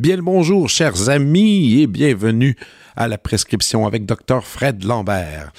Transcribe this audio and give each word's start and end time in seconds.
Bien 0.00 0.16
le 0.16 0.22
bonjour, 0.22 0.70
chers 0.70 1.10
amis, 1.10 1.82
et 1.82 1.86
bienvenue 1.86 2.56
à 2.96 3.08
la 3.08 3.18
prescription 3.18 3.86
avec 3.86 4.06
Dr. 4.06 4.44
Fred 4.44 4.84
Lambert. 4.84 5.52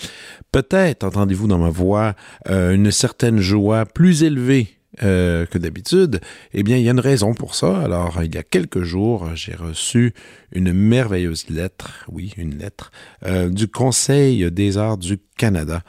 Peut-être 0.51 1.05
entendez-vous 1.05 1.47
dans 1.47 1.57
ma 1.57 1.69
voix 1.69 2.13
euh, 2.49 2.73
une 2.73 2.91
certaine 2.91 3.39
joie 3.39 3.85
plus 3.85 4.23
élevée 4.23 4.77
euh, 5.03 5.45
que 5.45 5.57
d'habitude, 5.57 6.19
eh 6.53 6.63
bien, 6.63 6.75
il 6.75 6.83
y 6.83 6.89
a 6.89 6.91
une 6.91 6.99
raison 6.99 7.33
pour 7.33 7.55
ça. 7.55 7.79
Alors, 7.79 8.21
il 8.23 8.35
y 8.35 8.37
a 8.37 8.43
quelques 8.43 8.81
jours, 8.81 9.29
j'ai 9.35 9.55
reçu 9.55 10.13
une 10.51 10.73
merveilleuse 10.73 11.49
lettre, 11.49 12.05
oui, 12.11 12.33
une 12.35 12.57
lettre, 12.57 12.91
euh, 13.25 13.49
du 13.49 13.69
Conseil 13.69 14.51
des 14.51 14.77
arts 14.77 14.97
du 14.97 15.19
Canada. 15.37 15.83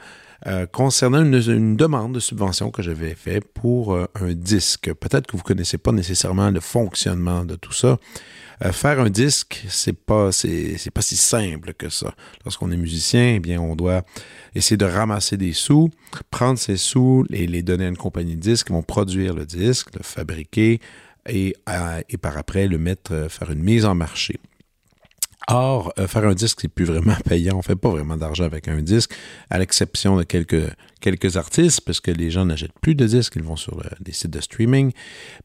concernant 0.71 1.21
une, 1.23 1.75
demande 1.75 2.13
de 2.15 2.19
subvention 2.19 2.71
que 2.71 2.81
j'avais 2.81 3.15
faite 3.15 3.45
pour 3.53 3.97
un 3.97 4.33
disque. 4.33 4.93
Peut-être 4.93 5.27
que 5.27 5.33
vous 5.33 5.43
ne 5.43 5.47
connaissez 5.47 5.77
pas 5.77 5.91
nécessairement 5.93 6.51
le 6.51 6.59
fonctionnement 6.59 7.45
de 7.45 7.55
tout 7.55 7.71
ça. 7.71 7.97
Euh, 8.61 8.71
faire 8.71 8.99
un 8.99 9.09
disque, 9.09 9.63
c'est 9.69 9.97
pas 9.97 10.31
c'est 10.31 10.91
pas 10.93 11.01
si 11.01 11.15
simple 11.15 11.73
que 11.73 11.89
ça. 11.89 12.13
Lorsqu'on 12.45 12.71
est 12.71 12.77
musicien, 12.77 13.35
eh 13.35 13.39
bien 13.39 13.59
on 13.59 13.75
doit 13.75 14.03
essayer 14.55 14.77
de 14.77 14.85
ramasser 14.85 15.37
des 15.37 15.53
sous, 15.53 15.89
prendre 16.29 16.59
ces 16.59 16.77
sous 16.77 17.25
et 17.29 17.47
les 17.47 17.63
donner 17.63 17.85
à 17.85 17.89
une 17.89 17.97
compagnie 17.97 18.35
de 18.35 18.41
disques 18.41 18.67
qui 18.67 18.73
vont 18.73 18.83
produire 18.83 19.33
le 19.33 19.45
disque, 19.45 19.95
le 19.95 20.03
fabriquer 20.03 20.79
et, 21.27 21.55
euh, 21.69 22.01
et 22.09 22.17
par 22.17 22.37
après 22.37 22.67
le 22.67 22.77
mettre 22.77 23.13
euh, 23.13 23.29
faire 23.29 23.51
une 23.51 23.63
mise 23.63 23.85
en 23.85 23.95
marché. 23.95 24.39
Or, 25.47 25.93
euh, 25.99 26.07
faire 26.07 26.25
un 26.25 26.33
disque, 26.33 26.59
c'est 26.61 26.67
plus 26.69 26.85
vraiment 26.85 27.15
payant. 27.25 27.57
On 27.57 27.61
fait 27.61 27.75
pas 27.75 27.89
vraiment 27.89 28.15
d'argent 28.15 28.45
avec 28.45 28.67
un 28.67 28.81
disque, 28.81 29.13
à 29.49 29.59
l'exception 29.59 30.15
de 30.15 30.23
quelques, 30.23 30.71
quelques 31.01 31.35
artistes, 31.37 31.81
parce 31.81 31.99
que 31.99 32.11
les 32.11 32.31
gens 32.31 32.45
n'achètent 32.45 32.79
plus 32.81 32.95
de 32.95 33.05
disques, 33.05 33.33
ils 33.35 33.43
vont 33.43 33.55
sur 33.55 33.81
des 33.99 34.13
sites 34.13 34.31
de 34.31 34.39
streaming. 34.39 34.91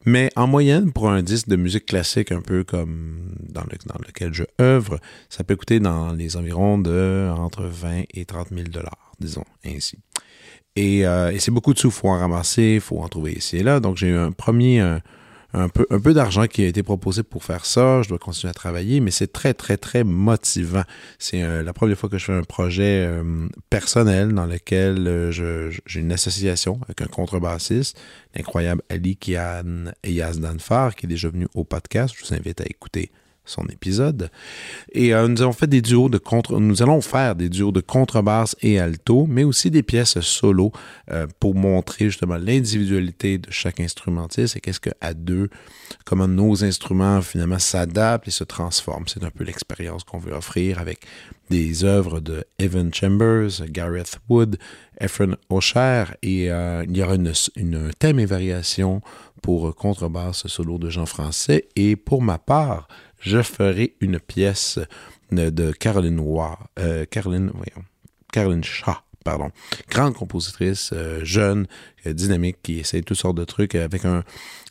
Mais 0.05 0.31
en 0.37 0.47
moyenne, 0.47 0.93
pour 0.93 1.11
un 1.11 1.23
disque 1.23 1.49
de 1.49 1.57
musique 1.57 1.87
classique, 1.87 2.31
un 2.31 2.41
peu 2.41 2.63
comme 2.63 3.35
dans, 3.41 3.63
le, 3.63 3.77
dans 3.87 3.99
lequel 4.07 4.33
je 4.33 4.45
œuvre, 4.61 5.01
ça 5.29 5.43
peut 5.43 5.57
coûter 5.57 5.81
dans 5.81 6.13
les 6.13 6.37
environs 6.37 6.79
de 6.79 7.31
entre 7.37 7.65
20 7.65 8.05
et 8.15 8.25
30 8.25 8.49
000 8.51 8.69
dollars, 8.69 9.13
disons 9.19 9.45
ainsi. 9.65 9.99
Et, 10.77 11.05
euh, 11.07 11.33
et 11.33 11.41
c'est 11.41 11.51
beaucoup 11.51 11.75
de 11.75 11.79
sous, 11.79 11.89
il 11.89 11.93
faut 11.93 12.09
en 12.09 12.19
ramasser, 12.19 12.75
il 12.75 12.81
faut 12.81 13.01
en 13.01 13.09
trouver 13.09 13.33
ici 13.33 13.57
et 13.57 13.63
là. 13.65 13.81
Donc, 13.81 13.97
j'ai 13.97 14.11
eu 14.11 14.17
un 14.17 14.31
premier 14.31 14.79
un 14.79 15.01
peu, 15.69 15.87
un 15.91 15.99
peu 16.01 16.13
d'argent 16.13 16.47
qui 16.47 16.63
a 16.63 16.67
été 16.67 16.83
proposé 16.83 17.23
pour 17.23 17.43
faire 17.43 17.65
ça. 17.65 18.03
Je 18.03 18.09
dois 18.09 18.19
continuer 18.19 18.51
à 18.51 18.55
travailler, 18.55 19.01
mais 19.01 19.11
c'est 19.11 19.33
très, 19.33 19.55
très, 19.55 19.77
très 19.79 20.05
motivant. 20.05 20.83
C'est 21.19 21.43
euh, 21.43 21.63
la 21.63 21.73
première 21.73 21.97
fois 21.97 22.09
que 22.11 22.19
je 22.19 22.27
fais 22.27 22.35
un 22.35 22.43
projet 22.43 23.07
euh, 23.07 23.49
personnel 23.71 24.35
dans 24.35 24.47
lequel 24.47 25.07
euh, 25.09 25.71
j'ai 25.87 26.01
une 26.01 26.13
association 26.13 26.81
avec 26.85 27.01
un 27.01 27.07
contrebassiste, 27.07 27.99
l'incroyable 28.35 28.83
Ali 28.91 29.17
Kian 29.17 29.93
Eyaz 30.05 30.39
Danfar, 30.39 30.95
qui 30.95 31.07
est 31.07 31.09
déjà 31.09 31.31
venu 31.31 31.47
au 31.55 31.65
podcast. 31.65 32.15
Je 32.17 32.27
vous 32.27 32.35
invite 32.35 32.61
à 32.61 32.65
écouter 32.65 33.11
son 33.49 33.67
épisode. 33.67 34.31
Et 34.93 35.15
euh, 35.15 35.29
nous 35.29 35.43
avons 35.43 35.53
fait 35.53 35.67
des 35.67 35.83
duos 35.83 36.09
de 36.09 36.19
contre, 36.19 36.59
nous 36.59 36.83
allons 36.83 37.01
faire 37.01 37.35
des 37.35 37.49
duos 37.49 37.73
de 37.73 37.81
contrebasse 37.81 38.57
et 38.63 38.79
alto, 38.79 39.27
mais 39.29 39.45
aussi 39.45 39.71
des 39.71 39.83
pièces 39.83 40.21
solo 40.21 40.73
euh, 41.11 41.27
pour 41.41 41.55
montrer 41.55 42.07
justement 42.07 42.37
l'individualité 42.37 43.39
de 43.39 43.51
chaque 43.51 43.81
instrumentiste 43.81 44.57
et 44.57 44.61
qu'est-ce 44.61 44.81
qu'à 44.81 45.15
deux, 45.15 45.49
comment 46.05 46.29
nos 46.29 46.65
instruments 46.65 47.21
finalement 47.23 47.59
s'adaptent 47.59 48.29
et 48.29 48.33
se 48.33 48.45
transforment. 48.45 49.05
C'est 49.07 49.25
un 49.25 49.31
peu 49.31 49.45
l'expérience 49.45 50.05
qu'on 50.05 50.19
veut 50.19 50.33
offrir 50.33 50.79
avec 50.79 51.01
des 51.51 51.85
œuvres 51.85 52.21
de 52.21 52.45
Evan 52.59 52.93
Chambers, 52.93 53.63
Gareth 53.71 54.19
Wood, 54.29 54.59
Ephraim 55.01 55.37
O'Share 55.49 56.15
et 56.23 56.51
euh, 56.51 56.85
il 56.87 56.97
y 56.97 57.03
aura 57.03 57.15
une, 57.15 57.33
une 57.57 57.91
thème 57.99 58.19
et 58.19 58.27
variation 58.27 59.01
pour 59.43 59.75
contrebasse 59.75 60.47
solo 60.47 60.79
de 60.79 60.91
Jean 60.91 61.07
Français 61.07 61.69
et 61.77 61.97
pour 61.97 62.23
ma 62.23 62.39
part, 62.39 62.89
je 63.19 63.43
ferai 63.43 63.95
une 64.01 64.21
pièce 64.21 64.79
de 65.33 65.73
Caroline 65.73 66.21
Roy, 66.21 66.59
euh, 66.79 67.05
Caroline, 67.05 67.51
voyons, 67.53 67.87
Caroline 68.33 68.65
Shaw, 68.65 68.95
pardon, 69.25 69.51
grande 69.91 70.15
compositrice, 70.15 70.91
euh, 70.93 71.21
jeune, 71.23 71.67
euh, 72.07 72.13
dynamique, 72.13 72.59
qui 72.63 72.79
essaie 72.79 73.03
toutes 73.03 73.19
sortes 73.19 73.37
de 73.37 73.45
trucs 73.45 73.75
avec 73.75 74.05
un, 74.05 74.25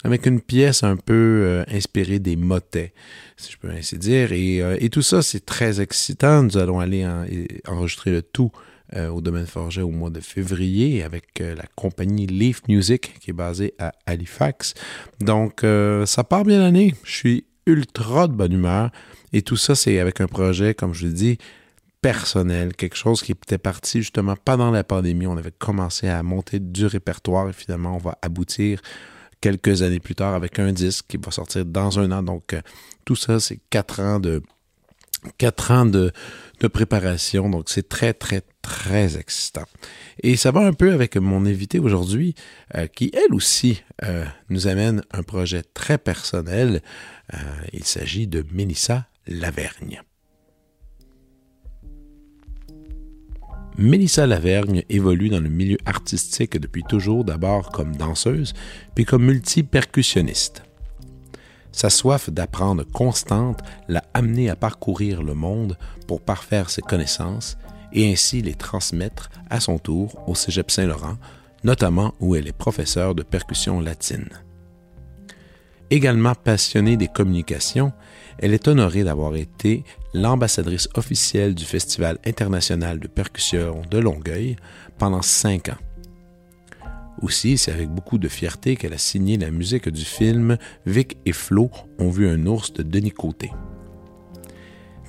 avec 0.03 0.25
une 0.25 0.41
pièce 0.41 0.84
un 0.84 0.96
peu 0.96 1.63
inspirée 1.68 2.19
des 2.19 2.36
motets, 2.36 2.94
si 3.36 3.52
je 3.52 3.57
peux 3.57 3.69
ainsi 3.69 3.97
dire. 3.97 4.31
Et, 4.31 4.57
et 4.84 4.90
tout 4.90 5.02
ça, 5.02 5.22
c'est 5.22 5.46
très 5.46 5.81
excitant. 5.81 6.44
Nous 6.44 6.57
allons 6.57 6.80
aller 6.80 7.06
enregistrer 7.68 8.12
le 8.12 8.22
tout 8.22 8.52
au 8.96 9.19
domaine 9.19 9.46
Forget 9.46 9.81
au 9.81 9.90
mois 9.90 10.09
de 10.09 10.22
février 10.22 11.03
avec 11.03 11.40
la 11.40 11.66
compagnie 11.75 12.25
Leaf 12.25 12.62
Music 12.69 13.19
qui 13.19 13.31
est 13.31 13.34
basée 13.34 13.74
à 13.80 13.91
Halifax. 14.06 14.75
Donc, 15.19 15.66
ça 16.06 16.24
part 16.24 16.46
bien 16.46 16.59
l'année. 16.59 16.94
Je 17.03 17.12
suis 17.12 17.46
ultra 17.68 18.28
de 18.28 18.34
bonne 18.34 18.54
humeur. 18.54 18.90
Et 19.34 19.44
tout 19.44 19.58
ça, 19.58 19.76
c'est 19.76 20.00
avec 20.00 20.22
un 20.22 20.28
projet, 20.28 20.74
comme 20.74 20.94
je 20.94 21.06
l'ai 21.06 21.14
dit, 21.14 21.38
personnel, 22.02 22.76
quelque 22.76 22.96
chose 22.96 23.22
qui 23.22 23.34
était 23.34 23.58
parti 23.58 24.00
justement 24.00 24.36
pendant 24.44 24.72
la 24.72 24.84
pandémie. 24.84 25.28
On 25.28 25.38
avait 25.38 25.52
commencé 25.52 26.08
à 26.08 26.24
monter 26.24 26.60
du 26.60 26.86
répertoire 26.86 27.50
et 27.50 27.54
finalement, 27.54 27.96
on 27.96 28.00
va 28.00 28.18
aboutir 28.22 28.82
quelques 29.42 29.82
années 29.82 30.00
plus 30.00 30.16
tard 30.16 30.34
avec 30.34 30.58
un 30.60 30.72
disque 30.72 31.06
qui 31.10 31.18
va 31.18 31.32
sortir 31.32 31.66
dans 31.66 32.00
un 32.00 32.12
an. 32.12 32.24
Donc, 32.24 32.54
euh, 32.54 32.62
tout 33.06 33.16
ça, 33.16 33.40
c'est 33.40 33.60
quatre 33.70 34.00
ans 34.02 34.20
de 34.20 34.42
quatre 35.38 35.72
ans 35.72 35.86
de, 35.86 36.12
préparation. 36.74 37.50
Donc, 37.50 37.66
c'est 37.68 37.88
très, 37.88 38.14
très, 38.14 38.42
très 38.62 39.18
excitant. 39.18 39.66
Et 40.24 40.36
ça 40.36 40.52
va 40.52 40.62
un 40.62 40.74
peu 40.74 40.92
avec 40.92 41.16
mon 41.18 41.46
invité 41.46 41.80
aujourd'hui, 41.80 42.36
euh, 42.76 42.88
qui, 42.88 43.12
elle 43.14 43.34
aussi, 43.34 43.84
euh, 44.04 44.26
nous 44.50 44.68
amène 44.68 45.04
un 45.12 45.24
projet 45.24 45.64
très 45.74 45.98
personnel. 45.98 46.82
Euh, 47.34 47.38
il 47.74 47.84
s'agit 47.84 48.28
de 48.28 48.46
Mélissa 48.52 49.08
Lavergne. 49.28 50.02
Mélissa 53.78 54.26
Lavergne 54.26 54.84
évolue 54.90 55.30
dans 55.30 55.40
le 55.40 55.50
milieu 55.50 55.78
artistique 55.86 56.58
depuis 56.58 56.84
toujours, 56.84 57.24
d'abord 57.24 57.72
comme 57.72 57.96
danseuse, 57.96 58.54
puis 58.96 59.06
comme 59.06 59.26
multi-percussionniste. 59.26 60.64
Sa 61.72 61.92
soif 61.92 62.32
d'apprendre 62.32 62.84
constante 62.86 63.60
l'a 63.88 64.04
amenée 64.16 64.50
à 64.50 64.56
parcourir 64.56 65.22
le 65.22 65.36
monde 65.36 65.78
pour 66.08 66.22
parfaire 66.22 66.72
ses 66.72 66.82
connaissances 66.82 67.56
et 67.94 68.12
ainsi 68.12 68.42
les 68.42 68.56
transmettre 68.56 69.30
à 69.52 69.60
son 69.60 69.78
tour 69.78 70.28
au 70.28 70.34
Cégep 70.34 70.72
Saint-Laurent, 70.72 71.18
notamment 71.64 72.16
où 72.20 72.36
elle 72.36 72.48
est 72.48 72.58
professeure 72.58 73.14
de 73.14 73.22
percussion 73.22 73.80
latine. 73.80 74.30
Également 75.90 76.36
passionnée 76.36 76.98
des 76.98 77.08
communications, 77.08 77.94
elle 78.40 78.53
est 78.53 78.68
honorée 78.68 79.06
d'avoir 79.06 79.36
été 79.36 79.84
l'ambassadrice 80.14 80.90
officielle 80.96 81.56
du 81.56 81.64
Festival 81.64 82.18
international 82.25 83.00
de 83.00 83.08
percussion 83.08 83.81
de 83.90 83.98
Longueuil 83.98 84.58
pendant 84.98 85.22
cinq 85.22 85.70
ans. 85.70 85.78
Aussi, 87.22 87.58
c'est 87.58 87.72
avec 87.72 87.90
beaucoup 87.90 88.18
de 88.18 88.28
fierté 88.28 88.75
qu'elle 88.75 88.94
a 88.94 89.00
signé 89.00 89.38
la 89.38 89.50
musique 89.50 89.90
du 89.90 90.03
film 90.03 90.58
Vic 90.86 91.18
et 91.25 91.31
Flo 91.31 91.72
ont 92.00 92.09
vu 92.09 92.28
un 92.28 92.46
ours 92.46 92.74
de 92.74 92.84
Denis 92.84 93.12
Côté. 93.12 93.52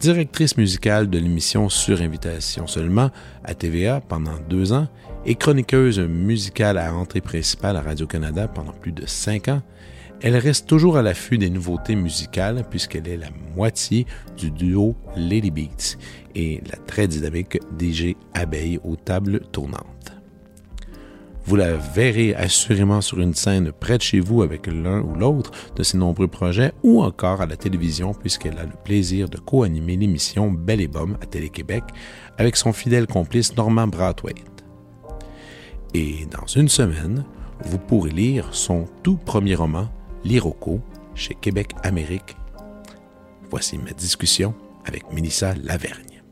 Directrice 0.00 0.56
musicale 0.56 1.10
de 1.10 1.18
l'émission 1.18 1.68
Sur 1.68 2.00
invitation 2.00 2.68
seulement 2.68 3.10
à 3.44 3.54
TVA 3.54 4.00
pendant 4.00 4.38
deux 4.48 4.72
ans 4.72 4.86
et 5.26 5.34
chroniqueuse 5.34 5.98
musicale 5.98 6.78
à 6.78 6.94
entrée 6.94 7.20
principale 7.20 7.76
à 7.76 7.82
Radio-Canada 7.82 8.46
pendant 8.46 8.72
plus 8.72 8.92
de 8.92 9.04
cinq 9.06 9.48
ans, 9.48 9.60
elle 10.20 10.36
reste 10.36 10.66
toujours 10.66 10.96
à 10.96 11.02
l'affût 11.02 11.38
des 11.38 11.50
nouveautés 11.50 11.94
musicales 11.94 12.64
puisqu'elle 12.68 13.08
est 13.08 13.16
la 13.16 13.30
moitié 13.54 14.06
du 14.36 14.50
duo 14.50 14.96
Lady 15.16 15.50
Beats 15.50 15.96
et 16.34 16.60
la 16.70 16.76
très 16.76 17.06
dynamique 17.06 17.58
DJ 17.78 18.14
Abeille 18.34 18.80
aux 18.82 18.96
tables 18.96 19.40
tournantes. 19.52 20.12
Vous 21.44 21.56
la 21.56 21.76
verrez 21.76 22.34
assurément 22.34 23.00
sur 23.00 23.20
une 23.20 23.32
scène 23.32 23.72
près 23.72 23.96
de 23.96 24.02
chez 24.02 24.20
vous 24.20 24.42
avec 24.42 24.66
l'un 24.66 25.00
ou 25.00 25.14
l'autre 25.14 25.50
de 25.76 25.82
ses 25.82 25.96
nombreux 25.96 26.28
projets 26.28 26.72
ou 26.82 27.00
encore 27.02 27.40
à 27.40 27.46
la 27.46 27.56
télévision 27.56 28.12
puisqu'elle 28.12 28.58
a 28.58 28.64
le 28.64 28.76
plaisir 28.84 29.30
de 29.30 29.38
co-animer 29.38 29.96
l'émission 29.96 30.50
Belle 30.50 30.82
et 30.82 30.88
Bomme 30.88 31.16
à 31.22 31.26
Télé-Québec 31.26 31.84
avec 32.36 32.56
son 32.56 32.74
fidèle 32.74 33.06
complice 33.06 33.56
Norman 33.56 33.86
Brathwaite. 33.86 34.64
Et 35.94 36.26
dans 36.26 36.46
une 36.46 36.68
semaine, 36.68 37.24
vous 37.64 37.78
pourrez 37.78 38.10
lire 38.10 38.48
son 38.52 38.84
tout 39.02 39.16
premier 39.16 39.54
roman, 39.54 39.88
L'Iroco, 40.24 40.80
chez 41.14 41.34
Québec 41.34 41.72
Amérique. 41.82 42.36
Voici 43.50 43.78
ma 43.78 43.92
discussion 43.92 44.54
avec 44.84 45.10
Mélissa 45.12 45.54
Lavergne. 45.54 46.22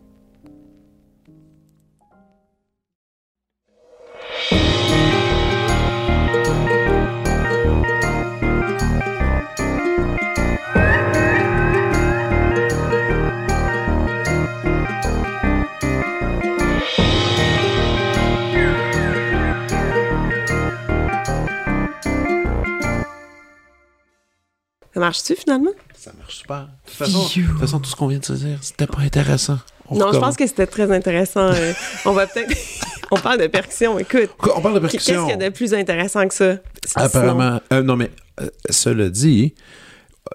Ça 24.96 25.00
marche-tu 25.00 25.34
finalement? 25.36 25.72
Ça 25.94 26.10
marche 26.18 26.36
super. 26.36 26.62
De 26.62 26.66
toute 26.86 26.94
façon, 26.96 27.18
de 27.28 27.46
toute 27.48 27.58
façon 27.60 27.80
tout 27.80 27.90
ce 27.90 27.96
qu'on 27.96 28.06
vient 28.06 28.18
de 28.18 28.24
se 28.24 28.32
dire, 28.32 28.56
c'était 28.62 28.86
pas 28.86 29.00
intéressant. 29.00 29.58
On 29.90 29.98
non, 29.98 30.10
je 30.10 30.18
pense 30.18 30.36
que 30.36 30.46
c'était 30.46 30.66
très 30.66 30.90
intéressant. 30.90 31.50
Euh, 31.52 31.74
on 32.06 32.12
va 32.12 32.26
peut-être. 32.26 32.56
on 33.10 33.18
parle 33.18 33.38
de 33.42 33.46
percussion, 33.46 33.98
écoute. 33.98 34.30
On 34.56 34.62
parle 34.62 34.80
de 34.80 34.88
Qu'est-ce 34.88 35.04
percussion. 35.04 35.26
qu'il 35.26 35.38
y 35.38 35.44
a 35.44 35.50
de 35.50 35.54
plus 35.54 35.74
intéressant 35.74 36.26
que 36.26 36.34
ça? 36.34 36.56
Apparemment. 36.94 37.60
euh, 37.74 37.82
non, 37.82 37.96
mais 37.96 38.10
euh, 38.40 38.48
cela 38.70 39.10
dit, 39.10 39.52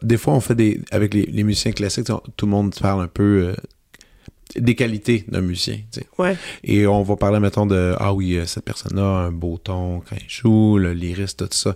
des 0.03 0.17
fois, 0.17 0.35
on 0.35 0.41
fait 0.41 0.53
des. 0.53 0.79
Avec 0.91 1.15
les, 1.15 1.23
les 1.23 1.43
musiciens 1.43 1.71
classiques, 1.71 2.11
on- 2.11 2.21
tout 2.37 2.45
le 2.45 2.51
monde 2.51 2.75
parle 2.79 3.01
un 3.01 3.07
peu 3.07 3.47
euh, 3.47 3.55
des 4.57 4.75
qualités 4.75 5.25
d'un 5.27 5.41
musicien. 5.41 5.77
tu 5.91 6.01
sais. 6.01 6.07
Sinon, 6.15 6.29
Ouais. 6.29 6.37
Et 6.63 6.85
on 6.85 7.01
va 7.01 7.15
parler, 7.15 7.39
mettons, 7.39 7.65
de 7.65 7.95
Ah 7.99 8.13
oui, 8.13 8.39
cette 8.45 8.63
personne-là 8.63 9.01
a 9.01 9.21
un 9.23 9.31
beau 9.31 9.57
ton 9.57 10.01
quand 10.01 10.15
il 10.17 10.29
joue, 10.29 10.77
le 10.77 10.93
lyriste, 10.93 11.39
tout 11.49 11.57
ça. 11.57 11.75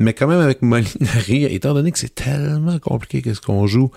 Mais 0.00 0.14
quand 0.14 0.26
même, 0.26 0.40
avec 0.40 0.62
Molinari, 0.62 1.44
étant 1.44 1.74
donné 1.74 1.92
que 1.92 1.98
c'est 1.98 2.14
tellement 2.14 2.78
compliqué 2.78 3.20
qu'est-ce 3.22 3.40
qu'on 3.40 3.66
joue, 3.66 3.90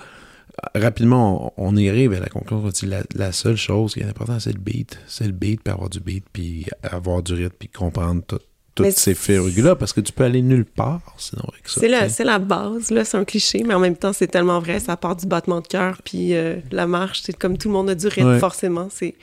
rapidement, 0.75 1.53
on, 1.57 1.75
y 1.77 1.89
arrive 1.89 2.13
à 2.13 2.19
la 2.19 2.27
conclusion. 2.27 2.63
on 2.65 2.69
dit 2.69 2.85
La, 2.85 3.03
la 3.15 3.31
seule 3.31 3.55
chose 3.55 3.93
qui 3.93 4.01
est 4.01 4.05
importante, 4.05 4.41
c'est 4.41 4.51
le 4.53 4.59
beat. 4.59 4.99
C'est 5.07 5.25
le 5.25 5.31
beat, 5.31 5.61
puis 5.63 5.71
avoir 5.73 5.89
du 5.89 5.99
beat, 6.01 6.25
puis 6.31 6.65
avoir 6.83 7.23
du 7.23 7.33
rythme, 7.33 7.55
puis 7.57 7.69
comprendre 7.69 8.21
tout- 8.27 8.39
toutes 8.75 8.85
Mais 8.87 8.91
ces 8.91 9.13
férugues-là, 9.13 9.75
parce 9.75 9.93
que 9.93 10.01
tu 10.01 10.11
peux 10.11 10.23
aller 10.23 10.41
nulle 10.41 10.65
part 10.65 11.01
sinon 11.17 11.43
avec 11.51 11.67
ça. 11.67 11.79
C'est 12.09 12.23
la, 12.23 12.39
base, 12.39 12.89
là, 12.89 13.05
c'est 13.05 13.17
un 13.17 13.25
cliché, 13.25 13.63
mais 13.65 13.73
en 13.73 13.79
même 13.79 13.95
temps, 13.95 14.13
c'est 14.13 14.27
tellement 14.27 14.59
vrai, 14.59 14.79
ça 14.79 14.97
part 14.97 15.15
du 15.15 15.27
battement 15.27 15.61
de 15.61 15.67
cœur, 15.67 16.01
puis 16.03 16.33
euh, 16.33 16.55
la 16.71 16.87
marche, 16.87 17.21
c'est 17.23 17.37
comme 17.37 17.57
tout 17.57 17.67
le 17.67 17.73
monde 17.73 17.89
a 17.89 17.95
du 17.95 18.07
rythme, 18.07 18.33
Ouais. 18.33 18.39
forcément. 18.39 18.87
C'est... 18.91 19.15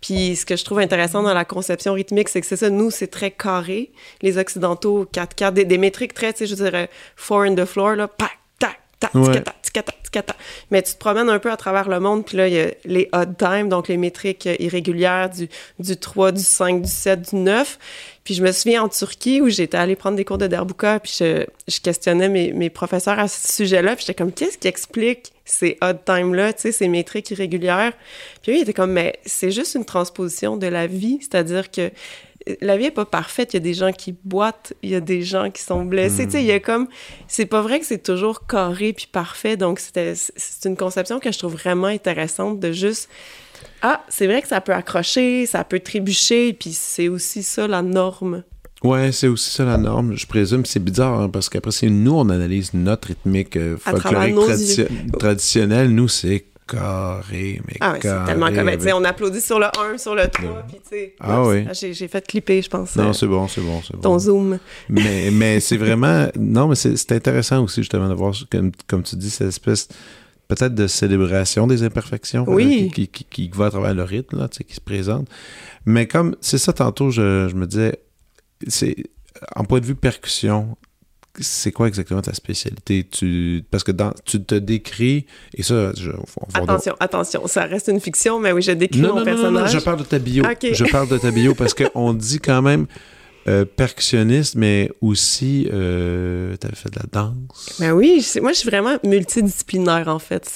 Puis 0.00 0.36
ce 0.36 0.44
que 0.44 0.56
je 0.56 0.64
trouve 0.64 0.80
intéressant 0.80 1.22
dans 1.22 1.34
la 1.34 1.44
conception 1.44 1.92
rythmique, 1.92 2.28
c'est 2.28 2.40
que 2.40 2.46
c'est 2.46 2.56
ça, 2.56 2.68
nous, 2.70 2.90
c'est 2.90 3.06
très 3.06 3.30
carré, 3.30 3.92
les 4.22 4.38
Occidentaux, 4.38 5.06
4-4, 5.12 5.52
des, 5.52 5.64
des 5.64 5.78
métriques 5.78 6.14
très, 6.14 6.32
tu 6.32 6.40
sais, 6.40 6.46
je 6.46 6.54
dirais, 6.54 6.90
four 7.14 7.42
in 7.42 7.54
the 7.54 7.64
floor, 7.64 7.94
là, 7.94 8.08
pac, 8.08 8.35
Ouais. 9.14 9.42
ticata, 9.62 9.92
ticata. 10.02 10.36
Mais 10.70 10.82
tu 10.82 10.94
te 10.94 10.98
promènes 10.98 11.28
un 11.28 11.38
peu 11.38 11.50
à 11.50 11.56
travers 11.56 11.88
le 11.88 12.00
monde, 12.00 12.24
puis 12.24 12.36
là, 12.36 12.48
il 12.48 12.54
y 12.54 12.60
a 12.60 12.70
les 12.84 13.08
odd 13.12 13.36
time, 13.36 13.68
donc 13.68 13.88
les 13.88 13.96
métriques 13.96 14.48
irrégulières 14.58 15.30
du, 15.30 15.48
du 15.78 15.96
3, 15.96 16.32
du 16.32 16.42
5, 16.42 16.82
du 16.82 16.90
7, 16.90 17.30
du 17.30 17.36
9. 17.36 17.78
Puis 18.24 18.34
je 18.34 18.42
me 18.42 18.50
souviens 18.52 18.82
en 18.82 18.88
Turquie 18.88 19.40
où 19.40 19.48
j'étais 19.48 19.76
allée 19.76 19.96
prendre 19.96 20.16
des 20.16 20.24
cours 20.24 20.38
de 20.38 20.46
derbuka, 20.46 21.00
puis 21.00 21.14
je, 21.18 21.44
je 21.68 21.80
questionnais 21.80 22.28
mes, 22.28 22.52
mes 22.52 22.70
professeurs 22.70 23.18
à 23.18 23.28
ce 23.28 23.52
sujet-là, 23.54 23.96
puis 23.96 24.04
j'étais 24.06 24.14
comme, 24.14 24.32
qu'est-ce 24.32 24.58
qui 24.58 24.68
explique 24.68 25.32
ces 25.44 25.76
odd 25.82 25.98
time-là, 26.04 26.52
tu 26.54 26.62
sais, 26.62 26.72
ces 26.72 26.88
métriques 26.88 27.30
irrégulières? 27.30 27.92
Puis 28.42 28.52
eux, 28.52 28.54
ils 28.56 28.62
étaient 28.62 28.72
comme, 28.72 28.92
mais 28.92 29.18
c'est 29.26 29.50
juste 29.50 29.74
une 29.74 29.84
transposition 29.84 30.56
de 30.56 30.66
la 30.66 30.86
vie, 30.86 31.18
c'est-à-dire 31.20 31.70
que 31.70 31.90
la 32.60 32.76
vie 32.76 32.86
est 32.86 32.90
pas 32.92 33.04
parfaite, 33.04 33.52
il 33.52 33.56
y 33.56 33.58
a 33.58 33.60
des 33.60 33.74
gens 33.74 33.92
qui 33.92 34.14
boitent, 34.24 34.72
il 34.82 34.90
y 34.90 34.94
a 34.94 35.00
des 35.00 35.22
gens 35.22 35.50
qui 35.50 35.62
sont 35.62 35.84
blessés, 35.84 36.26
tu 36.26 36.32
sais, 36.32 36.40
il 36.42 36.46
y 36.46 36.52
a 36.52 36.60
comme, 36.60 36.86
c'est 37.26 37.46
pas 37.46 37.60
vrai 37.60 37.80
que 37.80 37.86
c'est 37.86 38.02
toujours 38.02 38.46
carré 38.46 38.92
puis 38.92 39.08
parfait, 39.10 39.56
donc 39.56 39.80
c'est 39.80 40.64
une 40.64 40.76
conception 40.76 41.18
que 41.18 41.32
je 41.32 41.38
trouve 41.38 41.54
vraiment 41.54 41.88
intéressante 41.88 42.60
de 42.60 42.72
juste, 42.72 43.08
ah, 43.82 44.04
c'est 44.08 44.26
vrai 44.26 44.42
que 44.42 44.48
ça 44.48 44.60
peut 44.60 44.74
accrocher, 44.74 45.46
ça 45.46 45.64
peut 45.64 45.80
trébucher, 45.80 46.52
puis 46.52 46.72
c'est 46.72 47.08
aussi 47.08 47.42
ça 47.42 47.66
la 47.66 47.82
norme. 47.82 48.42
Ouais, 48.84 49.10
c'est 49.10 49.26
aussi 49.26 49.50
ça 49.50 49.64
la 49.64 49.78
norme. 49.78 50.14
Je 50.14 50.26
présume 50.26 50.64
c'est 50.66 50.84
bizarre 50.84 51.20
hein, 51.20 51.28
parce 51.28 51.48
qu'après, 51.48 51.72
c'est 51.72 51.88
nous, 51.88 52.12
on 52.12 52.28
analyse 52.28 52.74
notre 52.74 53.08
rythmique 53.08 53.56
euh, 53.56 53.76
folklorique 53.78 54.34
traditio- 54.36 54.82
yeux. 54.82 54.88
traditionnelle. 55.18 55.88
Nous, 55.90 56.08
c'est 56.08 56.44
carré, 56.66 57.60
mais 57.66 57.74
Ah 57.80 57.92
ouais, 57.92 57.98
c'est 58.02 58.24
tellement 58.26 58.46
comme, 58.52 58.68
avec- 58.68 58.94
on 58.94 59.04
applaudit 59.04 59.40
sur 59.40 59.58
le 59.58 59.66
1, 59.66 59.98
sur 59.98 60.14
le 60.14 60.26
3, 60.28 60.62
puis 60.68 60.76
tu 60.82 60.88
sais. 60.90 61.14
Ah 61.20 61.42
oui. 61.44 61.66
J'ai, 61.72 61.94
j'ai 61.94 62.08
fait 62.08 62.26
clipper, 62.26 62.60
je 62.62 62.68
pense, 62.68 62.96
Non, 62.96 63.08
euh, 63.10 63.12
c'est 63.12 63.26
bon, 63.26 63.46
c'est 63.48 63.60
bon, 63.60 63.80
c'est 63.82 63.92
ton 64.00 64.10
bon. 64.14 64.18
zoom. 64.18 64.58
mais 64.88 65.30
mais 65.32 65.60
c'est 65.60 65.76
vraiment... 65.76 66.26
Non, 66.38 66.68
mais 66.68 66.74
c'est 66.74 67.12
intéressant 67.12 67.62
aussi, 67.64 67.82
justement, 67.82 68.08
de 68.08 68.14
voir, 68.14 68.34
comme, 68.50 68.72
comme 68.86 69.02
tu 69.02 69.16
dis, 69.16 69.30
cette 69.30 69.48
espèce 69.48 69.88
peut-être 70.48 70.74
de 70.74 70.86
célébration 70.86 71.66
des 71.66 71.82
imperfections 71.82 72.44
Oui. 72.48 72.88
euh, 72.90 72.94
qui, 72.94 73.08
qui, 73.08 73.24
qui, 73.24 73.50
qui 73.50 73.58
va 73.58 73.66
à 73.66 73.70
travers 73.70 73.94
le 73.94 74.02
rythme, 74.04 74.38
là, 74.38 74.48
tu 74.48 74.58
sais, 74.58 74.64
qui 74.64 74.74
se 74.74 74.80
présente. 74.80 75.28
Mais 75.86 76.06
comme, 76.06 76.36
c'est 76.40 76.58
ça, 76.58 76.72
tantôt, 76.72 77.10
je, 77.10 77.48
je 77.48 77.54
me 77.54 77.66
disais, 77.66 77.98
c'est 78.68 78.96
en 79.54 79.64
point 79.64 79.80
de 79.80 79.86
vue 79.86 79.94
percussion, 79.96 80.76
c'est 81.40 81.72
quoi 81.72 81.88
exactement 81.88 82.22
ta 82.22 82.32
spécialité? 82.34 83.06
Tu, 83.10 83.64
parce 83.70 83.84
que 83.84 83.92
dans, 83.92 84.12
tu 84.24 84.42
te 84.42 84.54
décris, 84.54 85.26
et 85.54 85.62
ça, 85.62 85.92
je, 85.96 86.10
on 86.10 86.46
va 86.52 86.60
Attention, 86.62 86.94
attention, 87.00 87.46
ça 87.46 87.64
reste 87.64 87.88
une 87.88 88.00
fiction, 88.00 88.38
mais 88.38 88.52
oui, 88.52 88.62
je 88.62 88.72
décris 88.72 89.00
non, 89.00 89.14
mon 89.14 89.14
non, 89.16 89.24
non, 89.24 89.24
non, 89.24 89.36
non, 89.36 89.42
personnage. 89.60 89.72
je 89.72 89.78
parle 89.84 89.98
de 89.98 90.04
ta 90.04 90.18
bio. 90.18 90.44
Je 90.72 90.84
parle 90.90 91.08
de 91.08 91.18
ta 91.18 91.30
bio 91.30 91.54
parce 91.54 91.74
qu'on 91.74 92.12
dit 92.14 92.40
quand 92.40 92.62
même 92.62 92.86
euh, 93.48 93.64
percussionniste, 93.64 94.56
mais 94.56 94.90
aussi, 95.00 95.68
euh, 95.72 96.56
tu 96.60 96.66
avais 96.66 96.74
fait 96.74 96.90
de 96.90 96.96
la 96.98 97.06
danse. 97.12 97.76
Ben 97.78 97.92
oui, 97.92 98.20
je- 98.34 98.40
moi, 98.40 98.52
je 98.52 98.58
suis 98.58 98.68
vraiment 98.68 98.96
multidisciplinaire, 99.04 100.08
en 100.08 100.18
fait. 100.18 100.50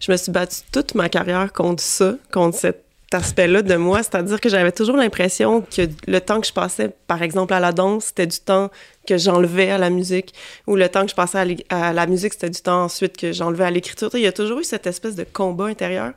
Je 0.00 0.10
me 0.10 0.16
suis 0.16 0.32
battue 0.32 0.56
toute 0.72 0.94
ma 0.96 1.08
carrière 1.08 1.52
contre 1.52 1.82
ça, 1.82 2.16
contre 2.32 2.58
cet 2.58 2.84
aspect-là 3.14 3.62
de 3.62 3.74
moi. 3.76 4.02
C'est-à-dire 4.02 4.40
que 4.40 4.48
j'avais 4.48 4.72
toujours 4.72 4.96
l'impression 4.96 5.62
que 5.62 5.88
le 6.06 6.20
temps 6.20 6.40
que 6.40 6.46
je 6.46 6.52
passais, 6.52 6.90
par 7.06 7.22
exemple, 7.22 7.54
à 7.54 7.60
la 7.60 7.72
danse, 7.72 8.06
c'était 8.06 8.26
du 8.26 8.38
temps 8.38 8.70
que 9.06 9.18
j'enlevais 9.18 9.70
à 9.70 9.78
la 9.78 9.90
musique, 9.90 10.34
ou 10.66 10.76
le 10.76 10.88
temps 10.88 11.02
que 11.02 11.10
je 11.10 11.14
passais 11.14 11.56
à, 11.68 11.92
la 11.92 12.06
musique, 12.06 12.32
c'était 12.34 12.50
du 12.50 12.60
temps 12.60 12.84
ensuite 12.84 13.16
que 13.16 13.32
j'enlevais 13.32 13.64
à 13.64 13.70
l'écriture. 13.70 14.10
Il 14.14 14.20
y 14.20 14.26
a 14.26 14.32
toujours 14.32 14.60
eu 14.60 14.64
cette 14.64 14.86
espèce 14.86 15.16
de 15.16 15.24
combat 15.24 15.66
intérieur, 15.66 16.12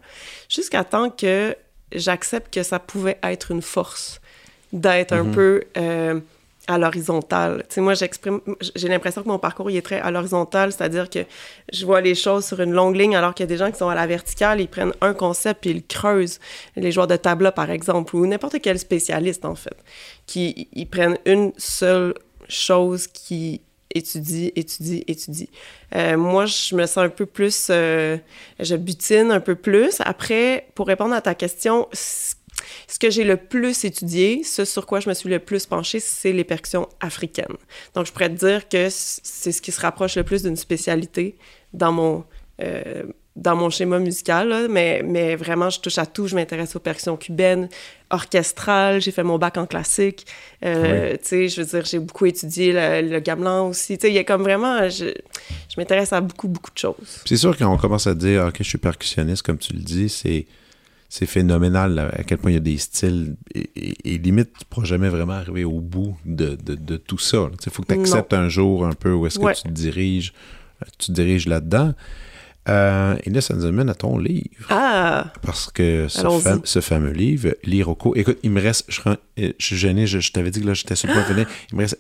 jusqu'à 0.50 0.84
temps 0.84 1.10
que 1.10 1.56
j'accepte 1.92 2.54
que 2.54 2.64
ça 2.64 2.80
pouvait 2.80 3.18
être 3.24 3.52
une 3.52 3.62
force 3.62 4.22
d'être 4.74 5.14
un 5.14 5.26
peu 5.26 5.64
euh, 5.78 6.20
à 6.68 6.78
l'horizontale. 6.78 7.64
Tu 7.70 7.76
sais, 7.76 7.82
moi, 7.82 7.94
j'exprime, 7.94 8.42
j'ai 8.76 8.88
l'impression 8.88 9.24
que 9.24 9.28
mon 9.28 9.40
parcours, 9.40 9.70
il 9.70 9.78
est 9.78 9.82
très 9.82 10.00
à 10.00 10.12
l'horizontale, 10.12 10.72
c'est-à-dire 10.72 11.10
que 11.10 11.20
je 11.72 11.86
vois 11.86 12.02
les 12.02 12.16
choses 12.16 12.46
sur 12.46 12.60
une 12.60 12.72
longue 12.72 12.96
ligne, 12.96 13.16
alors 13.16 13.34
qu'il 13.34 13.44
y 13.44 13.48
a 13.48 13.54
des 13.54 13.58
gens 13.58 13.72
qui 13.72 13.78
sont 13.78 13.90
à 13.90 13.96
la 13.96 14.08
verticale, 14.08 14.62
ils 14.62 14.68
prennent 14.68 14.94
un 15.02 15.14
concept 15.14 15.62
puis 15.62 15.70
ils 15.72 15.86
creusent. 15.86 16.40
Les 16.76 16.92
joueurs 16.92 17.08
de 17.08 17.16
tabla, 17.16 17.52
par 17.52 17.70
exemple, 17.70 18.16
ou 18.16 18.26
n'importe 18.26 18.62
quel 18.62 18.80
spécialiste, 18.80 19.46
en 19.46 19.56
fait, 19.56 19.78
qui 20.26 20.68
ils 20.74 20.88
prennent 20.88 21.18
une 21.26 21.54
seule 21.58 22.14
chose 22.48 23.08
qui 23.08 23.62
étudie, 23.94 24.52
étudie, 24.56 25.04
étudie. 25.08 25.50
Euh, 25.96 26.18
moi, 26.18 26.46
je 26.46 26.76
me 26.76 26.86
sens 26.86 26.98
un 26.98 27.10
peu 27.10 27.26
plus... 27.26 27.68
euh, 27.70 28.18
je 28.60 28.76
butine 28.76 29.32
un 29.32 29.40
peu 29.40 29.56
plus. 29.56 29.96
Après, 30.02 30.68
pour 30.76 30.88
répondre 30.88 31.16
à 31.16 31.22
ta 31.22 31.34
question, 31.34 31.88
c- 31.94 32.35
ce 32.88 33.00
que 33.00 33.10
j'ai 33.10 33.24
le 33.24 33.38
plus 33.38 33.86
étudié, 33.86 34.44
ce 34.44 34.66
sur 34.66 34.86
quoi 34.86 35.00
je 35.00 35.10
me 35.10 35.14
suis 35.14 35.30
le 35.30 35.40
plus 35.40 35.66
penché, 35.66 36.00
c'est 36.00 36.32
les 36.32 36.44
percussions 36.44 36.88
africaines. 37.00 37.58
Donc, 37.94 38.06
je 38.06 38.12
pourrais 38.12 38.30
te 38.30 38.36
dire 38.36 38.68
que 38.70 38.88
c'est 38.90 39.52
ce 39.52 39.62
qui 39.62 39.72
se 39.72 39.82
rapproche 39.82 40.16
le 40.16 40.24
plus 40.24 40.44
d'une 40.44 40.56
spécialité 40.56 41.36
dans 41.74 41.92
mon, 41.92 42.24
euh, 42.62 43.04
dans 43.36 43.56
mon 43.56 43.70
schéma 43.70 44.00
musical, 44.00 44.48
là. 44.48 44.68
mais, 44.70 45.02
mais 45.04 45.36
vraiment, 45.36 45.70
je 45.70 45.82
touche 45.82 45.98
à 45.98 46.06
tout. 46.06 46.26
Je 46.28 46.36
m'intéresse 46.36 46.74
aux 46.78 46.80
percussions 46.80 47.18
cubaines, 47.18 47.68
orchestrales, 48.10 49.02
j'ai 49.02 49.12
fait 49.12 49.24
mon 49.24 49.38
bac 49.38 49.58
en 49.58 49.66
classique. 49.66 50.26
Euh, 50.64 51.18
Tu 51.18 51.18
sais, 51.24 51.50
je 51.50 51.62
veux 51.62 51.68
dire, 51.68 51.84
j'ai 51.84 52.00
beaucoup 52.00 52.26
étudié 52.26 52.72
le, 52.72 53.10
le 53.10 53.20
gamelan 53.20 53.68
aussi. 53.68 53.98
Tu 53.98 54.04
sais, 54.04 54.12
il 54.12 54.16
y 54.16 54.20
a 54.20 54.24
comme 54.24 54.44
vraiment, 54.44 54.88
je, 54.90 55.08
je 55.08 55.76
m'intéresse 55.76 56.14
à 56.14 56.22
beaucoup, 56.22 56.48
beaucoup 56.48 56.72
de 56.72 56.78
choses. 56.78 57.22
C'est 57.26 57.36
sûr 57.36 57.58
qu'on 57.58 57.78
commence 57.78 58.08
à 58.08 58.14
dire, 58.14 58.46
OK, 58.48 58.56
je 58.60 58.64
suis 58.64 58.78
percussionniste, 58.78 59.42
comme 59.42 59.58
tu 59.58 59.74
le 59.74 59.80
dis, 59.80 60.08
c'est. 60.08 60.46
C'est 61.10 61.26
phénoménal 61.28 62.00
à 62.00 62.24
quel 62.24 62.38
point 62.40 62.52
il 62.52 62.56
y 62.56 62.58
a 62.58 62.62
des 62.62 62.78
styles 62.78 63.36
et, 63.54 63.70
et- 63.76 64.14
et 64.16 64.18
limite, 64.18 64.52
tu 64.54 64.60
ne 64.62 64.66
pourras 64.70 64.86
jamais 64.86 65.10
vraiment 65.10 65.34
arriver 65.34 65.64
au 65.64 65.80
bout 65.80 66.18
de, 66.26 66.56
de- 66.62 66.76
de 66.76 66.98
tout 66.98 67.18
ça. 67.20 67.50
Il 67.66 67.72
faut 67.72 67.84
que 67.84 67.94
tu 67.94 68.00
acceptes 68.00 68.34
un 68.34 68.50
jour 68.50 68.86
un 68.86 68.94
peu 68.94 69.14
où 69.14 69.26
est-ce 69.28 69.40
Ouais. 69.40 69.54
que 69.54 69.58
tu 69.60 69.64
te 69.64 69.70
diriges, 69.74 70.34
euh, 70.82 70.86
tu 70.98 71.08
te 71.08 71.12
diriges 71.14 71.48
là-dedans. 71.48 71.94
Euh, 72.68 73.16
et 73.24 73.30
là, 73.30 73.42
ça 73.42 73.54
nous 73.54 73.66
amène 73.66 73.90
à 73.90 73.94
ton 73.96 74.18
livre. 74.18 74.50
Ah! 74.70 75.32
Parce 75.44 75.70
que 75.72 76.08
ce, 76.08 76.20
Allons-y. 76.22 76.42
fam- 76.44 76.62
ce 76.64 76.82
fameux 76.82 77.12
livre, 77.12 77.50
L'Iroko, 77.64 78.16
écoute, 78.16 78.40
il 78.42 78.50
me 78.52 78.60
reste, 78.62 78.86
je, 78.90 79.02
euh, 79.08 79.16
je 79.60 79.66
suis 79.66 79.76
gêné, 79.76 80.08
je, 80.08 80.20
je 80.20 80.32
t'avais 80.32 80.50
dit 80.50 80.62
que 80.62 80.68
là, 80.68 80.74
j'étais 80.74 80.96
sur 80.96 81.08
le 81.08 81.14
point 81.14 81.22
de 81.24 81.28
finir. 81.28 81.48
Il 81.72 81.76
me 81.78 81.82
reste, 81.84 82.00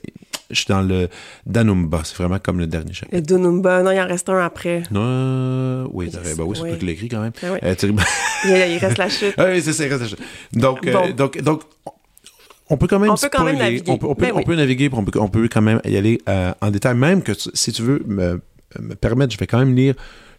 je 0.50 0.55
suis 0.55 0.65
dans 0.67 0.81
le 0.81 1.07
Danumba, 1.45 2.01
c'est 2.03 2.15
vraiment 2.17 2.39
comme 2.39 2.57
le 2.57 2.65
dernier 2.65 2.93
chapitre. 2.93 3.15
Le 3.15 3.22
Dunumba, 3.22 3.84
non, 3.84 3.91
il 3.91 4.00
en 4.00 4.07
reste 4.07 4.27
un 4.29 4.39
après. 4.43 4.81
Non, 4.89 5.88
oui, 5.93 6.10
ben 6.12 6.19
oui, 6.43 6.55
c'est 6.55 6.62
Oui. 6.63 6.69
toi 6.69 6.77
qui 6.79 6.86
l'as 6.86 6.91
écrit 6.93 7.10
quand 7.10 7.22
même. 7.22 7.34
Ah 7.43 7.48
oui. 7.53 7.60
Euh, 7.63 7.75
tu- 7.75 7.88
Il, 8.45 8.50
il 8.50 8.77
reste 8.79 8.98
la 8.98 9.10
chute. 9.10 9.34
ah 9.38 9.45
oui, 9.51 9.62
c'est 9.62 9.74
ça, 9.74 9.86
il 9.86 9.89
reste 9.93 10.01
la 10.01 10.07
chose. 10.07 10.19
Donc, 10.53 10.88
euh, 10.88 11.13
donc, 11.13 11.39
donc, 11.43 11.62
on 12.72 12.77
peut 12.77 12.88
quand 12.88 12.98
même 12.98 13.12
On 13.12 13.15
peut 13.15 13.29
quand 13.31 13.43
même 13.43 13.60
naviguer. 13.60 13.91
On 13.91 13.98
peut, 14.00 14.07
on 14.07 14.15
peut, 14.15 14.25
Ben 14.25 14.31
on 14.34 14.38
oui. 14.38 14.43
peut 14.45 14.55
naviguer, 14.55 14.89
on 14.91 15.03
peut, 15.05 15.19
on 15.19 15.27
peut 15.29 15.48
quand 15.48 15.62
même 15.62 15.79
y 15.86 15.95
aller 15.95 16.19
en 16.60 16.72
détail. 16.72 16.95
Même 16.95 17.22
que 17.22 17.34
si 17.53 17.72
tu 17.72 17.84
veux 17.84 18.01
me, 18.07 18.41
me 18.79 18.95
permettre, 18.95 19.31
je 19.34 19.38
vais 19.38 19.45
quand 19.48 19.60
même 19.60 19.75
lire 19.75 19.93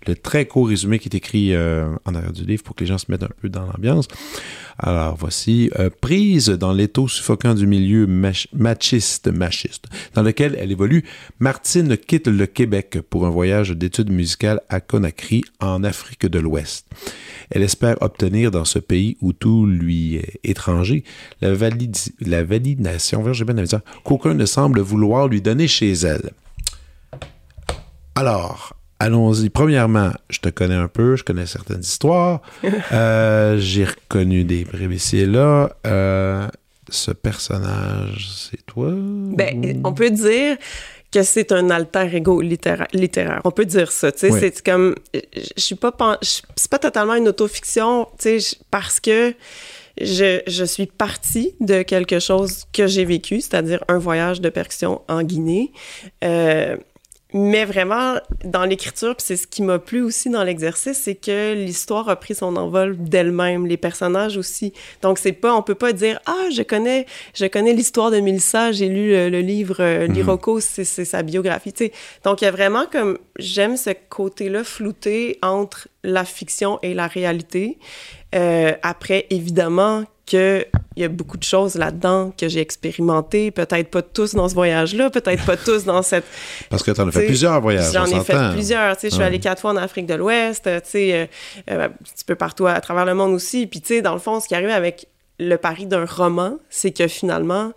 le 0.07 0.15
très 0.15 0.47
court 0.47 0.69
résumé 0.69 0.99
qui 0.99 1.09
est 1.09 1.17
écrit 1.17 1.55
euh, 1.55 1.87
en 2.05 2.15
arrière 2.15 2.33
du 2.33 2.45
livre 2.45 2.63
pour 2.63 2.75
que 2.75 2.85
les 2.85 2.89
gens 2.89 2.99
se 2.99 3.11
mettent 3.11 3.23
un 3.23 3.31
peu 3.41 3.49
dans 3.49 3.67
l'ambiance. 3.67 4.09
Alors 4.79 5.17
voici, 5.17 5.71
euh, 5.79 5.89
prise 6.01 6.49
dans 6.49 6.73
l'étau 6.73 7.09
suffocant 7.09 7.55
du 7.55 7.67
milieu 7.67 8.07
mach- 8.07 8.47
machiste, 8.53 9.29
machiste, 9.29 9.87
dans 10.15 10.23
lequel 10.23 10.57
elle 10.59 10.71
évolue, 10.71 11.05
Martine 11.39 11.97
quitte 11.97 12.29
le 12.29 12.47
Québec 12.47 12.99
pour 13.09 13.27
un 13.27 13.31
voyage 13.31 13.71
d'études 13.71 14.11
musicales 14.11 14.61
à 14.69 14.81
Conakry, 14.81 15.43
en 15.61 15.83
Afrique 15.83 16.27
de 16.27 16.39
l'Ouest. 16.39 16.87
Elle 17.51 17.63
espère 17.63 17.97
obtenir 18.03 18.51
dans 18.51 18.65
ce 18.65 18.79
pays 18.79 19.17
où 19.21 19.33
tout 19.33 19.67
lui 19.67 20.17
est 20.17 20.41
étranger 20.45 21.05
la, 21.41 21.55
validi- 21.55 22.13
la 22.21 22.45
validation, 22.45 23.25
qu'aucun 24.05 24.35
ne 24.35 24.47
semble 24.47 24.81
vouloir 24.81 25.29
lui 25.29 25.41
donner 25.41 25.69
chez 25.69 25.93
elle. 25.93 26.33
Alors, 28.15 28.77
allons-y. 28.99 29.51
Premièrement, 29.51 30.11
je 30.31 30.39
te 30.41 30.49
connais 30.49 30.75
un 30.75 30.89
peu, 30.89 31.17
je 31.17 31.25
connais 31.25 31.47
certaines 31.47 31.81
histoires. 31.81 32.41
Euh, 32.93 33.59
j'ai 33.59 33.85
reconnu 33.85 34.45
des 34.45 34.65
prévisiers 34.65 35.27
là. 35.27 35.71
Euh, 35.87 36.47
ce 36.89 37.11
personnage, 37.11 38.29
c'est 38.31 38.65
toi? 38.65 38.91
Ben, 38.93 39.81
on 39.85 39.93
peut 39.93 40.11
dire 40.11 40.57
que 41.13 41.23
c'est 41.23 41.53
un 41.53 41.71
alter 41.71 42.09
ego 42.15 42.41
littéraire, 42.41 43.41
On 43.45 43.51
peut 43.51 43.65
dire 43.65 43.91
ça, 43.91 44.13
tu 44.13 44.31
sais, 44.31 44.31
c'est 44.39 44.63
comme 44.65 44.95
je 45.15 45.41
suis 45.57 45.75
pas 45.75 45.93
c'est 46.21 46.71
pas 46.71 46.79
totalement 46.79 47.15
une 47.15 47.29
autofiction, 47.29 48.07
tu 48.19 48.41
sais, 48.41 48.57
parce 48.71 49.01
que 49.01 49.35
je, 50.01 50.43
je, 50.47 50.65
suis 50.65 50.87
partie 50.87 51.55
de 51.61 51.83
quelque 51.83 52.19
chose 52.19 52.65
que 52.73 52.87
j'ai 52.87 53.05
vécu, 53.05 53.41
c'est-à-dire 53.41 53.83
un 53.89 53.99
voyage 53.99 54.41
de 54.41 54.51
percussion 54.51 55.01
en 55.09 55.23
Guinée. 55.23 55.73
Euh, 56.23 56.77
mais 57.35 57.65
vraiment, 57.65 58.15
dans 58.45 58.65
l'écriture, 58.65 59.17
c'est 59.19 59.37
ce 59.37 59.49
qui 59.49 59.63
m'a 59.63 59.81
plu 59.81 60.01
aussi 60.01 60.31
dans 60.31 60.45
l'exercice, 60.45 61.03
c'est 61.03 61.17
que 61.17 61.55
l'histoire 61.55 62.09
a 62.09 62.15
pris 62.15 62.37
son 62.37 62.55
envol 62.57 62.97
d'elle-même, 62.97 63.67
les 63.67 63.77
personnages 63.77 64.37
aussi. 64.37 64.73
Donc 65.03 65.19
c'est 65.19 65.33
pas, 65.33 65.55
on 65.55 65.63
peut 65.63 65.75
pas 65.75 65.93
dire 65.93 66.21
ah 66.27 66.47
je 66.55 66.63
connais, 66.63 67.05
je 67.35 67.47
connais 67.47 67.73
l'histoire 67.73 68.13
de 68.13 68.21
Melissa, 68.21 68.71
j'ai 68.71 68.89
lu 68.89 69.11
le, 69.11 69.41
livre 69.41 69.77
euh, 69.81 70.07
mhm. 70.07 70.15
L'Iroko, 70.15 70.61
c'est 70.61 70.85
sa 70.85 71.23
biographie. 71.23 71.73
Tu 71.73 71.87
sais. 71.87 71.93
Donc 72.25 72.43
il 72.43 72.45
y 72.45 72.49
a 72.49 72.53
vraiment 72.53 72.87
comme 72.91 73.19
j'aime 73.39 73.77
ce 73.77 73.91
côté-là 74.09 74.63
flouté 74.63 75.39
entre 75.43 75.89
la 76.05 76.25
fiction 76.25 76.79
et 76.83 76.95
la 76.95 77.09
réalité. 77.09 77.79
Euh, 78.37 78.73
après, 78.83 79.27
évidemment, 79.31 80.05
qu'il 80.27 80.67
y 80.97 81.05
a 81.05 81.09
beaucoup 81.09 81.37
de 81.37 81.45
choses 81.45 81.77
là-dedans 81.77 82.33
que 82.37 82.49
j'ai 82.49 82.61
expérimentées, 82.61 83.51
peut-être 83.51 83.89
pas 83.89 84.03
tous 84.03 84.35
dans 84.35 84.49
ce 84.49 84.55
voyage-là, 84.55 85.09
peut-être 85.11 85.47
pas 85.47 85.57
tous 85.57 85.85
dans 85.85 86.03
cette... 86.03 86.25
Parce 86.69 86.83
que 86.83 86.91
tu 86.91 87.01
en 87.01 87.09
as 87.09 87.13
fait 87.13 87.27
plusieurs 87.27 87.61
voyages, 87.61 87.93
J'en 87.93 88.07
ai 88.07 88.21
fait 88.25 88.53
plusieurs, 88.53 88.97
tu 88.97 89.03
sais, 89.03 89.11
je 89.11 89.15
suis 89.15 89.25
allée 89.25 89.39
quatre 89.39 89.61
fois 89.61 89.71
en 89.71 89.77
Afrique 89.77 90.07
de 90.07 90.15
l'Ouest, 90.15 90.65
tu 90.65 90.71
sais, 90.85 91.13
euh, 91.15 91.27
euh, 91.71 91.87
un 91.87 91.89
petit 91.89 92.25
peu 92.27 92.35
partout 92.35 92.67
à, 92.67 92.81
travers 92.81 93.05
le 93.05 93.15
monde 93.15 93.33
aussi, 93.33 93.67
puis 93.67 93.81
tu 93.81 93.89
sais, 93.89 94.03
dans 94.03 94.15
le 94.15 94.19
fond, 94.19 94.41
ce 94.41 94.49
qui 94.49 94.55
arrive 94.55 94.71
avec 94.71 95.07
le 95.39 95.57
pari 95.57 95.87
d'un 95.87 96.05
roman, 96.05 96.59
c'est 96.71 96.91
que 96.91 97.07
finalement, 97.07 97.73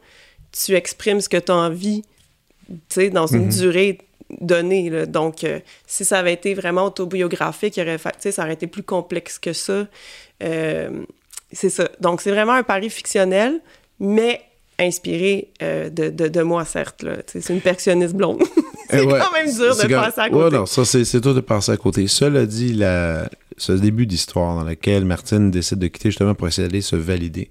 tu 0.52 0.74
exprimes 0.74 1.22
ce 1.22 1.30
que 1.30 1.38
tu 1.38 1.52
as 1.52 1.56
envie, 1.56 2.04
tu 2.68 2.76
sais, 2.90 3.10
dans 3.12 3.28
une 3.28 3.46
mhm. 3.46 3.50
durée 3.50 3.98
donnée, 4.42 4.90
là. 4.90 5.06
Donc, 5.06 5.44
euh, 5.44 5.60
si 5.88 6.06
ça 6.06 6.20
avait 6.20 6.34
été 6.34 6.54
vraiment 6.54 6.86
autobiographique, 6.86 7.78
il 7.78 7.82
aurait 7.84 7.98
fait, 7.98 8.32
ça 8.32 8.44
aurait 8.44 8.54
été 8.54 8.68
plus 8.68 8.84
complexe 8.84 9.40
que 9.40 9.54
ça. 9.54 9.88
Euh, 10.44 11.06
c'est 11.52 11.70
ça. 11.70 11.90
Donc, 12.00 12.22
c'est 12.22 12.32
vraiment 12.32 12.54
un 12.54 12.64
pari 12.64 12.90
fictionnel, 12.90 13.62
mais 14.00 14.42
inspiré 14.80 15.52
euh, 15.62 15.90
de, 15.90 16.10
de, 16.10 16.28
de, 16.28 16.42
moi, 16.42 16.64
certes. 16.66 17.06
C'est 17.28 17.50
une 17.50 17.62
percussionniste 17.62 18.16
blonde. 18.16 18.42
c'est 18.90 19.06
quand 19.06 19.32
même 19.34 19.54
dur 19.54 19.76
de 19.76 19.94
passer 19.94 20.22
à 20.22 20.30
côté. 20.30 20.44
Ouais, 20.44 20.52
non, 20.52 20.66
ça, 20.66 20.86
c'est 20.86 21.20
dur 21.20 21.36
de 21.36 21.42
passer 21.42 21.72
à 21.72 21.78
côté. 21.78 22.08
Cela 22.08 22.46
dit, 22.46 22.74
la, 22.74 23.30
ce 23.58 23.74
début 23.74 24.06
d'histoire 24.06 24.56
dans 24.56 24.64
lequel 24.64 25.06
Martine 25.06 25.52
décide 25.52 25.80
de 25.80 25.88
quitter 25.88 26.10
justement 26.10 26.34
pour 26.34 26.48
essayer 26.48 26.68
d'aller 26.68 26.82
se 26.82 26.96
valider, 26.96 27.50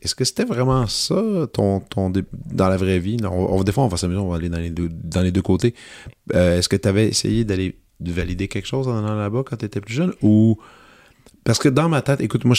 est-ce 0.00 0.14
que 0.14 0.24
c'était 0.24 0.44
vraiment 0.44 0.86
ça, 0.86 1.20
ton, 1.52 1.80
ton 1.80 2.12
dans 2.52 2.68
la 2.68 2.76
vraie 2.76 3.00
vie? 3.00 3.16
On, 3.24 3.62
des 3.64 3.72
fois, 3.72 3.84
on 3.84 3.88
va 3.88 3.96
s'amuser, 3.96 4.20
on 4.20 4.28
va 4.28 4.36
aller 4.36 4.48
dans 4.48 4.58
les 4.58 4.70
deux, 4.70 4.88
dans 4.88 5.22
les 5.22 5.32
deux 5.32 5.42
côtés. 5.42 5.74
Euh, 6.34 6.58
est-ce 6.58 6.68
que 6.68 6.76
tu 6.76 6.88
avais 6.88 7.08
essayé 7.08 7.44
d'aller 7.44 7.76
de 8.00 8.12
valider 8.12 8.46
quelque 8.46 8.66
chose 8.66 8.86
en 8.86 8.96
allant 9.04 9.16
là-bas 9.16 9.42
quand 9.44 9.56
tu 9.56 9.64
étais 9.64 9.80
plus 9.80 9.94
jeune 9.94 10.12
ou 10.22 10.58
parce 11.48 11.58
que 11.60 11.70
dans 11.70 11.88
ma 11.88 12.02
tête, 12.02 12.20
écoute, 12.20 12.44
moi, 12.44 12.54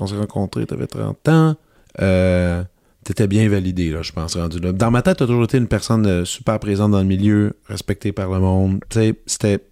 on 0.00 0.06
s'est 0.08 0.16
rencontrés, 0.16 0.66
t'avais 0.66 0.88
30 0.88 1.28
ans, 1.28 1.54
euh, 2.00 2.64
t'étais 3.04 3.28
bien 3.28 3.48
validé, 3.48 3.92
là, 3.92 4.02
je 4.02 4.10
pense, 4.10 4.36
rendu 4.36 4.58
là. 4.58 4.72
Dans 4.72 4.90
ma 4.90 5.00
tête, 5.00 5.18
t'as 5.18 5.26
toujours 5.26 5.44
été 5.44 5.58
une 5.58 5.68
personne 5.68 6.04
euh, 6.08 6.24
super 6.24 6.58
présente 6.58 6.90
dans 6.90 6.98
le 6.98 7.04
milieu, 7.04 7.56
respectée 7.68 8.10
par 8.10 8.28
le 8.32 8.40
monde. 8.40 8.80
C'était 9.26 9.64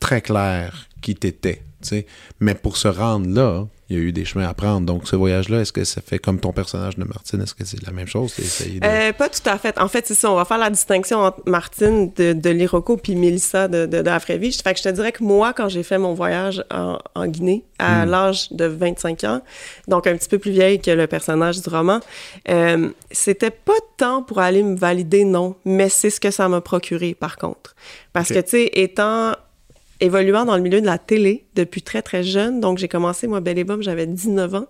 très 0.00 0.20
clair 0.20 0.88
qui 1.00 1.14
t'étais, 1.14 1.62
Mais 2.40 2.54
pour 2.54 2.76
se 2.76 2.88
rendre 2.88 3.28
là, 3.28 3.66
il 3.90 3.96
y 3.96 4.00
a 4.00 4.02
eu 4.02 4.12
des 4.12 4.26
chemins 4.26 4.46
à 4.46 4.52
prendre. 4.52 4.84
Donc, 4.84 5.08
ce 5.08 5.16
voyage-là, 5.16 5.62
est-ce 5.62 5.72
que 5.72 5.82
ça 5.82 6.02
fait 6.02 6.18
comme 6.18 6.38
ton 6.38 6.52
personnage 6.52 6.96
de 6.96 7.04
Martine? 7.04 7.40
Est-ce 7.40 7.54
que 7.54 7.64
c'est 7.64 7.82
la 7.86 7.92
même 7.92 8.06
chose? 8.06 8.34
Euh, 8.84 9.12
pas 9.14 9.30
tout 9.30 9.40
à 9.46 9.56
fait. 9.56 9.78
En 9.80 9.88
fait, 9.88 10.06
c'est 10.06 10.14
ça. 10.14 10.30
On 10.30 10.34
va 10.34 10.44
faire 10.44 10.58
la 10.58 10.68
distinction 10.68 11.20
entre 11.20 11.40
Martine 11.46 12.12
de, 12.14 12.34
de 12.34 12.50
l'Iroko 12.50 12.98
puis 12.98 13.14
Mélissa 13.14 13.66
de, 13.66 13.86
de, 13.86 14.02
de, 14.02 14.04
la 14.04 14.20
Fait 14.20 14.38
que 14.38 14.50
je 14.50 14.82
te 14.82 14.88
dirais 14.90 15.12
que 15.12 15.24
moi, 15.24 15.54
quand 15.54 15.70
j'ai 15.70 15.82
fait 15.82 15.96
mon 15.96 16.12
voyage 16.12 16.62
en, 16.70 16.98
en 17.14 17.26
Guinée, 17.26 17.64
à 17.78 18.04
hmm. 18.04 18.10
l'âge 18.10 18.52
de 18.52 18.66
25 18.66 19.24
ans, 19.24 19.40
donc 19.86 20.06
un 20.06 20.16
petit 20.16 20.28
peu 20.28 20.38
plus 20.38 20.50
vieille 20.50 20.80
que 20.80 20.90
le 20.90 21.06
personnage 21.06 21.62
du 21.62 21.68
roman, 21.70 22.00
euh, 22.50 22.90
c'était 23.10 23.50
pas 23.50 23.72
tant 23.96 24.22
pour 24.22 24.40
aller 24.40 24.62
me 24.62 24.76
valider, 24.76 25.24
non, 25.24 25.54
mais 25.64 25.88
c'est 25.88 26.10
ce 26.10 26.20
que 26.20 26.30
ça 26.30 26.46
m'a 26.48 26.60
procuré, 26.60 27.14
par 27.14 27.38
contre. 27.38 27.74
Parce 28.12 28.28
que, 28.28 28.40
tu 28.40 28.50
sais, 28.50 28.70
étant 28.74 29.32
évoluant 30.00 30.44
dans 30.44 30.56
le 30.56 30.62
milieu 30.62 30.80
de 30.80 30.86
la 30.86 30.98
télé 30.98 31.46
depuis 31.54 31.82
très, 31.82 32.02
très 32.02 32.22
jeune. 32.22 32.60
Donc, 32.60 32.78
j'ai 32.78 32.88
commencé, 32.88 33.26
moi, 33.26 33.40
Belle 33.40 33.58
et 33.58 33.66
j'avais 33.80 34.06
19 34.06 34.54
ans. 34.54 34.66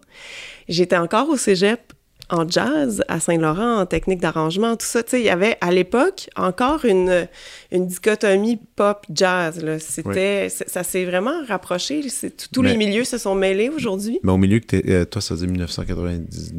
J'étais 0.68 0.96
encore 0.96 1.28
au 1.28 1.36
cégep 1.36 1.92
en 2.30 2.48
jazz 2.48 3.02
à 3.08 3.20
Saint-Laurent, 3.20 3.78
en 3.80 3.86
technique 3.86 4.20
d'arrangement, 4.20 4.76
tout 4.76 4.86
ça. 4.86 5.02
Tu 5.02 5.10
sais, 5.10 5.20
il 5.20 5.24
y 5.24 5.30
avait 5.30 5.56
à 5.60 5.70
l'époque 5.70 6.28
encore 6.36 6.84
une, 6.84 7.26
une 7.72 7.86
dichotomie 7.86 8.58
pop-jazz. 8.76 9.64
C'était, 9.80 10.48
Ça 10.48 10.82
s'est 10.82 11.04
vraiment 11.04 11.44
rapproché. 11.46 12.04
Tous 12.52 12.62
les 12.62 12.76
milieux 12.76 13.04
se 13.04 13.18
sont 13.18 13.34
mêlés 13.34 13.68
aujourd'hui. 13.68 14.20
Mais 14.22 14.32
au 14.32 14.36
milieu 14.36 14.60
que 14.60 14.76
euh, 14.88 15.04
toi, 15.04 15.20
ça 15.20 15.34
faisait 15.34 15.46
1990. 15.46 16.52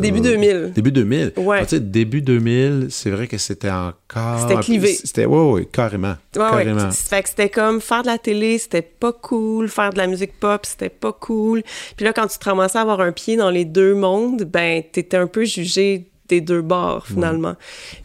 début 0.00 0.20
2000. 0.20 0.72
Début 0.74 0.92
2000. 0.92 1.32
Ouais. 1.36 1.62
tu 1.62 1.70
sais, 1.70 1.80
début 1.80 2.22
2000, 2.22 2.86
c'est 2.90 3.10
vrai 3.10 3.26
que 3.26 3.38
c'était 3.38 3.70
encore. 3.70 4.48
C'était 4.48 4.60
clivé. 4.60 4.94
C'était, 4.94 5.26
ouais, 5.26 5.50
ouais, 5.50 5.64
carrément. 5.66 6.16
Ouais, 6.36 6.50
carrément. 6.50 6.90
Fait 6.90 7.22
que 7.22 7.28
c'était 7.28 7.50
comme 7.50 7.80
faire 7.80 8.02
de 8.02 8.08
la 8.08 8.18
télé, 8.18 8.58
c'était 8.58 8.82
pas 8.82 9.12
cool. 9.12 9.68
Faire 9.68 9.92
de 9.92 9.98
la 9.98 10.06
musique 10.06 10.32
pop, 10.38 10.64
c'était 10.64 10.88
pas 10.88 11.12
cool. 11.12 11.62
Puis 11.96 12.04
là, 12.04 12.12
quand 12.12 12.26
tu 12.26 12.38
te 12.38 12.44
ramassais 12.44 12.78
à 12.78 12.82
avoir 12.82 13.00
un 13.00 13.12
pied 13.12 13.36
dans 13.36 13.50
les 13.50 13.64
deux 13.64 13.94
mondes, 13.94 14.44
ben, 14.44 14.82
t'étais 15.10 15.22
un 15.22 15.26
peu 15.26 15.44
jugé 15.44 16.06
des 16.28 16.40
deux 16.40 16.62
bords, 16.62 17.06
finalement. 17.06 17.56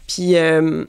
Puis, 0.08 0.36
euh, 0.36 0.84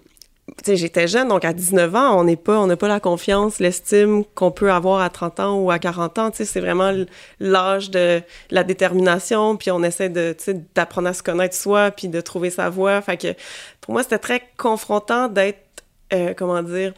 tu 0.57 0.71
sais, 0.71 0.75
j'étais 0.75 1.07
jeune, 1.07 1.27
donc 1.27 1.45
à 1.45 1.53
19 1.53 1.93
ans, 1.95 2.19
on 2.19 2.23
n'est 2.23 2.35
pas, 2.35 2.59
on 2.59 2.65
n'a 2.65 2.75
pas 2.75 2.87
la 2.87 2.99
confiance, 2.99 3.59
l'estime 3.59 4.23
qu'on 4.33 4.49
peut 4.49 4.71
avoir 4.71 5.01
à 5.01 5.09
30 5.11 5.39
ans 5.39 5.59
ou 5.59 5.69
à 5.69 5.77
40 5.77 6.17
ans. 6.17 6.31
Tu 6.31 6.37
sais, 6.37 6.45
c'est 6.45 6.59
vraiment 6.59 6.91
l'âge 7.39 7.91
de 7.91 8.21
la 8.49 8.63
détermination, 8.63 9.55
puis 9.55 9.69
on 9.69 9.83
essaie 9.83 10.09
de, 10.09 10.33
tu 10.35 10.45
sais, 10.45 10.65
d'apprendre 10.73 11.09
à 11.09 11.13
se 11.13 11.21
connaître 11.21 11.55
soi, 11.55 11.91
puis 11.91 12.07
de 12.07 12.19
trouver 12.19 12.49
sa 12.49 12.69
voie. 12.69 12.99
Fait 13.01 13.17
que 13.17 13.33
pour 13.81 13.93
moi, 13.93 14.01
c'était 14.01 14.17
très 14.17 14.41
confrontant 14.57 15.27
d'être, 15.27 15.59
euh, 16.13 16.33
comment 16.35 16.63
dire, 16.63 16.93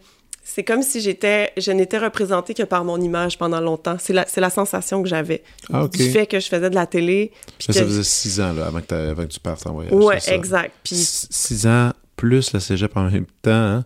c'est 0.52 0.64
comme 0.64 0.82
si 0.82 1.00
j'étais, 1.00 1.52
je 1.58 1.72
n'étais 1.72 2.00
représentée 2.00 2.56
que 2.56 2.64
par 2.64 2.84
mon 2.84 3.00
image 3.00 3.38
pendant 3.38 3.62
longtemps. 3.62 3.98
C'est 4.00 4.14
la, 4.14 4.26
c'est 4.28 4.42
la 4.42 4.50
sensation 4.50 5.04
que 5.04 5.08
j'avais. 5.08 5.44
Ah, 5.72 5.88
Du 5.88 6.10
fait 6.10 6.26
que 6.26 6.40
je 6.40 6.48
faisais 6.48 6.72
de 6.72 6.76
la 6.76 6.88
télé. 6.88 7.32
ça 7.60 7.84
faisait 7.84 8.04
six 8.04 8.42
ans, 8.42 8.52
là, 8.54 8.66
avant 8.66 8.82
que, 8.82 8.96
avant 8.96 9.24
que 9.24 9.28
tu 9.28 9.40
partes 9.40 9.68
en 9.68 9.74
voyage. 9.74 9.94
Ouais, 9.94 10.18
exact. 10.28 10.74
Puis... 10.84 10.96
Six 10.96 11.68
ans 11.68 11.92
plus 12.16 12.52
le 12.52 12.60
cégep 12.60 12.98
en 12.98 13.12
même 13.12 13.28
temps, 13.44 13.52
hein? 13.52 13.86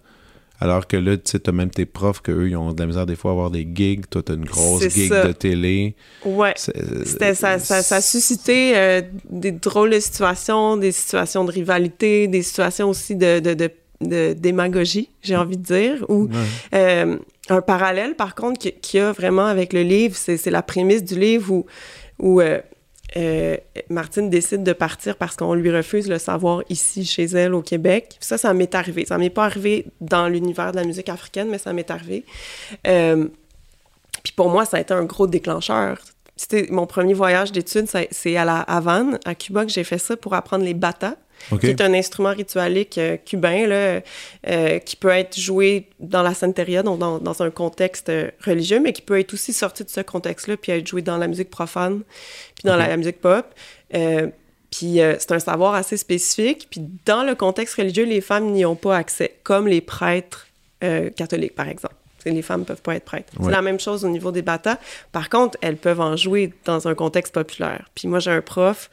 Alors 0.61 0.87
que 0.87 0.95
là, 0.95 1.17
tu 1.17 1.31
sais, 1.31 1.39
t'as 1.39 1.51
même 1.51 1.69
tes 1.69 1.85
profs 1.85 2.21
qu'eux, 2.21 2.47
ils 2.47 2.55
ont 2.55 2.71
de 2.71 2.79
la 2.79 2.85
misère 2.85 3.05
des 3.05 3.17
fois 3.17 3.31
à 3.31 3.33
avoir 3.33 3.51
des 3.51 3.67
gigs. 3.69 4.07
Toi, 4.09 4.23
t'as 4.23 4.35
une 4.35 4.45
grosse 4.45 4.87
gig 4.87 5.11
de 5.11 5.33
télé. 5.33 5.95
Ouais. 6.23 6.53
C'était, 6.55 7.35
ça, 7.35 7.59
ça, 7.59 7.83
ça, 7.83 7.97
a 7.97 8.01
suscité 8.01 8.77
euh, 8.77 9.01
des 9.29 9.51
drôles 9.51 9.89
de 9.89 9.99
situations, 9.99 10.77
des 10.77 10.93
situations 10.93 11.43
de 11.43 11.51
rivalité, 11.51 12.29
des 12.29 12.41
situations 12.41 12.89
aussi 12.89 13.17
de, 13.17 13.41
de, 13.41 13.53
de 13.53 13.69
de 14.07 14.33
démagogie, 14.33 15.09
j'ai 15.21 15.35
envie 15.35 15.57
de 15.57 15.63
dire, 15.63 16.05
ou 16.09 16.29
euh, 16.73 17.17
un 17.49 17.61
parallèle, 17.61 18.15
par 18.15 18.35
contre, 18.35 18.59
qu'il 18.59 18.99
y 18.99 19.03
a 19.03 19.11
vraiment 19.11 19.45
avec 19.45 19.73
le 19.73 19.81
livre, 19.81 20.15
c'est 20.15 20.45
la 20.49 20.61
prémisse 20.61 21.03
du 21.03 21.19
livre 21.19 21.51
où, 21.51 21.65
où 22.19 22.41
euh, 22.41 22.59
euh, 23.17 23.57
Martine 23.89 24.29
décide 24.29 24.63
de 24.63 24.73
partir 24.73 25.17
parce 25.17 25.35
qu'on 25.35 25.53
lui 25.53 25.71
refuse 25.71 26.09
le 26.09 26.19
savoir 26.19 26.63
ici, 26.69 27.05
chez 27.05 27.25
elle, 27.25 27.53
au 27.53 27.61
Québec. 27.61 28.17
Ça, 28.19 28.37
ça 28.37 28.53
m'est 28.53 28.73
arrivé. 28.75 29.05
Ça 29.05 29.17
m'est 29.17 29.29
pas 29.29 29.45
arrivé 29.45 29.85
dans 30.01 30.27
l'univers 30.27 30.71
de 30.71 30.77
la 30.77 30.83
musique 30.83 31.09
africaine, 31.09 31.49
mais 31.49 31.57
ça 31.57 31.73
m'est 31.73 31.91
arrivé. 31.91 32.25
Puis 32.83 34.33
pour 34.35 34.49
moi, 34.49 34.65
ça 34.65 34.77
a 34.77 34.79
été 34.79 34.93
un 34.93 35.03
gros 35.03 35.27
déclencheur. 35.27 35.99
C'était 36.35 36.67
mon 36.71 36.87
premier 36.87 37.13
voyage 37.13 37.51
d'études, 37.51 37.87
c'est 38.11 38.37
à 38.37 38.45
la 38.45 38.61
Havane, 38.61 39.19
à 39.25 39.35
Cuba, 39.35 39.65
que 39.65 39.71
j'ai 39.71 39.83
fait 39.83 39.99
ça 39.99 40.17
pour 40.17 40.33
apprendre 40.33 40.63
les 40.63 40.73
batas 40.73 41.15
qui 41.59 41.67
est 41.67 41.81
un 41.81 41.93
instrument 41.93 42.31
ritualique 42.31 42.97
euh, 42.97 43.17
cubain 43.17 43.67
là, 43.67 44.01
euh, 44.47 44.79
qui 44.79 44.95
peut 44.95 45.09
être 45.09 45.39
joué 45.39 45.87
dans 45.99 46.21
la 46.21 46.33
santeria, 46.33 46.83
donc 46.83 46.99
dans, 46.99 47.19
dans, 47.19 47.41
un 47.41 47.49
contexte 47.49 48.09
euh, 48.09 48.29
religieux, 48.45 48.79
mais 48.79 48.93
qui 48.93 49.01
peut 49.01 49.19
être 49.19 49.33
aussi 49.33 49.53
sorti 49.53 49.83
de 49.83 49.89
ce 49.89 50.01
contexte-là, 50.01 50.57
puis 50.57 50.71
être 50.71 50.87
joué 50.87 51.01
dans 51.01 51.17
la 51.17 51.27
musique 51.27 51.49
profane, 51.49 52.01
puis 52.55 52.63
dans 52.65 52.75
la, 52.75 52.95
musique 52.97 53.19
pop. 53.21 53.45
puis 53.89 54.99
c'est 55.19 55.31
un 55.31 55.39
savoir 55.39 55.75
assez 55.75 55.97
spécifique. 55.97 56.67
Puis 56.69 56.81
dans 57.05 57.23
le 57.23 57.35
contexte 57.35 57.75
religieux, 57.75 58.05
les 58.05 58.21
femmes 58.21 58.51
n'y 58.51 58.65
ont 58.65 58.75
pas 58.75 58.97
accès, 58.97 59.35
comme 59.43 59.67
les 59.67 59.81
prêtres 59.81 60.47
catholiques, 61.15 61.55
par 61.55 61.67
exemple. 61.67 61.95
Les 62.25 62.41
femmes 62.41 62.61
ne 62.61 62.65
peuvent 62.65 62.81
pas 62.81 62.95
être 62.95 63.03
prêtres. 63.03 63.33
C'est 63.41 63.51
la 63.51 63.61
même 63.61 63.79
chose 63.79 64.05
au 64.05 64.09
niveau 64.09 64.31
des 64.31 64.41
batas. 64.41 64.77
Par 65.11 65.29
contre, 65.29 65.57
elles 65.61 65.77
peuvent 65.77 65.99
en 65.99 66.15
jouer 66.15 66.53
dans 66.65 66.87
un 66.87 66.95
contexte 66.95 67.33
populaire. 67.33 67.89
Puis 67.95 68.07
moi, 68.07 68.19
j'ai 68.19 68.31
un 68.31 68.41
prof 68.41 68.89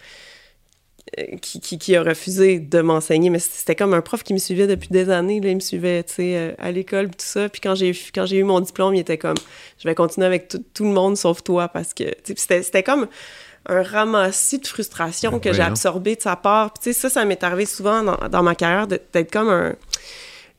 qui, 1.40 1.60
qui, 1.60 1.96
a 1.96 2.02
refusé 2.02 2.60
de 2.60 2.80
m'enseigner, 2.80 3.30
mais 3.30 3.38
c'était 3.38 3.74
comme 3.74 3.94
un 3.94 4.00
prof 4.00 4.22
qui 4.22 4.32
me 4.32 4.38
suivait 4.38 4.66
depuis 4.66 4.88
des 4.88 5.10
années. 5.10 5.40
Là, 5.40 5.50
il 5.50 5.56
me 5.56 5.60
suivait, 5.60 6.02
tu 6.04 6.14
sais, 6.14 6.36
euh, 6.36 6.52
à 6.58 6.70
l'école, 6.70 7.08
tout 7.08 7.16
ça. 7.18 7.48
Puis 7.48 7.60
quand 7.60 7.74
j'ai 7.74 7.92
quand 8.14 8.26
j'ai 8.26 8.36
eu 8.36 8.44
mon 8.44 8.60
diplôme, 8.60 8.94
il 8.94 9.00
était 9.00 9.18
comme, 9.18 9.36
je 9.78 9.88
vais 9.88 9.94
continuer 9.94 10.26
avec 10.26 10.48
tout 10.48 10.84
le 10.84 10.92
monde 10.92 11.16
sauf 11.16 11.42
toi, 11.42 11.68
parce 11.68 11.94
que 11.94 12.04
c'était 12.24 12.82
comme 12.82 13.08
un 13.66 13.82
ramassis 13.82 14.58
de 14.58 14.66
frustration 14.66 15.32
ben 15.32 15.40
que 15.40 15.52
j'ai 15.52 15.62
absorbé 15.62 16.16
de 16.16 16.22
sa 16.22 16.36
part. 16.36 16.72
Puis 16.72 16.84
tu 16.84 16.92
sais, 16.92 17.00
ça, 17.00 17.10
ça 17.10 17.24
m'est 17.24 17.42
arrivé 17.42 17.66
souvent 17.66 18.02
dans, 18.02 18.28
dans 18.28 18.42
ma 18.42 18.54
carrière 18.54 18.86
d'être 18.86 19.32
comme 19.32 19.48
un, 19.48 19.74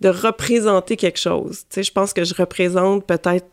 de 0.01 0.09
représenter 0.09 0.97
quelque 0.97 1.19
chose. 1.19 1.59
Tu 1.61 1.75
sais, 1.75 1.83
je 1.83 1.91
pense 1.91 2.13
que 2.13 2.23
je 2.23 2.33
représente 2.33 3.05
peut-être 3.05 3.47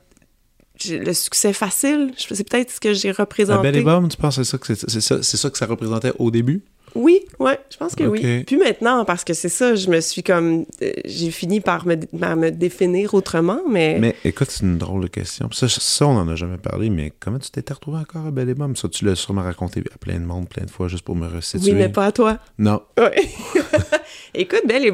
le 0.89 1.13
succès 1.13 1.53
facile. 1.53 2.13
C'est 2.17 2.49
peut-être 2.49 2.71
ce 2.71 2.81
que 2.81 2.93
j'ai 2.93 3.11
représenté. 3.11 3.69
À 3.69 3.71
Belle 3.71 4.09
tu 4.09 4.17
penses 4.17 4.37
que 4.37 4.75
c'est 4.75 5.01
ça, 5.01 5.23
c'est 5.23 5.37
ça, 5.37 5.51
que 5.51 5.59
ça 5.59 5.67
représentait 5.67 6.13
au 6.19 6.31
début? 6.31 6.63
Oui, 6.95 7.21
ouais, 7.39 7.59
je 7.71 7.77
pense 7.77 7.95
que 7.95 8.05
oui. 8.05 8.45
Puis 8.45 8.57
maintenant, 8.57 9.05
parce 9.05 9.25
que 9.25 9.35
c'est 9.35 9.49
ça, 9.49 9.75
je 9.75 9.89
me 9.91 10.01
suis 10.01 10.23
comme. 10.23 10.65
Euh, 10.83 10.93
j'ai 11.05 11.31
fini 11.31 11.61
par 11.61 11.87
me, 11.87 11.97
me, 12.13 12.51
définir 12.51 13.15
autrement, 13.15 13.61
mais. 13.69 13.99
Mais 14.01 14.15
écoute, 14.25 14.51
c'est 14.51 14.65
une 14.65 14.79
drôle 14.79 15.03
de 15.03 15.09
question. 15.09 15.49
Ça, 15.53 15.69
ça 15.69 16.07
on 16.07 16.15
n'en 16.15 16.29
a 16.29 16.37
jamais 16.37 16.59
parlé, 16.59 16.91
mais 16.91 17.13
comment 17.21 17.39
tu 17.39 17.51
t'étais 17.51 17.73
retrouvé 17.73 17.99
encore 17.99 18.27
à 18.27 18.31
Belle 18.31 18.55
Ça, 18.75 18.89
tu 18.89 19.05
l'as 19.05 19.15
sûrement 19.15 19.43
raconté 19.43 19.83
à 19.95 19.99
plein 19.99 20.19
de 20.19 20.25
monde, 20.25 20.49
plein 20.49 20.65
de 20.65 20.71
fois, 20.71 20.89
juste 20.89 21.05
pour 21.05 21.17
me 21.17 21.27
resituer. 21.27 21.73
Oui, 21.73 21.79
mais 21.79 21.89
pas 21.89 22.07
à 22.07 22.13
toi. 22.13 22.39
Non. 22.59 22.83
Oui. 22.99 23.29
écoute, 24.35 24.63
Belle 24.67 24.85
et 24.87 24.93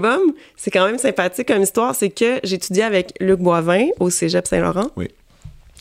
c'est 0.57 0.71
quand 0.71 0.87
même 0.87 0.99
sympathique 0.99 1.49
comme 1.49 1.63
histoire. 1.63 1.95
C'est 1.95 2.11
que 2.11 2.41
j'étudiais 2.45 2.85
avec 2.85 3.15
Luc 3.21 3.41
Boivin 3.41 3.87
au 4.01 4.11
cégep 4.11 4.47
Saint-Laurent. 4.47 4.91
Oui. 4.97 5.09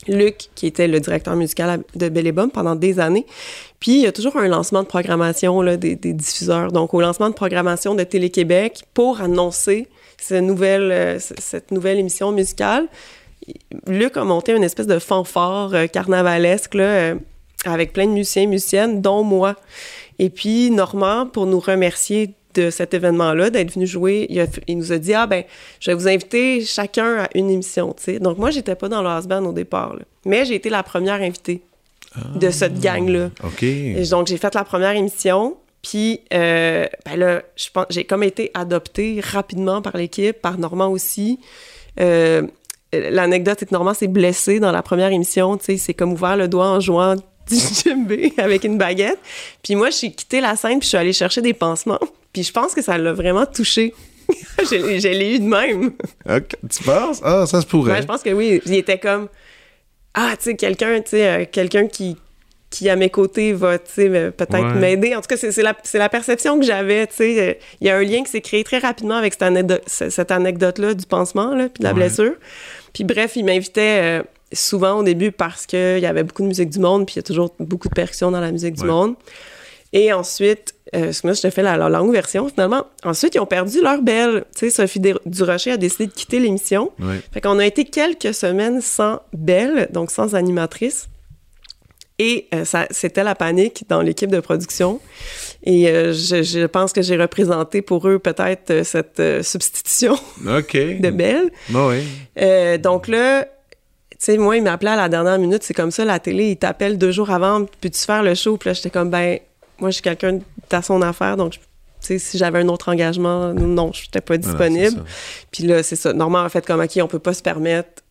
Luc, 0.08 0.48
qui 0.54 0.66
était 0.66 0.88
le 0.88 1.00
directeur 1.00 1.36
musical 1.36 1.82
de 1.94 2.08
Belle 2.08 2.32
pendant 2.52 2.74
des 2.74 3.00
années. 3.00 3.26
Puis, 3.80 3.96
il 3.96 4.00
y 4.02 4.06
a 4.06 4.12
toujours 4.12 4.36
un 4.36 4.48
lancement 4.48 4.82
de 4.82 4.88
programmation 4.88 5.62
des, 5.76 5.96
diffuseurs. 5.96 6.72
Donc, 6.72 6.94
au 6.94 7.00
lancement 7.00 7.28
de 7.28 7.34
programmation 7.34 7.94
de 7.94 8.02
Télé-Québec, 8.02 8.84
pour 8.94 9.20
annoncer 9.20 9.88
cette 10.18 10.42
nouvelle, 10.42 10.90
euh, 10.90 11.18
cette 11.18 11.70
nouvelle 11.70 11.98
émission 11.98 12.32
musicale, 12.32 12.86
Luc 13.86 14.16
a 14.16 14.24
monté 14.24 14.52
une 14.52 14.64
espèce 14.64 14.86
de 14.86 14.98
fanfare 14.98 15.74
euh, 15.74 15.86
carnavalesque 15.86 16.74
euh, 16.76 17.14
avec 17.66 17.92
plein 17.92 18.06
de 18.06 18.12
musiciens 18.12 18.42
et 18.42 18.46
musiciennes, 18.46 19.02
dont 19.02 19.22
moi. 19.22 19.56
Et 20.18 20.30
puis, 20.30 20.70
Normand, 20.70 21.26
pour 21.26 21.46
nous 21.46 21.60
remercier 21.60 22.34
de 22.54 22.70
cet 22.70 22.94
événement-là, 22.94 23.50
d'être 23.50 23.74
venu 23.74 23.86
jouer, 23.86 24.26
il, 24.30 24.78
nous 24.78 24.92
a 24.92 24.98
dit 24.98 25.14
Ah, 25.14 25.26
ben, 25.26 25.44
je 25.80 25.90
vais 25.90 25.94
vous 25.94 26.08
inviter 26.08 26.64
chacun 26.64 27.24
à 27.24 27.28
une 27.34 27.50
émission. 27.50 27.94
sais. 27.98 28.18
Donc, 28.18 28.38
moi, 28.38 28.50
j'étais 28.50 28.74
pas 28.74 28.88
dans 28.88 29.02
le 29.02 29.46
au 29.46 29.52
départ, 29.52 29.96
mais 30.24 30.44
j'ai 30.44 30.54
été 30.54 30.70
la 30.70 30.82
première 30.82 31.22
invitée 31.22 31.62
de 32.36 32.50
cette 32.50 32.74
ah, 32.76 32.80
gang-là. 32.80 33.30
OK. 33.42 33.64
donc, 34.10 34.28
j'ai 34.28 34.36
fait 34.36 34.54
la 34.54 34.64
première 34.64 34.92
émission. 34.92 35.56
Puis, 35.82 36.20
euh, 36.32 36.86
ben 37.04 37.16
là, 37.16 37.42
je 37.56 37.68
pense, 37.70 37.86
j'ai 37.90 38.04
comme 38.04 38.22
été 38.22 38.50
adoptée 38.54 39.20
rapidement 39.22 39.82
par 39.82 39.96
l'équipe, 39.96 40.40
par 40.40 40.58
Normand 40.58 40.88
aussi. 40.88 41.38
Euh, 42.00 42.46
l'anecdote, 42.92 43.56
c'est 43.60 43.66
que 43.66 43.74
Normand 43.74 43.92
s'est 43.92 44.08
blessé 44.08 44.60
dans 44.60 44.72
la 44.72 44.82
première 44.82 45.12
émission. 45.12 45.58
Tu 45.58 45.64
sais, 45.64 45.76
c'est 45.76 45.94
comme 45.94 46.12
ouvert 46.12 46.36
le 46.36 46.48
doigt 46.48 46.68
en 46.68 46.80
jouant 46.80 47.16
du 47.48 47.56
djembé 47.56 48.32
avec 48.38 48.64
une 48.64 48.78
baguette. 48.78 49.18
Puis 49.62 49.74
moi, 49.74 49.90
j'ai 49.90 50.10
quitté 50.10 50.40
la 50.40 50.56
scène, 50.56 50.78
puis 50.78 50.86
je 50.86 50.88
suis 50.88 50.96
allée 50.96 51.12
chercher 51.12 51.42
des 51.42 51.52
pansements. 51.52 52.00
Puis 52.34 52.42
je 52.42 52.52
pense 52.52 52.74
que 52.74 52.82
ça 52.82 52.98
l'a 52.98 53.14
vraiment 53.14 53.46
touché. 53.46 53.94
je, 54.58 55.08
l'ai 55.08 55.36
eu 55.36 55.38
de 55.38 55.44
même. 55.44 55.92
tu 56.68 56.82
penses? 56.82 57.20
Ah, 57.22 57.46
ça 57.46 57.60
se 57.60 57.66
pourrait. 57.66 58.02
je 58.02 58.06
pense 58.06 58.22
que 58.22 58.30
oui. 58.30 58.60
Il 58.66 58.74
était 58.74 58.98
comme 58.98 59.28
Ah, 60.12 60.34
tu 60.36 60.44
sais, 60.44 60.56
quelqu'un, 60.56 61.00
tu 61.00 61.10
sais, 61.10 61.28
euh, 61.28 61.44
quelqu'un 61.50 61.86
qui, 61.86 62.16
qui 62.70 62.88
à 62.88 62.96
mes 62.96 63.08
côtés 63.08 63.52
va, 63.52 63.78
tu 63.78 63.92
sais, 63.92 64.32
peut-être 64.32 64.74
m'aider. 64.74 65.14
En 65.14 65.20
tout 65.20 65.28
cas, 65.28 65.36
c'est 65.36 65.62
la, 65.62 65.76
la, 65.94 66.08
perception 66.08 66.58
que 66.58 66.66
j'avais, 66.66 67.06
tu 67.06 67.14
sais. 67.14 67.40
Euh, 67.40 67.54
il 67.80 67.86
y 67.86 67.90
a 67.90 67.96
un 67.96 68.02
lien 68.02 68.24
qui 68.24 68.30
s'est 68.30 68.40
créé 68.40 68.64
très 68.64 68.78
rapidement 68.78 69.16
avec 69.16 69.34
cette, 69.86 70.30
anecdote-là 70.32 70.94
du 70.94 71.06
pansement, 71.06 71.54
là, 71.54 71.68
puis 71.68 71.82
de 71.82 71.84
la 71.84 71.92
blessure. 71.92 72.34
Puis 72.92 73.04
bref, 73.04 73.36
il 73.36 73.44
m'invitait 73.44 74.00
euh, 74.02 74.22
souvent 74.52 74.98
au 74.98 75.02
début 75.04 75.30
parce 75.30 75.66
qu'il 75.66 76.00
y 76.00 76.06
avait 76.06 76.24
beaucoup 76.24 76.42
de 76.42 76.48
musique 76.48 76.70
du 76.70 76.80
monde, 76.80 77.06
puis 77.06 77.14
il 77.14 77.18
y 77.18 77.20
a 77.20 77.22
toujours 77.22 77.54
beaucoup 77.60 77.88
de 77.88 77.94
percussions 77.94 78.32
dans 78.32 78.40
la 78.40 78.50
musique 78.50 78.74
du 78.74 78.84
monde. 78.84 79.14
Et 79.94 80.12
ensuite, 80.12 80.74
euh, 80.94 81.12
moi, 81.22 81.32
je 81.32 81.40
te 81.40 81.50
fais 81.50 81.62
la, 81.62 81.76
longue 81.88 82.12
version, 82.12 82.48
finalement. 82.48 82.84
Ensuite, 83.04 83.36
ils 83.36 83.40
ont 83.40 83.46
perdu 83.46 83.80
leur 83.80 84.02
belle. 84.02 84.44
Tu 84.54 84.68
sais, 84.68 84.70
Sophie 84.70 85.00
Durocher 85.24 85.70
a 85.70 85.76
décidé 85.76 86.06
de 86.06 86.12
quitter 86.12 86.40
l'émission. 86.40 86.90
Fait 87.32 87.40
qu'on 87.40 87.60
a 87.60 87.64
été 87.64 87.84
quelques 87.84 88.34
semaines 88.34 88.80
sans 88.80 89.20
belle, 89.32 89.88
donc 89.92 90.10
sans 90.10 90.34
animatrice. 90.34 91.08
Et 92.18 92.48
euh, 92.54 92.64
ça, 92.64 92.86
c'était 92.90 93.24
la 93.24 93.36
panique 93.36 93.84
dans 93.88 94.02
l'équipe 94.02 94.30
de 94.30 94.40
production. 94.40 95.00
Et 95.62 95.88
euh, 95.88 96.12
je, 96.12 96.66
pense 96.66 96.92
que 96.92 97.02
j'ai 97.02 97.16
représenté 97.16 97.80
pour 97.80 98.08
eux 98.08 98.18
peut-être 98.18 98.84
cette 98.84 99.22
substitution 99.42 100.16
de 100.44 101.10
Belle. 101.10 101.50
Bah 101.70 101.88
oui. 101.88 102.78
donc 102.80 103.06
là, 103.06 103.46
tu 104.10 104.16
sais, 104.18 104.38
moi, 104.38 104.56
il 104.56 104.62
m'appelait 104.62 104.90
à 104.90 104.96
la 104.96 105.08
dernière 105.08 105.38
minute. 105.38 105.62
C'est 105.62 105.74
comme 105.74 105.90
ça, 105.90 106.04
la 106.04 106.18
télé, 106.18 106.50
il 106.50 106.56
t'appelle 106.56 106.98
deux 106.98 107.10
jours 107.12 107.30
avant, 107.30 107.64
puis 107.80 107.90
tu 107.90 108.00
faire 108.00 108.22
le 108.22 108.34
show. 108.34 108.56
Puis 108.56 108.70
là, 108.70 108.74
j'étais 108.74 108.90
comme, 108.90 109.10
ben, 109.10 109.38
moi, 109.78 109.90
je 109.90 109.94
suis 109.94 110.02
quelqu'un 110.02 110.38
à 110.70 110.82
son 110.82 111.02
affaire, 111.02 111.36
donc 111.36 111.58
si 112.00 112.38
j'avais 112.38 112.60
un 112.60 112.68
autre 112.68 112.90
engagement, 112.90 113.52
non, 113.54 113.92
je 113.92 114.02
n'étais 114.02 114.20
pas 114.20 114.36
disponible. 114.36 115.04
Puis 115.50 115.64
là, 115.64 115.82
c'est 115.82 115.96
ça. 115.96 116.12
Normalement, 116.12 116.46
en 116.46 116.50
fait, 116.50 116.66
comme, 116.66 116.80
OK, 116.80 116.98
on 117.00 117.06
peut 117.06 117.18
pas 117.18 117.34
se 117.34 117.42
permettre 117.42 118.02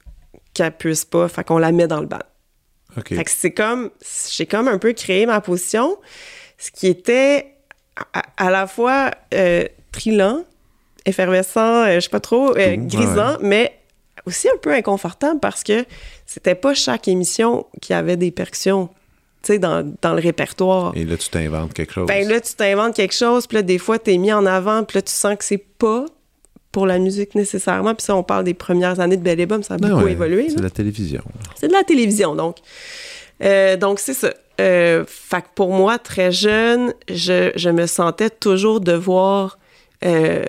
qu'elle 0.54 0.76
puisse 0.76 1.06
pas, 1.06 1.28
fait 1.28 1.44
qu'on 1.44 1.58
la 1.58 1.72
met 1.72 1.88
dans 1.88 2.00
le 2.00 2.08
ban. 2.08 2.20
Fait 3.08 3.24
que 3.24 3.32
c'est 3.32 3.52
comme, 3.52 3.90
j'ai 4.32 4.46
comme 4.46 4.68
un 4.68 4.78
peu 4.78 4.94
créé 4.94 5.26
ma 5.26 5.42
position, 5.42 5.98
ce 6.60 6.70
qui 6.72 6.88
était 6.88 7.56
à, 8.38 8.52
la 8.52 8.68
fois 8.68 9.12
euh, 9.34 9.66
trilant, 9.92 10.44
effervescent, 11.06 11.86
euh, 11.86 11.96
je 11.96 12.02
sais 12.02 12.10
pas 12.10 12.20
trop, 12.20 12.56
euh, 12.56 12.76
grisant, 12.78 13.38
mais 13.42 13.80
aussi 14.26 14.48
un 14.48 14.58
peu 14.62 14.72
inconfortable 14.74 15.40
parce 15.40 15.64
que 15.64 15.86
c'était 16.26 16.56
pas 16.56 16.74
chaque 16.74 17.08
émission 17.08 17.66
qui 17.82 17.94
avait 17.94 18.18
des 18.18 18.32
percussions 18.32 18.90
sais, 19.48 19.60
dans, 19.60 19.94
dans, 20.02 20.14
le 20.14 20.22
répertoire. 20.22 20.94
Et 20.96 21.06
là, 21.06 21.18
tu 21.18 21.30
t'inventes 21.30 21.74
quelque 21.74 21.94
chose. 21.94 22.08
Ben 22.08 22.28
là, 22.28 22.40
tu 22.40 22.54
t'inventes 22.54 22.96
quelque 22.96 23.14
chose, 23.14 23.48
puis 23.48 23.56
là, 23.56 23.62
des 23.62 23.78
fois, 23.78 24.00
t'es 24.00 24.18
mis 24.18 24.32
en 24.32 24.46
avant, 24.46 24.84
puis 24.84 24.98
là, 24.98 25.02
tu 25.02 25.12
sens 25.12 25.36
que 25.38 25.44
c'est 25.44 25.58
pas 25.58 26.06
pour 26.74 26.88
la 26.88 27.00
musique 27.00 27.36
nécessairement. 27.36 27.94
Puis 27.96 28.04
ça, 28.04 28.16
on 28.16 28.24
parle 28.24 28.44
des 28.44 28.56
premières 28.56 29.00
années 29.00 29.16
de 29.16 29.22
Belle 29.22 29.40
et 29.40 29.48
ça 29.64 29.76
a 29.76 29.78
ben 29.78 29.90
beaucoup 29.90 30.08
évolué. 30.08 30.50
C'est 30.50 30.58
de 30.58 30.64
la 30.64 30.70
télévision. 30.70 31.24
C'est 31.56 31.68
de 31.68 31.74
la 31.74 31.84
télévision, 31.84 32.36
donc. 32.36 32.58
Euh, 33.44 33.78
donc, 33.78 34.00
c'est 34.00 34.14
ça. 34.14 34.34
Euh, 34.60 35.06
fait 35.08 35.42
que 35.42 35.48
pour 35.56 35.72
moi, 35.72 36.00
très 36.00 36.32
jeune, 36.32 36.94
je, 37.10 37.52
je 37.56 37.70
me 37.70 37.86
sentais 37.86 38.30
toujours 38.30 38.80
devoir 38.80 39.58
euh, 40.04 40.46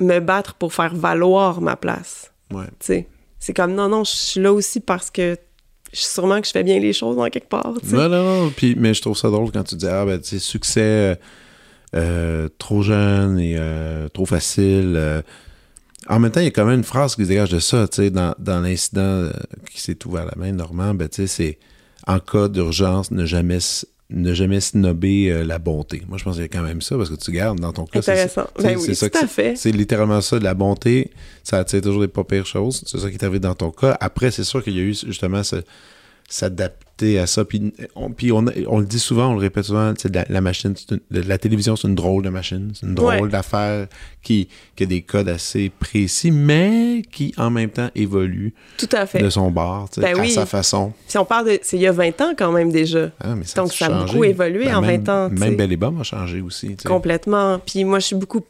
me 0.00 0.18
battre 0.20 0.54
pour 0.54 0.72
faire 0.74 0.94
valoir 0.94 1.60
ma 1.60 1.76
place. 1.76 2.32
Ouais. 2.52 2.64
Tu 2.78 2.86
sais, 2.86 3.08
c'est 3.38 3.54
comme, 3.54 3.74
non, 3.74 3.88
non, 3.88 4.04
je 4.04 4.14
suis 4.14 4.40
là 4.40 4.52
aussi 4.52 4.80
parce 4.80 5.10
que 5.10 5.36
sûrement 5.94 6.40
que 6.40 6.46
je 6.46 6.52
fais 6.52 6.62
bien 6.62 6.78
les 6.78 6.92
choses 6.92 7.16
dans 7.16 7.28
quelque 7.28 7.48
part. 7.48 7.74
Non, 7.90 8.08
non, 8.08 8.24
non. 8.24 8.50
Puis, 8.50 8.74
mais 8.76 8.94
je 8.94 9.00
trouve 9.00 9.16
ça 9.16 9.30
drôle 9.30 9.50
quand 9.52 9.64
tu 9.64 9.76
dis, 9.76 9.86
ah, 9.86 10.04
ben, 10.04 10.20
tu 10.20 10.28
sais, 10.28 10.38
succès 10.38 10.80
euh, 10.80 11.14
euh, 11.94 12.48
trop 12.58 12.82
jeune 12.82 13.38
et 13.38 13.56
euh, 13.58 14.08
trop 14.08 14.26
facile. 14.26 15.22
En 16.08 16.18
même 16.18 16.30
temps, 16.30 16.40
il 16.40 16.44
y 16.44 16.48
a 16.48 16.50
quand 16.50 16.66
même 16.66 16.78
une 16.78 16.84
phrase 16.84 17.16
qui 17.16 17.22
se 17.22 17.28
dégage 17.28 17.50
de 17.50 17.60
ça, 17.60 17.88
tu 17.88 18.02
sais, 18.02 18.10
dans, 18.10 18.34
dans 18.38 18.60
l'incident 18.60 19.30
qui 19.70 19.80
s'est 19.80 20.04
ouvert 20.06 20.26
la 20.26 20.34
main, 20.36 20.52
Normand, 20.52 20.94
ben, 20.94 21.08
tu 21.08 21.22
sais, 21.22 21.26
c'est 21.26 21.58
en 22.06 22.18
cas 22.18 22.48
d'urgence, 22.48 23.10
ne 23.10 23.24
jamais 23.24 23.60
ne 24.10 24.34
jamais 24.34 24.60
snobber 24.60 25.44
la 25.44 25.58
bonté. 25.58 26.02
Moi, 26.08 26.18
je 26.18 26.24
pense 26.24 26.34
qu'il 26.34 26.42
y 26.42 26.46
a 26.46 26.48
quand 26.48 26.62
même 26.62 26.82
ça, 26.82 26.96
parce 26.96 27.10
que 27.10 27.14
tu 27.14 27.32
gardes 27.32 27.58
dans 27.58 27.72
ton 27.72 27.86
cas. 27.86 28.00
Intéressant. 28.00 28.46
Ben 28.62 28.76
oui, 28.78 28.96
tout 28.96 29.18
à 29.18 29.26
fait. 29.26 29.56
C'est 29.56 29.72
littéralement 29.72 30.20
ça, 30.20 30.38
de 30.38 30.44
la 30.44 30.54
bonté, 30.54 31.10
ça 31.42 31.58
attire 31.58 31.80
toujours 31.80 32.02
des 32.02 32.08
pas 32.08 32.24
pires 32.24 32.46
choses. 32.46 32.84
C'est 32.86 32.98
ça 32.98 33.08
qui 33.08 33.16
est 33.16 33.24
arrivé 33.24 33.40
dans 33.40 33.54
ton 33.54 33.70
cas. 33.70 33.96
Après, 34.00 34.30
c'est 34.30 34.44
sûr 34.44 34.62
qu'il 34.62 34.76
y 34.76 34.80
a 34.80 34.82
eu 34.82 34.94
justement 34.94 35.42
ce, 35.42 35.56
s'adapter 36.28 37.18
à 37.18 37.26
ça. 37.26 37.44
Puis 37.44 37.72
on, 37.94 38.10
puis 38.10 38.32
on, 38.32 38.44
on, 38.68 38.78
le 38.78 38.86
dit 38.86 38.98
souvent, 38.98 39.30
on 39.30 39.34
le 39.34 39.40
répète 39.40 39.64
souvent, 39.64 39.92
la, 40.12 40.24
la 40.28 40.40
machine, 40.40 40.74
la 41.10 41.38
télévision, 41.38 41.76
c'est 41.76 41.88
une 41.88 41.94
drôle 41.94 42.22
de 42.22 42.28
machine. 42.28 42.72
C'est 42.74 42.86
une 42.86 42.94
drôle 42.94 43.30
d'affaire 43.30 43.88
qui, 44.22 44.48
qui 44.76 44.84
a 44.84 44.86
des 44.86 45.02
codes 45.02 45.28
assez 45.28 45.70
précis, 45.70 46.30
mais 46.30 47.02
qui 47.10 47.34
en 47.36 47.50
même 47.50 47.70
temps 47.70 47.90
évolue 47.94 48.54
Tout 48.78 48.88
à 48.92 49.06
fait. 49.06 49.20
de 49.20 49.30
son 49.30 49.50
bord, 49.50 49.88
ben 49.96 50.18
à 50.18 50.28
sa 50.28 50.46
façon. 50.46 50.92
Si 51.08 51.18
on 51.18 51.24
parle 51.24 51.46
de. 51.46 51.58
C'est 51.62 51.76
il 51.76 51.82
y 51.82 51.86
a 51.86 51.92
20 51.92 52.20
ans 52.20 52.34
quand 52.36 52.52
même 52.52 52.70
déjà. 52.70 53.10
Ah, 53.20 53.34
mais 53.34 53.44
ça 53.44 53.60
Donc 53.60 53.72
ça 53.72 53.86
a 53.86 54.04
beaucoup 54.04 54.24
évolué 54.24 54.66
ben, 54.66 54.76
en 54.76 54.82
20 54.82 55.08
ans. 55.08 55.30
Même 55.30 55.56
Belle 55.56 55.72
et 55.72 55.78
a 55.82 56.02
changé 56.02 56.40
aussi. 56.40 56.76
Complètement. 56.76 57.58
Puis 57.58 57.84
moi, 57.84 57.98
je 57.98 58.06
suis 58.06 58.16
beaucoup. 58.16 58.40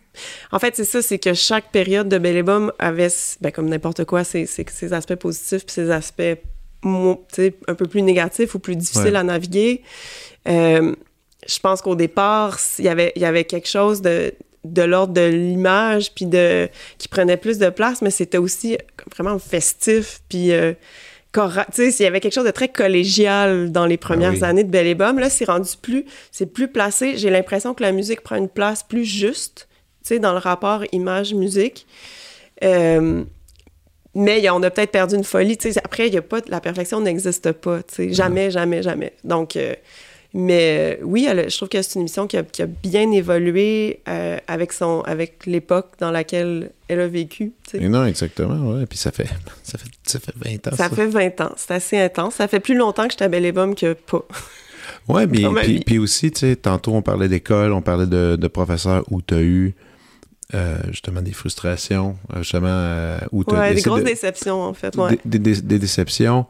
En 0.52 0.58
fait, 0.58 0.76
c'est 0.76 0.84
ça, 0.84 1.02
c'est 1.02 1.18
que 1.18 1.34
chaque 1.34 1.72
période 1.72 2.08
de 2.08 2.18
Belle 2.18 2.44
avait, 2.78 3.08
ben, 3.40 3.50
comme 3.50 3.68
n'importe 3.68 4.04
quoi, 4.04 4.22
ses, 4.22 4.46
ses, 4.46 4.92
aspects 4.92 5.16
positifs 5.16 5.64
puis 5.66 5.72
ses 5.72 5.90
aspects 5.90 6.22
un 6.84 7.74
peu 7.74 7.86
plus 7.86 8.02
négatif 8.02 8.54
ou 8.54 8.58
plus 8.58 8.76
difficile 8.76 9.16
à 9.16 9.22
naviguer. 9.22 9.82
Euh, 10.48 10.94
je 11.46 11.58
pense 11.58 11.82
qu'au 11.82 11.94
départ, 11.94 12.58
il 12.78 12.84
y 12.84 12.88
avait, 12.88 13.12
y 13.16 13.24
avait 13.24 13.44
quelque 13.44 13.68
chose 13.68 14.02
de, 14.02 14.32
de 14.64 14.82
l'ordre 14.82 15.12
de 15.12 15.26
l'image, 15.26 16.12
puis 16.14 16.26
de 16.26 16.68
qui 16.98 17.08
prenait 17.08 17.36
plus 17.36 17.58
de 17.58 17.68
place, 17.70 18.02
mais 18.02 18.10
c'était 18.10 18.38
aussi 18.38 18.78
vraiment 19.14 19.38
festif, 19.38 20.20
puis 20.28 20.52
euh, 20.52 20.72
sais, 21.72 21.90
il 21.90 22.02
y 22.02 22.06
avait 22.06 22.20
quelque 22.20 22.34
chose 22.34 22.44
de 22.44 22.50
très 22.50 22.68
collégial 22.68 23.72
dans 23.72 23.86
les 23.86 23.96
premières 23.96 24.32
Ah 24.34 24.38
oui. 24.38 24.44
années 24.44 24.64
de 24.64 24.70
Belle 24.70 24.86
et 24.86 24.94
Bomme. 24.94 25.18
Là, 25.18 25.30
c'est 25.30 25.44
rendu 25.44 25.70
plus, 25.80 26.04
c'est 26.30 26.46
plus 26.46 26.68
placé. 26.68 27.16
J'ai 27.16 27.30
l'impression 27.30 27.74
que 27.74 27.82
la 27.82 27.92
musique 27.92 28.20
prend 28.20 28.36
une 28.36 28.48
place 28.48 28.82
plus 28.82 29.04
juste, 29.04 29.68
tu 30.02 30.08
sais, 30.08 30.18
dans 30.18 30.32
le 30.32 30.38
rapport 30.38 30.84
image-musique. 30.92 31.86
Euh, 32.62 33.24
mais 34.14 34.48
on 34.50 34.62
a 34.62 34.70
peut-être 34.70 34.92
perdu 34.92 35.14
une 35.16 35.24
folie. 35.24 35.56
tu 35.56 35.72
sais. 35.72 35.80
Après, 35.84 36.08
y 36.08 36.16
a 36.16 36.22
pas, 36.22 36.40
la 36.48 36.60
perfection 36.60 37.00
n'existe 37.00 37.52
pas. 37.52 37.82
tu 37.82 37.94
sais. 37.94 38.12
Jamais, 38.12 38.50
jamais, 38.50 38.82
jamais. 38.82 39.12
Donc, 39.24 39.56
euh, 39.56 39.74
mais 40.36 40.96
euh, 41.00 41.04
oui, 41.04 41.26
elle- 41.30 41.48
je 41.48 41.56
trouve 41.56 41.68
que 41.68 41.80
c'est 41.80 41.94
une 41.94 42.00
émission 42.02 42.26
qui 42.26 42.36
a, 42.36 42.42
qui 42.42 42.62
a 42.62 42.66
bien 42.66 43.10
évolué 43.12 44.00
euh, 44.08 44.36
avec, 44.48 44.72
son, 44.72 45.00
avec 45.02 45.46
l'époque 45.46 45.92
dans 46.00 46.10
laquelle 46.10 46.70
elle 46.88 47.00
a 47.00 47.06
vécu. 47.06 47.52
Et 47.72 47.88
non, 47.88 48.04
exactement, 48.04 48.72
ouais. 48.72 48.86
Puis 48.86 48.98
ça 48.98 49.12
fait, 49.12 49.28
ça 49.62 49.78
fait, 49.78 49.90
ça 50.04 50.18
fait 50.18 50.34
20 50.36 50.66
ans, 50.66 50.76
ça. 50.76 50.88
Ça 50.88 50.90
fait 50.90 51.06
20 51.06 51.40
ans. 51.40 51.52
C'est 51.56 51.70
assez 51.72 51.98
intense. 52.00 52.34
Ça 52.34 52.48
fait 52.48 52.60
plus 52.60 52.74
longtemps 52.74 53.04
que 53.04 53.12
j'étais 53.12 53.24
à 53.24 53.28
Belle 53.28 53.44
et 53.44 53.52
Bomme 53.52 53.74
que 53.76 53.92
pas. 53.92 54.24
Ouais, 55.08 55.26
puis, 55.28 55.80
puis 55.86 55.98
aussi, 55.98 56.30
tu 56.32 56.40
sais, 56.40 56.56
tantôt 56.56 56.94
on 56.94 57.02
parlait 57.02 57.28
d'école, 57.28 57.72
on 57.72 57.80
parlait 57.82 58.06
de, 58.06 58.36
de 58.36 58.48
professeurs 58.48 59.04
où 59.10 59.22
tu 59.22 59.34
as 59.34 59.40
eu 59.40 59.74
euh, 60.52 60.76
justement 60.90 61.22
des 61.22 61.32
frustrations, 61.32 62.16
euh, 62.34 62.38
justement, 62.42 62.66
euh, 62.68 63.18
où 63.32 63.44
tu 63.44 63.54
as 63.54 63.58
Ouais, 63.60 63.74
des 63.74 63.80
grosses 63.80 64.04
déceptions, 64.04 64.60
en 64.62 64.74
fait. 64.74 64.94
Ouais. 64.96 65.18
des, 65.24 65.38
des- 65.38 65.62
des 65.62 65.78
déceptions. 65.78 66.46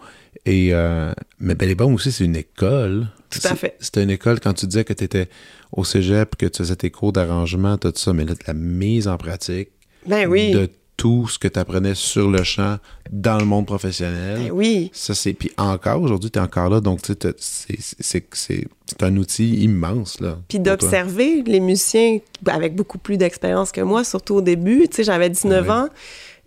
Et, 0.46 0.70
euh, 0.74 1.12
mais 1.38 1.54
Belle 1.54 1.70
et 1.70 1.76
aussi, 1.82 2.10
c'est 2.10 2.24
une 2.24 2.36
école. 2.36 3.06
Tout 3.30 3.40
à 3.44 3.54
fait. 3.54 3.76
C'était 3.80 4.02
une 4.02 4.10
école 4.10 4.40
quand 4.40 4.52
tu 4.52 4.66
disais 4.66 4.84
que 4.84 4.92
tu 4.92 5.04
étais 5.04 5.28
au 5.72 5.84
cégep, 5.84 6.36
que 6.36 6.46
tu 6.46 6.58
faisais 6.58 6.76
tes 6.76 6.90
cours 6.90 7.12
d'arrangement, 7.12 7.78
tout 7.78 7.92
ça, 7.94 8.12
mais 8.12 8.24
là, 8.24 8.34
la 8.46 8.54
mise 8.54 9.06
en 9.08 9.16
pratique 9.16 9.70
Ben 10.06 10.28
oui. 10.28 10.50
de 10.50 10.68
tout 10.96 11.26
ce 11.28 11.38
que 11.38 11.48
tu 11.48 11.58
apprenais 11.58 11.94
sur 11.94 12.30
le 12.30 12.42
champ 12.44 12.76
dans 13.10 13.36
le 13.38 13.44
monde 13.44 13.66
professionnel. 13.66 14.38
Ben 14.44 14.50
oui. 14.52 14.90
Ça, 14.92 15.14
c'est. 15.14 15.32
Puis 15.32 15.50
encore, 15.56 16.00
aujourd'hui, 16.02 16.30
tu 16.30 16.38
es 16.38 16.42
encore 16.42 16.70
là, 16.70 16.80
donc 16.80 17.02
tu 17.02 17.12
sais, 17.38 17.76
c'est- 17.98 18.66
un 19.02 19.16
outil 19.16 19.56
immense, 19.62 20.20
là. 20.20 20.38
Puis 20.48 20.58
d'observer 20.60 21.42
les 21.46 21.60
musiciens 21.60 22.18
avec 22.46 22.74
beaucoup 22.76 22.98
plus 22.98 23.16
d'expérience 23.16 23.72
que 23.72 23.80
moi, 23.80 24.04
surtout 24.04 24.36
au 24.36 24.40
début. 24.40 24.86
Tu 24.88 24.96
sais, 24.96 25.04
j'avais 25.04 25.28
19 25.30 25.66
Ouais. 25.66 25.72
ans. 25.72 25.88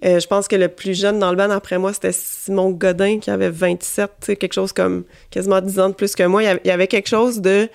Euh, 0.05 0.19
je 0.19 0.27
pense 0.27 0.47
que 0.47 0.55
le 0.55 0.67
plus 0.69 0.93
jeune 0.97 1.17
dans 1.19 1.31
le 1.31 1.35
band 1.37 1.49
après 1.49 1.77
moi, 1.79 1.91
c'était 1.91 2.11
Simon 2.13 2.69
Godin 2.69 3.19
qui 3.19 3.31
avait 3.31 3.49
27, 3.49 4.11
tu 4.21 4.25
sais, 4.27 4.35
quelque 4.35 4.53
chose 4.53 4.71
comme 4.71 5.03
quasiment 5.31 5.59
10 5.59 5.79
ans 5.79 5.89
de 5.89 5.95
plus 5.95 6.13
que 6.15 6.23
moi. 6.23 6.43
Il 6.43 6.45
y 6.45 6.49
avait, 6.49 6.61
il 6.63 6.67
y 6.67 6.71
avait 6.71 6.87
quelque 6.87 7.07
chose 7.09 7.41
de 7.41 7.67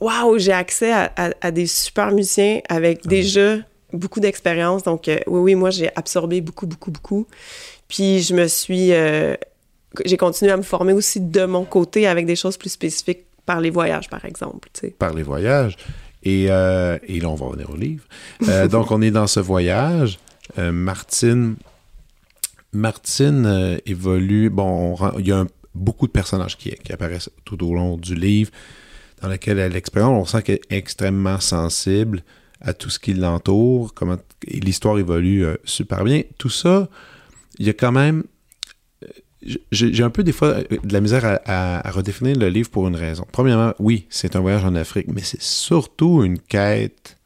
waouh, 0.00 0.38
j'ai 0.38 0.52
accès 0.52 0.90
à, 0.92 1.12
à- 1.16 1.30
à 1.42 1.50
des 1.50 1.66
super 1.66 2.10
musiciens 2.12 2.60
avec 2.68 3.06
déjà 3.06 3.58
beaucoup 3.92 4.20
d'expérience. 4.20 4.82
Donc, 4.82 5.08
euh, 5.08 5.18
oui, 5.26 5.40
oui, 5.40 5.54
moi, 5.54 5.70
j'ai 5.70 5.90
absorbé 5.96 6.40
beaucoup, 6.40 6.66
beaucoup, 6.66 6.90
beaucoup. 6.90 7.26
Puis, 7.88 8.22
je 8.22 8.34
me 8.34 8.46
suis. 8.48 8.92
euh, 8.92 9.34
j'ai 10.04 10.16
continué 10.16 10.50
à 10.50 10.56
me 10.56 10.62
former 10.62 10.92
aussi 10.92 11.20
de 11.20 11.44
mon 11.44 11.64
côté 11.64 12.06
avec 12.06 12.26
des 12.26 12.36
choses 12.36 12.56
plus 12.56 12.70
spécifiques 12.70 13.24
par 13.44 13.60
les 13.60 13.70
voyages, 13.70 14.08
par 14.08 14.24
exemple. 14.24 14.68
tu 14.72 14.90
par 14.90 15.12
les 15.12 15.22
voyages. 15.22 15.76
Et, 16.22 16.46
euh, 16.48 16.98
et 17.06 17.20
là, 17.20 17.28
on 17.28 17.34
va 17.34 17.46
revenir 17.46 17.68
au 17.70 17.76
livre. 17.76 18.04
Donc, 18.68 18.90
on 18.90 19.02
est 19.02 19.10
dans 19.10 19.26
ce 19.26 19.40
voyage. 19.40 20.18
Martine, 20.56 21.56
Martine 22.72 23.80
évolue. 23.86 24.48
Bon, 24.48 24.96
il 25.18 25.26
y 25.26 25.32
a 25.32 25.44
beaucoup 25.74 26.06
de 26.06 26.12
personnages 26.12 26.56
qui, 26.56 26.70
qui 26.70 26.92
apparaissent 26.92 27.30
tout 27.44 27.62
au 27.66 27.74
long 27.74 27.96
du 27.96 28.14
livre, 28.14 28.50
dans 29.20 29.28
lequel 29.28 29.58
elle 29.58 29.74
expérimente. 29.74 30.22
On 30.22 30.24
sent 30.24 30.42
qu'elle 30.42 30.60
est 30.70 30.76
extrêmement 30.76 31.40
sensible 31.40 32.22
à 32.62 32.72
tout 32.74 32.90
ce 32.90 32.98
qui 32.98 33.12
l'entoure. 33.14 33.92
Comment 33.94 34.16
l'histoire 34.46 34.98
évolue 34.98 35.44
euh, 35.44 35.56
super 35.64 36.04
bien. 36.04 36.22
Tout 36.38 36.48
ça, 36.48 36.88
il 37.58 37.66
y 37.66 37.70
a 37.70 37.72
quand 37.74 37.92
même. 37.92 38.24
euh, 39.04 39.08
J'ai 39.72 40.02
un 40.02 40.10
peu 40.10 40.22
des 40.22 40.32
fois 40.32 40.48
euh, 40.48 40.64
de 40.82 40.92
la 40.92 41.00
misère 41.00 41.24
à, 41.24 41.40
à- 41.44 41.88
à 41.88 41.90
redéfinir 41.90 42.36
le 42.36 42.48
livre 42.48 42.70
pour 42.70 42.86
une 42.88 42.96
raison. 42.96 43.26
Premièrement, 43.32 43.74
oui, 43.78 44.06
c'est 44.10 44.36
un 44.36 44.40
voyage 44.40 44.64
en 44.64 44.74
Afrique, 44.74 45.08
mais 45.12 45.22
c'est 45.22 45.42
surtout 45.42 46.22
une 46.22 46.38
quête. 46.38 47.16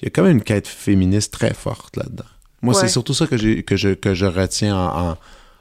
Il 0.00 0.06
y 0.06 0.08
a 0.08 0.10
quand 0.10 0.22
même 0.22 0.38
une 0.38 0.42
quête 0.42 0.66
féministe 0.68 1.32
très 1.32 1.54
forte 1.54 1.96
là-dedans. 1.96 2.24
Moi, 2.62 2.74
Ouais. 2.74 2.80
c'est 2.80 2.88
surtout 2.88 3.14
ça 3.14 3.26
que, 3.26 3.60
que, 3.60 3.76
je, 3.76 3.90
que 3.90 4.14
je 4.14 4.26
retiens 4.26 4.76
en, 4.76 5.10
en, 5.10 5.16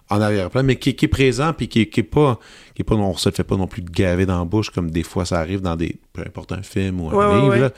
en 0.09 0.21
arrière-plan, 0.21 0.63
mais 0.63 0.77
qui, 0.77 0.95
qui 0.95 1.05
est 1.05 1.09
présent, 1.09 1.51
puis 1.53 1.67
qui, 1.67 1.87
qui 1.89 1.99
est 1.99 2.03
pas, 2.03 2.39
qui 2.73 2.81
est 2.81 2.85
pas, 2.85 2.95
on 2.95 3.15
se 3.17 3.29
le 3.29 3.35
fait 3.35 3.43
pas 3.43 3.57
non 3.57 3.67
plus 3.67 3.81
de 3.81 3.89
gaver 3.89 4.25
dans 4.25 4.39
la 4.39 4.45
bouche 4.45 4.69
comme 4.69 4.91
des 4.91 5.03
fois 5.03 5.25
ça 5.25 5.39
arrive 5.39 5.61
dans 5.61 5.75
des, 5.75 5.97
peu 6.13 6.21
importe 6.21 6.51
un 6.53 6.61
film 6.63 7.01
ou 7.01 7.09
un 7.09 7.13
Ouais, 7.15 7.41
livre. 7.55 7.65
ouais. 7.65 7.73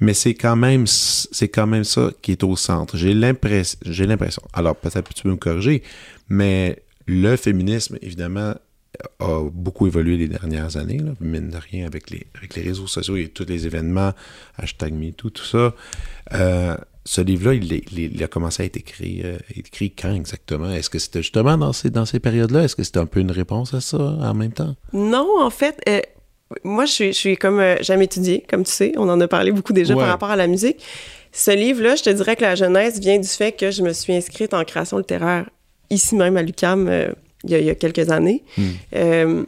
Mais 0.00 0.14
c'est 0.14 0.34
quand 0.34 0.56
même, 0.56 0.86
c'est 0.86 1.48
quand 1.48 1.66
même 1.66 1.84
ça 1.84 2.10
qui 2.22 2.32
est 2.32 2.42
au 2.42 2.56
centre. 2.56 2.96
J'ai 2.96 3.14
l'impression, 3.14 3.78
j'ai 3.84 4.06
l'impression. 4.06 4.42
Alors 4.52 4.76
peut-être 4.76 5.08
que 5.08 5.14
tu 5.14 5.22
peux 5.22 5.30
me 5.30 5.36
corriger, 5.36 5.82
mais 6.28 6.82
le 7.06 7.36
féminisme, 7.36 7.98
évidemment, 8.02 8.54
a 9.18 9.42
beaucoup 9.52 9.86
évolué 9.86 10.16
les 10.16 10.28
dernières 10.28 10.76
années, 10.76 10.98
là, 10.98 11.12
mine 11.20 11.50
de 11.50 11.56
rien, 11.56 11.86
avec 11.86 12.10
les, 12.10 12.26
avec 12.36 12.54
les 12.54 12.62
réseaux 12.62 12.86
sociaux 12.86 13.16
et 13.16 13.28
tous 13.28 13.46
les 13.46 13.66
événements, 13.66 14.12
hashtag 14.56 14.92
MeToo, 14.92 15.30
tout 15.30 15.44
ça. 15.44 15.74
Euh, 16.34 16.76
ce 17.04 17.20
livre-là, 17.20 17.54
il, 17.54 18.22
a 18.22 18.28
commencé 18.28 18.62
à 18.62 18.66
être 18.66 18.76
écrit, 18.76 19.22
euh, 19.24 19.38
écrit 19.56 19.90
quand 19.90 20.14
exactement? 20.14 20.70
Est-ce 20.70 20.90
que 20.90 20.98
c'était 20.98 21.22
justement 21.22 21.56
dans 21.56 21.72
ces, 21.72 21.90
dans 21.90 22.04
ces 22.04 22.20
périodes-là? 22.20 22.64
Est-ce 22.64 22.76
que 22.76 22.84
c'était 22.84 22.98
un 22.98 23.06
peu 23.06 23.20
une 23.20 23.30
réponse 23.30 23.72
à 23.74 23.80
ça 23.80 23.98
en 23.98 24.34
même 24.34 24.52
temps? 24.52 24.76
Non, 24.92 25.26
en 25.40 25.50
fait, 25.50 25.80
euh, 25.88 26.00
moi, 26.64 26.84
je 26.84 26.92
suis, 26.92 27.12
je 27.12 27.18
suis 27.18 27.36
comme. 27.36 27.60
euh, 27.60 27.76
J'aime 27.80 28.02
étudier, 28.02 28.44
comme 28.48 28.64
tu 28.64 28.72
sais. 28.72 28.92
On 28.96 29.08
en 29.08 29.20
a 29.20 29.28
parlé 29.28 29.52
beaucoup 29.52 29.72
déjà 29.72 29.94
Ouais. 29.94 30.00
par 30.00 30.08
rapport 30.08 30.30
à 30.30 30.36
la 30.36 30.46
musique. 30.46 30.82
Ce 31.32 31.50
livre-là, 31.52 31.94
je 31.96 32.02
te 32.02 32.10
dirais 32.10 32.34
que 32.36 32.42
la 32.42 32.54
jeunesse 32.56 32.98
vient 32.98 33.18
du 33.18 33.28
fait 33.28 33.52
que 33.52 33.70
je 33.70 33.82
me 33.82 33.92
suis 33.92 34.12
inscrite 34.14 34.52
en 34.54 34.64
création 34.64 34.98
littéraire 34.98 35.48
ici 35.90 36.14
même 36.16 36.36
à 36.36 36.42
l'UCAM 36.42 36.86
euh, 36.88 37.08
il, 37.44 37.50
y 37.50 37.54
a, 37.54 37.58
il 37.58 37.64
y 37.66 37.70
a 37.70 37.74
quelques 37.74 38.10
années. 38.10 38.42
Hmm. 38.58 38.62
Euh, 38.96 39.44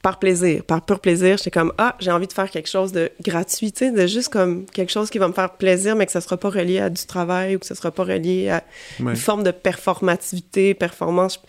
par 0.00 0.20
plaisir, 0.20 0.62
par 0.62 0.84
pur 0.84 1.00
plaisir, 1.00 1.36
j'étais 1.38 1.50
comme 1.50 1.72
ah, 1.76 1.96
j'ai 1.98 2.12
envie 2.12 2.28
de 2.28 2.32
faire 2.32 2.48
quelque 2.50 2.68
chose 2.68 2.92
de 2.92 3.10
gratuit, 3.20 3.72
tu 3.72 3.86
sais, 3.86 3.90
de 3.90 4.06
juste 4.06 4.28
comme 4.28 4.64
quelque 4.66 4.90
chose 4.92 5.10
qui 5.10 5.18
va 5.18 5.26
me 5.26 5.32
faire 5.32 5.50
plaisir, 5.54 5.96
mais 5.96 6.06
que 6.06 6.12
ça 6.12 6.20
sera 6.20 6.36
pas 6.36 6.50
relié 6.50 6.78
à 6.78 6.88
du 6.88 7.04
travail 7.04 7.56
ou 7.56 7.58
que 7.58 7.66
ça 7.66 7.74
sera 7.74 7.90
pas 7.90 8.04
relié 8.04 8.48
à 8.48 8.62
Ouais. 9.00 9.10
une 9.10 9.16
forme 9.16 9.42
de 9.42 9.50
performativité, 9.50 10.74
performance. 10.74 11.40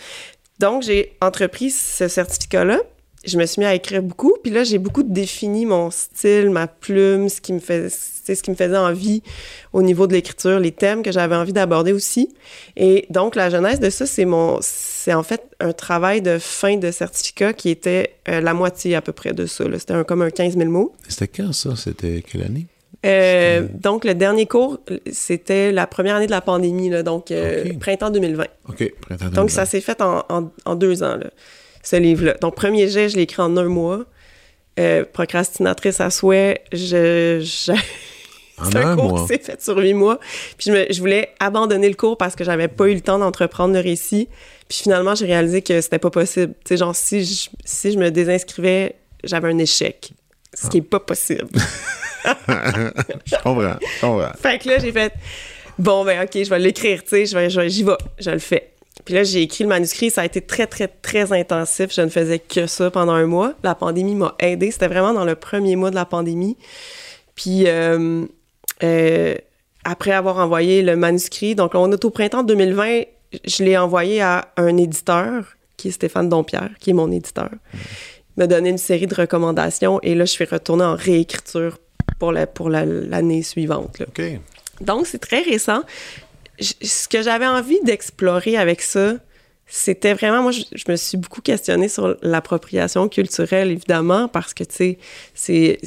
Donc, 0.57 0.81
j'ai 0.83 1.13
entrepris 1.21 1.69
ce 1.69 2.07
certificat-là. 2.07 2.79
Je 3.25 3.37
me 3.37 3.45
suis 3.45 3.59
mis 3.59 3.65
à 3.65 3.73
écrire 3.75 4.01
beaucoup, 4.01 4.37
puis 4.41 4.51
là, 4.51 4.63
j'ai 4.63 4.77
beaucoup 4.77 5.03
défini 5.03 5.65
mon 5.65 5.91
style, 5.91 6.49
ma 6.49 6.67
plume, 6.67 7.27
ce 7.27 7.41
qui 7.41 7.51
me 7.51 7.59
fait, 7.59 7.89
ce 7.89 8.31
qui 8.41 8.49
me 8.49 8.55
faisait 8.55 8.77
envie 8.77 9.21
au 9.73 9.81
niveau 9.81 10.07
de 10.07 10.13
l'écriture, 10.13 10.57
les 10.59 10.71
thèmes 10.71 11.03
que 11.03 11.11
j'avais 11.11 11.35
envie 11.35 11.51
d'aborder 11.51 11.91
aussi. 11.91 12.33
Et 12.77 13.05
donc, 13.09 13.35
la 13.35 13.49
genèse 13.49 13.81
de 13.81 13.89
ça, 13.89 14.05
c'est 14.05 14.23
mon, 14.25 14.59
c'est 14.61 15.13
en 15.13 15.23
fait 15.23 15.41
un 15.59 15.73
travail 15.73 16.21
de 16.21 16.37
fin 16.39 16.77
de 16.77 16.91
certificat 16.91 17.51
qui 17.51 17.69
était 17.69 18.15
euh, 18.29 18.39
la 18.39 18.53
moitié 18.53 18.95
à 18.95 19.01
peu 19.01 19.11
près 19.11 19.33
de 19.33 19.45
ça. 19.45 19.65
C'était 19.77 19.93
un, 19.93 20.05
comme 20.05 20.21
un 20.21 20.29
15 20.29 20.55
000 20.57 20.69
mots. 20.69 20.95
C'était 21.09 21.27
quand 21.27 21.51
ça? 21.51 21.75
C'était 21.75 22.23
quelle 22.25 22.43
année? 22.43 22.67
Euh, 23.05 23.65
donc, 23.81 24.03
le 24.05 24.13
dernier 24.13 24.45
cours, 24.45 24.79
c'était 25.11 25.71
la 25.71 25.87
première 25.87 26.15
année 26.15 26.25
de 26.25 26.31
la 26.31 26.41
pandémie, 26.41 26.89
là, 26.89 27.01
donc 27.03 27.31
euh, 27.31 27.65
printemps 27.79 28.09
2020. 28.09 28.43
OK, 28.69 28.93
printemps 29.01 29.25
Donc, 29.25 29.33
2020. 29.47 29.49
ça 29.49 29.65
s'est 29.65 29.79
fait 29.81 30.01
en, 30.01 30.23
en- 30.29 30.51
en 30.65 30.75
deux 30.75 31.01
ans, 31.03 31.15
là, 31.15 31.29
ce 31.83 31.95
livre-là. 31.95 32.33
Donc, 32.41 32.55
premier 32.55 32.87
jet, 32.89 33.09
je 33.09 33.15
l'ai 33.15 33.23
écrit 33.23 33.41
en 33.41 33.55
un 33.57 33.65
mois. 33.65 34.05
Euh, 34.79 35.03
procrastinatrice 35.11 35.99
à 35.99 36.09
souhait, 36.09 36.61
je, 36.71 37.41
c'est 38.63 38.77
un 38.77 38.91
un 38.91 38.95
cours 38.95 39.09
mois. 39.09 39.21
qui 39.21 39.27
s'est 39.27 39.39
fait 39.39 39.61
sur 39.61 39.77
huit 39.77 39.93
mois. 39.93 40.19
Puis 40.57 40.67
je, 40.67 40.71
me- 40.71 40.85
je 40.89 40.99
voulais 40.99 41.29
abandonner 41.39 41.89
le 41.89 41.95
cours 41.95 42.17
parce 42.17 42.35
que 42.35 42.43
j'avais 42.45 42.67
pas 42.69 42.87
eu 42.87 42.93
le 42.93 43.01
temps 43.01 43.19
d'entreprendre 43.19 43.73
le 43.73 43.81
récit. 43.81 44.29
Puis 44.69 44.79
finalement, 44.83 45.15
j'ai 45.15 45.25
réalisé 45.25 45.61
que 45.61 45.81
c'était 45.81 45.99
pas 45.99 46.11
possible. 46.11 46.53
Tu 46.63 46.69
sais, 46.69 46.77
genre, 46.77 46.95
si 46.95 47.25
je, 47.25 47.49
si 47.65 47.91
je 47.91 47.97
me 47.97 48.09
désinscrivais, 48.09 48.95
j'avais 49.23 49.49
un 49.49 49.57
échec. 49.57 50.11
Ce 50.53 50.67
qui 50.69 50.77
est 50.77 50.81
pas 50.81 50.99
possible. 50.99 51.47
Je 53.25 53.35
comprends, 53.43 53.75
je 53.81 54.01
comprends. 54.01 54.31
Fait 54.41 54.59
que 54.59 54.67
là, 54.67 54.77
j'ai 54.79 54.91
fait 54.91 55.13
bon, 55.77 56.03
ben, 56.03 56.23
OK, 56.23 56.31
je 56.43 56.49
vais 56.49 56.59
l'écrire, 56.59 57.01
tu 57.03 57.09
sais, 57.09 57.25
je 57.25 57.35
vais- 57.37 57.47
vais- 57.47 57.69
j'y 57.69 57.83
vais, 57.83 57.93
je 58.19 58.29
le 58.31 58.39
fais. 58.39 58.71
Puis 59.05 59.13
là, 59.15 59.23
j'ai 59.23 59.41
écrit 59.41 59.63
le 59.63 59.69
manuscrit, 59.69 60.09
ça 60.11 60.21
a 60.21 60.25
été 60.25 60.41
très, 60.41 60.67
très, 60.67 60.87
très 60.87 61.31
intensif. 61.33 61.93
Je 61.93 62.01
ne 62.01 62.09
faisais 62.09 62.39
que 62.39 62.67
ça 62.67 62.91
pendant 62.91 63.13
un 63.13 63.25
mois. 63.25 63.53
La 63.63 63.73
pandémie 63.75 64.13
m'a 64.15 64.35
aidé. 64.39 64.71
C'était 64.71 64.87
vraiment 64.87 65.13
dans 65.13 65.25
le 65.25 65.35
premier 65.35 65.75
mois 65.75 65.89
de 65.89 65.95
la 65.95 66.05
pandémie. 66.05 66.57
Puis 67.35 67.63
euh, 67.67 68.25
euh, 68.83 69.35
après 69.83 70.11
avoir 70.11 70.37
envoyé 70.37 70.81
le 70.81 70.95
manuscrit, 70.95 71.55
donc 71.55 71.71
on 71.75 71.91
est 71.91 72.03
au 72.05 72.09
printemps 72.09 72.43
2020, 72.43 73.03
je 73.45 73.63
l'ai 73.63 73.77
envoyé 73.77 74.21
à 74.21 74.49
un 74.57 74.75
éditeur 74.77 75.45
qui 75.77 75.87
est 75.87 75.91
Stéphane 75.91 76.29
Dompierre, 76.29 76.69
qui 76.79 76.89
est 76.89 76.93
mon 76.93 77.11
éditeur. 77.11 77.49
Il 77.73 78.41
m'a 78.41 78.47
donné 78.47 78.69
une 78.69 78.77
série 78.77 79.07
de 79.07 79.15
recommandations 79.15 79.99
et 80.03 80.13
là, 80.15 80.25
je 80.25 80.31
suis 80.31 80.45
retournée 80.45 80.83
en 80.83 80.95
réécriture 80.95 81.77
pour 82.19 82.31
la- 82.31 82.47
pour 82.47 82.69
la- 82.69 82.85
l'année 82.85 83.43
suivante. 83.43 83.99
là. 83.99 84.05
OK. 84.09 84.21
Donc, 84.81 85.07
c'est 85.07 85.19
très 85.19 85.41
récent. 85.41 85.83
Ce 86.59 87.07
que 87.07 87.21
j'avais 87.21 87.47
envie 87.47 87.79
d'explorer 87.83 88.57
avec 88.57 88.81
ça, 88.81 89.13
c'était 89.71 90.15
vraiment, 90.15 90.41
moi, 90.41 90.51
je, 90.51 90.91
me 90.91 90.95
suis 90.95 91.15
beaucoup 91.15 91.41
questionnée 91.41 91.89
sur 91.89 92.17
l'appropriation 92.23 93.07
culturelle, 93.07 93.69
évidemment, 93.69 94.27
parce 94.27 94.55
que, 94.55 94.63
tu 94.63 94.75
sais, 94.75 94.99
c'est, 95.35 95.77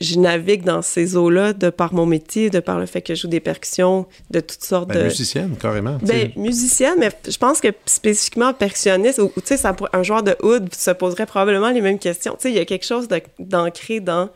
je 0.00 0.18
navigue 0.18 0.64
dans 0.64 0.82
ces 0.82 1.16
eaux-là 1.16 1.52
de 1.52 1.70
par 1.70 1.94
mon 1.94 2.04
métier, 2.04 2.50
de 2.50 2.58
par 2.58 2.80
le 2.80 2.86
fait 2.86 3.00
que 3.00 3.14
je 3.14 3.22
joue 3.22 3.28
des 3.28 3.38
percussions 3.38 4.06
de 4.30 4.40
toutes 4.40 4.64
sortes 4.64 4.88
ben, 4.88 4.98
de... 4.98 5.04
Musicienne, 5.04 5.56
carrément. 5.56 5.98
Ben, 6.02 6.32
musicienne, 6.34 6.96
mais 6.98 7.10
je 7.28 7.36
pense 7.36 7.60
que 7.60 7.68
spécifiquement 7.86 8.52
percussionniste, 8.52 9.20
ou, 9.20 9.30
tu 9.36 9.56
sais, 9.56 9.68
un 9.92 10.02
joueur 10.02 10.24
de 10.24 10.36
oud 10.42 10.74
se 10.74 10.90
poserait 10.90 11.26
probablement 11.26 11.70
les 11.70 11.80
mêmes 11.80 12.00
questions. 12.00 12.34
Tu 12.34 12.42
sais, 12.42 12.50
il 12.50 12.56
y 12.56 12.60
a 12.60 12.64
quelque 12.64 12.86
chose 12.86 13.06
d'ancré 13.38 14.00
dans... 14.00 14.30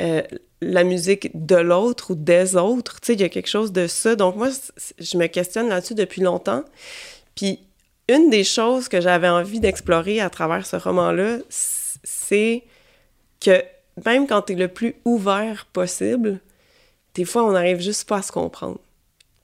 Euh, 0.00 0.22
la 0.62 0.84
musique 0.84 1.30
de 1.34 1.56
l'autre 1.56 2.12
ou 2.12 2.14
des 2.14 2.56
autres. 2.56 3.00
Tu 3.00 3.06
sais, 3.08 3.12
il 3.14 3.20
y 3.20 3.24
a 3.24 3.28
quelque 3.28 3.48
chose 3.48 3.72
de 3.72 3.86
ça. 3.86 4.14
Donc, 4.16 4.36
moi, 4.36 4.48
je 4.98 5.16
me 5.18 5.26
questionne 5.26 5.68
là-dessus 5.68 5.94
depuis 5.94 6.22
longtemps. 6.22 6.64
Puis, 7.34 7.60
une 8.08 8.30
des 8.30 8.44
choses 8.44 8.88
que 8.88 9.00
j'avais 9.00 9.28
envie 9.28 9.60
d'explorer 9.60 10.20
à 10.20 10.30
travers 10.30 10.66
ce 10.66 10.76
roman-là, 10.76 11.38
c'est 11.48 12.62
que 13.40 13.62
même 14.04 14.26
quand 14.26 14.42
tu 14.42 14.52
es 14.52 14.56
le 14.56 14.68
plus 14.68 14.94
ouvert 15.04 15.66
possible, 15.72 16.40
des 17.14 17.24
fois, 17.24 17.44
on 17.44 17.52
n'arrive 17.52 17.80
juste 17.80 18.08
pas 18.08 18.18
à 18.18 18.22
se 18.22 18.32
comprendre. 18.32 18.78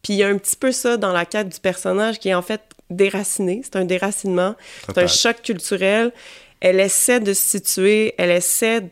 Puis 0.02 0.14
il 0.14 0.16
y 0.16 0.22
a 0.22 0.28
un 0.28 0.38
petit 0.38 0.56
peu 0.56 0.72
ça 0.72 0.96
dans 0.96 1.12
la 1.12 1.26
quête 1.26 1.48
du 1.48 1.60
personnage 1.60 2.18
qui 2.18 2.30
est 2.30 2.34
en 2.34 2.42
fait 2.42 2.62
déraciné. 2.88 3.60
C'est 3.62 3.76
un 3.76 3.84
déracinement, 3.84 4.54
c'est 4.86 4.98
un 4.98 5.06
choc 5.06 5.42
culturel. 5.42 6.12
Elle 6.60 6.80
essaie 6.80 7.20
de 7.20 7.32
se 7.32 7.58
situer, 7.58 8.14
elle 8.18 8.30
essaie 8.30 8.90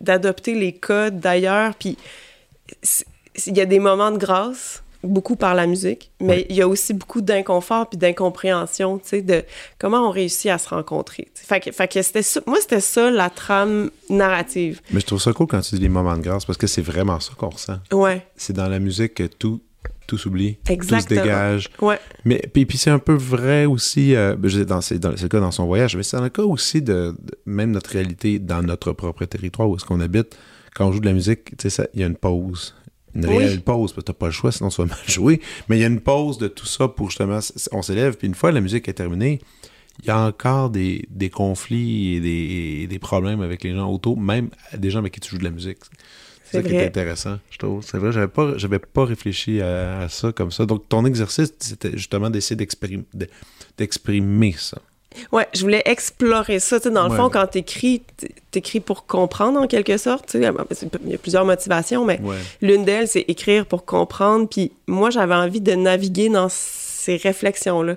d'adopter 0.00 0.54
les 0.54 0.72
codes 0.72 1.20
d'ailleurs. 1.20 1.74
Puis 1.74 1.96
il 3.46 3.56
y 3.56 3.60
a 3.60 3.66
des 3.66 3.80
moments 3.80 4.10
de 4.10 4.18
grâce, 4.18 4.82
beaucoup 5.02 5.36
par 5.36 5.54
la 5.54 5.66
musique, 5.66 6.10
mais 6.20 6.46
il 6.48 6.56
y 6.56 6.62
a 6.62 6.68
aussi 6.68 6.94
beaucoup 6.94 7.20
d'inconfort 7.20 7.88
puis 7.88 7.98
d'incompréhension, 7.98 8.98
tu 8.98 9.08
sais, 9.08 9.22
de 9.22 9.44
comment 9.78 10.08
on 10.08 10.10
réussit 10.10 10.50
à 10.50 10.58
se 10.58 10.68
rencontrer. 10.68 11.28
Fait 11.34 11.60
que, 11.60 11.72
fait 11.72 11.88
que 11.88 12.02
c'était 12.02 12.22
moi, 12.46 12.58
c'était 12.60 12.80
ça 12.80 13.10
la 13.10 13.30
trame 13.30 13.90
narrative. 14.08 14.80
Mais 14.90 15.00
je 15.00 15.06
trouve 15.06 15.20
ça 15.20 15.32
cool 15.32 15.46
quand 15.46 15.60
tu 15.60 15.76
dis 15.76 15.82
les 15.82 15.88
moments 15.88 16.16
de 16.16 16.22
grâce 16.22 16.44
parce 16.44 16.58
que 16.58 16.66
c'est 16.66 16.82
vraiment 16.82 17.20
ça 17.20 17.32
qu'on 17.36 17.50
ressent. 17.50 17.78
Ouais. 17.92 18.26
C'est 18.36 18.54
dans 18.54 18.68
la 18.68 18.78
musique 18.78 19.14
que 19.14 19.24
tout 19.24 19.60
tout 20.06 20.18
s'oublie, 20.18 20.58
tout 20.64 21.00
se 21.00 21.06
dégage. 21.06 21.70
Ouais. 21.80 21.98
Mais 22.24 22.42
puis, 22.52 22.66
puis 22.66 22.78
c'est 22.78 22.90
un 22.90 22.98
peu 22.98 23.14
vrai 23.14 23.64
aussi, 23.64 24.14
euh, 24.14 24.36
dans, 24.66 24.80
c'est, 24.80 25.02
le 25.02 25.28
cas 25.28 25.40
dans 25.40 25.50
son 25.50 25.66
voyage, 25.66 25.96
mais 25.96 26.02
c'est 26.02 26.20
le 26.20 26.28
cas 26.28 26.42
aussi 26.42 26.82
de, 26.82 27.14
même 27.46 27.70
notre 27.70 27.90
réalité 27.90 28.38
dans 28.38 28.62
notre 28.62 28.92
propre 28.92 29.24
territoire 29.24 29.68
où 29.68 29.76
est-ce 29.76 29.84
qu'on 29.84 30.00
habite. 30.00 30.36
Quand 30.74 30.88
on 30.88 30.92
joue 30.92 31.00
de 31.00 31.06
la 31.06 31.12
musique, 31.12 31.56
tu 31.56 31.70
sais, 31.70 31.88
il 31.94 32.00
y 32.00 32.02
a 32.02 32.06
une 32.06 32.16
pause 32.16 32.74
une 33.14 33.26
réelle 33.26 33.60
pause, 33.60 33.92
parce 33.92 34.04
que 34.04 34.12
t'as 34.12 34.12
pas 34.12 34.26
le 34.26 34.32
choix, 34.32 34.50
sinon 34.50 34.70
tu 34.70 34.82
vas 34.82 34.88
mal 34.88 34.98
jouer. 35.06 35.40
Mais 35.68 35.78
il 35.78 35.80
y 35.80 35.84
a 35.84 35.86
une 35.86 36.00
pause 36.00 36.38
de 36.38 36.48
tout 36.48 36.66
ça 36.66 36.88
pour 36.88 37.10
justement, 37.10 37.38
on 37.72 37.82
s'élève, 37.82 38.16
puis 38.16 38.26
une 38.26 38.34
fois 38.34 38.50
la 38.50 38.60
musique 38.60 38.88
est 38.88 38.94
terminée, 38.94 39.40
il 40.00 40.06
y 40.06 40.10
a 40.10 40.18
encore 40.18 40.70
des, 40.70 41.06
des 41.10 41.30
conflits 41.30 42.14
et 42.14 42.20
des, 42.20 42.86
des, 42.88 42.98
problèmes 42.98 43.40
avec 43.40 43.62
les 43.62 43.74
gens 43.74 43.90
autour, 43.92 44.18
même 44.18 44.50
des 44.76 44.90
gens 44.90 44.98
avec 44.98 45.12
qui 45.12 45.20
tu 45.20 45.30
joues 45.30 45.38
de 45.38 45.44
la 45.44 45.50
musique. 45.50 45.78
C'est 46.44 46.62
ça 46.62 46.68
qui 46.68 46.74
est 46.74 46.86
intéressant, 46.86 47.38
je 47.50 47.58
trouve. 47.58 47.82
C'est 47.82 47.98
vrai, 47.98 48.12
j'avais 48.12 48.28
pas, 48.28 48.52
j'avais 48.56 48.78
pas 48.78 49.04
réfléchi 49.04 49.60
à, 49.60 50.08
ça 50.08 50.32
comme 50.32 50.52
ça. 50.52 50.66
Donc, 50.66 50.88
ton 50.88 51.04
exercice, 51.04 51.52
c'était 51.58 51.92
justement 51.92 52.30
d'essayer 52.30 52.56
d'exprimer 53.76 54.54
ça. 54.58 54.78
Ouais, 55.32 55.46
je 55.54 55.60
voulais 55.60 55.82
explorer 55.84 56.58
ça. 56.58 56.78
Tu 56.80 56.84
sais, 56.84 56.90
dans 56.90 57.08
le 57.08 57.14
fond, 57.14 57.30
quand 57.30 57.46
tu 57.46 57.58
écris, 57.58 58.02
tu 58.50 58.58
écris 58.58 58.80
pour 58.80 59.06
comprendre 59.06 59.60
en 59.60 59.66
quelque 59.66 59.96
sorte. 59.96 60.26
Tu 60.26 60.40
sais, 60.40 60.52
il 61.04 61.10
y 61.10 61.14
a 61.14 61.18
plusieurs 61.18 61.44
motivations, 61.44 62.04
mais 62.04 62.20
l'une 62.60 62.84
d'elles, 62.84 63.08
c'est 63.08 63.24
écrire 63.28 63.66
pour 63.66 63.84
comprendre. 63.84 64.48
Puis 64.48 64.72
moi, 64.86 65.10
j'avais 65.10 65.34
envie 65.34 65.60
de 65.60 65.72
naviguer 65.72 66.28
dans 66.28 66.48
ces 66.48 67.16
réflexions-là. 67.16 67.96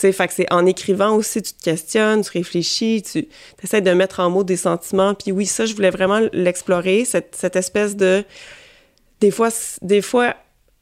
Sais, 0.00 0.12
fait 0.12 0.28
que 0.28 0.34
c'est 0.34 0.52
en 0.52 0.64
écrivant 0.66 1.14
aussi, 1.14 1.42
tu 1.42 1.52
te 1.52 1.62
questionnes, 1.62 2.22
tu 2.22 2.30
réfléchis, 2.30 3.02
tu 3.02 3.28
essaies 3.62 3.82
de 3.82 3.90
mettre 3.92 4.20
en 4.20 4.30
mots 4.30 4.44
des 4.44 4.56
sentiments. 4.56 5.14
Puis 5.14 5.30
oui, 5.30 5.46
ça, 5.46 5.66
je 5.66 5.74
voulais 5.74 5.90
vraiment 5.90 6.20
l'explorer, 6.32 7.04
cette, 7.04 7.36
cette 7.36 7.56
espèce 7.56 7.96
de... 7.96 8.24
Des 9.20 9.30
fois, 9.30 9.50
des 9.82 10.00
fois 10.00 10.34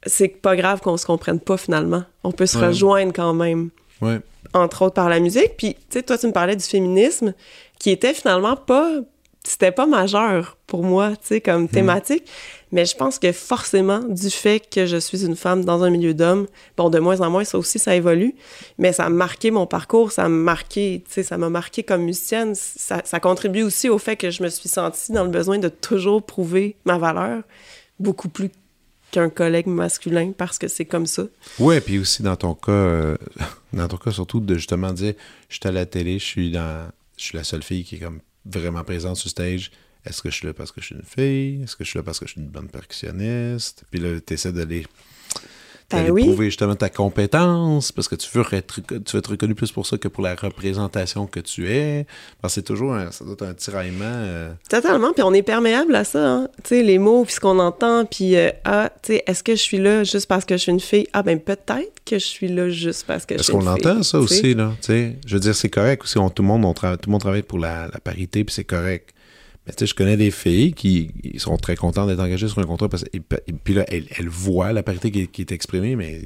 c'est 0.07 0.29
pas 0.29 0.55
grave 0.55 0.81
qu'on 0.81 0.97
se 0.97 1.05
comprenne 1.05 1.41
pas 1.41 1.57
finalement. 1.57 2.05
On 2.23 2.31
peut 2.31 2.47
se 2.47 2.57
rejoindre 2.57 3.13
quand 3.13 3.35
même. 3.35 3.71
Ouais 4.01 4.21
entre 4.55 4.83
autres 4.83 4.95
par 4.95 5.09
la 5.09 5.21
musique. 5.21 5.57
Puis, 5.57 5.75
tu 5.75 5.81
sais, 5.91 6.03
toi, 6.03 6.19
tu 6.19 6.27
me 6.27 6.33
parlais 6.33 6.57
du 6.57 6.65
féminisme, 6.65 7.35
qui 7.79 7.91
était 7.91 8.15
finalement 8.15 8.57
pas... 8.57 9.01
C'était 9.45 9.73
pas 9.73 9.87
majeur 9.87 10.59
pour 10.67 10.85
moi, 10.85 11.11
tu 11.13 11.29
sais, 11.29 11.41
comme 11.41 11.65
hmm. 11.65 11.69
thématique. 11.69 12.25
Mais 12.71 12.85
je 12.85 12.95
pense 12.95 13.19
que 13.19 13.33
forcément, 13.33 14.01
du 14.01 14.29
fait 14.29 14.61
que 14.61 14.85
je 14.85 14.99
suis 14.99 15.25
une 15.25 15.37
femme 15.37 15.65
dans 15.65 15.83
un 15.83 15.91
milieu 15.91 16.13
d'hommes, 16.13 16.47
bon, 16.77 16.91
de 16.91 16.99
moins 16.99 17.21
en 17.23 17.31
moins, 17.31 17.45
ça 17.45 17.57
aussi, 17.57 17.79
ça 17.79 17.95
évolue, 17.95 18.35
mais 18.77 18.93
ça 18.93 19.07
a 19.07 19.09
marqué 19.09 19.51
mon 19.51 19.67
parcours, 19.67 20.13
ça 20.13 20.25
m'a 20.25 20.29
marqué, 20.29 21.03
tu 21.07 21.15
sais, 21.15 21.23
ça 21.23 21.39
m'a 21.39 21.49
marqué 21.49 21.83
comme 21.83 22.03
musicienne. 22.03 22.55
Ça, 22.55 23.01
ça 23.05 23.21
contribue 23.21 23.63
aussi 23.63 23.89
au 23.89 23.99
fait 23.99 24.17
que 24.17 24.31
je 24.31 24.43
me 24.43 24.49
suis 24.49 24.69
sentie 24.69 25.13
dans 25.13 25.25
le 25.25 25.31
besoin 25.31 25.59
de 25.59 25.69
toujours 25.69 26.23
prouver 26.23 26.77
ma 26.85 26.99
valeur, 26.99 27.43
beaucoup 27.99 28.29
plus 28.29 28.51
qu'un 29.11 29.31
collègue 29.31 29.67
masculin 29.67 30.33
parce 30.37 30.59
que 30.59 30.69
c'est 30.69 30.85
comme 30.85 31.07
ça. 31.07 31.25
Oui, 31.59 31.81
puis 31.81 31.99
aussi 31.99 32.23
dans 32.23 32.37
ton 32.37 32.55
cas, 32.55 32.73
euh, 32.73 33.17
dans 33.73 33.89
ton 33.89 33.97
cas 33.97 34.11
surtout 34.11 34.41
de 34.41 34.55
justement 34.55 34.93
dire 34.93 35.15
je 35.49 35.57
suis 35.57 35.69
à 35.69 35.73
la 35.73 35.87
télé, 35.87 36.19
je 36.19 36.25
suis 36.25 36.51
dans 36.51 36.91
je 37.17 37.25
suis 37.25 37.37
la 37.37 37.45
seule 37.45 37.63
fille 37.63 37.85
qui 37.85 37.97
est 37.97 37.99
comme 37.99 38.21
vraiment 38.45 38.85
présente 38.85 39.17
sur 39.17 39.31
stage. 39.31 39.71
Est-ce 40.05 40.23
que 40.23 40.31
je 40.31 40.37
suis 40.37 40.47
là 40.47 40.55
parce 40.55 40.73
que 40.73 40.81
je 40.81 40.87
suis 40.87 40.95
une 40.95 41.03
fille? 41.03 41.63
Est-ce 41.63 41.77
que 41.77 41.85
je 41.85 41.91
suis 41.91 41.99
là 41.99 42.03
parce 42.03 42.19
que 42.19 42.27
je 42.27 42.33
suis 42.33 42.41
une 42.41 42.49
bonne 42.49 42.69
percussionniste? 42.69 43.85
Puis 43.91 44.01
là, 44.01 44.21
tu 44.21 44.35
essaies 44.35 44.53
d'aller 44.53 44.87
ben 45.91 46.11
oui. 46.11 46.25
prouver 46.25 46.47
justement 46.47 46.75
ta 46.75 46.91
compétence, 46.91 47.93
parce 47.93 48.09
que 48.09 48.15
tu 48.15 48.29
veux, 48.35 48.45
être, 48.53 48.81
tu 48.83 49.13
veux 49.13 49.19
être 49.19 49.31
reconnu 49.31 49.55
plus 49.55 49.73
pour 49.73 49.87
ça 49.87 49.97
que 49.97 50.09
pour 50.09 50.23
la 50.23 50.35
représentation 50.35 51.27
que 51.27 51.41
tu 51.41 51.71
es. 51.71 52.07
Parce 52.43 52.55
que 52.55 52.61
c'est 52.61 52.65
toujours 52.67 52.95
un, 52.95 53.11
ça 53.11 53.25
doit 53.25 53.33
être 53.35 53.43
un 53.43 53.55
tiraillement. 53.55 54.05
Euh. 54.05 54.53
Totalement, 54.69 55.13
puis 55.15 55.23
on 55.23 55.33
est 55.33 55.43
perméable 55.43 55.95
à 55.95 56.05
ça, 56.05 56.27
hein. 56.27 56.49
Tu 56.63 56.69
sais, 56.69 56.83
les 56.83 56.99
mots, 56.99 57.25
puis 57.25 57.35
ce 57.35 57.41
qu'on 57.41 57.59
entend, 57.59 58.05
puis 58.05 58.37
euh, 58.37 58.51
ah, 58.65 58.91
tu 59.03 59.15
sais, 59.15 59.23
est-ce 59.27 59.43
que 59.43 59.53
je 59.53 59.63
suis 59.63 59.79
là 59.79 60.05
juste 60.05 60.27
parce 60.27 60.45
que 60.45 60.57
je 60.57 60.63
suis 60.63 60.73
une 60.73 60.81
fille? 60.81 61.07
Ah, 61.15 61.23
ben 61.23 61.41
peut-être 61.41 62.03
que 62.05 62.19
je 62.19 62.27
suis 62.27 62.49
là 62.49 62.69
juste 62.69 63.05
parce 63.07 63.25
que 63.25 63.39
je 63.39 63.43
suis 63.43 63.53
une 63.53 63.61
fille. 63.63 63.71
Est-ce 63.71 63.83
qu'on 63.83 63.91
entend 63.91 64.03
ça 64.03 64.19
aussi, 64.19 64.55
là? 64.55 64.73
Tu 64.83 64.89
sais, 64.89 65.17
je 65.27 65.35
veux 65.35 65.41
dire, 65.41 65.55
c'est 65.55 65.71
correct 65.71 66.03
aussi. 66.05 66.19
tout, 66.35 66.43
le 66.43 66.49
monde, 66.49 66.67
on 66.67 66.75
tout 66.75 66.87
le 67.07 67.11
monde 67.11 67.21
travaille 67.21 67.43
pour 67.43 67.59
la, 67.59 67.89
la 67.93 68.01
parité, 68.01 68.45
puis 68.45 68.55
c'est 68.55 68.65
correct 68.65 69.15
je 69.81 69.95
connais 69.95 70.17
des 70.17 70.31
filles 70.31 70.73
qui 70.73 71.11
sont 71.39 71.57
très 71.57 71.77
contentes 71.77 72.09
d'être 72.09 72.21
engagées 72.21 72.49
sur 72.49 72.59
un 72.59 72.65
contrat 72.65 72.89
parce 72.89 73.05
et, 73.13 73.21
puis 73.21 73.75
là, 73.75 73.85
elles, 73.89 74.29
voient 74.29 74.73
la 74.73 74.83
parité 74.83 75.11
qui, 75.11 75.41
est 75.41 75.53
exprimée, 75.53 75.97
mais 75.97 76.23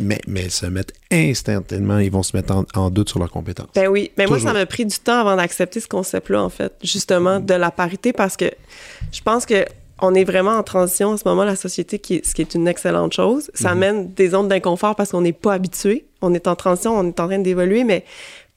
mais, 0.00 0.20
mais, 0.26 0.42
elles 0.42 0.50
se 0.50 0.66
mettent 0.66 0.92
instantanément, 1.12 1.98
ils 1.98 2.10
vont 2.10 2.24
se 2.24 2.36
mettre 2.36 2.64
en, 2.74 2.90
doute 2.90 3.08
sur 3.08 3.20
leurs 3.20 3.30
compétences. 3.30 3.68
Ben 3.76 3.86
oui, 3.86 4.10
mais 4.18 4.26
moi, 4.26 4.40
ça 4.40 4.52
m'a 4.52 4.66
pris 4.66 4.84
du 4.84 4.98
temps 4.98 5.20
avant 5.20 5.36
d'accepter 5.36 5.78
ce 5.78 5.86
concept-là, 5.86 6.42
en 6.42 6.48
fait, 6.48 6.72
justement, 6.82 7.38
de 7.38 7.54
la 7.54 7.70
parité, 7.70 8.12
parce 8.12 8.36
que 8.36 8.50
je 9.12 9.20
pense 9.22 9.46
que 9.46 9.64
on 10.04 10.14
est 10.14 10.24
vraiment 10.24 10.56
en 10.56 10.64
transition 10.64 11.10
en 11.10 11.16
ce 11.16 11.22
moment, 11.24 11.44
la 11.44 11.54
société, 11.54 12.00
qui 12.00 12.22
ce 12.24 12.34
qui 12.34 12.42
est 12.42 12.54
une 12.56 12.66
excellente 12.66 13.12
chose. 13.12 13.52
Ça 13.54 13.70
amène 13.70 14.12
des 14.12 14.34
ondes 14.34 14.48
d'inconfort 14.48 14.96
parce 14.96 15.12
qu'on 15.12 15.20
n'est 15.20 15.32
pas 15.32 15.54
habitué. 15.54 16.06
On 16.20 16.34
est 16.34 16.48
en 16.48 16.56
transition, 16.56 16.98
on 16.98 17.06
est 17.06 17.20
en 17.20 17.28
train 17.28 17.38
d'évoluer, 17.38 17.84
mais 17.84 18.04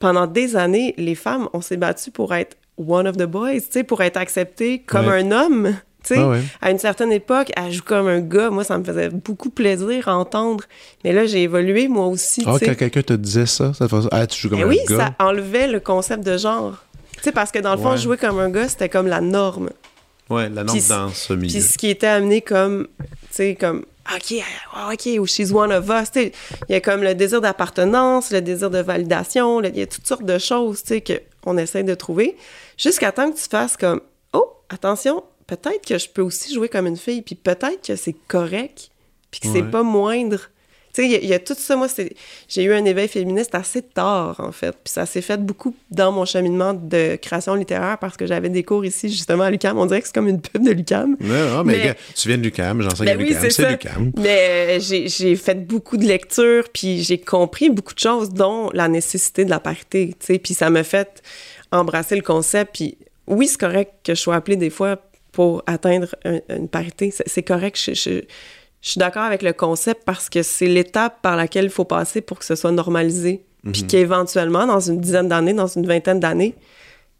pendant 0.00 0.26
des 0.26 0.56
années, 0.56 0.92
les 0.98 1.14
femmes, 1.14 1.48
on 1.52 1.60
s'est 1.60 1.76
battu 1.76 2.10
pour 2.10 2.34
être 2.34 2.56
one 2.76 3.06
of 3.06 3.16
the 3.16 3.24
boys, 3.24 3.60
tu 3.60 3.72
sais, 3.72 3.84
pour 3.84 4.02
être 4.02 4.16
accepté 4.16 4.80
comme 4.80 5.08
un 5.08 5.30
homme. 5.30 5.76
Tu 6.04 6.14
sais, 6.14 6.20
à 6.62 6.70
une 6.70 6.78
certaine 6.78 7.10
époque, 7.10 7.50
elle 7.56 7.72
joue 7.72 7.82
comme 7.82 8.06
un 8.06 8.20
gars. 8.20 8.50
Moi, 8.50 8.62
ça 8.62 8.78
me 8.78 8.84
faisait 8.84 9.08
beaucoup 9.08 9.50
plaisir 9.50 10.06
à 10.08 10.16
entendre. 10.16 10.62
Mais 11.02 11.12
là, 11.12 11.26
j'ai 11.26 11.42
évolué, 11.42 11.88
moi 11.88 12.06
aussi. 12.06 12.44
Ah, 12.46 12.56
quand 12.60 12.76
quelqu'un 12.76 13.02
te 13.02 13.14
disait 13.14 13.46
ça, 13.46 13.74
ça 13.74 13.88
faisait, 13.88 14.08
ah, 14.12 14.24
tu 14.26 14.40
joues 14.40 14.50
comme 14.50 14.60
un 14.60 14.68
oui, 14.68 14.78
gars. 14.88 14.96
Oui, 14.96 15.02
ça 15.02 15.24
enlevait 15.24 15.66
le 15.66 15.80
concept 15.80 16.24
de 16.24 16.38
genre. 16.38 16.76
Tu 17.16 17.22
sais, 17.24 17.32
parce 17.32 17.50
que 17.50 17.58
dans 17.58 17.74
le 17.74 17.80
fond, 17.80 17.96
jouer 17.96 18.16
comme 18.16 18.38
un 18.38 18.50
gars, 18.50 18.68
c'était 18.68 18.88
comme 18.88 19.08
la 19.08 19.20
norme. 19.20 19.70
Ouais, 20.30 20.48
la 20.48 20.62
norme 20.62 20.78
dans 20.88 21.08
ce 21.08 21.32
milieu. 21.32 21.52
Puis 21.52 21.62
ce 21.62 21.76
qui 21.76 21.88
était 21.88 22.06
amené 22.06 22.40
comme, 22.40 22.86
tu 23.00 23.08
sais, 23.30 23.56
comme, 23.58 23.84
OK, 24.14 24.34
OK, 24.92 25.18
ou 25.18 25.26
she's 25.26 25.50
one 25.50 25.72
of 25.72 25.88
us. 25.88 26.10
Il 26.14 26.32
y 26.68 26.74
a 26.74 26.80
comme 26.80 27.02
le 27.02 27.14
désir 27.16 27.40
d'appartenance, 27.40 28.30
le 28.30 28.40
désir 28.40 28.70
de 28.70 28.78
validation, 28.78 29.60
il 29.62 29.76
y 29.76 29.82
a 29.82 29.86
toutes 29.86 30.06
sortes 30.06 30.24
de 30.24 30.38
choses, 30.38 30.82
tu 30.84 31.02
sais, 31.04 31.26
qu'on 31.46 31.58
essaie 31.58 31.84
de 31.84 31.94
trouver. 31.94 32.36
Jusqu'à 32.76 33.12
temps 33.12 33.30
que 33.30 33.36
tu 33.36 33.48
fasses 33.48 33.76
comme 33.76 34.00
Oh, 34.32 34.48
attention, 34.68 35.22
peut-être 35.46 35.86
que 35.86 35.96
je 35.96 36.08
peux 36.08 36.22
aussi 36.22 36.52
jouer 36.52 36.68
comme 36.68 36.88
une 36.88 36.96
fille, 36.96 37.22
puis 37.22 37.36
peut-être 37.36 37.86
que 37.86 37.94
c'est 37.94 38.16
correct, 38.26 38.90
puis 39.30 39.40
que 39.40 39.46
c'est 39.46 39.62
pas 39.62 39.84
moindre. 39.84 40.50
Tu 40.96 41.02
sais, 41.02 41.20
il 41.22 41.28
y, 41.28 41.34
a 41.34 41.38
tout 41.38 41.54
ça. 41.54 41.76
Moi, 41.76 41.88
j'ai 42.48 42.62
eu 42.64 42.72
un 42.72 42.84
éveil 42.86 43.06
féministe 43.06 43.54
assez 43.54 43.82
tard, 43.82 44.36
en 44.38 44.50
fait. 44.50 44.72
Puis 44.72 44.94
ça 44.94 45.04
s'est 45.04 45.20
fait 45.20 45.36
beaucoup 45.36 45.74
dans 45.90 46.10
mon 46.10 46.24
cheminement 46.24 46.72
de 46.72 47.16
création 47.16 47.54
littéraire 47.54 47.98
parce 47.98 48.16
que 48.16 48.24
j'avais 48.24 48.48
des 48.48 48.62
cours 48.62 48.82
ici, 48.82 49.10
justement, 49.10 49.44
à 49.44 49.50
l'UCAM. 49.50 49.76
On 49.76 49.84
dirait 49.84 50.00
que 50.00 50.06
c'est 50.06 50.14
comme 50.14 50.28
une 50.28 50.40
pub 50.40 50.64
de 50.64 50.70
l'UCAM. 50.70 51.18
Non, 51.20 51.64
mais, 51.64 51.94
tu 52.14 52.28
viens 52.28 52.38
de 52.38 52.42
l'UCAM, 52.44 52.80
j'enseigne 52.80 53.08
ben 53.08 53.20
à 53.20 53.22
l'UCAM, 53.22 53.50
c'est 53.50 53.70
l'UCAM. 53.70 54.12
Mais 54.16 54.78
euh, 54.78 55.06
j'ai 55.06 55.36
fait 55.36 55.66
beaucoup 55.66 55.98
de 55.98 56.06
lectures, 56.06 56.64
puis 56.72 57.02
j'ai 57.02 57.18
compris 57.18 57.68
beaucoup 57.68 57.92
de 57.92 57.98
choses, 57.98 58.30
dont 58.30 58.70
la 58.72 58.88
nécessité 58.88 59.44
de 59.44 59.50
la 59.50 59.60
parité, 59.60 60.14
tu 60.18 60.26
sais. 60.26 60.38
Puis 60.38 60.54
ça 60.54 60.70
m'a 60.70 60.82
fait 60.82 61.22
embrasser 61.72 62.16
le 62.16 62.22
concept. 62.22 62.74
Puis 62.74 62.96
oui, 63.26 63.48
c'est 63.48 63.60
correct 63.60 63.92
que 64.02 64.14
je 64.14 64.20
sois 64.20 64.36
appelée 64.36 64.56
des 64.56 64.70
fois 64.70 64.96
pour 65.32 65.62
atteindre 65.66 66.16
une 66.48 66.68
parité. 66.68 67.12
C'est 67.26 67.42
correct. 67.42 67.78
Je, 67.78 67.92
je, 67.92 68.22
suis 68.90 68.98
d'accord 68.98 69.22
avec 69.24 69.42
le 69.42 69.52
concept 69.52 70.02
parce 70.04 70.28
que 70.28 70.42
c'est 70.42 70.66
l'étape 70.66 71.20
par 71.22 71.36
laquelle 71.36 71.64
il 71.64 71.70
faut 71.70 71.84
passer 71.84 72.20
pour 72.20 72.38
que 72.38 72.44
ce 72.44 72.54
soit 72.54 72.72
normalisé. 72.72 73.42
puis 73.72 73.84
qu'éventuellement, 73.86 74.66
dans 74.66 74.78
une 74.80 75.00
dizaine 75.00 75.28
d'années, 75.28 75.52
dans 75.54 75.66
une 75.66 75.86
vingtaine 75.86 76.20
d'années, 76.20 76.54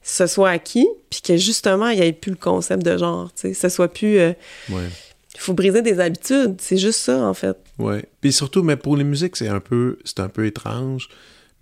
ce 0.03 0.27
soit 0.29 0.51
acquis, 0.51 0.87
puis 1.11 1.21
que 1.21 1.37
justement, 1.37 1.89
il 1.89 1.99
n'y 1.99 2.07
ait 2.07 2.13
plus 2.13 2.31
le 2.31 2.37
concept 2.37 2.85
de 2.85 2.97
genre, 2.97 3.33
tu 3.35 3.41
sais, 3.49 3.55
ce 3.55 3.69
soit 3.69 3.89
plus... 3.89 4.19
euh, 4.19 4.33
Ouais. 4.71 4.87
il 5.35 5.41
faut 5.41 5.55
briser 5.55 5.83
des 5.83 5.99
habitudes, 5.99 6.55
c'est 6.61 6.77
juste 6.77 7.01
ça, 7.01 7.19
en 7.27 7.35
fait. 7.35 7.57
Ouais. 7.81 8.05
Puis 8.21 8.33
surtout, 8.33 8.63
mais 8.63 8.77
pour 8.77 8.97
les 8.97 9.03
musiques, 9.03 9.35
c'est 9.35 9.49
un 9.49 9.59
peu, 9.59 9.99
c'est 10.05 10.21
un 10.21 10.29
peu 10.29 10.47
étrange. 10.47 11.09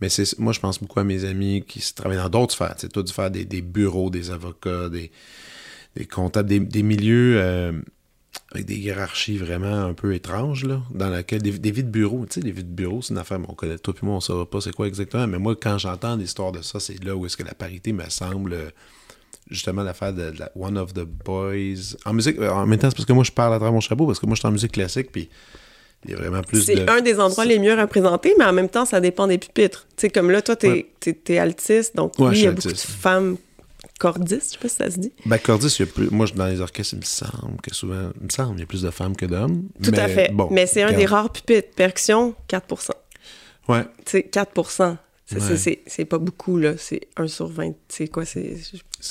Mais 0.03 0.11
c'est, 0.11 0.39
moi, 0.39 0.53
je 0.53 0.61
pense 0.61 0.79
beaucoup 0.79 1.01
à 1.01 1.05
mes 1.05 1.25
amis 1.25 1.65
qui 1.67 1.81
se 1.81 1.95
travaillent 1.95 2.19
dans 2.19 2.29
d'autres 2.29 2.53
sphères. 2.53 2.75
Tu 2.77 2.83
sais, 2.83 2.89
toi, 2.89 3.03
du 3.03 3.11
faire 3.13 3.31
des, 3.31 3.47
des 3.47 3.63
bureaux, 3.63 4.11
des 4.11 4.31
avocats, 4.31 4.91
des, 4.91 5.11
des 5.97 6.05
comptables, 6.05 6.49
des, 6.51 6.61
des 6.61 6.83
milieux 6.83 7.37
euh, 7.41 7.73
avec 8.53 8.67
des 8.67 8.77
hiérarchies 8.77 9.37
vraiment 9.39 9.85
un 9.85 9.95
peu 9.95 10.15
étranges, 10.15 10.65
là, 10.65 10.81
dans 10.93 11.09
laquelle 11.09 11.43
des, 11.43 11.53
des 11.59 11.71
vies 11.71 11.83
de 11.85 11.89
bureau. 11.91 12.25
Tu 12.27 12.35
sais, 12.35 12.41
des 12.41 12.53
vies 12.53 12.63
de 12.65 12.69
bureau, 12.69 13.03
c'est 13.03 13.13
une 13.13 13.19
affaire, 13.19 13.39
on 13.49 13.55
connaît, 13.55 13.79
toi 13.79 13.93
puis 13.95 14.05
moi, 14.07 14.15
on 14.15 14.19
ne 14.19 14.23
saura 14.23 14.47
pas 14.49 14.61
c'est 14.61 14.73
quoi 14.73 14.87
exactement. 14.87 15.27
Mais 15.27 15.39
moi, 15.39 15.55
quand 15.61 15.79
j'entends 15.79 16.17
des 16.17 16.25
histoires 16.25 16.53
de 16.53 16.63
ça, 16.63 16.79
c'est 16.81 17.03
là 17.05 17.17
où 17.17 17.27
est-ce 17.27 17.37
que 17.37 17.43
la 17.43 17.55
parité 17.55 17.93
me 17.93 18.09
semble. 18.09 18.57
Justement, 19.51 19.83
l'affaire 19.83 20.15
de, 20.15 20.31
de 20.31 20.39
la 20.39 20.51
One 20.57 20.79
of 20.79 20.95
the 20.95 21.05
Boys. 21.05 21.97
En 22.07 22.15
musique, 22.15 22.39
euh, 22.39 22.51
en 22.51 22.65
même 22.67 22.79
temps, 22.79 22.89
c'est 22.89 22.97
parce 22.97 23.07
que 23.07 23.13
moi, 23.13 23.25
je 23.25 23.31
parle 23.33 23.53
à 23.53 23.57
travers 23.59 23.75
mon 23.75 23.81
chapeau, 23.81 24.07
parce 24.07 24.19
que 24.19 24.25
moi, 24.25 24.35
je 24.37 24.41
suis 24.41 24.49
en 24.49 24.53
musique 24.53 24.73
classique, 24.73 25.13
puis 25.13 25.29
il 26.07 26.13
y 26.13 26.15
a 26.15 26.17
vraiment 26.17 26.41
plus 26.43 26.63
C'est 26.63 26.77
de. 26.77 26.91
un 26.91 27.03
des 27.03 27.21
endroits 27.21 27.45
les 27.45 27.59
mieux 27.59 27.75
représentés, 27.79 28.35
mais 28.39 28.45
en 28.47 28.55
même 28.55 28.71
temps, 28.71 28.87
ça 28.87 29.01
dépend 29.03 29.27
des 29.27 29.37
pupitres. 29.37 29.87
Tu 29.97 30.03
sais, 30.03 30.11
comme 30.11 30.31
là, 30.31 30.41
toi, 30.41 30.57
t'es 30.57 30.69
Ouais. 30.69 30.87
t'es- 30.99 31.13
t'es 31.13 31.37
altiste, 31.39 31.95
donc 31.95 32.15
Ouais, 32.19 32.29
oui, 32.29 32.39
il 32.39 32.43
y 32.45 32.47
a 32.47 32.51
suis 32.51 32.55
beaucoup 32.57 32.63
de 32.69 32.73
altiste. 32.73 32.87
femmes 32.91 33.37
cordistes, 33.99 34.49
je 34.49 34.53
sais 34.53 34.59
pas 34.59 34.69
si 34.69 34.77
ça 34.77 34.91
se 34.91 34.99
dit. 34.99 35.13
Ben, 35.27 35.39
cordiste, 35.39 35.79
il 35.79 35.87
y 35.87 35.89
a 35.89 35.93
plus. 35.93 36.11
Moi, 36.11 36.27
dans 36.35 36.47
les 36.47 36.61
orchestres, 36.61 36.95
il 36.95 37.01
me 37.01 37.05
semble 37.05 37.61
que 37.63 37.75
souvent. 37.75 38.11
Il 38.21 38.25
me 38.27 38.31
semble 38.31 38.51
qu'il 38.53 38.61
y 38.61 38.63
a 38.63 38.67
plus 38.67 38.83
de 38.83 38.91
femmes 38.91 39.17
que 39.17 39.27
d'hommes. 39.27 39.65
Tout 39.83 39.93
à 39.97 40.09
fait. 40.09 40.31
Bon, 40.33 40.49
mais 40.51 40.67
c'est 40.67 40.83
un 40.83 40.93
des 40.93 41.07
rares 41.07 41.31
pupitres. 41.31 41.71
Percussion, 41.75 42.35
4 42.49 42.95
Ouais. 43.69 43.85
Tu 44.05 44.11
sais, 44.13 44.23
4 44.25 44.51
C'est- 45.27 45.39
Ouais. 45.39 45.47
pas 46.05 46.19
beaucoup, 46.19 46.59
là. 46.59 46.75
C'est 46.77 47.09
1 47.17 47.29
sur 47.29 47.47
20. 47.47 47.73
C'est 47.89 48.09
quoi? 48.09 48.25
C'est. 48.27 48.57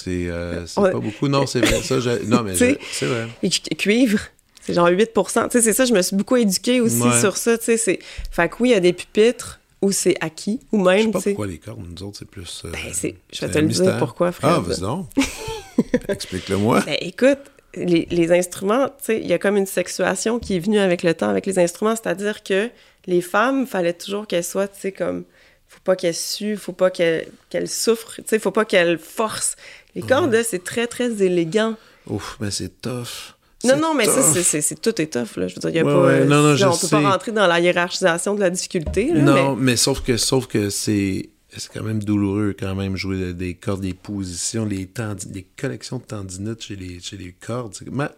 Euh, 0.09 0.65
pas 0.75 0.99
beaucoup. 0.99 1.27
Non, 1.27 1.47
c'est 1.47 1.59
vrai. 1.61 1.81
Ça, 1.81 1.99
Non, 2.27 2.43
mais 2.43 2.55
c'est 2.91 3.05
vrai. 3.05 3.27
Et 3.41 3.49
cu- 3.49 3.75
cuivre, 3.75 4.19
c'est 4.61 4.73
genre 4.73 4.87
8 4.89 5.09
Tu 5.13 5.21
sais, 5.49 5.61
c'est 5.61 5.73
ça, 5.73 5.85
je 5.85 5.93
me 5.93 6.01
suis 6.03 6.15
beaucoup 6.15 6.35
éduquée 6.35 6.81
aussi 6.81 7.01
Ouais. 7.01 7.19
sur 7.19 7.35
ça. 7.37 7.57
Tu 7.57 7.65
sais, 7.65 7.77
c'est. 7.77 7.99
Fait 8.31 8.47
que 8.47 8.55
oui, 8.59 8.69
il 8.69 8.71
y 8.73 8.75
a 8.75 8.79
des 8.79 8.93
pupitres 8.93 9.59
où 9.83 9.91
c'est 9.91 10.15
acquis, 10.21 10.59
ou 10.71 10.79
Je 10.79 10.83
sais 10.89 10.95
même, 11.03 11.11
pas 11.11 11.21
pourquoi 11.21 11.47
les 11.47 11.57
cordes, 11.59 11.79
nous 11.87 12.03
autres, 12.03 12.17
c'est 12.19 12.27
plus. 12.29 12.63
euh, 12.65 12.71
Ben, 12.71 12.79
c'est- 12.93 13.15
je 13.31 13.45
vais 13.45 13.51
te 13.51 13.59
le 13.59 13.67
dire 13.67 13.97
pourquoi, 13.97 14.31
Fred. 14.31 14.51
Ah, 14.55 14.59
vas-y 14.59 14.79
donc. 14.81 15.07
Explique-le-moi. 16.07 16.81
Ben, 16.85 16.97
écoute, 17.01 17.39
les, 17.75 18.07
les 18.11 18.31
instruments, 18.31 18.87
tu 18.89 18.93
sais, 19.05 19.19
il 19.19 19.27
y 19.27 19.33
a 19.33 19.39
comme 19.39 19.57
une 19.57 19.65
sexuation 19.65 20.39
qui 20.39 20.55
est 20.55 20.59
venue 20.59 20.79
avec 20.79 21.03
le 21.03 21.13
temps, 21.13 21.29
avec 21.29 21.45
les 21.45 21.59
instruments, 21.59 21.95
c'est-à-dire 21.95 22.43
que 22.43 22.69
les 23.05 23.21
femmes, 23.21 23.67
fallait 23.67 23.93
toujours 23.93 24.27
qu'elles 24.27 24.43
soient, 24.43 24.67
tu 24.67 24.79
sais, 24.79 24.91
comme, 24.91 25.23
faut 25.67 25.79
pas 25.83 25.95
qu'elles 25.95 26.13
suent, 26.15 26.55
faut 26.57 26.71
pas 26.73 26.89
qu'elles 26.91 27.27
souffrent, 27.67 28.15
tu 28.17 28.23
sais, 28.27 28.39
faut 28.39 28.51
pas 28.51 28.65
qu'elles 28.65 28.99
forcent. 28.99 29.55
Les 29.95 30.01
cordes, 30.01 30.35
c'est 30.43 30.63
très, 30.63 30.87
très 30.87 31.21
élégant. 31.23 31.75
Ouf, 32.07 32.37
mais 32.39 32.51
c'est 32.51 32.81
tough. 32.81 33.32
Non, 33.63 33.77
non, 33.77 33.93
mais 33.93 34.05
ça, 34.05 34.21
tough. 34.21 34.41
c'est- 34.43 34.81
tout 34.81 35.01
est 35.01 35.07
tough, 35.13 35.37
là. 35.37 35.47
Je 35.47 35.55
veux 35.55 35.61
dire, 35.61 35.69
il 35.69 35.75
y 35.75 35.79
a 35.79 35.85
Ouais, 35.85 35.93
pas... 35.93 36.01
ouais, 36.05 36.25
non, 36.25 36.41
non, 36.41 36.49
là, 36.49 36.55
je 36.55 36.65
on 36.65 36.71
peut 36.71 36.75
sais. 36.87 36.89
pas 36.89 37.11
rentrer 37.11 37.31
dans 37.31 37.47
la 37.47 37.59
hiérarchisation 37.59 38.35
de 38.35 38.39
la 38.41 38.49
difficulté, 38.49 39.11
là, 39.13 39.21
Non, 39.21 39.55
mais... 39.55 39.63
mais 39.71 39.75
sauf 39.77 40.01
que 40.01 40.17
sauf 40.17 40.47
que 40.47 40.69
c'est 40.69 41.29
c'est 41.55 41.71
quand 41.71 41.83
même 41.83 42.03
douloureux 42.03 42.55
quand 42.59 42.73
même 42.73 42.95
jouer 42.97 43.31
des 43.35 43.53
cordes, 43.53 43.81
des 43.81 43.93
positions, 43.93 44.65
les 44.65 44.89
des 45.27 45.43
collections 45.55 45.99
de 45.99 46.03
tendinites 46.03 46.63
chez 46.63 46.75
les 46.75 46.99
chez 46.99 47.15
les 47.15 47.31
cordes. 47.33 47.75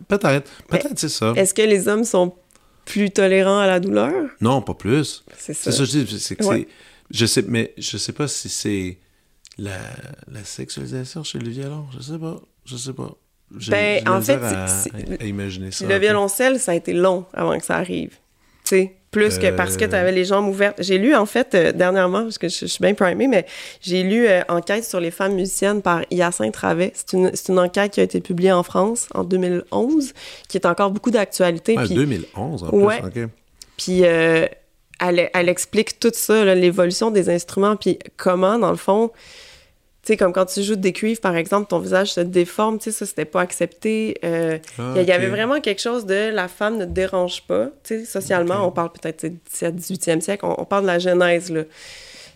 Peut-être, 0.08 0.50
peut-être 0.70 0.98
c'est 0.98 1.10
ça. 1.10 1.34
Est-ce 1.36 1.54
que 1.54 1.62
les 1.62 1.88
hommes 1.90 2.06
sont 2.06 2.34
plus 2.86 3.12
tolérants 3.12 3.60
à 3.60 3.68
la 3.68 3.80
douleur? 3.82 4.14
Non, 4.40 4.62
pas 4.62 4.74
plus. 4.74 5.26
C'est 5.38 5.54
ça. 5.54 5.72
ça 5.74 5.84
je 5.84 6.00
dis, 6.00 6.20
c'est 6.20 6.42
Ouais. 6.46 6.66
je 7.12 7.26
sais 7.26 7.44
mais 7.48 7.74
je 7.78 7.98
sais 7.98 8.14
pas 8.14 8.28
si 8.30 8.48
c'est 8.48 9.00
la, 9.58 9.80
la 10.32 10.44
sexualisation 10.46 11.24
chez 11.26 11.40
le 11.40 11.50
violon, 11.50 11.86
je 11.98 12.02
sais 12.04 12.18
pas, 12.20 12.42
je 12.66 12.78
sais 12.78 12.94
pas. 12.94 13.16
Ben, 13.52 14.02
en 14.08 14.22
fait, 14.22 14.40
à, 14.42 14.66
à- 14.66 15.24
imaginer 15.26 15.72
ça. 15.72 15.86
Le 15.86 15.98
violoncelle, 15.98 16.60
ça 16.60 16.72
a 16.72 16.76
été 16.76 16.94
long 16.94 17.26
avant 17.34 17.58
que 17.58 17.66
ça 17.66 17.76
arrive. 17.78 18.10
Tu 18.64 18.70
sais, 18.70 18.94
plus 19.12 19.38
que 19.38 19.50
parce 19.52 19.78
que 19.78 19.86
Euh. 19.86 19.88
tu 19.88 19.96
avais 19.96 20.12
les 20.12 20.26
jambes 20.26 20.48
ouvertes. 20.48 20.78
J'ai 20.82 20.98
lu, 20.98 21.16
en 21.16 21.26
fait, 21.26 21.54
euh, 21.56 21.72
dernièrement, 21.72 22.24
parce 22.24 22.38
que 22.38 22.50
je, 22.50 22.60
je 22.62 22.66
suis 22.66 22.82
bien 22.82 22.94
primée, 22.96 23.28
mais 23.28 23.46
j'ai 23.82 24.04
lu 24.04 24.28
euh, 24.28 24.42
Enquête 24.50 24.84
sur 24.84 25.00
les 25.00 25.12
femmes 25.12 25.36
musiciennes 25.36 25.82
par 25.82 26.02
Hyacinthe 26.12 26.56
Ravet. 26.56 26.92
C'est 26.96 27.14
une, 27.14 27.32
une 27.48 27.60
enquête 27.60 27.94
qui 27.94 28.00
a 28.02 28.04
été 28.04 28.20
publiée 28.20 28.52
en 28.52 28.64
France 28.64 29.08
en 29.14 29.24
2011, 29.24 30.14
qui 30.50 30.58
est 30.58 30.66
encore 30.66 30.92
beaucoup 30.92 31.12
d'actualité. 31.12 31.76
Ah, 31.78 31.84
puis- 31.86 31.94
2011 31.96 32.64
en 32.64 32.70
Ouais. 32.72 33.00
plus, 33.00 33.24
OK. 33.24 33.30
puis 33.78 34.02
euh, 34.04 34.48
elle, 35.00 35.30
elle 35.34 35.50
explique 35.50 36.00
tout 36.00 36.12
ça, 36.14 36.54
l'évolution 36.56 37.12
des 37.12 37.30
instruments, 37.30 37.76
puis 37.76 38.00
comment, 38.18 38.58
dans 38.60 38.72
le 38.72 38.78
fond, 38.78 39.12
tu 40.06 40.14
sais, 40.14 40.18
comme 40.18 40.32
quand 40.34 40.46
tu 40.46 40.62
joues 40.62 40.76
des 40.76 40.94
cuivres, 40.94 41.20
par 41.20 41.36
exemple, 41.36 41.68
ton 41.68 41.80
visage 41.80 42.14
se 42.14 42.22
déforme, 42.22 42.78
tu 42.78 42.86
sais, 42.86 42.92
ça, 42.92 43.06
c'était 43.08 43.26
pas 43.26 43.42
accepté. 43.42 44.18
Euh, 44.24 44.60
Ah, 44.78 44.94
il 44.98 45.04
y, 45.04 45.12
avait 45.12 45.30
vraiment 45.30 45.60
quelque 45.60 45.82
chose 45.82 46.06
de 46.06 46.30
la 46.32 46.48
femme 46.48 46.78
ne 46.78 46.86
te 46.86 46.92
dérange 46.92 47.42
pas, 47.48 47.70
tu 47.84 48.00
sais, 48.00 48.06
socialement, 48.06 48.68
on 48.68 48.72
parle 48.72 48.92
peut-être 48.92 49.22
tu 49.22 49.28
sais, 49.50 49.72
17, 49.72 50.00
18e 50.18 50.22
siècle, 50.22 50.46
on, 50.46 50.56
on 50.62 50.66
parle 50.66 50.84
de 50.84 50.88
la 50.88 51.00
Genèse, 51.00 51.52
là. 51.52 51.64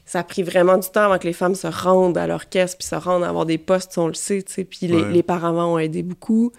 Ça 0.06 0.22
a 0.22 0.24
pris 0.24 0.42
vraiment 0.42 0.76
du 0.80 0.90
temps 0.90 1.04
avant 1.04 1.20
que 1.20 1.28
les 1.28 1.34
femmes 1.34 1.54
se 1.54 1.68
rendent 1.68 2.18
à 2.18 2.26
l'orchestre, 2.26 2.80
puis 2.80 2.88
se 2.88 2.96
rendent 2.96 3.24
à 3.24 3.30
avoir 3.30 3.46
des 3.46 3.60
postes, 3.60 3.96
on 4.00 4.08
le 4.08 4.16
sait, 4.16 4.42
tu 4.42 4.52
sais, 4.52 4.64
puis 4.64 4.88
les, 4.88 4.96
Ouais. 5.04 5.12
les 5.12 5.22
paravents 5.22 5.76
ont 5.76 5.78
aidé 5.78 6.02
beaucoup. 6.02 6.52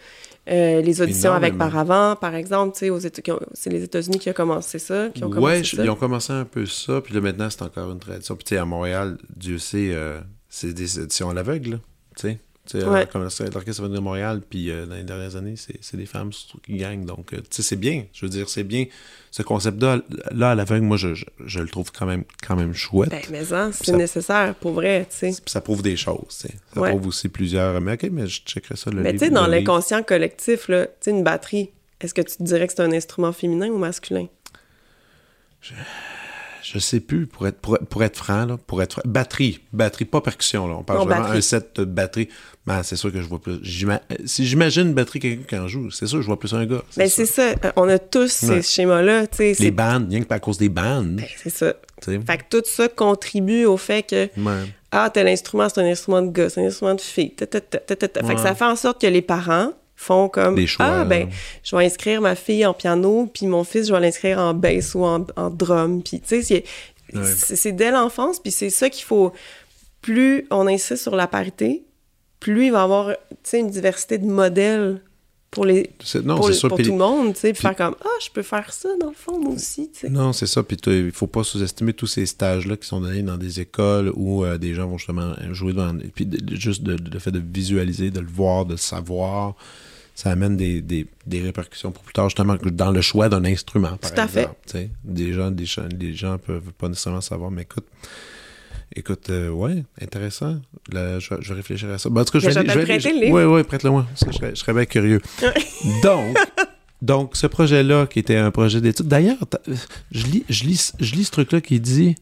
Euh, 0.48 0.80
les 0.80 1.02
auditions 1.02 1.32
avec 1.32 1.58
paravent, 1.58 2.16
par 2.16 2.34
exemple, 2.36 2.76
tu 2.78 2.88
sais, 2.88 3.10
c'est 3.54 3.70
les 3.70 3.82
États-Unis 3.82 4.18
qui 4.20 4.30
ont 4.30 4.34
commencé 4.34 4.78
ça, 4.78 5.08
qui 5.12 5.24
ont 5.24 5.28
Ouais, 5.28 5.34
commencé 5.34 5.64
je- 5.64 5.76
ça. 5.76 5.84
ils 5.84 5.90
ont 5.90 5.96
commencé 5.96 6.32
un 6.32 6.44
peu 6.44 6.64
ça, 6.66 7.00
puis 7.00 7.12
là 7.14 7.20
maintenant 7.20 7.48
c'est 7.50 7.62
encore 7.62 7.90
une 7.90 7.98
tradition. 7.98 8.36
Puis 8.36 8.44
tu 8.44 8.54
sais, 8.54 8.60
à 8.60 8.64
Montréal, 8.64 9.18
Dieu 9.36 9.58
sait, 9.58 9.90
euh, 9.92 10.20
c'est 10.50 10.74
des 10.74 11.00
éditions 11.00 11.30
à 11.30 11.34
l'aveugle, 11.34 11.80
tu 12.16 12.22
sais. 12.22 12.38
Ouais. 12.74 12.82
euh, 12.84 13.06
comme 13.06 13.22
l'Orchestre 13.22 13.88
de 13.88 13.98
Montréal, 13.98 14.42
puis 14.48 14.70
euh, 14.70 14.86
dans 14.86 14.94
les 14.94 15.02
dernières 15.02 15.34
années, 15.34 15.54
c'est 15.56 15.96
des 15.96 16.06
femmes 16.06 16.30
qui 16.64 16.76
gagnent. 16.76 17.04
Donc, 17.04 17.32
euh, 17.32 17.38
tu 17.38 17.46
sais, 17.50 17.62
c'est 17.62 17.76
bien. 17.76 18.04
Je 18.12 18.24
veux 18.24 18.30
dire, 18.30 18.48
c'est 18.48 18.62
bien. 18.62 18.84
Ce 19.32 19.42
concept-là, 19.42 20.02
là, 20.30 20.50
à 20.50 20.54
l'aveugle, 20.54 20.84
moi, 20.84 20.96
je, 20.96 21.14
je, 21.14 21.24
je 21.46 21.58
le 21.58 21.66
trouve 21.68 21.90
quand 21.90 22.06
même, 22.06 22.22
quand 22.46 22.54
même 22.54 22.72
chouette. 22.74 23.10
Ben, 23.10 23.22
mais 23.30 23.52
hein, 23.52 23.70
c'est 23.72 23.96
nécessaire, 23.96 24.54
pour 24.54 24.72
vrai, 24.72 25.06
tu 25.10 25.16
sais. 25.16 25.30
Puis 25.42 25.50
ça 25.50 25.60
prouve 25.60 25.82
des 25.82 25.96
choses, 25.96 26.26
tu 26.28 26.48
sais. 26.48 26.54
Ça 26.74 26.80
Ouais. 26.80 26.90
prouve 26.90 27.08
aussi 27.08 27.28
plusieurs... 27.28 27.80
Mais 27.80 27.94
OK, 27.94 28.06
mais 28.12 28.28
je 28.28 28.42
checkerai 28.42 28.76
ça, 28.76 28.90
le 28.90 29.00
Mais 29.02 29.12
tu 29.14 29.18
sais, 29.20 29.30
dans 29.30 29.48
l'inconscient 29.48 30.04
collectif, 30.04 30.68
là, 30.68 30.86
tu 30.86 30.92
sais, 31.00 31.10
une 31.10 31.24
batterie, 31.24 31.70
est-ce 32.00 32.14
que 32.14 32.22
tu 32.22 32.36
te 32.36 32.42
dirais 32.44 32.68
que 32.68 32.72
c'est 32.74 32.82
un 32.82 32.92
instrument 32.92 33.32
féminin 33.32 33.68
ou 33.68 33.78
masculin? 33.78 34.26
Je 35.60 35.72
sais 36.78 37.00
plus, 37.00 37.26
pour 37.26 37.46
être, 37.48 37.58
pour, 37.58 37.78
pour 37.78 38.02
être 38.04 38.16
franc, 38.16 38.46
là, 38.46 38.56
pour 38.66 38.82
être 38.82 38.92
franc. 38.94 39.02
Batterie, 39.04 39.60
batterie, 39.72 40.04
pas 40.04 40.20
percussion, 40.20 40.68
là. 40.68 40.76
On 40.78 40.82
parle 40.82 41.00
Non, 41.00 41.04
vraiment 41.06 41.22
batterie. 41.22 41.38
un 41.38 41.42
set 41.42 41.76
de 41.80 41.84
batterie. 41.84 42.28
Ben, 42.66 42.82
c'est 42.82 42.96
sûr 42.96 43.12
que 43.12 43.20
je 43.20 43.26
vois 43.26 43.40
plus. 43.40 43.58
Si 44.26 44.46
j'imagine 44.46 44.88
une 44.88 44.94
batterie, 44.94 45.18
quelqu'un 45.18 45.42
qui 45.48 45.56
en 45.56 45.66
joue, 45.68 45.90
c'est 45.90 46.06
sûr 46.06 46.18
que 46.18 46.22
je 46.22 46.26
vois 46.26 46.38
plus 46.38 46.52
un 46.54 46.64
gars. 46.66 46.82
Ben, 46.96 47.08
ça. 47.08 47.16
c'est 47.16 47.26
ça. 47.26 47.72
On 47.76 47.88
a 47.88 47.98
tous 47.98 48.30
ces 48.30 48.62
schémas-là. 48.62 49.24
Les 49.38 49.70
bandes, 49.70 50.08
rien 50.10 50.22
que 50.22 50.32
à 50.32 50.38
cause 50.38 50.58
des 50.58 50.68
bandes. 50.68 51.16
Ben, 51.16 51.26
c'est 51.42 51.50
ça. 51.50 51.74
Fait 52.02 52.38
que 52.38 52.44
tout 52.50 52.62
ça 52.64 52.88
contribue 52.88 53.64
au 53.64 53.76
fait 53.76 54.02
que, 54.02 54.24
Ouais. 54.40 54.66
ah, 54.90 55.10
tel 55.12 55.28
instrument, 55.28 55.68
c'est 55.68 55.80
un 55.80 55.84
instrument 55.86 56.22
de 56.22 56.30
gars, 56.30 56.48
c'est 56.48 56.62
un 56.62 56.66
instrument 56.66 56.94
de 56.94 57.00
fille. 57.00 57.34
ta, 57.34 57.46
ta, 57.46 57.60
ta. 57.60 57.78
Fait 58.26 58.34
que 58.34 58.40
ça 58.40 58.54
fait 58.54 58.64
en 58.64 58.76
sorte 58.76 59.00
que 59.00 59.06
les 59.06 59.22
parents 59.22 59.72
font 60.02 60.28
comme, 60.30 60.54
Des 60.54 60.66
choix, 60.66 60.86
ah, 60.86 60.98
là. 60.98 61.04
ben, 61.04 61.28
je 61.62 61.76
vais 61.76 61.84
inscrire 61.84 62.20
ma 62.22 62.34
fille 62.34 62.64
en 62.64 62.72
piano, 62.72 63.28
puis 63.32 63.46
mon 63.46 63.64
fils, 63.64 63.86
je 63.88 63.92
vais 63.92 64.00
l'inscrire 64.00 64.38
en 64.38 64.54
bass 64.54 64.94
ou 64.94 65.04
en, 65.04 65.26
en 65.36 65.50
drum. 65.50 66.02
Puis, 66.02 66.20
tu 66.20 66.28
sais, 66.28 66.42
c'est- 66.42 66.64
Ouais. 67.12 67.24
c'est 67.24 67.72
dès 67.72 67.90
l'enfance, 67.90 68.38
puis 68.40 68.50
c'est 68.52 68.70
ça 68.70 68.88
qu'il 68.88 69.04
faut. 69.04 69.32
Plus 70.00 70.46
on 70.50 70.66
insiste 70.68 71.02
sur 71.02 71.16
la 71.16 71.26
parité, 71.26 71.84
plus 72.38 72.66
il 72.66 72.72
va 72.72 72.78
y 72.78 72.82
avoir, 72.82 73.08
tu 73.10 73.16
sais, 73.42 73.58
une 73.60 73.68
diversité 73.70 74.16
de 74.16 74.26
modèles 74.26 75.02
pour 75.50 75.64
les 75.64 75.90
Non, 76.24 76.36
pour, 76.36 76.52
sûr. 76.54 76.68
pour 76.68 76.78
tout 76.78 76.84
le 76.92 76.96
monde, 76.96 77.34
tu 77.34 77.40
sais, 77.40 77.52
faire 77.54 77.74
comme 77.74 77.96
ah, 78.00 78.08
je 78.24 78.30
peux 78.30 78.42
faire 78.42 78.72
ça 78.72 78.88
dans 79.00 79.08
le 79.08 79.14
fond 79.14 79.38
moi 79.40 79.52
aussi, 79.54 79.90
tu 79.92 80.00
sais. 80.02 80.08
Non, 80.08 80.32
c'est 80.32 80.46
ça. 80.46 80.62
Puis 80.62 80.76
il 80.86 81.10
faut 81.10 81.26
pas 81.26 81.42
sous-estimer 81.42 81.92
tous 81.92 82.06
ces 82.06 82.24
stages-là 82.24 82.76
qui 82.76 82.86
sont 82.86 83.00
donnés 83.00 83.22
dans 83.24 83.36
des 83.36 83.58
écoles 83.58 84.12
où 84.14 84.44
euh, 84.44 84.56
des 84.58 84.74
gens 84.74 84.86
vont 84.86 84.96
justement 84.96 85.34
jouer 85.50 85.72
devant. 85.72 85.92
Puis 86.14 86.24
de- 86.26 86.54
juste 86.54 86.84
de- 86.84 86.94
de- 86.94 87.10
le 87.10 87.18
fait 87.18 87.32
de 87.32 87.42
visualiser, 87.44 88.12
de 88.12 88.20
le 88.20 88.28
voir, 88.28 88.64
de 88.64 88.72
le 88.74 88.76
savoir, 88.78 89.56
ça 90.20 90.30
amène 90.32 90.54
des, 90.56 90.82
des, 90.82 91.06
des 91.26 91.40
répercussions 91.40 91.92
pour 91.92 92.02
plus 92.02 92.12
tard, 92.12 92.28
justement, 92.28 92.56
dans 92.62 92.90
le 92.90 93.00
choix 93.00 93.30
d'un 93.30 93.42
instrument, 93.46 93.96
par 93.96 94.12
Tout 94.12 94.20
à 94.20 94.28
fait. 94.28 94.48
Des 95.02 95.32
gens, 95.32 95.50
des, 95.50 95.64
gens- 95.64 95.88
des 95.88 96.12
gens 96.12 96.36
peuvent 96.36 96.72
pas 96.76 96.88
nécessairement 96.88 97.22
savoir, 97.22 97.50
mais 97.50 97.62
écoute. 97.62 97.86
Écoute, 98.94 99.30
euh, 99.30 99.48
ouais, 99.48 99.84
intéressant. 100.02 100.56
Là, 100.92 101.18
je, 101.20 101.32
vais- 101.32 101.40
je 101.40 101.48
vais 101.48 101.54
réfléchir 101.54 101.88
à 101.90 101.96
ça. 101.96 102.10
Ben, 102.10 102.20
en 102.20 102.24
tout 102.24 102.32
cas, 102.32 102.38
je 102.40 102.46
Mais 102.46 102.52
vais, 102.74 102.98
je 103.00 103.08
vais 103.08 103.14
le 103.14 103.20
livre. 103.26 103.32
Oui, 103.32 103.44
oui, 103.44 103.62
prête-le-moi. 103.62 104.04
Je 104.14 104.30
serais, 104.32 104.50
je 104.50 104.56
serais 104.56 104.74
bien 104.74 104.84
curieux. 104.84 105.20
Donc, 106.02 106.36
donc, 107.02 107.36
ce 107.36 107.46
projet-là, 107.46 108.06
qui 108.06 108.18
était 108.18 108.36
un 108.36 108.50
projet 108.50 108.80
d'étude. 108.82 109.06
D'ailleurs, 109.06 109.38
je 110.10 110.26
lis, 110.26 110.44
je, 110.50 110.64
lis, 110.64 110.92
je 111.00 111.14
lis 111.14 111.24
ce 111.24 111.30
truc-là 111.30 111.60
qui 111.62 111.78
dit 111.80 112.14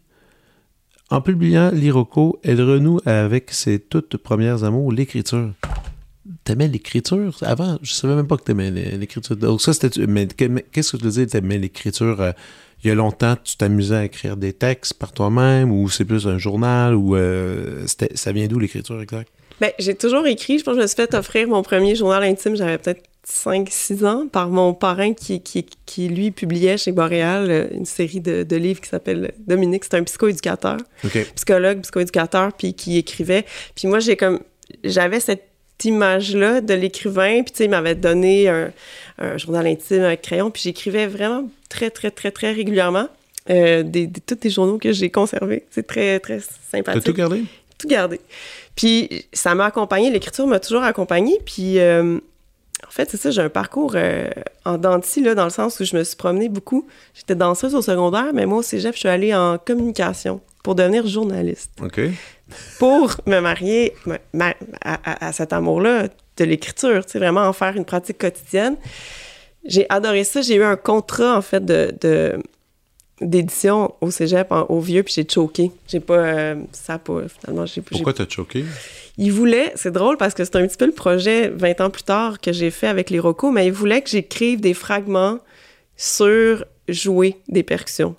En 1.11 1.21
publiant 1.23 1.71
l'Iroko, 1.73 2.39
elle 2.45 2.61
renoue 2.63 3.01
avec 3.07 3.51
ses 3.51 3.79
toutes 3.81 4.17
premières 4.19 4.63
amours, 4.63 4.93
l'écriture. 4.93 5.51
T'aimais 6.45 6.69
l'écriture? 6.69 7.37
Avant 7.43 7.79
Je 7.83 7.93
savais 7.93 8.15
même 8.15 8.27
pas 8.27 8.37
que 8.37 8.43
t'aimais 8.45 8.71
l'é- 8.71 8.97
l'écriture. 8.97 9.37
Donc, 9.37 9.61
ça, 9.63 9.73
c'était. 9.73 10.07
Mais 10.07 10.27
que- 10.27 10.45
mais 10.45 10.65
qu'est-ce 10.73 10.93
que 10.97 11.03
tu 11.03 11.09
dire 11.09 11.27
T'aimais 11.27 11.59
l'écriture 11.59 12.21
euh, 12.21 12.33
il 12.85 12.89
y 12.89 12.91
a 12.91 12.95
longtemps, 12.95 13.35
tu 13.43 13.57
t'amusais 13.57 13.95
à 13.97 14.05
écrire 14.05 14.37
des 14.37 14.53
textes 14.53 14.95
par 14.95 15.13
toi-même 15.13 15.73
ou 15.73 15.89
c'est 15.89 16.05
plus 16.05 16.27
un 16.29 16.39
journal 16.39 16.95
ou 16.95 17.17
euh, 17.17 17.87
ça 18.15 18.33
vient 18.33 18.47
d'où 18.47 18.59
l'écriture 18.59 19.01
exacte? 19.03 19.31
Ben, 19.61 19.73
j'ai 19.81 19.97
toujours 19.97 20.27
écrit. 20.29 20.59
Je 20.61 20.65
pense 20.65 20.75
que 20.75 20.79
je 20.79 20.83
me 20.83 20.87
suis 20.87 20.95
fait 20.97 21.13
offrir 21.15 21.49
mon 21.49 21.63
premier 21.63 21.97
journal 21.97 22.23
intime. 22.23 22.55
J'avais 22.55 22.79
peut-être 22.79 23.03
5-6 23.27 24.05
ans 24.07 24.29
par 24.31 24.49
mon 24.51 24.73
parrain 24.75 25.13
qui, 25.15 25.43
qui, 25.43 25.67
qui, 25.87 26.09
lui, 26.09 26.31
publiait 26.31 26.79
chez 26.79 26.93
Boréal 26.93 27.51
euh, 27.51 27.67
une 27.73 27.85
série 27.85 28.21
de, 28.21 28.45
de 28.45 28.57
livres 28.57 28.81
qui 28.81 28.89
s'appelle 28.89 29.33
Dominique. 29.47 29.83
C'est 29.85 29.95
un 29.97 30.05
psychoéducateur, 30.05 30.77
psychologue, 31.35 31.81
psychoéducateur, 31.81 32.53
puis 32.53 32.75
qui 32.75 32.97
écrivait. 32.99 33.45
Puis 33.75 33.89
moi, 33.89 33.99
j'ai 33.99 34.17
comme... 34.17 34.39
J'avais 34.85 35.19
cette 35.19 35.48
image-là 35.85 36.61
de 36.61 36.75
l'écrivain, 36.75 37.43
puis 37.43 37.53
tu 37.53 37.59
sais, 37.59 37.65
il 37.65 37.71
m'avait 37.71 37.95
donné 37.95 38.49
un, 38.49 38.71
un, 39.19 39.37
journal 39.39 39.67
intime 39.67 40.03
avec 40.03 40.23
crayon, 40.23 40.51
puis 40.51 40.63
j'écrivais 40.63 41.07
vraiment 41.07 41.49
très, 41.69 41.91
très, 41.91 42.11
très, 42.11 42.31
très 42.31 42.53
régulièrement. 42.53 43.09
Euh, 43.51 43.83
des, 43.83 44.11
tous 44.11 44.37
les 44.43 44.51
journaux 44.51 44.79
que 44.79 44.93
j'ai 44.93 45.11
conservés. 45.11 45.65
C'est 45.71 45.87
très, 45.87 46.21
très 46.21 46.41
sympathique. 46.71 47.03
T'as 47.03 47.11
tout 47.11 47.17
gardé? 47.17 47.45
Tout 47.79 47.89
gardé. 47.89 48.21
Puis 48.75 49.27
ça 49.33 49.55
m'a 49.55 49.67
accompagné, 49.67 50.11
l'écriture 50.11 50.47
m'a 50.47 50.61
toujours 50.61 50.83
accompagné. 50.83 51.39
Puis 51.47 51.79
euh, 51.79 52.19
en 52.87 52.91
fait, 52.91 53.11
c'est 53.11 53.17
ça, 53.17 53.31
j'ai 53.31 53.41
un 53.41 53.49
parcours 53.49 53.93
euh, 53.95 54.29
en 54.65 54.77
dentille, 54.77 55.23
là, 55.23 55.35
dans 55.35 55.45
le 55.45 55.51
sens 55.51 55.81
où 55.81 55.85
je 55.85 55.97
me 55.97 56.05
suis 56.05 56.17
promenée 56.17 56.49
beaucoup. 56.49 56.87
J'étais 57.15 57.35
danseuse 57.35 57.75
au 57.75 57.83
secondaire, 57.83 58.33
mais 58.35 58.45
moi 58.45 58.59
au 58.59 58.63
cégep, 58.63 58.95
je 58.95 59.01
suis 59.01 59.09
allée 59.09 59.35
en 59.35 59.57
communication 59.59 60.41
pour 60.63 60.75
devenir 60.75 61.07
journaliste. 61.07 61.73
OK. 61.83 62.01
Pour 62.79 63.17
me 63.27 63.41
marier 63.41 63.95
à, 64.83 65.33
cet 65.33 65.53
amour-là 65.53 66.09
de 66.37 66.45
l'écriture, 66.45 67.05
tu 67.05 67.13
sais, 67.13 67.19
vraiment 67.19 67.43
en 67.43 67.53
faire 67.53 67.77
une 67.77 67.85
pratique 67.85 68.19
quotidienne. 68.19 68.77
J'ai 69.65 69.87
adoré 69.89 70.25
ça. 70.25 70.41
J'ai 70.41 70.55
eu 70.55 70.63
un 70.63 70.77
contrat, 70.77 71.37
en 71.37 71.43
fait, 71.43 71.65
de, 71.65 72.41
d'édition 73.21 73.95
au 74.01 74.11
cégep 74.11 74.53
au 74.69 74.81
vieux, 74.81 75.03
puis 75.03 75.15
j'ai 75.15 75.27
choqué. 75.29 75.71
J'ai 75.87 76.01
pas. 76.01 76.19
Euh, 76.19 76.55
ça 76.73 76.99
pas. 76.99 77.23
Finalement, 77.29 77.67
j'ai 77.67 77.83
Pourquoi 77.83 78.13
t'as 78.13 78.29
choqué? 78.29 78.65
Il 79.19 79.33
voulait, 79.33 79.73
c'est 79.75 79.91
drôle 79.91 80.17
parce 80.17 80.33
que 80.33 80.45
c'est 80.45 80.57
un 80.57 80.67
petit 80.67 80.77
peu 80.77 80.87
le 80.87 80.93
projet 80.93 81.49
20 81.49 81.81
ans 81.81 81.91
plus 81.91 82.05
tard 82.05 82.41
que 82.41 82.53
j'ai 82.53 82.71
fait 82.71 82.87
avec 82.87 83.11
les 83.11 83.19
Rocos, 83.19 83.51
mais 83.51 83.67
il 83.67 83.73
voulait 83.73 84.01
que 84.01 84.09
j'écrive 84.09 84.61
des 84.61 84.75
fragments 84.75 85.41
sur 85.97 86.65
jouer 86.89 87.37
des 87.49 87.65
percussions. 87.65 88.15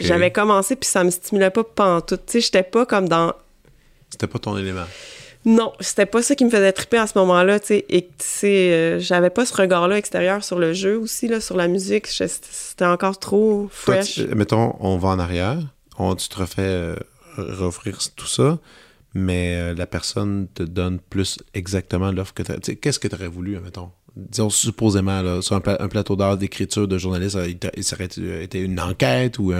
J'avais 0.00 0.30
commencé, 0.30 0.76
puis 0.76 0.88
ça 0.88 1.04
me 1.04 1.10
stimulait 1.10 1.50
pas 1.50 1.64
pantoute. 1.64 2.26
Tu 2.26 2.32
sais, 2.32 2.40
j'étais 2.40 2.62
pas 2.62 2.86
comme 2.86 3.08
dans. 3.08 3.34
C'était 4.10 4.26
pas 4.26 4.38
ton 4.38 4.56
élément. 4.56 4.86
Non, 5.46 5.72
c'était 5.80 6.06
pas 6.06 6.22
ça 6.22 6.34
qui 6.34 6.44
me 6.44 6.50
faisait 6.50 6.72
triper 6.72 6.98
à 6.98 7.06
ce 7.06 7.18
moment-là, 7.18 7.60
tu 7.60 7.68
sais. 7.68 7.86
Et 7.88 8.02
tu 8.02 8.12
sais, 8.18 8.72
euh, 8.72 8.98
j'avais 8.98 9.30
pas 9.30 9.46
ce 9.46 9.54
regard-là 9.54 9.96
extérieur 9.96 10.44
sur 10.44 10.58
le 10.58 10.74
jeu 10.74 10.98
aussi, 10.98 11.28
là, 11.28 11.40
sur 11.40 11.56
la 11.56 11.66
musique. 11.66 12.06
C'était 12.08 12.84
encore 12.84 13.18
trop 13.18 13.68
fresh. 13.72 14.18
mettons, 14.18 14.76
on 14.80 14.98
va 14.98 15.08
en 15.08 15.18
arrière, 15.18 15.58
on, 15.98 16.14
tu 16.14 16.28
te 16.28 16.36
refais 16.36 16.62
euh, 16.62 16.94
reoffrir 17.38 17.98
tout 18.14 18.26
ça, 18.26 18.58
mais 19.14 19.56
euh, 19.56 19.74
la 19.74 19.86
personne 19.86 20.46
te 20.52 20.62
donne 20.62 20.98
plus 20.98 21.38
exactement 21.54 22.12
l'offre 22.12 22.34
que 22.34 22.42
tu 22.42 22.76
Qu'est-ce 22.76 22.98
que 22.98 23.08
tu 23.08 23.14
aurais 23.14 23.28
voulu, 23.28 23.58
mettons? 23.60 23.90
Disons 24.28 24.50
supposément, 24.50 25.22
là, 25.22 25.42
sur 25.42 25.56
un, 25.56 25.60
plateau 25.60 26.16
d'art 26.16 26.36
d'écriture 26.36 26.86
de 26.86 26.98
journaliste, 26.98 27.38
il, 27.76 27.84
ça 27.84 27.96
aurait 27.96 28.08
été 28.44 28.60
une 28.60 28.80
enquête 28.80 29.38
ou, 29.38 29.52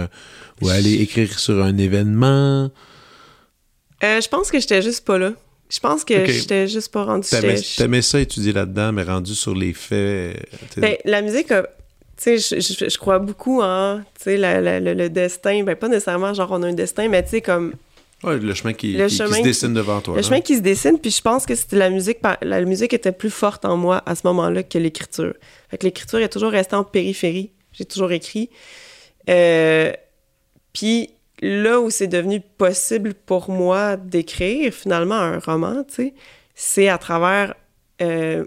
ou 0.61 0.69
aller 0.69 1.01
écrire 1.01 1.39
sur 1.39 1.63
un 1.63 1.77
événement? 1.77 2.69
je 4.01 4.27
pense 4.27 4.51
que 4.51 4.59
j'étais 4.59 4.81
juste 4.81 5.05
pas 5.05 5.17
là. 5.17 5.33
Je 5.69 5.79
pense 5.79 6.03
que 6.03 6.25
j'étais 6.25 6.67
juste 6.67 6.91
pas 6.91 7.03
rendu... 7.03 7.27
T'aimais 7.77 8.01
ça 8.01 8.19
étudier 8.19 8.51
là-dedans, 8.51 8.91
mais 8.91 9.03
rendu 9.03 9.35
sur 9.35 9.55
les 9.55 9.73
faits... 9.73 10.37
Ben, 10.77 10.97
la 11.05 11.21
musique 11.21 11.53
tu 12.21 12.37
sais, 12.39 12.59
je, 12.59 12.97
crois 12.99 13.17
beaucoup 13.17 13.61
en, 13.61 14.01
sais, 14.19 14.37
le, 14.37 15.07
destin. 15.09 15.63
Ben, 15.63 15.75
pas 15.75 15.87
nécessairement 15.87 16.33
genre 16.35 16.51
on 16.51 16.61
a 16.61 16.67
un 16.67 16.73
destin, 16.73 17.07
mais 17.07 17.23
tu 17.23 17.29
sais, 17.29 17.41
comme... 17.41 17.73
Ouais, 18.23 18.37
le 18.37 18.53
chemin 18.53 18.73
qui, 18.73 18.93
se 18.93 19.43
dessine 19.43 19.73
devant 19.73 19.99
toi. 19.99 20.15
Le 20.15 20.21
chemin 20.21 20.41
qui 20.41 20.55
se 20.55 20.61
dessine, 20.61 20.99
puis 20.99 21.09
je 21.09 21.21
pense 21.21 21.45
que 21.45 21.55
c'était 21.55 21.77
la 21.77 21.89
musique... 21.89 22.19
La 22.41 22.61
musique 22.61 22.93
était 22.93 23.11
plus 23.11 23.31
forte 23.31 23.65
en 23.65 23.77
moi 23.77 24.03
à 24.05 24.15
ce 24.15 24.27
moment-là 24.27 24.63
que 24.63 24.77
l'écriture. 24.77 25.33
Fait 25.69 25.77
que 25.77 25.85
l'écriture 25.85 26.19
est 26.19 26.29
toujours 26.29 26.51
restée 26.51 26.75
en 26.75 26.83
périphérie. 26.83 27.51
J'ai 27.73 27.85
toujours 27.85 28.11
écrit. 28.11 28.49
Euh, 29.29 29.91
puis 30.73 31.09
là 31.41 31.79
où 31.79 31.89
c'est 31.89 32.07
devenu 32.07 32.41
possible 32.41 33.13
pour 33.13 33.49
moi 33.49 33.97
d'écrire 33.97 34.73
finalement 34.73 35.15
un 35.15 35.39
roman, 35.39 35.83
tu 35.83 35.95
sais, 35.95 36.13
c'est 36.53 36.89
à 36.89 36.97
travers 36.97 37.55
euh, 38.01 38.45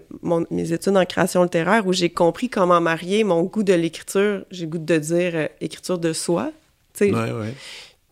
mes 0.51 0.71
études 0.73 0.97
en 0.97 1.05
création 1.05 1.43
littéraire 1.43 1.85
où 1.87 1.93
j'ai 1.93 2.09
compris 2.09 2.49
comment 2.49 2.79
marier 2.81 3.23
mon 3.23 3.43
goût 3.43 3.63
de 3.63 3.73
l'écriture, 3.73 4.45
j'ai 4.51 4.67
goût 4.67 4.77
de 4.77 4.97
dire 4.97 5.31
euh, 5.33 5.47
écriture 5.61 5.97
de 5.97 6.13
soi, 6.13 6.51
tu 6.93 7.05
sais. 7.05 7.13
Ouais, 7.13 7.31
ouais. 7.31 7.53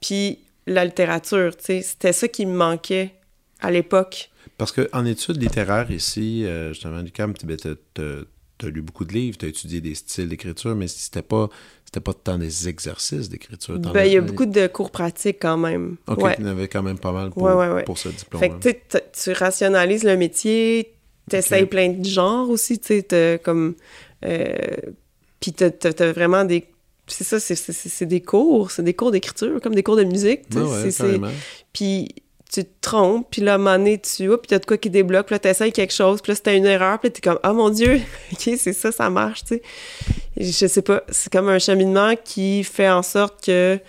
Puis 0.02 0.40
la 0.66 0.86
littérature, 0.86 1.56
tu 1.58 1.66
sais, 1.66 1.82
c'était 1.82 2.14
ça 2.14 2.28
qui 2.28 2.46
me 2.46 2.56
manquait 2.56 3.14
à 3.60 3.72
l'époque. 3.72 4.30
Parce 4.58 4.72
qu'en 4.72 5.06
études 5.06 5.42
littéraires 5.42 5.92
ici, 5.92 6.46
euh, 6.46 6.70
justement, 6.74 7.02
du 7.02 7.12
camp, 7.12 7.34
tu 7.38 8.06
as 8.66 8.70
lu 8.70 8.82
beaucoup 8.82 9.06
de 9.06 9.14
livres, 9.14 9.38
tu 9.38 9.46
as 9.46 9.50
étudié 9.50 9.82
des 9.82 9.96
styles 9.96 10.30
d'écriture, 10.30 10.76
mais 10.76 10.88
c'était 10.88 11.22
pas 11.22 11.50
c'était 11.94 12.00
pas 12.04 12.14
tant 12.16 12.40
des 12.40 12.68
exercices 12.68 13.30
d'écriture. 13.30 13.78
Ben, 13.78 14.06
il 14.06 14.14
y 14.14 14.18
a 14.18 14.22
beaucoup 14.22 14.48
de 14.48 14.66
cours 14.66 14.90
pratiques 14.90 15.38
quand 15.40 15.58
même. 15.58 15.98
OK, 16.08 16.24
ouais. 16.24 16.36
il 16.40 16.44
y 16.44 16.48
en 16.48 16.52
avait 16.52 16.68
quand 16.68 16.82
même 16.82 16.98
pas 16.98 17.12
mal 17.12 17.30
pour, 17.30 17.48
pour 17.86 17.98
ce 18.00 18.10
diplôme. 18.10 18.42
Fait 18.42 18.50
que 18.50 18.98
tu 19.14 19.32
rationalises 19.32 20.04
le 20.04 20.18
métier, 20.18 20.96
tu 21.30 21.36
essayes 21.36 21.68
plein 21.68 21.90
de 21.90 22.04
genres 22.04 22.50
aussi, 22.50 22.80
tu 22.80 23.04
sais, 23.08 23.40
comme... 23.44 23.76
Euh, 24.26 24.56
puis 25.40 25.54
tu 25.54 25.64
as, 25.66 26.12
vraiment 26.14 26.46
des... 26.46 26.66
C'est 27.14 27.24
ça, 27.24 27.40
c'est 27.40 28.06
des 28.06 28.22
cours, 28.22 28.72
c'est 28.72 28.84
des 28.84 28.94
cours 28.94 29.12
d'écriture, 29.12 29.62
comme 29.62 29.76
des 29.76 29.84
cours 29.84 29.96
de 29.96 30.04
musique. 30.04 30.42
Ouais, 30.56 30.90
puis 31.72 32.10
tu 32.52 32.64
te 32.64 32.70
trompes, 32.82 33.28
puis 33.32 33.42
là, 33.42 33.54
à 33.54 33.56
un 33.56 33.58
moment 33.58 33.78
donné, 33.78 34.00
tu... 34.00 34.28
puis 34.28 34.48
t'as 34.48 34.60
de 34.60 34.66
quoi 34.66 34.78
qui 34.78 34.92
débloque, 34.92 35.26
puis 35.26 35.34
là, 35.34 35.40
t'essayes 35.40 35.72
quelque 35.72 35.94
chose, 35.94 36.22
puis 36.22 36.32
là, 36.32 36.36
c'était 36.36 36.56
une 36.56 36.68
erreur, 36.68 37.00
puis 37.00 37.10
là, 37.10 37.12
t'es 37.12 37.22
comme 37.22 37.40
«Oh 37.44 37.54
mon 37.54 37.70
Dieu! 37.70 38.00
OK, 38.32 38.50
c'est 38.58 38.74
ça, 38.74 38.92
ça 38.92 39.10
marche, 39.10 39.44
tu 39.44 39.56
sais.» 39.56 39.62
Je 40.38 40.68
sais 40.68 40.82
pas, 40.84 41.04
c'est 41.10 41.32
comme 41.32 41.50
un 41.50 41.58
cheminement 41.58 42.14
qui 42.24 42.64
fait 42.64 42.90
en 42.90 43.02
sorte 43.02 43.44
que 43.44 43.80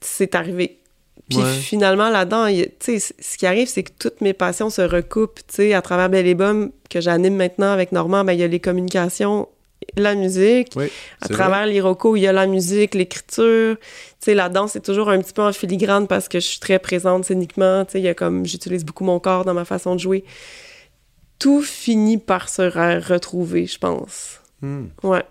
c'est 0.00 0.34
arrivé. 0.34 0.78
Puis 1.28 1.38
finalement, 1.62 2.10
là-dedans, 2.10 2.46
tu 2.48 2.98
sais, 2.98 3.14
ce 3.18 3.38
qui 3.38 3.46
arrive, 3.46 3.68
c'est 3.68 3.84
que 3.84 3.92
toutes 3.98 4.20
mes 4.20 4.32
passions 4.32 4.68
se 4.68 4.82
recoupent, 4.82 5.40
tu 5.46 5.56
sais, 5.56 5.74
à 5.74 5.82
travers 5.82 6.08
Belle 6.10 6.26
et 6.26 6.36
que 6.88 7.00
j'anime 7.00 7.36
maintenant 7.36 7.72
avec 7.72 7.92
Normand, 7.92 8.24
ben, 8.24 8.32
il 8.32 8.40
y 8.40 8.42
a 8.42 8.48
les 8.48 8.58
communications 8.58 9.48
la 9.96 10.14
musique. 10.14 10.76
à 11.20 11.28
travers 11.28 11.66
l'Iroko, 11.66 12.16
il 12.16 12.20
y 12.20 12.26
a 12.26 12.32
la 12.32 12.46
musique, 12.46 12.94
l'écriture. 12.94 13.76
Tu 13.78 13.86
sais, 14.20 14.34
la 14.34 14.48
danse, 14.48 14.72
c'est 14.72 14.84
toujours 14.84 15.10
un 15.10 15.20
petit 15.20 15.32
peu 15.32 15.42
en 15.42 15.52
filigrane 15.52 16.06
parce 16.06 16.28
que 16.28 16.40
je 16.40 16.46
suis 16.46 16.60
très 16.60 16.78
présente 16.78 17.24
scéniquement. 17.24 17.84
Tu 17.84 17.92
sais, 17.92 18.00
il 18.00 18.04
y 18.04 18.08
a 18.08 18.14
comme, 18.14 18.46
j'utilise 18.46 18.84
beaucoup 18.84 19.04
mon 19.04 19.18
corps 19.18 19.44
dans 19.44 19.54
ma 19.54 19.64
façon 19.64 19.94
de 19.94 20.00
jouer. 20.00 20.24
Tout 21.38 21.62
finit 21.62 22.18
par 22.18 22.48
se 22.48 22.62
retrouver, 22.62 23.66
je 23.66 23.78
pense. 23.78 24.40
Hmm. 24.60 24.86
Ouais. 25.02 25.24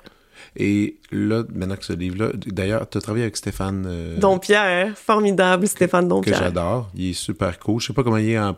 Et 0.55 0.97
là, 1.11 1.43
maintenant 1.53 1.75
que 1.75 1.85
ce 1.85 1.93
livre-là, 1.93 2.31
d'ailleurs, 2.47 2.89
tu 2.89 2.97
as 2.97 3.01
travaillé 3.01 3.23
avec 3.23 3.37
Stéphane... 3.37 3.85
Euh, 3.87 4.17
Dompierre, 4.17 4.97
formidable 4.97 5.67
Stéphane 5.67 6.07
Dompierre. 6.07 6.37
Que 6.37 6.43
j'adore, 6.43 6.89
il 6.95 7.11
est 7.11 7.13
super 7.13 7.59
cool. 7.59 7.81
Je 7.81 7.87
sais 7.87 7.93
pas 7.93 8.03
comment 8.03 8.17
il 8.17 8.31
est 8.31 8.39
en, 8.39 8.53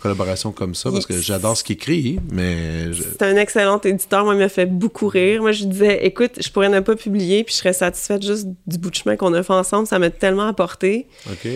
collaboration 0.00 0.52
comme 0.52 0.74
ça, 0.74 0.90
parce 0.90 1.06
que 1.06 1.18
j'adore 1.18 1.56
ce 1.56 1.64
qu'il 1.64 1.74
écrit, 1.74 2.20
mais... 2.30 2.92
C'est 2.92 3.22
un 3.22 3.36
excellent 3.36 3.80
éditeur, 3.80 4.24
moi, 4.24 4.34
il 4.34 4.38
m'a 4.38 4.48
fait 4.48 4.66
beaucoup 4.66 5.08
rire. 5.08 5.40
Moi, 5.40 5.52
je 5.52 5.64
disais, 5.64 6.04
écoute, 6.04 6.32
je 6.42 6.50
pourrais 6.50 6.68
ne 6.68 6.80
pas 6.80 6.96
publier, 6.96 7.44
puis 7.44 7.54
je 7.54 7.58
serais 7.58 7.72
satisfaite 7.72 8.22
juste 8.22 8.46
du 8.66 8.78
bout 8.78 8.90
de 8.90 8.94
chemin 8.94 9.16
qu'on 9.16 9.32
a 9.34 9.42
fait 9.42 9.52
ensemble, 9.52 9.86
ça 9.86 9.98
m'a 9.98 10.10
tellement 10.10 10.46
apporté. 10.46 11.06
OK. 11.30 11.48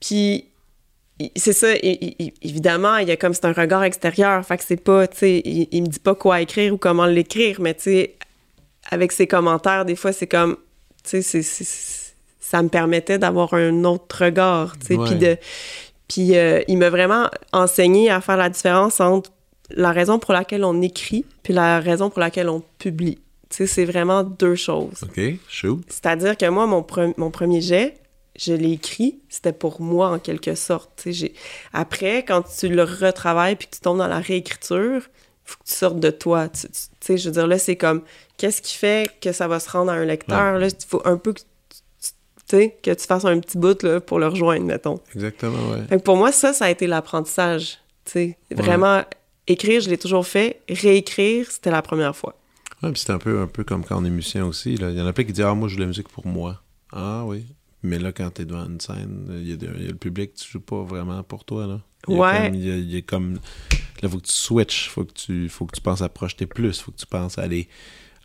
Puis 0.00 0.44
c'est 1.34 1.52
ça, 1.52 1.68
évidemment, 1.82 2.96
il 2.98 3.08
y 3.08 3.10
a 3.10 3.16
comme 3.16 3.34
c'est 3.34 3.44
un 3.44 3.52
regard 3.52 3.82
extérieur, 3.82 4.44
fait 4.44 4.56
que 4.56 4.64
c'est 4.64 4.76
pas, 4.76 5.08
tu 5.08 5.18
sais, 5.18 5.42
il, 5.44 5.68
il, 5.72 5.82
me 5.82 5.88
dit 5.88 5.98
pas 5.98 6.14
quoi 6.14 6.40
écrire 6.40 6.72
ou 6.72 6.76
comment 6.76 7.06
l'écrire, 7.06 7.60
mais 7.60 7.74
tu 7.74 7.82
sais, 7.82 8.14
avec 8.88 9.12
ses 9.12 9.26
commentaires, 9.26 9.84
des 9.84 9.96
fois, 9.96 10.12
c'est 10.12 10.26
comme, 10.26 10.56
tu 11.04 11.22
sais, 11.22 11.42
ça 12.40 12.62
me 12.62 12.68
permettait 12.68 13.18
d'avoir 13.18 13.54
un 13.54 13.84
autre 13.84 14.24
regard, 14.24 14.78
tu 14.78 14.86
sais, 14.86 14.96
puis 14.96 15.14
de... 15.16 15.36
Puis 16.08 16.38
euh, 16.38 16.62
il 16.68 16.78
m'a 16.78 16.88
vraiment 16.88 17.28
enseigné 17.52 18.08
à 18.08 18.22
faire 18.22 18.38
la 18.38 18.48
différence 18.48 18.98
entre 18.98 19.30
la 19.70 19.92
raison 19.92 20.18
pour 20.18 20.32
laquelle 20.32 20.64
on 20.64 20.80
écrit 20.80 21.26
puis 21.42 21.52
la 21.52 21.80
raison 21.80 22.08
pour 22.08 22.20
laquelle 22.20 22.48
on 22.48 22.62
publie. 22.78 23.18
Tu 23.50 23.56
sais, 23.56 23.66
c'est 23.66 23.84
vraiment 23.84 24.24
deux 24.24 24.54
choses. 24.54 25.02
OK, 25.02 25.20
shoot. 25.48 25.84
C'est-à-dire 25.88 26.38
que 26.38 26.46
moi, 26.48 26.66
mon, 26.66 26.86
mon 27.18 27.30
premier 27.30 27.60
jet, 27.60 27.94
je 28.38 28.52
l'ai 28.54 28.72
écrit, 28.72 29.18
c'était 29.28 29.52
pour 29.52 29.82
moi 29.82 30.08
en 30.10 30.18
quelque 30.18 30.54
sorte. 30.54 30.90
Tu 31.02 31.12
sais, 31.12 31.32
Après, 31.72 32.24
quand 32.24 32.42
tu 32.42 32.68
le 32.68 32.84
retravailles 32.84 33.56
puis 33.56 33.68
que 33.68 33.74
tu 33.76 33.80
tombes 33.80 33.98
dans 33.98 34.06
la 34.08 34.20
réécriture, 34.20 35.02
faut 35.44 35.58
que 35.58 35.68
tu 35.68 35.74
sortes 35.74 36.00
de 36.00 36.10
toi. 36.10 36.48
Tu, 36.48 36.68
sais, 37.00 37.16
je 37.16 37.28
veux 37.28 37.32
dire, 37.32 37.46
là, 37.46 37.58
c'est 37.58 37.76
comme, 37.76 38.02
qu'est-ce 38.38 38.62
qui 38.62 38.74
fait 38.74 39.10
que 39.20 39.32
ça 39.32 39.46
va 39.46 39.60
se 39.60 39.68
rendre 39.68 39.90
à 39.90 39.94
un 39.94 40.04
lecteur? 40.06 40.58
Là, 40.58 40.68
il 40.68 40.86
faut 40.86 41.02
un 41.04 41.18
peu 41.18 41.34
que 41.34 41.40
tu, 42.48 42.70
que 42.82 42.94
tu 42.94 43.06
fasses 43.06 43.26
un 43.26 43.38
petit 43.40 43.58
bout 43.58 43.82
là, 43.82 44.00
pour 44.00 44.18
le 44.18 44.28
rejoindre, 44.28 44.64
mettons. 44.64 45.00
Exactement, 45.14 45.58
ouais. 45.70 45.98
pour 45.98 46.16
moi, 46.16 46.32
ça, 46.32 46.54
ça 46.54 46.64
a 46.64 46.70
été 46.70 46.86
l'apprentissage. 46.86 47.78
Sais, 48.06 48.38
vraiment, 48.50 49.02
écrire, 49.46 49.82
je 49.82 49.90
l'ai 49.90 49.98
toujours 49.98 50.26
fait. 50.26 50.62
Réécrire, 50.70 51.50
c'était 51.50 51.70
la 51.70 51.82
première 51.82 52.16
fois. 52.16 52.34
Ouais, 52.82 52.90
puis 52.92 53.02
c'est 53.04 53.12
un 53.12 53.18
peu, 53.18 53.40
un 53.40 53.46
peu 53.46 53.64
comme 53.64 53.84
quand 53.84 54.00
on 54.00 54.04
est 54.04 54.10
musicien 54.10 54.46
aussi. 54.46 54.76
Là. 54.76 54.90
Il 54.90 54.96
y 54.96 55.00
en 55.02 55.06
a 55.06 55.12
plein 55.12 55.24
qui 55.24 55.32
disent 55.32 55.44
Ah, 55.44 55.54
moi, 55.54 55.68
je 55.68 55.72
joue 55.72 55.78
de 55.78 55.82
la 55.82 55.88
musique 55.88 56.08
pour 56.08 56.26
moi. 56.26 56.62
Ah 56.92 57.24
oui. 57.26 57.44
Mais 57.82 57.98
là, 57.98 58.12
quand 58.12 58.30
t'es 58.30 58.44
devant 58.44 58.64
une 58.64 58.80
scène, 58.80 59.26
il 59.30 59.48
y, 59.48 59.52
a, 59.52 59.56
il 59.76 59.82
y 59.82 59.88
a 59.88 59.90
le 59.90 59.96
public, 59.96 60.34
tu 60.34 60.48
joues 60.48 60.60
pas 60.60 60.82
vraiment 60.82 61.22
pour 61.22 61.44
toi. 61.44 61.66
Là. 61.66 61.80
Il 62.08 62.14
y 62.14 62.18
Ouais. 62.18 62.44
Comme, 62.46 62.54
il, 62.54 62.66
y 62.66 62.70
a, 62.70 62.76
il 62.76 62.90
y 62.90 62.96
a 62.96 63.02
comme. 63.02 63.38
Là, 64.00 64.08
faut 64.08 64.18
que 64.18 64.26
tu 64.26 64.32
switches. 64.32 64.88
Faut 64.88 65.04
que 65.04 65.12
tu, 65.12 65.48
faut 65.48 65.66
que 65.66 65.74
tu 65.74 65.82
penses 65.82 66.02
à 66.02 66.08
projeter 66.08 66.46
plus. 66.46 66.80
Faut 66.80 66.92
que 66.92 66.98
tu 66.98 67.06
penses 67.06 67.36
à 67.36 67.42
aller 67.42 67.68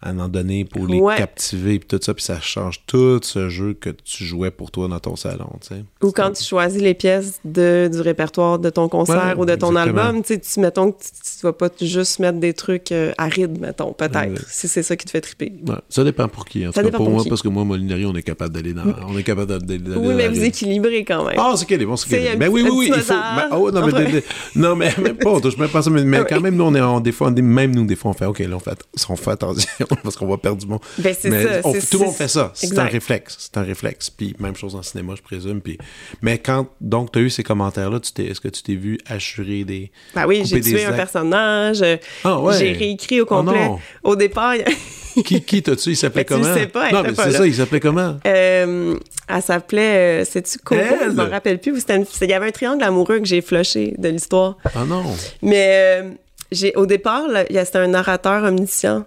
à 0.03 0.11
en 0.11 0.27
donner 0.27 0.65
pour 0.65 0.85
les 0.87 0.99
Ouais. 0.99 1.15
captiver. 1.17 1.79
Puis 1.79 1.87
tout 1.87 1.99
ça. 2.03 2.13
Puis 2.13 2.23
ça 2.23 2.39
change 2.39 2.81
tout 2.85 3.19
ce 3.23 3.49
jeu 3.49 3.73
que 3.73 3.89
tu 3.89 4.23
jouais 4.25 4.51
pour 4.51 4.69
toi 4.71 4.87
dans 4.87 4.99
ton 4.99 5.15
salon. 5.15 5.49
Tu 5.61 5.69
sais. 5.75 5.83
Ou 6.03 6.11
quand 6.11 6.31
tu 6.31 6.43
choisis 6.43 6.81
les 6.81 6.93
pièces 6.93 7.39
de, 7.45 7.89
du 7.91 8.01
répertoire 8.01 8.59
de 8.59 8.69
ton 8.69 8.89
concert 8.89 9.33
Ouais, 9.35 9.41
ou 9.41 9.45
de 9.45 9.55
ton 9.55 9.69
exactement. 9.71 10.01
album, 10.01 10.21
tu 10.23 10.33
sais, 10.33 10.39
tu, 10.39 10.59
mettons 10.59 10.91
que 10.91 10.97
tu, 11.01 11.09
tu 11.39 11.45
vas 11.45 11.53
pas 11.53 11.69
juste 11.81 12.19
mettre 12.19 12.39
des 12.39 12.53
trucs 12.53 12.91
euh, 12.91 13.11
arides, 13.17 13.59
mettons, 13.59 13.93
peut-être, 13.93 14.13
Ouais. 14.15 14.33
si 14.47 14.67
c'est 14.67 14.83
ça 14.83 14.95
qui 14.95 15.05
te 15.05 15.11
fait 15.11 15.21
triper. 15.21 15.53
Ça 15.89 16.03
dépend 16.03 16.27
pour 16.27 16.45
qui. 16.45 16.67
En 16.67 16.71
Ça 16.71 16.73
tout 16.73 16.79
cas, 16.79 16.83
dépend 16.91 16.97
pour, 16.97 17.05
pour 17.07 17.15
moi, 17.15 17.23
parce 17.27 17.41
que 17.41 17.47
moi, 17.47 17.63
Molinari, 17.63 18.05
on 18.05 18.15
est 18.15 18.21
capable 18.23 18.53
d'aller 18.53 18.73
dans. 18.73 18.83
On 19.07 19.17
est 19.17 19.23
capable 19.23 19.57
d'aller 19.65 19.79
Oui, 19.95 20.07
dans 20.09 20.15
mais 20.15 20.27
vous 20.27 20.43
équilibrez 20.43 21.03
quand 21.05 21.25
même. 21.25 21.35
Ah, 21.37 21.53
c'est 21.55 21.65
qu'elle 21.65 21.81
est 21.81 21.85
bon, 21.85 21.95
c'est 21.95 22.09
qu'elle 22.09 22.23
est 22.25 22.29
un 22.31 22.37
Ben 22.37 22.49
oui, 22.49 22.63
petit- 22.63 22.71
oui, 22.71 22.77
oui, 22.89 22.91
un 22.93 22.97
il 22.97 23.01
faut. 23.01 23.13
ben, 23.13 23.47
oh, 23.51 23.71
non, 23.71 23.85
mais, 23.87 24.23
non, 24.55 24.75
mais 24.75 25.13
pas, 25.13 25.81
ça, 25.81 25.89
mais, 25.89 26.03
mais 26.03 26.17
Ah 26.17 26.25
quand 26.25 26.35
oui. 26.37 26.43
même, 26.43 26.55
nous, 26.55 26.63
on 26.65 26.75
est, 26.75 26.81
on, 26.81 26.99
des 26.99 27.11
fois, 27.11 27.27
on 27.29 27.35
est- 27.35 27.41
même 27.41 27.73
nous, 27.75 27.85
des 27.85 27.95
fois, 27.95 28.11
on 28.11 28.13
fait, 28.13 28.25
OK, 28.25 28.39
là, 28.39 28.55
on 28.55 28.59
fait, 28.59 28.77
on 29.09 29.15
fait 29.15 29.31
attention 29.31 29.67
parce 30.03 30.15
qu'on 30.15 30.27
va 30.27 30.37
perdre 30.37 30.59
du 30.59 30.67
monde. 30.67 30.79
Ben, 30.97 31.15
c'est 31.19 31.29
mais 31.29 31.43
ça, 31.43 31.49
on- 31.63 31.73
c'est- 31.73 31.89
tout 31.89 31.99
le 31.99 32.05
monde 32.05 32.15
fait 32.15 32.27
ça. 32.27 32.51
C'est 32.55 32.77
un 32.77 32.85
réflexe. 32.85 33.35
C'est 33.39 33.57
un 33.57 33.63
réflexe. 33.63 34.09
Puis 34.09 34.35
même 34.39 34.55
chose 34.55 34.75
en 34.75 34.81
cinéma, 34.83 35.13
je 35.17 35.21
présume. 35.21 35.61
Puis, 35.61 35.77
mais 36.21 36.37
quand, 36.39 36.67
donc, 36.81 37.11
tu 37.11 37.19
as 37.19 37.21
eu 37.23 37.29
ces 37.29 37.43
commentaires-là, 37.43 37.99
tu 37.99 38.11
t'es- 38.13 38.25
est-ce 38.27 38.41
que 38.41 38.47
tu 38.47 38.63
t'es 38.63 38.75
vu 38.75 38.97
assurer 39.07 39.63
des. 39.63 39.91
Ben 40.15 40.25
oui, 40.25 40.43
j'ai 40.45 40.61
tué 40.61 40.85
un 40.85 40.93
personnage, 40.93 41.81
euh, 41.81 41.97
Ah, 42.23 42.39
ouais. 42.39 42.57
j'ai 42.57 42.71
réécrit 42.71 43.21
au 43.21 43.25
complet. 43.25 43.65
non. 43.67 43.79
au 44.03 44.15
départ, 44.15 44.53
Qui, 45.25 45.43
qui 45.43 45.61
t'as-tu? 45.61 45.91
Il 45.91 45.95
s'appelait 45.95 46.25
tu 46.25 46.33
le 46.33 46.39
comment? 46.41 46.53
sais 46.55 46.65
pas, 46.67 46.91
non, 46.91 47.03
mais 47.03 47.13
c'est 47.15 47.31
ça, 47.31 47.45
il 47.45 47.53
s'appelait 47.53 47.79
comment? 47.79 48.17
euh, 48.25 48.95
elle 49.29 49.41
s'appelait, 49.43 50.21
euh, 50.21 50.25
sais-tu 50.25 50.57
Coco? 50.57 50.81
Je 51.05 51.11
m'en 51.11 51.29
rappelle 51.29 51.59
plus. 51.59 51.71
une- 51.89 52.05
Il 52.21 52.29
y 52.29 52.33
avait 52.33 52.47
un 52.47 52.51
triangle 52.51 52.83
amoureux 52.83 53.19
que 53.19 53.25
j'ai 53.25 53.41
flushé 53.41 53.93
de 53.97 54.09
l'histoire. 54.09 54.57
Ah 54.73 54.85
non. 54.87 55.03
Mais 55.43 56.01
euh, 56.01 56.71
au 56.75 56.85
départ, 56.87 57.25
c'était 57.49 57.77
un 57.77 57.87
narrateur 57.87 58.43
omniscient. 58.43 59.05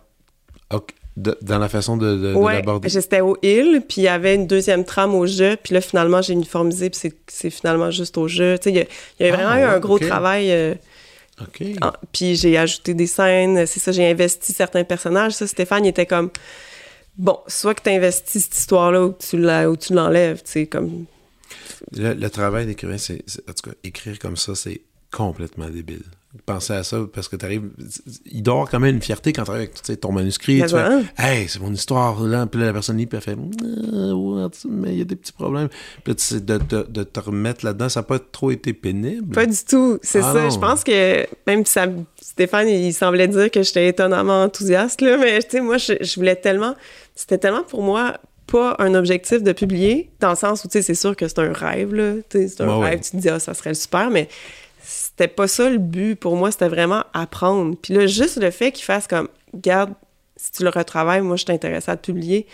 De- 1.17 1.39
dans 1.41 1.59
la 1.59 1.71
façon 1.71 1.97
de, 1.97 2.15
de, 2.15 2.33
de 2.33 2.35
Ouais, 2.35 2.57
l'aborder. 2.57 2.91
j'étais 2.91 3.23
au 3.23 3.39
Hill, 3.43 3.81
puis 3.89 4.03
il 4.03 4.05
y 4.05 4.09
avait 4.09 4.35
une 4.35 4.47
deuxième 4.47 4.85
trame 4.85 5.15
au 5.15 5.27
jeu, 5.27 5.57
puis 5.63 5.73
là, 5.73 5.81
finalement, 5.81 6.21
j'ai 6.21 6.35
uniformisé, 6.35 6.91
puis 6.91 7.11
c'est, 7.27 7.49
finalement 7.49 7.91
juste 7.91 8.19
au 8.19 8.29
jeu. 8.29 8.59
Tu 8.59 8.65
sais, 8.65 8.71
il 8.73 8.77
y 8.77 8.81
a, 8.81 9.27
y 9.27 9.31
a 9.31 9.33
Ah, 9.33 9.37
vraiment 9.37 9.57
eu 9.57 9.63
un 9.65 9.79
gros 9.81 9.99
travail. 9.99 10.51
euh, 10.53 10.75
OK. 11.41 11.63
en- 11.81 11.93
puis 12.13 12.37
j'ai 12.37 12.59
ajouté 12.59 12.93
des 12.93 13.07
scènes, 13.07 13.65
c'est 13.65 13.81
ça, 13.81 13.93
j'ai 13.93 14.07
investi 14.11 14.53
certains 14.53 14.85
personnages. 14.85 15.33
Ça, 15.33 15.47
Stéphane, 15.47 15.87
il 15.87 15.89
était 15.89 16.05
comme, 16.05 16.29
bon, 17.17 17.39
soit 17.47 17.73
que 17.75 17.83
tu 17.83 17.89
investis 17.89 18.45
cette 18.45 18.57
histoire-là 18.59 19.07
ou 19.07 19.13
que 19.13 19.25
tu, 19.79 19.95
l'enlèves, 19.95 20.43
tu 20.43 20.51
sais, 20.51 20.67
comme... 20.67 21.07
Le, 21.97 22.13
le 22.13 22.29
travail 22.29 22.67
d'écrivain, 22.67 22.99
c'est- 22.99 23.23
En 23.49 23.55
tout 23.55 23.71
cas, 23.71 23.77
écrire 23.85 24.19
comme 24.19 24.37
ça, 24.37 24.55
c'est 24.55 24.83
complètement 25.11 25.71
débile. 25.71 26.05
Pensez 26.45 26.73
à 26.75 26.83
ça 26.85 26.99
parce 27.13 27.29
que 27.29 27.37
tu 27.37 27.45
arrives. 27.45 27.71
Il 28.27 28.49
avoir 28.49 28.69
quand 28.69 28.81
même 28.81 28.97
une 28.97 29.03
fierté 29.03 29.33
quand 29.33 29.45
tu 29.45 29.51
arrives 29.51 29.63
avec 29.63 29.75
tu 29.75 29.81
sais, 29.85 29.97
ton 29.97 30.13
manuscrit. 30.13 30.61
Tu 30.63 30.69
fais, 30.69 31.03
hey, 31.19 31.49
c'est 31.49 31.61
mon 31.61 31.73
histoire. 31.73 32.21
Là, 32.23 32.47
puis 32.47 32.61
là, 32.61 32.67
la 32.67 32.73
personne 32.73 32.97
lit, 32.99 33.07
puis 33.07 33.17
elle 33.17 33.23
fait, 33.23 33.35
ouais, 33.35 34.47
mais 34.69 34.93
il 34.93 34.99
y 34.99 35.03
a 35.03 35.05
des 35.05 35.17
petits 35.17 35.33
problèmes. 35.33 35.69
Puis 35.69 36.13
là, 36.13 36.15
tu 36.15 36.25
sais, 36.25 36.41
de, 36.41 36.59
de- 36.59 36.87
de 36.89 37.03
te 37.03 37.21
remettre 37.21 37.65
là-dedans, 37.65 37.89
ça 37.89 38.01
n'a 38.01 38.05
pas 38.05 38.19
trop 38.19 38.51
été 38.51 38.73
pénible. 38.73 39.35
Pas 39.35 39.47
du 39.47 39.57
tout, 39.69 39.99
c'est 40.03 40.21
Ah 40.23 40.33
ça. 40.33 40.43
non. 40.43 40.51
Je 40.51 40.59
pense 40.59 40.85
que 40.85 41.27
même 41.47 41.65
si 41.65 41.73
ça, 41.73 41.87
Stéphane, 42.21 42.69
il 42.69 42.93
semblait 42.93 43.29
dire 43.29 43.51
que 43.51 43.63
j'étais 43.63 43.89
étonnamment 43.89 44.43
enthousiaste, 44.43 45.01
là, 45.01 45.17
mais 45.19 45.43
tu 45.43 45.51
sais, 45.51 45.61
moi, 45.61 45.79
je, 45.79 45.95
je 46.01 46.15
voulais 46.17 46.37
tellement... 46.37 46.75
C'était 47.15 47.39
tellement 47.39 47.63
pour 47.63 47.83
moi 47.83 48.19
pas 48.47 48.77
un 48.79 48.95
objectif 48.95 49.43
de 49.43 49.53
publier, 49.53 50.11
dans 50.21 50.31
le 50.31 50.37
sens 50.37 50.63
où, 50.65 50.69
tu 50.69 50.73
sais, 50.75 50.83
c'est 50.83 50.95
sûr 50.95 51.17
que 51.17 51.27
c'est 51.27 51.41
un 51.41 51.53
rêve, 51.53 51.93
là. 51.95 52.13
C'est 52.31 52.61
un 52.61 52.79
ouais. 52.79 52.91
rêve, 52.91 53.01
tu 53.01 53.11
te 53.13 53.17
dis, 53.17 53.29
ah, 53.29 53.41
ça 53.41 53.55
serait 53.55 53.75
super, 53.75 54.09
mais 54.11 54.29
c'était 55.19 55.33
pas 55.33 55.49
ça 55.49 55.71
le 55.71 55.79
but. 55.79 56.15
Pour 56.15 56.37
moi, 56.37 56.51
c'était 56.51 56.69
vraiment 56.69 57.05
apprendre. 57.15 57.75
Puis 57.81 57.95
là, 57.95 58.07
juste 58.07 58.37
le 58.37 58.51
fait 58.51 58.71
qu'il 58.71 58.85
fasse 58.85 59.07
comme, 59.07 59.29
garde, 59.55 59.95
si 60.37 60.53
tu 60.53 60.63
le 60.63 60.69
retravailles, 60.69 61.23
moi, 61.23 61.37
je 61.37 61.45
suis 61.45 61.53
intéressée 61.53 61.91
à 61.91 61.97
te 61.97 62.05
publier. 62.05 62.47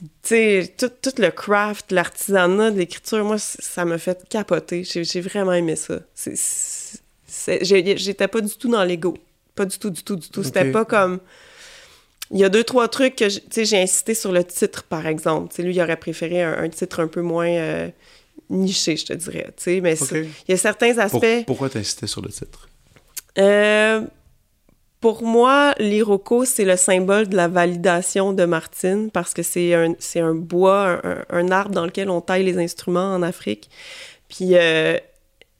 Tu 0.00 0.08
sais, 0.22 0.74
tout, 0.78 0.88
tout 0.88 1.12
le 1.18 1.30
craft, 1.30 1.92
l'artisanat 1.92 2.70
de 2.70 2.78
l'écriture, 2.78 3.22
moi, 3.22 3.36
ça 3.38 3.84
m'a 3.84 3.98
fait 3.98 4.26
capoter. 4.30 4.82
J'ai 4.84 5.20
vraiment 5.20 5.52
aimé 5.52 5.76
ça. 5.76 6.00
J'étais 7.60 8.28
pas 8.28 8.40
du 8.40 8.56
tout 8.56 8.70
dans 8.70 8.84
l'ego. 8.84 9.14
Pas 9.54 9.66
du 9.66 9.78
tout, 9.78 9.90
du 9.90 10.02
tout, 10.02 10.16
du 10.16 10.30
tout. 10.30 10.42
C'était 10.42 10.72
pas 10.72 10.86
comme... 10.86 11.20
Il 12.30 12.38
y 12.38 12.44
a 12.44 12.48
deux, 12.48 12.64
trois 12.64 12.88
trucs 12.88 13.16
que, 13.16 13.28
tu 13.28 13.42
sais, 13.50 13.66
j'ai 13.66 13.82
insisté 13.82 14.14
sur 14.14 14.32
le 14.32 14.42
titre, 14.42 14.84
par 14.84 15.06
exemple. 15.06 15.50
Tu 15.50 15.56
sais, 15.56 15.62
lui, 15.62 15.74
il 15.74 15.82
aurait 15.82 15.98
préféré 15.98 16.42
un, 16.42 16.62
un 16.62 16.68
titre 16.70 17.00
un 17.00 17.06
peu 17.06 17.20
moins 17.20 17.50
euh, 17.50 17.90
niché, 18.52 18.96
je 18.96 19.06
te 19.06 19.12
dirais. 19.14 19.46
Tu 19.56 19.62
sais, 19.64 19.80
mais 19.80 19.94
il 20.12 20.28
y 20.48 20.52
a 20.52 20.56
certains 20.56 20.92
Pour- 20.94 21.02
aspects... 21.02 21.44
pourquoi 21.46 21.68
t'insistais 21.70 22.06
sur 22.06 22.20
le 22.22 22.28
titre? 22.28 22.68
Euh, 23.38 24.02
pour 25.00 25.22
moi, 25.24 25.74
l'iroko, 25.78 26.44
c'est 26.44 26.64
le 26.64 26.76
symbole 26.76 27.28
de 27.28 27.34
la 27.36 27.48
validation 27.48 28.32
de 28.32 28.44
Martine 28.44 29.10
parce 29.10 29.34
que 29.34 29.42
c'est 29.42 29.74
un, 29.74 29.94
c'est 29.98 30.20
un 30.20 30.34
bois, 30.34 31.00
un, 31.02 31.24
un 31.30 31.50
arbre 31.50 31.74
dans 31.74 31.84
lequel 31.86 32.08
on 32.08 32.20
taille 32.20 32.44
les 32.44 32.58
instruments 32.58 33.12
en 33.14 33.22
Afrique. 33.22 33.68
Puis 34.28 34.50
euh, 34.52 34.96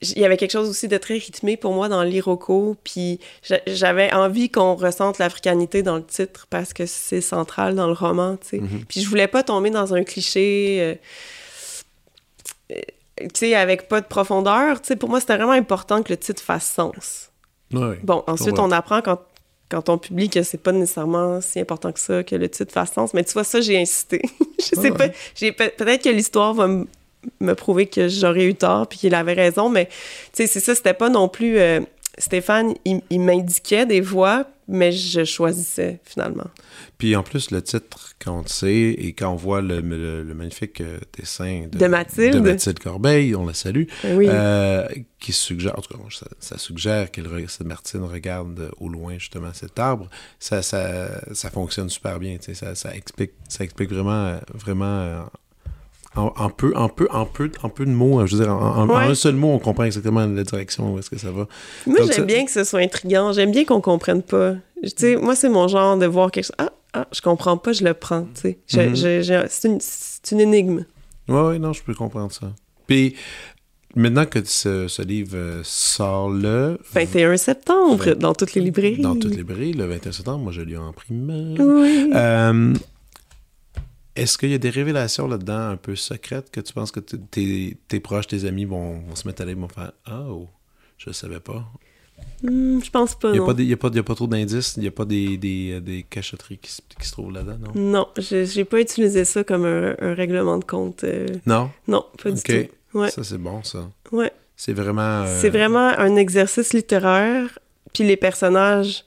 il 0.01 0.19
y 0.19 0.25
avait 0.25 0.37
quelque 0.37 0.53
chose 0.53 0.69
aussi 0.69 0.87
de 0.87 0.97
très 0.99 1.15
rythmé 1.15 1.57
pour 1.57 1.73
moi 1.73 1.89
dans 1.89 2.03
l'iroko. 2.05 2.77
Puis 2.85 3.19
j'a- 3.43 3.61
j'avais 3.67 4.13
envie 4.13 4.49
qu'on 4.51 4.77
ressente 4.77 5.19
l'africanité 5.19 5.83
dans 5.83 5.97
le 5.97 6.05
titre 6.05 6.47
parce 6.49 6.73
que 6.73 6.87
c'est 6.87 7.21
central 7.21 7.75
dans 7.75 7.87
le 7.89 7.95
roman, 7.95 8.37
tu 8.37 8.49
sais. 8.49 8.59
Mhm. 8.59 8.85
Puis 8.89 9.01
je 9.01 9.09
voulais 9.09 9.29
pas 9.29 9.43
tomber 9.43 9.71
dans 9.71 9.93
un 9.95 10.05
cliché. 10.05 10.79
euh, 10.81 10.95
tu 13.19 13.29
sais, 13.35 13.55
avec 13.55 13.89
pas 13.89 14.01
de 14.01 14.07
profondeur, 14.07 14.81
tu 14.81 14.89
sais, 14.89 14.97
pour 14.97 15.09
moi, 15.09 15.21
c'était 15.21 15.37
vraiment 15.37 15.53
important 15.53 16.03
que 16.03 16.13
le 16.13 16.17
titre 16.17 16.43
fasse 16.43 16.67
sens. 16.67 17.31
Ouais. 17.73 17.99
Bon, 18.03 18.23
ensuite, 18.27 18.59
on 18.59 18.71
apprend 18.71 19.01
quand, 19.03 19.21
quand 19.69 19.89
on 19.89 19.99
publie 19.99 20.29
que 20.29 20.43
c'est 20.43 20.59
pas 20.59 20.73
nécessairement 20.73 21.41
si 21.41 21.61
important 21.61 21.93
que 21.93 22.01
ça, 22.01 22.23
que 22.23 22.37
le 22.37 22.49
titre 22.49 22.73
fasse 22.73 22.93
sens. 22.93 23.15
Mais 23.15 23.25
tu 23.25 23.33
vois, 23.33 23.45
ça, 23.45 23.61
j'ai 23.61 23.81
insisté. 23.81 24.23
je 24.59 24.65
sais 24.65 24.91
ouais. 24.91 24.91
pas. 24.91 25.09
Peut-être 25.09 26.05
que 26.05 26.11
l'histoire 26.11 26.55
va 26.55 26.69
me 26.69 27.55
prouver 27.55 27.87
que 27.87 28.09
j'aurais 28.09 28.45
eu 28.45 28.55
tort 28.55 28.87
puis 28.89 28.99
qu'il 28.99 29.15
avait 29.15 29.33
raison, 29.35 29.69
mais 29.69 29.87
tu 29.87 29.93
sais, 30.33 30.47
c'est 30.47 30.61
ça, 30.61 30.75
c'était 30.75 30.95
pas 30.95 31.09
non 31.09 31.29
plus. 31.29 31.59
euh, 31.59 31.81
Stéphane, 32.19 32.75
il, 32.85 33.01
il 33.09 33.21
m'indiquait 33.21 33.87
des 33.87 34.01
voix, 34.03 34.45
mais 34.73 34.91
je 34.93 35.25
choisissais 35.25 36.01
finalement. 36.05 36.49
Puis 36.99 37.15
en 37.17 37.23
plus, 37.23 37.51
le 37.51 37.63
titre, 37.63 38.15
quand 38.19 38.39
on 38.39 38.43
le 38.43 38.49
sait 38.49 38.73
et 38.91 39.13
quand 39.13 39.31
on 39.33 39.37
voit 39.37 39.61
le, 39.63 39.81
le- 39.81 40.23
le 40.23 40.35
magnifique 40.35 40.81
euh, 40.81 40.99
dessin 41.19 41.67
de, 41.71 41.79
De 41.79 41.87
Mathilde. 41.87 42.35
de 42.35 42.41
Mathilde 42.41 42.79
Corbeil, 42.79 43.35
on 43.37 43.47
la 43.47 43.55
salue, 43.55 43.85
Oui. 44.15 44.27
euh, 44.29 44.89
qui 45.21 45.33
suggère, 45.33 45.79
en 45.79 45.83
tout 45.83 45.97
cas, 45.97 46.03
ça, 46.11 46.27
ça 46.41 46.59
suggère 46.59 47.11
que 47.11 47.21
Martine 47.65 48.03
regarde 48.03 48.71
au 48.81 48.89
loin 48.89 49.19
justement 49.19 49.53
cet 49.53 49.79
arbre, 49.79 50.09
ça, 50.39 50.63
ça, 50.63 51.21
ça 51.35 51.51
fonctionne 51.51 51.89
super 51.89 52.19
bien, 52.19 52.39
ça, 52.41 52.75
ça 52.75 52.95
explique, 52.97 53.33
ça 53.49 53.63
explique 53.65 53.91
vraiment, 53.93 54.27
euh, 54.27 54.39
vraiment 54.55 55.27
en, 56.15 56.33
en 56.37 56.51
peu, 56.51 56.73
en 56.77 56.89
peu, 56.89 57.09
en 57.11 57.25
peu, 57.25 57.51
en 57.63 57.69
peu 57.69 57.85
de 57.87 57.91
mots, 57.91 58.25
je 58.27 58.37
veux 58.37 58.45
dire, 58.45 58.53
en, 58.55 58.89
un 58.91 59.15
seul 59.15 59.35
mot, 59.35 59.49
on 59.53 59.59
comprend 59.59 59.85
exactement 59.85 60.27
la 60.27 60.43
direction 60.45 60.95
où 60.95 60.99
est-ce 60.99 61.09
que 61.11 61.19
ça 61.19 61.31
va. 61.31 61.47
Moi, 61.87 61.97
j'aime 62.01 62.13
ça- 62.13 62.23
bien 62.23 62.45
que 62.45 62.51
ce 62.51 62.65
soit 62.65 62.81
intriguant. 62.81 63.33
J'aime 63.33 63.51
bien 63.53 63.65
qu'on 63.65 63.81
comprenne 63.81 64.23
pas. 64.23 64.55
Tu 64.83 64.91
sais, 64.97 65.17
moi, 65.17 65.35
c'est 65.37 65.49
mon 65.49 65.69
genre 65.69 65.97
de 65.97 66.07
voir 66.07 66.31
quelque 66.31 66.45
chose. 66.45 66.57
Ah, 66.59 66.73
ah, 66.93 67.07
je 67.13 67.21
comprends 67.23 67.57
pas, 67.57 67.73
je 67.73 67.85
le 67.85 67.95
prends. 67.95 68.27
Tu 68.35 68.57
sais, 68.67 68.89
Mhm. 68.89 68.95
je- 68.97 69.47
c'est 69.49 69.69
une, 69.69 69.79
c'est 69.81 70.31
une 70.33 70.41
énigme. 70.41 70.85
Ouais, 71.29 71.41
ouais, 71.41 71.59
non, 71.59 71.73
je 71.73 71.83
peux 71.83 71.95
comprendre 71.95 72.33
ça. 72.33 72.53
Puis, 72.87 73.15
maintenant 73.95 74.27
que 74.27 74.41
ce, 74.45 74.89
ce 74.89 75.03
livre 75.03 75.31
euh, 75.37 75.61
sort 75.65 76.29
le... 76.31 76.79
21 76.93 77.37
septembre, 77.37 78.15
dans 78.15 78.35
toutes 78.35 78.55
les 78.55 78.61
librairies. 78.61 79.01
Dans 79.01 79.15
toutes 79.15 79.31
les 79.31 79.37
librairies, 79.39 79.73
le 79.73 79.85
21 79.87 80.13
septembre, 80.13 80.39
moi 80.43 80.53
je 80.53 80.63
l'ai 80.63 80.77
en 80.77 80.93
primeur. 80.93 81.55
Oui. 81.59 82.11
Euh, 82.15 82.75
Est-ce 84.15 84.37
qu'il 84.37 84.51
y 84.51 84.55
a 84.55 84.59
des 84.59 84.71
révélations 84.71 85.27
là-dedans 85.27 85.69
un 85.71 85.77
peu 85.77 85.97
secrètes 85.97 86.51
que 86.51 86.61
tu 86.61 86.73
penses 86.75 86.91
que 86.91 87.01
tes, 87.01 87.79
tes 87.89 88.01
proches, 88.01 88.27
tes 88.27 88.45
amis 88.45 88.65
vont, 88.67 89.01
vont 89.01 89.15
se 89.17 89.27
mettre 89.27 89.43
à 89.43 89.47
et 89.47 89.55
vont 89.55 89.69
faire 89.69 89.93
Ah, 90.05 90.25
oh, 90.29 90.49
je 90.99 91.09
ne 91.11 91.15
savais 91.15 91.41
pas. 91.41 91.65
Hmm, 92.43 92.81
je 92.85 92.91
pense 92.91 93.15
pas, 93.19 93.29
Il 93.31 93.33
n'y 93.33 93.39
a, 93.73 93.77
pas 93.77 93.89
a, 93.89 94.01
a 94.01 94.15
trop 94.15 94.27
d'indices, 94.27 94.75
il 94.77 94.81
n'y 94.83 94.89
a 94.89 94.93
pas 94.93 95.05
des, 95.07 95.37
des, 95.39 95.81
des 95.81 96.03
cachotteries 96.03 96.59
qui, 96.59 96.71
se- 96.71 96.83
qui 97.01 97.07
se 97.07 97.13
trouvent 97.13 97.33
là-dedans, 97.33 97.59
non? 97.75 97.81
Non, 97.81 98.09
je- 98.19 98.45
j'ai 98.45 98.65
pas 98.65 98.81
utilisé 98.81 99.25
ça 99.25 99.43
comme 99.45 99.65
un, 99.65 99.97
un 99.99 100.15
règlement 100.15 100.59
de 100.59 100.65
compte. 100.65 101.05
euh, 101.05 101.27
Non? 101.47 101.71
non, 101.89 102.05
pas 102.23 102.31
du 102.31 102.43
tout. 102.43 102.99
Ouais, 102.99 103.11
Ça, 103.11 103.25
c'est 103.25 103.39
bon, 103.39 103.63
ça. 103.63 103.89
ouais. 104.13 104.31
C'est 104.57 104.75
vraiment. 104.75 105.23
euh, 105.23 105.41
C'est 105.41 105.49
vraiment 105.49 105.89
un 105.99 106.15
exercice 106.17 106.75
littéraire, 106.75 107.59
puis 107.95 108.05
les 108.05 108.17
personnages 108.19 109.05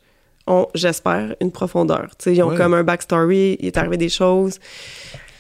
ont, 0.48 0.68
j'espère, 0.76 1.36
une 1.42 1.52
profondeur. 1.52 2.12
Ils 2.26 2.42
ont 2.44 2.50
Ouais. 2.50 2.58
comme 2.58 2.74
un 2.74 2.84
backstory, 2.84 3.58
il 3.60 3.68
est 3.68 3.78
arrivé 3.78 3.98
des 3.98 4.10
choses. 4.10 4.60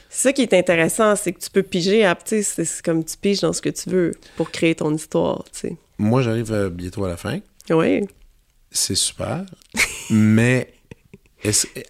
C'est 0.09 0.29
ça 0.29 0.33
qui 0.33 0.41
est 0.43 0.53
intéressant, 0.53 1.15
c'est 1.15 1.33
que 1.33 1.39
tu 1.39 1.49
peux 1.49 1.63
piger, 1.63 2.05
à, 2.05 2.17
sais, 2.23 2.41
c'est 2.41 2.81
comme 2.83 3.03
tu 3.03 3.17
piges 3.17 3.41
dans 3.41 3.51
ce 3.53 3.61
que 3.61 3.69
tu 3.69 3.89
veux 3.89 4.11
pour 4.37 4.49
créer 4.49 4.73
ton 4.75 4.93
histoire. 4.93 5.43
Moi, 5.97 6.21
j'arrive 6.21 6.51
euh, 6.53 6.69
bientôt 6.69 7.03
à 7.05 7.09
la 7.09 7.17
fin. 7.17 7.39
Oui. 7.69 8.01
C'est 8.71 8.95
super. 8.95 9.45
mais 10.09 10.73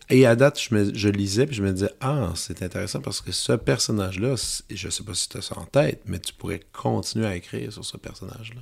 Et 0.10 0.26
à 0.26 0.36
date, 0.36 0.60
je, 0.60 0.76
me, 0.76 0.94
je 0.94 1.08
lisais 1.10 1.46
puis 1.46 1.56
je 1.56 1.64
me 1.64 1.72
disais 1.72 1.92
Ah, 2.02 2.34
c'est 2.36 2.62
intéressant 2.62 3.00
parce 3.02 3.22
que 3.22 3.32
ce 3.32 3.54
personnage-là, 3.54 4.36
je 4.70 4.90
sais 4.90 5.04
pas 5.04 5.14
si 5.14 5.30
tu 5.30 5.38
as 5.38 5.42
ça 5.42 5.58
en 5.58 5.66
tête, 5.66 6.02
mais 6.06 6.20
tu 6.20 6.34
pourrais 6.34 6.62
continuer 6.74 7.26
à 7.28 7.36
écrire 7.36 7.72
sur 7.72 7.86
ce 7.86 7.98
personnage-là. 7.98 8.62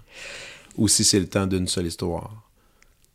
Ou 0.77 0.87
si 0.87 1.03
c'est 1.03 1.19
le 1.19 1.27
temps 1.27 1.47
d'une 1.47 1.67
seule 1.67 1.87
histoire. 1.87 2.31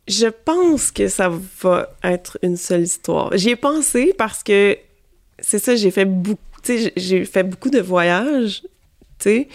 Je 0.09 0.25
pense 0.25 0.89
que 0.89 1.07
ça 1.07 1.31
va 1.61 1.95
être 2.03 2.39
une 2.41 2.57
seule 2.57 2.81
histoire. 2.81 3.29
J'y 3.37 3.51
ai 3.51 3.55
pensé 3.55 4.13
parce 4.17 4.41
que 4.41 4.75
c'est 5.37 5.59
ça, 5.59 5.75
j'ai 5.75 5.91
fait 5.91 6.05
beaucoup, 6.05 6.41
j'ai 6.65 7.25
fait 7.25 7.43
beaucoup 7.43 7.69
de 7.69 7.79
voyages, 7.79 8.63
tu 9.19 9.29
sais. 9.29 9.47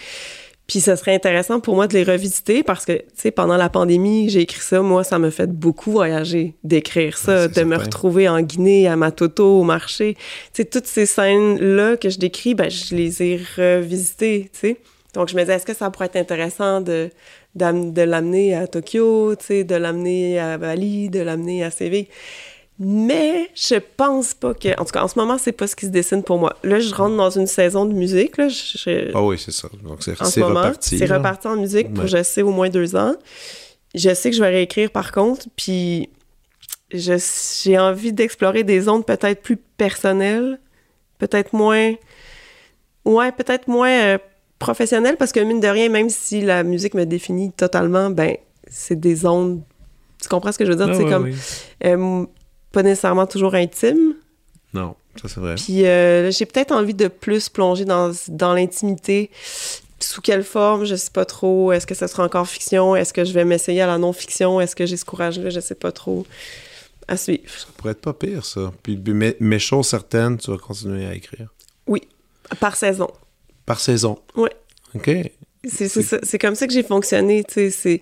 Puis 0.65 0.79
ça 0.79 0.95
serait 0.95 1.13
intéressant 1.13 1.59
pour 1.59 1.75
moi 1.75 1.87
de 1.87 1.93
les 1.93 2.03
revisiter 2.03 2.63
parce 2.63 2.85
que, 2.85 2.93
tu 2.93 3.05
sais, 3.15 3.31
pendant 3.31 3.57
la 3.57 3.69
pandémie, 3.69 4.29
j'ai 4.29 4.41
écrit 4.41 4.61
ça. 4.61 4.81
Moi, 4.81 5.03
ça 5.03 5.19
me 5.19 5.29
fait 5.29 5.51
beaucoup 5.51 5.91
voyager, 5.91 6.55
d'écrire 6.63 7.17
ça, 7.17 7.47
de 7.49 7.63
me 7.63 7.75
retrouver 7.75 8.27
en 8.29 8.41
Guinée, 8.41 8.87
à 8.87 8.95
Matoto, 8.95 9.59
au 9.59 9.63
marché. 9.63 10.15
Tu 10.15 10.21
sais, 10.53 10.65
toutes 10.65 10.87
ces 10.87 11.05
scènes-là 11.05 11.97
que 11.97 12.09
je 12.09 12.17
décris, 12.17 12.55
ben, 12.55 12.71
je 12.71 12.95
les 12.95 13.21
ai 13.21 13.41
revisitées, 13.57 14.49
tu 14.53 14.59
sais. 14.59 14.77
Donc, 15.13 15.29
je 15.29 15.35
me 15.35 15.41
disais, 15.41 15.55
est-ce 15.55 15.65
que 15.65 15.75
ça 15.75 15.91
pourrait 15.91 16.07
être 16.07 16.15
intéressant 16.15 16.81
de, 16.81 17.09
de 17.55 18.01
l'amener 18.01 18.55
à 18.55 18.67
Tokyo, 18.67 19.35
tu 19.35 19.45
sais, 19.45 19.63
de 19.63 19.75
l'amener 19.75 20.39
à 20.39 20.57
Bali, 20.57 21.09
de 21.09 21.21
l'amener 21.21 21.63
à 21.63 21.71
Séville? 21.71 22.07
Mais 22.77 23.49
je 23.55 23.75
pense 23.75 24.33
pas 24.33 24.53
que. 24.53 24.77
En 24.79 24.83
tout 24.83 24.91
cas, 24.91 25.03
en 25.03 25.07
ce 25.07 25.17
moment, 25.17 25.37
c'est 25.37 25.53
pas 25.53 25.65
ce 25.65 25.77
qui 25.77 25.85
se 25.85 25.91
dessine 25.91 26.23
pour 26.23 26.37
moi. 26.37 26.57
Là, 26.63 26.79
je 26.79 26.93
rentre 26.93 27.15
dans 27.15 27.29
une 27.29 27.47
saison 27.47 27.85
de 27.85 27.93
musique. 27.93 28.37
Là. 28.37 28.47
Ah 29.13 29.23
oui, 29.23 29.39
c'est 29.39 29.51
ça. 29.53 29.69
Donc, 29.83 30.03
c'est 30.03 30.13
reparti. 30.13 30.97
C'est 30.97 31.05
reparti 31.05 31.47
en 31.47 31.55
musique 31.55 31.93
pour, 31.93 32.05
je 32.07 32.21
sais, 32.21 32.41
au 32.41 32.51
moins 32.51 32.69
deux 32.69 32.97
ans. 32.97 33.15
Je 33.93 34.13
sais 34.13 34.29
que 34.29 34.35
je 34.35 34.41
vais 34.41 34.49
réécrire 34.49 34.91
par 34.91 35.13
contre. 35.13 35.47
Puis, 35.55 36.09
j'ai 36.91 37.79
envie 37.79 38.11
d'explorer 38.11 38.65
des 38.65 38.81
zones 38.81 39.05
peut-être 39.05 39.41
plus 39.41 39.57
personnelles, 39.57 40.59
peut-être 41.17 41.53
moins. 41.53 41.93
Ouais, 43.05 43.31
peut-être 43.31 43.69
moins 43.69 43.89
euh, 43.89 44.17
professionnelles, 44.59 45.17
parce 45.17 45.31
que 45.31 45.39
mine 45.39 45.59
de 45.59 45.67
rien, 45.67 45.89
même 45.89 46.09
si 46.09 46.41
la 46.41 46.63
musique 46.63 46.93
me 46.93 47.05
définit 47.05 47.51
totalement, 47.51 48.09
ben, 48.09 48.35
c'est 48.67 48.99
des 48.99 49.15
zones. 49.15 49.63
Tu 50.21 50.27
comprends 50.27 50.51
ce 50.51 50.57
que 50.57 50.65
je 50.65 50.71
veux 50.71 50.77
dire? 50.77 50.95
c'est 50.95 51.05
ah 51.05 51.09
comme. 51.09 51.31
Euh, 51.83 52.25
pas 52.71 52.83
nécessairement 52.83 53.27
toujours 53.27 53.55
intime. 53.55 54.15
Non, 54.73 54.95
ça 55.21 55.29
c'est 55.29 55.39
vrai. 55.39 55.55
Puis 55.55 55.85
euh, 55.85 56.31
j'ai 56.31 56.45
peut-être 56.45 56.71
envie 56.71 56.93
de 56.93 57.07
plus 57.07 57.49
plonger 57.49 57.85
dans, 57.85 58.11
dans 58.27 58.53
l'intimité. 58.53 59.31
Sous 59.99 60.21
quelle 60.21 60.43
forme, 60.43 60.85
je 60.85 60.95
sais 60.95 61.11
pas 61.11 61.25
trop. 61.25 61.71
Est-ce 61.71 61.87
que 61.87 61.95
ça 61.95 62.07
sera 62.07 62.23
encore 62.23 62.47
fiction? 62.47 62.95
Est-ce 62.95 63.13
que 63.13 63.23
je 63.23 63.31
vais 63.31 63.45
m'essayer 63.45 63.81
à 63.81 63.87
la 63.87 63.97
non-fiction? 63.97 64.59
Est-ce 64.59 64.75
que 64.75 64.85
j'ai 64.85 64.97
ce 64.97 65.05
courage-là? 65.05 65.49
Je 65.49 65.59
sais 65.61 65.75
pas 65.75 65.91
trop. 65.91 66.25
À 67.07 67.17
suivre. 67.17 67.43
Ça 67.47 67.67
pourrait 67.77 67.91
être 67.91 68.01
pas 68.01 68.13
pire, 68.13 68.43
ça. 68.43 68.73
Puis, 68.83 68.97
mais, 68.97 69.37
mais 69.39 69.59
chose 69.59 69.87
certaine, 69.87 70.37
tu 70.37 70.51
vas 70.51 70.57
continuer 70.57 71.05
à 71.05 71.13
écrire. 71.13 71.53
Oui, 71.87 72.01
par 72.59 72.75
saison. 72.75 73.09
Par 73.65 73.79
saison? 73.79 74.19
Oui. 74.35 74.49
OK. 74.93 75.11
C'est 75.67 76.39
comme 76.39 76.55
ça 76.55 76.67
que 76.67 76.73
j'ai 76.73 76.83
fonctionné, 76.83 77.43
tu 77.43 77.53
sais. 77.53 77.69
C'est 77.71 78.01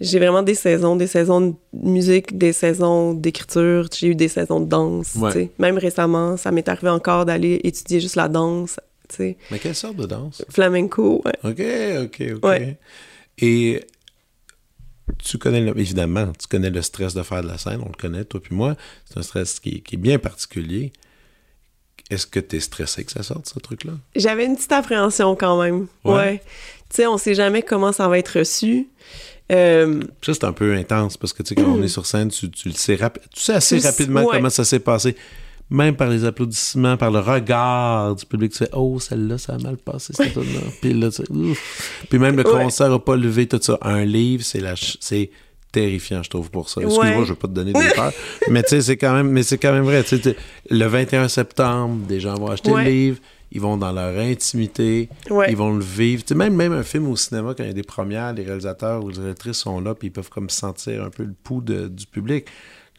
j'ai 0.00 0.18
vraiment 0.18 0.42
des 0.42 0.54
saisons, 0.54 0.96
des 0.96 1.06
saisons 1.06 1.40
de 1.40 1.54
musique, 1.72 2.36
des 2.36 2.52
saisons 2.52 3.14
d'écriture, 3.14 3.88
j'ai 3.96 4.08
eu 4.08 4.14
des 4.14 4.28
saisons 4.28 4.60
de 4.60 4.66
danse. 4.68 5.16
Même 5.58 5.78
récemment, 5.78 6.36
ça 6.36 6.50
m'est 6.50 6.68
arrivé 6.68 6.88
encore 6.88 7.24
d'aller 7.24 7.60
étudier 7.62 8.00
juste 8.00 8.16
la 8.16 8.28
danse. 8.28 8.80
sais. 9.08 9.36
Mais 9.50 9.58
quelle 9.58 9.74
sorte 9.74 9.96
de 9.96 10.06
danse? 10.06 10.44
Flamenco, 10.50 11.22
ouais. 11.24 11.38
OK, 11.44 12.04
OK, 12.04 12.42
OK. 12.42 12.62
Et 13.38 13.84
tu 15.22 15.38
connais, 15.38 15.60
évidemment, 15.76 16.32
tu 16.38 16.48
connais 16.48 16.70
le 16.70 16.82
stress 16.82 17.14
de 17.14 17.22
faire 17.22 17.42
de 17.42 17.48
la 17.48 17.58
scène, 17.58 17.80
on 17.82 17.88
le 17.88 17.96
connaît, 17.96 18.24
toi 18.24 18.40
puis 18.42 18.54
moi. 18.54 18.74
C'est 19.04 19.18
un 19.18 19.22
stress 19.22 19.60
qui, 19.60 19.82
qui 19.82 19.94
est 19.94 19.98
bien 19.98 20.18
particulier. 20.18 20.92
Est-ce 22.10 22.26
que 22.26 22.40
tu 22.40 22.56
es 22.56 22.60
stressé 22.60 23.04
que 23.04 23.12
ça 23.12 23.22
sorte, 23.22 23.48
ce 23.48 23.58
truc-là? 23.58 23.92
J'avais 24.14 24.44
une 24.44 24.56
petite 24.56 24.72
appréhension 24.72 25.34
quand 25.34 25.60
même. 25.62 25.86
Ouais. 26.04 26.42
Tu 26.90 26.96
sais, 26.96 27.06
on 27.06 27.16
sait 27.16 27.34
jamais 27.34 27.62
comment 27.62 27.92
ça 27.92 28.08
va 28.08 28.18
être 28.18 28.38
reçu. 28.38 28.88
Euh, 29.52 30.00
ça, 30.22 30.34
c'est 30.34 30.44
un 30.44 30.52
peu 30.52 30.74
intense 30.74 31.16
parce 31.16 31.32
que, 31.32 31.42
tu 31.42 31.50
sais, 31.50 31.54
quand 31.54 31.70
on 31.70 31.82
est 31.82 31.88
sur 31.88 32.06
scène, 32.06 32.28
tu, 32.28 32.46
le 32.46 32.72
sais, 32.72 32.96
tu 32.96 33.40
sais 33.40 33.54
assez 33.54 33.78
rapidement 33.78 34.26
comment 34.26 34.50
ça 34.50 34.64
s'est 34.64 34.80
passé. 34.80 35.16
Même 35.70 35.96
par 35.96 36.10
les 36.10 36.26
applaudissements, 36.26 36.98
par 36.98 37.10
le 37.10 37.20
regard 37.20 38.14
du 38.14 38.26
public, 38.26 38.52
tu 38.52 38.58
sais, 38.58 38.70
oh, 38.74 39.00
celle-là, 39.00 39.38
ça 39.38 39.54
a 39.54 39.58
mal 39.58 39.78
passé, 39.78 40.12
cette 40.12 40.36
là 40.36 40.42
Puis 40.82 40.92
là, 40.92 41.10
tu 41.10 41.22
Puis 42.10 42.18
même 42.18 42.36
le 42.36 42.44
concert 42.44 42.90
n'a 42.90 42.98
pas 42.98 43.16
levé 43.16 43.48
tout 43.48 43.58
ça. 43.62 43.78
Un 43.80 44.04
livre, 44.04 44.44
c'est 44.44 44.60
la 44.60 44.74
c'est 44.76 45.30
terrifiant, 45.74 46.22
je 46.22 46.30
trouve, 46.30 46.50
pour 46.50 46.68
ça. 46.68 46.80
Excuse-moi, 46.80 47.24
je 47.24 47.32
vais 47.32 47.38
pas 47.38 47.48
te 47.48 47.52
donner 47.52 47.72
des 47.72 47.90
peurs. 47.94 48.12
mais 48.50 48.62
tu 48.62 48.70
sais, 48.70 48.80
c'est 48.80 48.96
quand 48.96 49.12
même, 49.12 49.28
mais 49.28 49.42
c'est 49.42 49.58
quand 49.58 49.72
même 49.72 49.84
vrai. 49.84 50.04
le 50.70 50.86
21 50.86 51.28
septembre, 51.28 52.06
des 52.06 52.20
gens 52.20 52.34
vont 52.34 52.48
acheter 52.48 52.70
le 52.70 52.82
livre 52.82 53.18
ils 53.54 53.60
vont 53.60 53.76
dans 53.76 53.92
leur 53.92 54.18
intimité, 54.18 55.08
ils 55.48 55.56
vont 55.56 55.74
le 55.74 55.84
vivre. 55.84 56.24
même, 56.34 56.54
même 56.54 56.72
un 56.72 56.82
film 56.82 57.08
au 57.08 57.14
cinéma, 57.14 57.54
quand 57.56 57.62
il 57.62 57.68
y 57.68 57.70
a 57.70 57.74
des 57.74 57.84
premières, 57.84 58.32
les 58.32 58.42
réalisateurs 58.42 59.04
ou 59.04 59.10
les 59.10 59.16
réalisatrices 59.16 59.58
sont 59.58 59.80
là, 59.80 59.94
puis 59.94 60.08
ils 60.08 60.10
peuvent 60.10 60.28
comme 60.28 60.50
sentir 60.50 61.04
un 61.04 61.10
peu 61.10 61.22
le 61.22 61.34
pouls 61.44 61.62
du 61.62 62.06
public. 62.06 62.46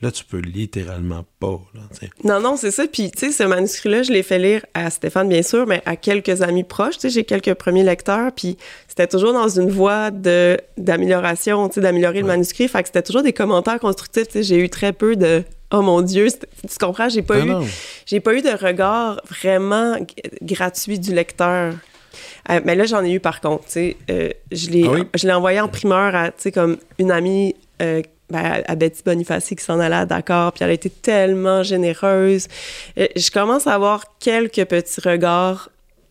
Là, 0.02 0.12
tu 0.12 0.26
peux 0.26 0.40
littéralement 0.40 1.26
pas. 1.40 1.60
non, 2.26 2.42
non, 2.42 2.58
c'est 2.58 2.72
ça. 2.72 2.86
Puis, 2.86 3.12
tu 3.12 3.28
sais, 3.28 3.32
ce 3.32 3.44
manuscrit-là, 3.44 4.04
je 4.04 4.12
l'ai 4.12 4.24
fait 4.24 4.40
lire 4.40 4.66
à 4.74 4.90
Stéphane, 4.90 5.30
bien 5.30 5.42
sûr, 5.42 5.66
mais 5.66 5.82
à 5.86 5.96
quelques 5.96 6.42
amis 6.42 6.66
proches. 6.66 6.96
Tu 6.96 7.02
sais, 7.02 7.10
j'ai 7.10 7.24
quelques 7.24 7.54
premiers 7.54 7.84
lecteurs, 7.84 8.34
puis 8.34 8.58
c'était 8.90 9.08
toujours 9.08 9.32
dans 9.32 9.48
une 9.48 9.70
voie 9.70 10.12
de, 10.12 10.60
d'amélioration, 10.78 11.70
tu 11.70 11.76
sais, 11.76 11.82
d'améliorer 11.82 12.20
le 12.20 12.28
manuscrit. 12.28 12.68
Fait 12.68 12.82
que 12.82 12.88
c'était 12.90 13.04
toujours 13.04 13.24
des 13.24 13.32
commentaires 13.32 13.80
constructifs. 13.80 14.28
Tu 14.28 14.34
sais, 14.34 14.44
j'ai 14.44 14.58
eu 14.58 14.70
très 14.70 14.92
peu 14.92 15.16
de 15.16 15.44
oh 15.72 15.82
mon 15.82 16.02
Dieu, 16.02 16.28
tu 16.30 16.78
comprends, 16.80 17.10
j'ai 17.10 17.22
pas, 17.22 17.40
eu, 17.40 17.52
j'ai 18.06 18.20
pas 18.20 18.34
eu 18.34 18.42
de 18.42 18.50
regard 18.50 19.22
vraiment 19.30 19.96
gratuit 20.42 21.00
du 21.00 21.14
lecteur. 21.14 21.74
Euh, 22.50 22.62
mais 22.64 22.76
là, 22.76 22.86
j'en 22.86 23.04
ai 23.04 23.12
eu 23.12 23.20
par 23.20 23.42
contre. 23.42 23.64
sais, 23.68 23.98
euh, 24.10 24.30
je, 24.52 24.70
l'ai, 24.70 24.86
ah 24.88 25.04
je 25.16 25.28
l'ai 25.28 25.34
envoyé 25.34 25.60
en 25.60 25.68
primeur 25.68 26.16
à 26.16 26.32
comme 26.54 26.78
une 27.00 27.12
amie 27.12 27.56
euh, 27.82 28.02
ben, 28.30 28.64
à 28.66 28.76
Betty 28.76 29.04
Bonifaci 29.04 29.56
qui 29.56 29.64
s'en 29.64 29.80
allait 29.80 29.96
à 29.96 30.06
Dakar, 30.06 30.52
puis 30.52 30.64
elle 30.64 30.72
a 30.72 30.74
été 30.74 30.90
tellement 30.90 31.64
généreuse. 31.64 32.48
je 32.98 33.32
commence 33.32 33.68
à 33.68 33.74
avoir 33.74 34.18
quelques 34.20 34.66
petits 34.66 35.02
regards 35.02 35.70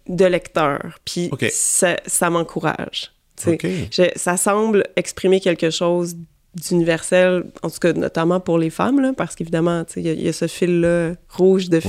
de 0.08 0.24
lecteur, 0.24 0.98
puis 1.04 1.30
ça, 1.50 1.96
ça 2.06 2.30
m'encourage. 2.30 3.12
ça 4.16 4.36
semble 4.36 4.84
exprimer 4.96 5.40
quelque 5.40 5.70
chose 5.70 6.16
d'universel, 6.54 7.44
en 7.62 7.70
tout 7.70 7.78
cas 7.78 7.92
notamment 7.92 8.40
pour 8.40 8.58
les 8.58 8.70
femmes, 8.70 9.00
là, 9.00 9.12
parce 9.16 9.34
qu'évidemment, 9.34 9.84
il 9.96 10.22
y, 10.22 10.28
a 10.28 10.32
ce 10.32 10.46
fil-là 10.46 11.12
rouge 11.28 11.68
de, 11.68 11.80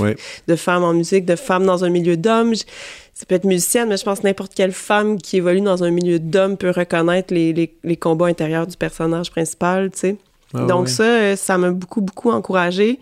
de 0.48 0.56
femmes 0.56 0.84
en 0.84 0.92
musique, 0.92 1.24
de 1.24 1.36
femmes 1.36 1.64
dans 1.64 1.84
un 1.84 1.90
milieu 1.90 2.16
d'hommes. 2.16 2.54
Ça 2.54 3.24
peut 3.26 3.34
être 3.34 3.44
musicienne, 3.44 3.88
mais 3.88 3.96
je 3.96 4.04
pense 4.04 4.20
que 4.20 4.26
n'importe 4.26 4.54
quelle 4.54 4.72
femme 4.72 5.18
qui 5.18 5.38
évolue 5.38 5.60
dans 5.60 5.84
un 5.84 5.90
milieu 5.90 6.18
d'hommes 6.18 6.56
peut 6.56 6.70
reconnaître 6.70 7.32
les, 7.32 7.52
les, 7.52 7.74
les, 7.82 7.96
combats 7.96 8.26
intérieurs 8.26 8.66
du 8.66 8.76
personnage 8.76 9.30
principal, 9.30 9.90
tu 9.90 9.98
sais. 9.98 10.16
Ah 10.52 10.66
Donc 10.66 10.88
ça, 10.88 11.04
euh, 11.04 11.36
ça 11.36 11.58
m'a 11.58 11.70
beaucoup, 11.70 12.00
beaucoup 12.00 12.30
encouragée. 12.30 13.00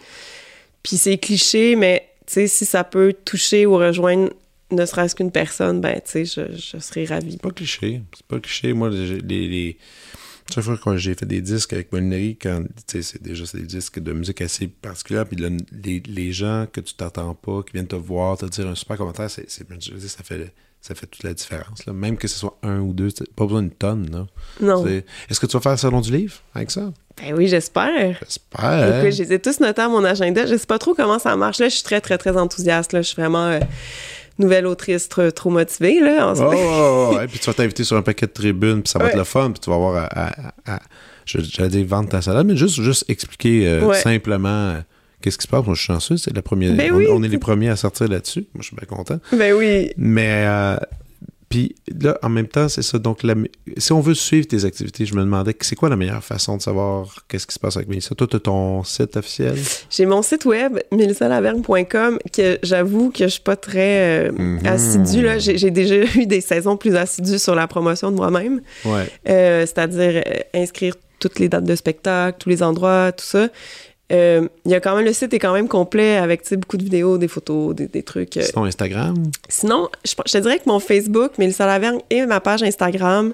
Puis 0.83 0.97
c'est 0.97 1.19
cliché, 1.19 1.77
mais 1.77 2.09
tu 2.27 2.35
sais, 2.35 2.47
si 2.47 2.65
ça 2.65 2.85
peut 2.85 3.15
toucher 3.25 3.67
ou 3.67 3.77
rejoindre 3.77 4.31
ne 4.71 4.87
serait-ce 4.87 5.15
qu'une 5.15 5.31
personne, 5.31 5.81
ben, 5.81 5.95
tu 6.05 6.25
sais, 6.25 6.25
je, 6.25 6.57
je 6.57 6.79
serais 6.79 7.05
ravie. 7.05 7.33
C'est 7.33 7.43
pas 7.43 7.51
cliché. 7.51 8.03
C'est 8.17 8.27
pas 8.27 8.41
cliché. 8.41 8.73
Moi, 8.73 8.91
les, 8.91 9.49
les 9.49 9.79
chaque 10.51 10.65
fois 10.65 10.77
que 10.77 10.97
j'ai 10.97 11.15
fait 11.15 11.27
des 11.27 11.41
disques 11.41 11.73
avec 11.73 11.93
Molinerie, 11.93 12.37
quand 12.41 12.65
c'est 12.87 13.23
déjà 13.23 13.45
des 13.55 13.63
disques 13.63 13.99
de 13.99 14.13
musique 14.13 14.41
assez 14.41 14.69
particulière, 14.69 15.27
puis 15.27 15.37
les, 15.37 16.03
les, 16.07 16.33
gens 16.33 16.67
que 16.71 16.81
tu 16.81 16.95
t'attends 16.95 17.35
pas, 17.35 17.63
qui 17.63 17.73
viennent 17.73 17.87
te 17.87 17.97
voir, 17.97 18.37
te 18.37 18.47
dire 18.47 18.67
un 18.69 18.75
super 18.75 18.97
commentaire, 18.97 19.31
c'est, 19.31 19.49
ça 19.49 20.23
fait 20.23 20.53
ça 20.85 20.95
fait 20.95 21.07
toute 21.07 21.23
la 21.23 21.33
différence. 21.33 21.87
Là. 21.87 21.95
Même 21.95 22.19
que 22.19 22.29
ce 22.29 22.39
soit 22.39 22.59
un 22.63 22.81
ou 22.81 22.93
deux, 22.93 23.09
pas 23.35 23.45
besoin 23.45 23.63
d'une 23.63 23.71
tonne. 23.71 24.11
Là. 24.11 24.27
Non. 24.61 24.85
Est-ce 24.87 25.41
que 25.41 25.47
tu 25.47 25.57
vas 25.57 25.63
faire 25.63 25.73
le 25.73 25.79
salon 25.79 26.03
du 26.03 26.13
livre 26.13 26.35
avec 26.55 26.71
ça? 26.71 26.93
Ben 27.17 27.35
oui, 27.35 27.49
j'espère. 27.49 28.19
J'espère. 28.23 29.01
Écoute, 29.01 29.17
je 29.17 29.23
les 29.23 29.33
ai 29.33 29.39
tous 29.39 29.61
notés 29.61 29.81
à 29.81 29.89
mon 29.89 30.05
agenda. 30.05 30.45
Je 30.45 30.59
sais 30.59 30.67
pas 30.67 30.79
trop 30.79 30.93
comment 30.95 31.19
ça 31.19 31.37
marche. 31.37 31.59
Là, 31.59 31.71
je 31.71 31.77
suis 31.77 31.85
très, 31.85 32.03
très, 32.03 32.19
très 32.19 32.37
enthousiaste. 32.37 32.93
Là. 32.93 33.01
Je 33.01 33.07
suis 33.07 33.17
vraiment. 33.17 33.47
Euh, 33.47 33.61
nouvelle 34.39 34.67
autrice 34.67 35.09
trop, 35.09 35.51
motivée, 35.51 36.01
là, 36.01 36.29
en 36.29 36.35
ce 36.35 36.41
moment. 36.43 37.13
Oh, 37.13 37.19
puis 37.29 37.39
tu 37.39 37.47
vas 37.47 37.55
t'inviter 37.55 37.85
sur 37.85 37.97
un 37.97 38.03
paquet 38.03 38.27
de 38.27 38.33
tribunes, 38.33 38.83
puis 38.83 38.91
ça 38.91 38.99
va 38.99 39.09
être 39.09 39.17
le 39.17 39.25
fun, 39.25 39.51
puis 39.51 39.61
tu 39.61 39.71
vas 39.71 39.77
avoir 39.77 40.09
à, 40.11 40.81
j'allais 41.25 41.69
dire 41.69 41.87
vendre 41.87 42.09
ta 42.09 42.23
salade, 42.23 42.47
mais 42.47 42.57
juste, 42.57 42.81
juste 42.81 43.05
expliquer 43.09 43.67
euh, 43.69 43.93
simplement 43.95 44.49
euh, 44.49 44.81
qu'est-ce 45.21 45.39
qui 45.39 45.45
se 45.45 45.49
passe. 45.49 45.65
Moi, 45.65 45.75
je 45.75 45.81
suis 45.81 45.93
chanceux, 45.93 46.17
c'est 46.17 46.35
la 46.35 46.43
première. 46.43 46.75
Ben 46.75 46.93
on, 46.93 47.23
est 47.23 47.29
les 47.29 47.39
premiers 47.39 47.71
à 47.71 47.77
sortir 47.77 48.09
là-dessus. 48.09 48.47
Moi, 48.55 48.61
je 48.63 48.67
suis 48.67 48.77
bien 48.77 48.87
content. 48.87 49.19
Ben 49.33 49.55
oui. 49.55 49.93
Mais 49.97 50.45
euh, 50.47 50.77
puis 51.55 51.77
là, 52.01 52.19
en 52.25 52.31
même 52.31 52.49
temps, 52.49 52.69
c'est 52.69 52.83
ça. 52.83 52.99
Donc, 52.99 53.21
si 53.77 53.93
on 53.93 54.01
veut 54.01 54.15
suivre 54.15 54.45
tes 54.49 54.65
activités, 54.65 55.07
je 55.07 55.15
me 55.15 55.21
demandais, 55.21 55.55
c'est 55.61 55.77
quoi 55.77 55.89
la 55.89 55.95
meilleure 55.95 56.25
façon 56.25 56.57
de 56.57 56.63
savoir 56.63 57.15
qu'est-ce 57.29 57.47
qui 57.47 57.55
se 57.55 57.61
passe 57.61 57.77
avec 57.77 57.89
Mélissa? 57.89 58.13
Toi, 58.17 58.27
tu 58.27 58.35
as 58.35 58.41
ton 58.41 58.83
site 58.83 59.17
officiel? 59.17 59.57
J'ai 59.89 60.05
mon 60.05 60.23
site 60.23 60.47
web, 60.47 60.81
mélissalavergne.com, 60.91 62.19
que 62.33 62.59
j'avoue 62.65 63.13
que 63.13 63.23
je 63.23 63.29
suis 63.29 63.41
pas 63.41 63.55
très 63.55 64.31
euh, 64.31 64.33
mm-hmm. 64.33 64.67
assidue. 64.67 65.23
Là. 65.23 65.39
J'ai, 65.39 65.71
déjà 65.71 65.95
eu 66.17 66.27
des 66.27 66.41
saisons 66.41 66.77
plus 66.77 66.97
assidues 66.97 67.39
sur 67.39 67.55
la 67.55 67.69
promotion 67.69 68.11
de 68.11 68.17
moi-même. 68.17 68.61
Ouais. 68.85 69.07
Euh, 69.29 69.61
c'est-à-dire 69.61 70.25
euh, 70.27 70.61
inscrire 70.61 70.97
toutes 71.21 71.39
les 71.39 71.49
dates 71.49 71.63
de 71.63 71.77
spectacle, 71.77 72.39
tous 72.41 72.49
les 72.49 72.65
endroits, 72.65 73.13
tout 73.13 73.25
ça. 73.25 73.47
Euh, 74.13 74.47
il 74.67 74.71
y 74.71 74.75
a 74.75 74.81
quand 74.81 74.95
même, 74.97 75.05
le 75.05 75.13
site 75.15 75.33
est 75.33 75.39
quand 75.39 75.55
même 75.55 75.67
complet 75.69 76.17
avec 76.17 76.43
beaucoup 76.57 76.77
de 76.77 76.85
vidéos, 76.85 77.17
des 77.17 77.29
photos, 77.29 77.75
des, 77.75 77.87
des 77.89 78.03
trucs. 78.03 78.37
euh. 78.37 78.43
Sinon, 78.43 78.65
Instagram? 78.65 79.15
Sinon, 79.49 79.89
je, 80.05 80.13
je 80.27 80.33
te 80.33 80.39
dirais 80.39 80.59
que 80.59 80.65
mon 80.69 80.79
Facebook, 80.79 81.33
Mélissa 81.39 81.67
Lavergne 81.67 82.01
et 82.11 82.27
ma 82.27 82.41
page 82.41 82.63
Instagram, 82.63 83.33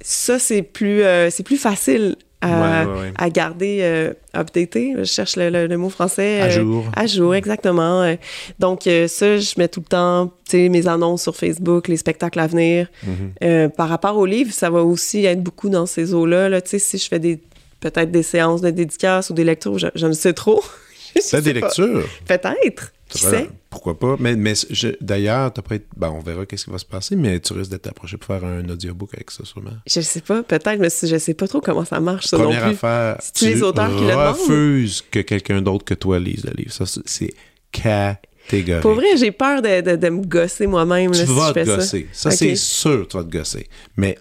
ça, 0.00 0.38
c'est 0.38 0.62
plus, 0.62 1.02
euh, 1.02 1.28
c'est 1.30 1.42
plus 1.42 1.56
facile 1.56 2.14
à, 2.40 2.84
Ouais, 2.84 2.92
ouais, 2.92 3.00
ouais. 3.00 3.12
à 3.18 3.30
garder 3.30 3.78
euh, 3.80 4.12
updaté. 4.36 4.94
Je 4.98 5.04
cherche 5.04 5.36
le, 5.36 5.48
le- 5.50 5.66
le 5.66 5.76
mot 5.76 5.88
français. 5.88 6.40
À 6.42 6.50
jour. 6.50 6.84
À 6.94 7.06
jour, 7.06 7.34
exactement. 7.34 8.14
Donc, 8.60 8.82
ça, 8.84 9.38
je 9.38 9.54
mets 9.58 9.68
tout 9.68 9.80
le 9.80 9.86
temps 9.86 10.30
mes 10.52 10.86
annonces 10.86 11.22
sur 11.22 11.34
Facebook, 11.34 11.88
les 11.88 11.96
spectacles 11.96 12.38
à 12.38 12.46
venir. 12.46 12.86
Mhm. 13.42 13.70
Par 13.70 13.88
rapport 13.88 14.16
aux 14.16 14.26
livres, 14.26 14.52
ça 14.52 14.70
va 14.70 14.84
aussi 14.84 15.24
être 15.24 15.42
beaucoup 15.42 15.68
dans 15.68 15.86
ces 15.86 16.14
eaux-là. 16.14 16.48
Là. 16.48 16.60
Si 16.64 16.98
je 16.98 17.08
fais 17.08 17.18
des 17.18 17.40
peut-être 17.90 18.10
des 18.10 18.22
séances 18.22 18.60
de 18.60 18.70
dédicaces 18.70 19.30
ou 19.30 19.34
des 19.34 19.44
lectures, 19.44 19.78
je, 19.78 19.86
je 19.94 20.06
ne 20.06 20.12
sais 20.12 20.32
trop. 20.32 20.62
C'est 21.20 21.40
des 21.42 21.54
pas. 21.54 21.66
lectures. 21.66 22.06
Peut-être. 22.26 22.92
Qui 23.08 23.18
sait? 23.18 23.48
Pourquoi 23.70 23.98
pas? 23.98 24.16
Mais, 24.18 24.34
mais 24.36 24.52
d'ailleurs, 25.00 25.52
ben, 25.96 26.10
on 26.10 26.20
verra 26.20 26.44
qu'est-ce 26.44 26.64
qui 26.64 26.70
va 26.70 26.78
se 26.78 26.84
passer, 26.84 27.14
mais 27.16 27.38
tu 27.40 27.52
risques 27.52 27.70
d'être 27.70 27.86
approché 27.86 28.16
pour 28.16 28.26
faire 28.34 28.44
un 28.44 28.68
audiobook 28.68 29.10
avec 29.14 29.30
ça, 29.30 29.44
sûrement. 29.44 29.70
Je 29.86 30.00
sais 30.00 30.20
pas, 30.20 30.42
peut-être, 30.42 30.78
mais 30.80 30.88
je 30.90 31.16
sais 31.16 31.34
pas 31.34 31.46
trop 31.46 31.60
comment 31.60 31.84
ça 31.84 32.00
marche, 32.00 32.26
ça 32.26 32.36
Première 32.36 32.62
non 32.62 32.66
plus. 32.66 32.74
affaire, 32.74 33.16
C'est-tu 33.20 33.46
les 33.46 33.62
auteurs 33.62 33.94
qui 33.96 34.02
le 34.02 34.10
demandent? 34.10 34.34
refuses 34.36 35.04
que 35.10 35.20
quelqu'un 35.20 35.62
d'autre 35.62 35.84
que 35.84 35.94
toi 35.94 36.18
lise 36.18 36.44
le 36.44 36.52
livre. 36.56 36.72
Ça, 36.72 36.84
c'est- 37.06 37.32
catégorique. 37.72 38.82
Pour 38.82 38.94
vrai, 38.94 39.16
j'ai 39.16 39.30
peur 39.30 39.62
de, 39.62 39.80
de- 39.82 39.96
de 39.96 40.08
me 40.08 40.22
gosser 40.24 40.66
moi-même 40.66 41.12
tu 41.12 41.18
là, 41.20 41.26
si 41.26 41.32
vas 41.32 41.48
je 41.48 41.52
te 41.52 41.64
fais 41.64 41.76
gosser. 41.76 42.06
Ça, 42.12 42.30
c'est 42.30 42.56
sûr, 42.56 43.06
tu 43.08 43.16
vas 43.16 43.24
te 43.24 43.30
gosser. 43.30 43.68
Mais 43.96 44.18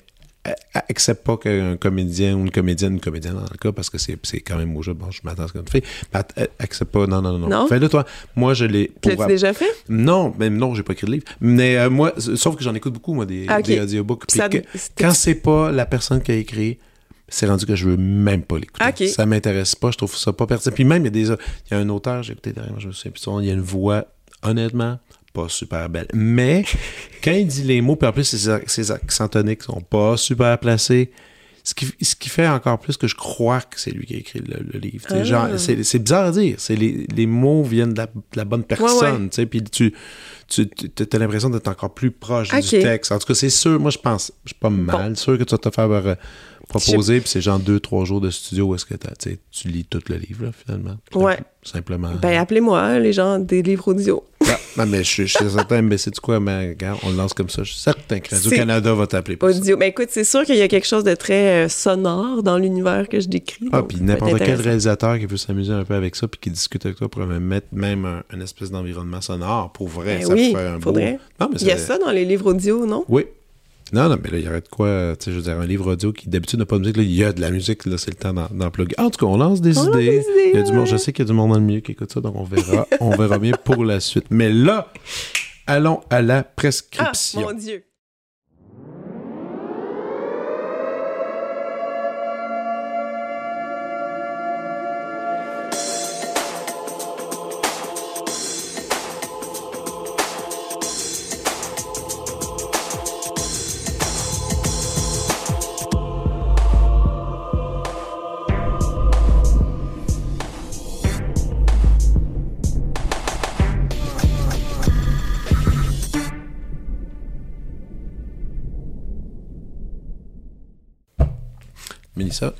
accepte 0.73 1.23
pas 1.25 1.37
qu'un 1.37 1.77
comédien 1.77 2.35
ou 2.35 2.39
une 2.41 2.51
comédienne, 2.51 2.93
une 2.93 2.99
comédienne 2.99 3.33
dans 3.35 3.41
le 3.41 3.57
cas, 3.57 3.71
parce 3.71 3.89
que 3.89 3.97
c'est 3.97 4.17
c'est 4.23 4.39
quand 4.41 4.57
même 4.57 4.75
au 4.77 4.81
jeu, 4.83 4.93
bon, 4.93 5.09
je 5.11 5.21
m'attends 5.23 5.43
à 5.43 5.47
ce 5.47 5.53
qu'on 5.53 5.63
te 5.63 5.69
fait. 5.69 5.83
Mais 6.13 6.21
euh, 6.39 6.45
accepte 6.59 6.91
pas, 6.91 7.07
non, 7.07 7.21
non, 7.21 7.37
non. 7.37 7.47
Non? 7.47 7.67
Fais-le 7.67 7.89
toi. 7.89 8.05
Moi, 8.35 8.53
je 8.53 8.65
l'ai. 8.65 8.91
pour- 9.01 9.11
L'as-tu 9.11 9.27
déjà 9.27 9.53
fait? 9.53 9.69
Non, 9.89 10.33
même 10.37 10.57
non, 10.57 10.73
j'ai 10.75 10.83
pas 10.83 10.93
écrit 10.93 11.07
de 11.07 11.11
livre. 11.13 11.25
Mais 11.41 11.77
euh, 11.77 11.89
moi, 11.89 12.13
sauf 12.35 12.55
que 12.55 12.63
j'en 12.63 12.75
écoute 12.75 12.93
beaucoup, 12.93 13.13
moi, 13.13 13.25
des, 13.25 13.45
Ah, 13.47 13.61
des 13.61 13.79
audiobooks. 13.79 14.25
Puis 14.27 14.37
Ça- 14.37 14.49
que- 14.49 14.57
quand 14.97 15.11
c'est 15.13 15.35
pas 15.35 15.71
la 15.71 15.85
personne 15.85 16.21
qui 16.21 16.31
a 16.31 16.35
écrit, 16.35 16.77
c'est 17.27 17.47
rendu 17.47 17.65
que 17.65 17.75
je 17.75 17.89
veux 17.89 17.97
même 17.97 18.43
pas 18.43 18.59
l'écouter. 18.59 18.85
Ok. 18.87 19.07
Ça 19.09 19.25
m'intéresse 19.25 19.73
pas, 19.75 19.89
je 19.91 19.97
trouve 19.97 20.15
ça 20.15 20.31
pas 20.31 20.45
pertinent. 20.45 20.75
Puis 20.75 20.83
même, 20.85 21.01
il 21.03 21.05
y 21.05 21.07
a 21.07 21.11
des, 21.11 21.27
il 21.31 21.71
y 21.71 21.73
a 21.73 21.77
un 21.79 21.89
auteur, 21.89 22.21
j'ai 22.21 22.33
écouté 22.33 22.51
dernièrement, 22.53 22.79
je 22.79 22.87
me 22.87 22.91
souviens 22.93 23.11
plus 23.11 23.21
son 23.21 23.39
il 23.39 23.47
y 23.47 23.49
a 23.49 23.53
une 23.53 23.61
voix, 23.61 24.05
honnêtement, 24.43 24.99
pas 25.35 25.49
super 25.49 25.89
belle. 25.89 26.07
Mais 26.13 26.63
quand 27.23 27.31
il 27.31 27.47
dit 27.47 27.63
les 27.63 27.81
mots, 27.81 27.95
puis 27.95 28.07
en 28.07 28.11
plus, 28.13 28.23
ses, 28.23 28.49
ac- 28.49 28.67
ses 28.67 28.91
accents 28.91 29.27
toniques 29.27 29.63
sont 29.63 29.81
pas 29.81 30.17
super 30.17 30.57
placés. 30.59 31.11
Ce 31.67 31.73
qui, 31.73 31.87
ce 31.99 32.15
qui 32.15 32.29
fait 32.29 32.47
encore 32.47 32.77
plus 32.77 32.95
que 32.95 33.07
je 33.07 33.15
crois 33.15 33.59
que 33.59 33.79
c'est 33.79 33.89
lui 33.89 34.05
qui 34.05 34.13
a 34.13 34.17
écrit 34.17 34.37
le, 34.39 34.57
le 34.71 34.77
livre. 34.79 35.03
Ah. 35.09 35.23
Genre, 35.23 35.47
c'est, 35.57 35.83
c'est 35.83 35.97
bizarre 35.97 36.25
à 36.25 36.31
dire. 36.31 36.57
C'est 36.59 36.75
les, 36.75 37.07
les 37.15 37.25
mots 37.25 37.63
viennent 37.63 37.93
de 37.93 37.97
la, 37.97 38.05
de 38.05 38.11
la 38.35 38.45
bonne 38.45 38.63
personne. 38.63 39.23
ouais. 39.23 39.29
tu 39.29 39.35
sais, 39.35 39.45
Puis 39.47 39.63
tu, 39.63 39.91
tu 40.47 40.67
as 41.11 41.17
l'impression 41.17 41.49
d'être 41.49 41.67
encore 41.67 41.91
plus 41.95 42.11
proche 42.11 42.49
du 42.49 42.67
texte. 42.83 43.11
En 43.11 43.17
tout 43.17 43.25
cas, 43.25 43.33
c'est 43.33 43.49
sûr. 43.49 43.79
Moi, 43.79 43.89
je 43.89 43.97
pense, 43.97 44.31
je 44.43 44.49
suis 44.49 44.59
pas 44.59 44.69
mal 44.69 45.17
sûr 45.17 45.39
que 45.39 45.43
tu 45.43 45.55
vas 45.55 45.57
te 45.57 45.71
faire 45.71 46.17
proposer. 46.67 47.19
Puis 47.21 47.29
c'est 47.29 47.41
genre 47.41 47.59
deux, 47.59 47.79
trois 47.79 48.05
jours 48.05 48.21
de 48.21 48.29
studio 48.29 48.65
où 48.65 48.75
est-ce 48.75 48.85
que 48.85 48.95
t'as- 48.95 49.13
tu 49.51 49.67
lis 49.67 49.85
tout 49.85 50.01
le 50.09 50.15
livre, 50.17 50.45
là, 50.45 50.51
finalement. 50.65 50.97
Ouais. 51.13 51.37
Simplement. 51.63 52.11
Ben, 52.21 52.37
appelez-moi, 52.39 52.99
les 52.99 53.11
gens 53.13 53.39
des 53.39 53.61
livres 53.63 53.87
audio. 53.87 54.23
Ah, 54.47 54.59
non, 54.77 54.85
mais 54.85 54.99
je, 55.03 55.09
suis- 55.09 55.27
je 55.27 55.35
suis 55.37 55.49
certain, 55.49 55.81
mais 55.81 55.97
c'est 55.97 56.11
du 56.13 56.19
quoi, 56.19 56.39
mais 56.39 56.69
regarde, 56.69 56.99
on 57.03 57.09
le 57.09 57.15
lance 57.15 57.33
comme 57.33 57.49
ça. 57.49 57.63
Je 57.63 57.71
suis 57.71 57.79
certain 57.81 58.19
que 58.19 58.35
Radio-Canada 58.35 58.93
va 58.93 59.07
t'appeler 59.07 59.35
pour 59.37 59.49
ça. 59.49 59.57
Audio. 59.57 59.75
Ben, 59.75 59.87
écoute, 59.89 60.09
c'est 60.11 60.23
sûr 60.23 60.43
qu'il 60.43 60.57
y 60.57 60.61
a 60.61 60.67
quelque 60.67 60.85
chose 60.85 61.03
de 61.03 61.15
très 61.15 61.65
euh, 61.65 61.69
sonore 61.69 62.43
dans 62.43 62.57
l'univers 62.59 63.09
que 63.09 63.19
je 63.19 63.27
décris. 63.27 63.67
Ah, 63.71 63.81
puis 63.81 63.97
n'importe 64.01 64.37
quel 64.37 64.61
réalisateur 64.61 65.17
qui 65.17 65.25
veut 65.25 65.37
s'amuser 65.37 65.73
un 65.73 65.83
peu 65.83 65.95
avec 65.95 66.15
ça 66.15 66.27
puis 66.27 66.39
qui 66.39 66.51
discute 66.51 66.85
avec 66.85 66.97
toi 66.99 67.09
pourrait 67.09 67.25
même 67.25 67.43
mettre 67.43 67.67
même 67.71 68.05
un, 68.05 68.21
une 68.31 68.43
espèce 68.43 68.69
d'environnement 68.69 69.21
sonore 69.21 69.71
pour 69.71 69.87
vrai. 69.87 70.17
Ben 70.19 70.27
ça 70.27 70.33
oui, 70.33 70.53
un 70.55 70.75
beau... 70.75 70.81
faudrait. 70.81 71.19
Non, 71.39 71.49
mais 71.51 71.57
Il 71.61 71.67
y 71.67 71.71
a 71.71 71.77
ça 71.77 71.97
dans 71.97 72.11
les 72.11 72.25
livres 72.25 72.51
audio, 72.51 72.85
non? 72.85 73.05
Oui. 73.09 73.25
Non, 73.93 74.09
non, 74.09 74.17
mais 74.21 74.31
là, 74.31 74.37
il 74.39 74.45
y 74.45 74.47
aurait 74.47 74.61
de 74.61 74.67
quoi, 74.67 75.15
tu 75.19 75.25
sais, 75.25 75.31
je 75.31 75.35
veux 75.37 75.43
dire, 75.43 75.59
un 75.59 75.65
livre 75.67 75.91
audio 75.93 76.11
qui 76.11 76.27
d'habitude 76.27 76.57
n'a 76.59 76.65
pas 76.65 76.75
de 76.77 76.81
musique, 76.81 76.97
là, 76.97 77.03
il 77.03 77.11
y 77.13 77.23
a 77.23 77.31
de 77.33 77.39
la 77.39 77.51
musique, 77.51 77.85
là, 77.85 77.97
c'est 77.99 78.09
le 78.11 78.17
temps 78.17 78.33
d'en, 78.33 78.71
plugger. 78.71 78.95
En 78.99 79.09
tout 79.11 79.19
cas, 79.23 79.31
on 79.31 79.37
lance 79.37 79.61
des 79.61 79.77
On 79.77 79.83
lance 79.85 79.95
idées. 79.95 80.05
des 80.09 80.17
idées, 80.21 80.49
il 80.53 80.55
y 80.55 80.59
a 80.59 80.63
du 80.63 80.73
monde, 80.73 80.87
je 80.87 80.97
sais 80.97 81.13
qu'il 81.13 81.23
y 81.23 81.27
a 81.27 81.29
du 81.29 81.33
monde 81.33 81.51
dans 81.51 81.59
le 81.59 81.65
milieu 81.65 81.81
qui 81.81 81.91
écoute 81.91 82.11
ça, 82.11 82.19
donc 82.19 82.35
on 82.35 82.43
verra, 82.43 82.87
on 82.99 83.11
verra 83.15 83.37
bien 83.37 83.53
pour 83.63 83.85
la 83.85 83.99
suite. 83.99 84.25
Mais 84.31 84.51
là, 84.51 84.91
allons 85.67 86.01
à 86.09 86.21
la 86.23 86.39
Ah, 86.39 86.43
prescription. 86.43 87.41
mon 87.41 87.53
Dieu! 87.53 87.83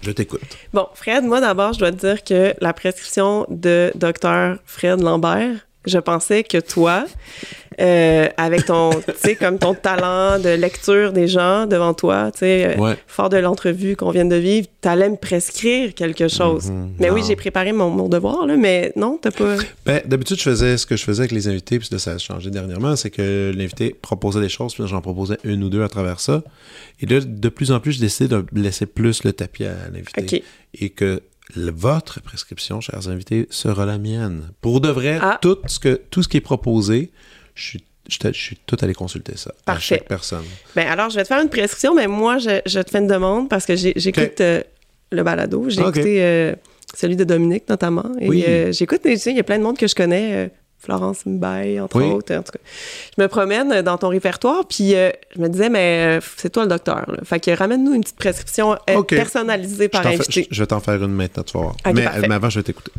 Je 0.01 0.11
t'écoute. 0.11 0.41
Bon, 0.73 0.87
Fred, 0.93 1.23
moi 1.23 1.41
d'abord, 1.41 1.73
je 1.73 1.79
dois 1.79 1.91
te 1.91 1.97
dire 1.97 2.23
que 2.23 2.53
la 2.61 2.73
prescription 2.73 3.45
de 3.49 3.91
docteur 3.95 4.57
Fred 4.65 5.01
Lambert, 5.01 5.67
je 5.85 5.99
pensais 5.99 6.43
que 6.43 6.57
toi, 6.57 7.05
euh, 7.81 8.27
avec 8.37 8.65
ton, 8.65 8.89
tu 9.05 9.11
sais, 9.17 9.35
comme 9.35 9.59
ton 9.59 9.73
talent 9.73 10.39
de 10.39 10.49
lecture 10.49 11.11
des 11.13 11.27
gens 11.27 11.65
devant 11.65 11.93
toi, 11.93 12.31
tu 12.31 12.39
sais, 12.39 12.77
euh, 12.77 12.81
Ouais. 12.81 12.97
fort 13.07 13.29
de 13.29 13.37
l'entrevue 13.37 13.95
qu'on 13.95 14.11
vient 14.11 14.25
de 14.25 14.35
vivre, 14.35 14.67
t'allais 14.81 15.09
me 15.09 15.17
prescrire 15.17 15.93
quelque 15.93 16.27
chose. 16.27 16.69
Mhm, 16.71 16.93
mais 16.99 17.09
oui, 17.09 17.21
j'ai 17.27 17.35
préparé 17.35 17.71
mon, 17.73 17.89
mon 17.89 18.07
devoir, 18.09 18.45
là, 18.47 18.55
mais 18.57 18.91
non, 18.95 19.19
t'as 19.21 19.31
pas... 19.31 19.55
Ben, 19.85 20.01
d'habitude, 20.05 20.37
je 20.37 20.43
faisais 20.43 20.77
ce 20.77 20.85
que 20.85 20.95
je 20.95 21.03
faisais 21.03 21.21
avec 21.21 21.31
les 21.31 21.47
invités, 21.47 21.79
puis 21.79 21.87
ça 21.99 22.11
a 22.11 22.17
changé 22.17 22.49
dernièrement, 22.49 22.95
c'est 22.95 23.09
que 23.09 23.51
l'invité 23.55 23.95
proposait 24.01 24.41
des 24.41 24.49
choses, 24.49 24.73
puis 24.73 24.83
j'en 24.87 25.01
proposais 25.01 25.37
une 25.43 25.63
ou 25.63 25.69
deux 25.69 25.83
à 25.83 25.89
travers 25.89 26.19
ça. 26.19 26.43
Et 27.01 27.05
là, 27.05 27.19
de 27.19 27.49
plus 27.49 27.71
en 27.71 27.79
plus, 27.79 27.93
je 27.93 27.99
décidé 27.99 28.27
de 28.29 28.45
laisser 28.53 28.85
plus 28.85 29.23
le 29.23 29.33
tapis 29.33 29.65
à 29.65 29.73
l'invité. 29.93 30.43
Et 30.79 30.89
que 30.91 31.21
votre 31.55 32.21
prescription, 32.21 32.81
chers 32.81 33.07
invités, 33.07 33.47
sera 33.49 33.85
la 33.85 33.97
mienne. 33.97 34.49
Pour 34.61 34.81
de 34.81 34.89
vrai, 34.89 35.19
Ah. 35.21 35.37
tout, 35.41 35.57
ce 35.67 35.79
que, 35.79 36.01
tout 36.09 36.23
ce 36.23 36.27
qui 36.27 36.37
est 36.37 36.41
proposé, 36.41 37.11
je 37.55 37.63
suis, 37.63 37.83
je, 38.07 38.31
suis 38.31 38.57
tout 38.67 38.77
allé 38.81 38.93
consulter 38.93 39.35
ça. 39.37 39.51
À 39.51 39.63
Parfait. 39.73 39.95
chaque 39.97 40.07
personne. 40.07 40.43
Ben 40.75 40.87
alors, 40.87 41.09
je 41.09 41.15
vais 41.15 41.23
te 41.23 41.27
faire 41.27 41.41
une 41.41 41.49
prescription, 41.49 41.95
mais 41.95 42.07
moi, 42.07 42.37
je, 42.37 42.61
je 42.65 42.79
te 42.79 42.91
fais 42.91 42.99
une 42.99 43.07
demande 43.07 43.49
parce 43.49 43.65
que 43.65 43.75
j'écoute 43.75 44.39
euh, 44.41 44.61
le 45.11 45.23
balado. 45.23 45.65
J'ai 45.69 45.81
OK. 45.81 45.95
écouté 45.97 46.23
euh, 46.23 46.53
celui 46.93 47.15
de 47.15 47.23
Dominique, 47.23 47.67
notamment. 47.69 48.05
Et 48.19 48.29
Oui. 48.29 48.43
euh, 48.47 48.71
j'écoute, 48.71 49.01
tu 49.03 49.17
sais, 49.17 49.31
il 49.31 49.37
y 49.37 49.39
a 49.39 49.43
plein 49.43 49.57
de 49.57 49.63
monde 49.63 49.77
que 49.77 49.87
je 49.87 49.95
connais. 49.95 50.51
Florence 50.85 51.25
Mbaye, 51.25 51.79
entre 51.81 51.97
Oui. 51.97 52.11
autres. 52.11 52.33
En 52.33 52.41
tout 52.43 52.51
cas, 52.53 52.59
je 53.17 53.21
me 53.21 53.27
promène 53.27 53.81
dans 53.81 53.97
ton 53.97 54.07
répertoire, 54.09 54.65
puis 54.67 54.95
euh, 54.95 55.09
je 55.35 55.41
me 55.41 55.49
disais, 55.49 55.69
mais 55.69 56.19
euh, 56.19 56.25
c'est 56.37 56.49
toi 56.51 56.63
le 56.63 56.69
docteur. 56.69 57.03
là. 57.11 57.17
Fait 57.23 57.39
que 57.39 57.51
ramène-nous 57.51 57.93
une 57.93 58.01
petite 58.01 58.17
prescription 58.17 58.73
euh, 58.89 59.01
personnalisée 59.03 59.85
Je, 59.85 59.89
par 59.89 60.03
fais- 60.03 60.09
invité. 60.15 60.47
je- 60.49 60.55
je 60.55 60.61
vais 60.63 60.67
t'en 60.67 60.79
faire 60.79 61.03
une 61.03 61.11
maintenant, 61.11 61.43
tu 61.43 61.53
vas 61.57 61.63
voir. 61.63 61.75
OK, 61.85 61.93
mais, 61.93 62.05
avant, 62.35 62.49
je 62.49 62.59
vais 62.59 62.63
t'écouter. 62.63 62.91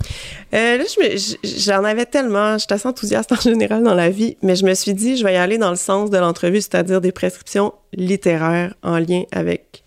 Euh, 0.54 0.78
là, 0.78 0.84
je 0.86 1.36
j'en 1.44 1.84
avais 1.84 2.06
tellement. 2.06 2.54
Je 2.58 2.64
suis 2.64 2.72
assez 2.74 2.86
enthousiaste 2.88 3.32
en 3.32 3.36
général 3.40 3.82
dans 3.82 3.94
la 3.94 4.10
vie, 4.10 4.36
mais 4.42 4.56
je 4.56 4.64
me 4.64 4.74
suis 4.74 4.94
dit, 4.94 5.16
je 5.16 5.24
vais 5.24 5.34
y 5.34 5.36
aller 5.36 5.58
dans 5.58 5.70
le 5.70 5.76
sens 5.76 6.10
de 6.10 6.18
l'entrevue, 6.18 6.60
c'est-à-dire 6.60 7.00
des 7.00 7.12
prescriptions 7.12 7.72
littéraires 7.92 8.74
en 8.82 8.98
lien 8.98 9.22
avec 9.32 9.82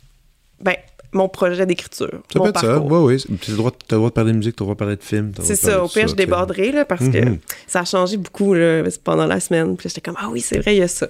ben, 0.62 0.76
mon 1.12 1.28
projet 1.30 1.66
d'écriture. 1.66 2.10
Ça 2.32 2.38
mon 2.40 2.44
peut 2.46 2.50
être 2.50 2.60
ça. 2.62 2.68
parcours. 2.68 2.92
Oui, 3.04 3.16
oui. 3.30 3.38
Tu 3.42 3.50
as 3.50 3.54
le 3.54 3.58
droit, 3.58 3.72
t'as 3.72 3.96
le 3.96 4.00
droit 4.00 4.10
de 4.10 4.14
parler 4.14 4.32
de 4.32 4.38
musique, 4.38 4.56
tu 4.56 4.62
as 4.62 4.64
le 4.64 4.66
droit 4.68 4.76
de 4.76 4.80
parler 4.80 4.96
de 4.96 5.04
film. 5.04 5.32
C'est 5.42 5.56
ça. 5.56 5.84
Au 5.84 5.88
pire, 5.88 6.08
je 6.08 6.16
déborderai 6.16 6.72
là, 6.72 6.86
parce 6.86 7.08
que 7.10 7.18
Mhm. 7.26 7.40
ça 7.68 7.80
a 7.82 7.86
changé 7.86 8.18
beaucoup 8.18 8.54
là, 8.54 8.84
pendant 9.04 9.26
la 9.26 9.40
semaine. 9.40 9.76
Puis 9.76 9.90
j'étais 9.90 10.02
comme, 10.02 10.18
ah 10.20 10.28
oui, 10.32 10.42
c'est 10.42 10.60
vrai, 10.60 10.76
il 10.76 10.80
y 10.80 10.84
a 10.84 10.88
ça. 10.88 11.08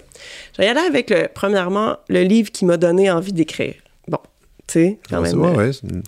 Je 0.54 0.62
vais 0.62 0.68
y 0.68 0.70
aller 0.70 0.80
avec, 0.80 1.10
le, 1.10 1.28
premièrement, 1.34 1.98
le 2.08 2.22
livre 2.24 2.52
qui 2.52 2.66
m'a 2.66 2.78
donné 2.78 3.12
envie 3.12 3.34
d'écrire. 3.34 3.76
Bon, 4.08 4.20
tu 4.68 4.74
sais, 4.74 5.00
quand 5.10 5.22
Ouais, 5.22 5.30
même. 5.34 5.42
ouais, 5.42 5.50
euh, 5.50 5.68
ouais, 5.70 6.02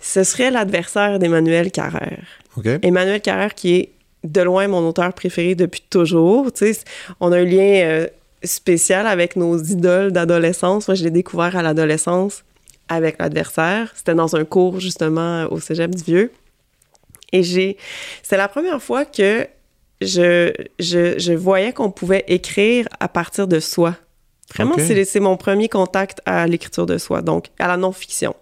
Ce 0.00 0.24
serait 0.24 0.50
l'adversaire 0.50 1.18
d'Emmanuel 1.18 1.70
Carrère. 1.70 2.24
OK. 2.56 2.66
Emmanuel 2.82 3.20
Carrère, 3.20 3.54
qui 3.54 3.74
est 3.76 3.92
de 4.24 4.40
loin 4.40 4.66
mon 4.66 4.86
auteur 4.88 5.12
préféré 5.12 5.54
depuis 5.54 5.82
toujours. 5.88 6.52
Tu 6.52 6.74
sais, 6.74 6.80
on 7.20 7.30
a 7.30 7.38
un 7.38 7.44
lien 7.44 7.82
euh, 7.84 8.06
spécial 8.42 9.06
avec 9.06 9.36
nos 9.36 9.56
idoles 9.62 10.10
d'adolescence. 10.12 10.88
Moi, 10.88 10.96
je 10.96 11.04
l'ai 11.04 11.10
découvert 11.12 11.54
à 11.56 11.62
l'adolescence 11.62 12.42
avec 12.88 13.18
l'adversaire. 13.18 13.92
C'était 13.94 14.14
dans 14.14 14.36
un 14.36 14.44
cours, 14.44 14.80
justement, 14.80 15.46
au 15.50 15.60
cégep 15.60 15.94
du 15.94 16.02
Vieux. 16.02 16.32
Et 17.32 17.42
j'ai... 17.42 17.76
C'était 18.22 18.36
la 18.36 18.48
première 18.48 18.82
fois 18.82 19.04
que 19.04 19.46
je, 20.00 20.52
je, 20.78 21.18
je 21.18 21.32
voyais 21.32 21.72
qu'on 21.72 21.90
pouvait 21.90 22.24
écrire 22.28 22.86
à 23.00 23.08
partir 23.08 23.48
de 23.48 23.60
soi. 23.60 23.96
Vraiment, 24.54 24.74
Ok. 24.74 24.80
c'est, 24.80 25.04
c'est 25.04 25.20
mon 25.20 25.36
premier 25.36 25.68
contact 25.68 26.20
à 26.24 26.46
l'écriture 26.46 26.86
de 26.86 26.96
soi, 26.96 27.20
donc 27.20 27.46
à 27.58 27.68
la 27.68 27.76
non-fiction. 27.76 28.34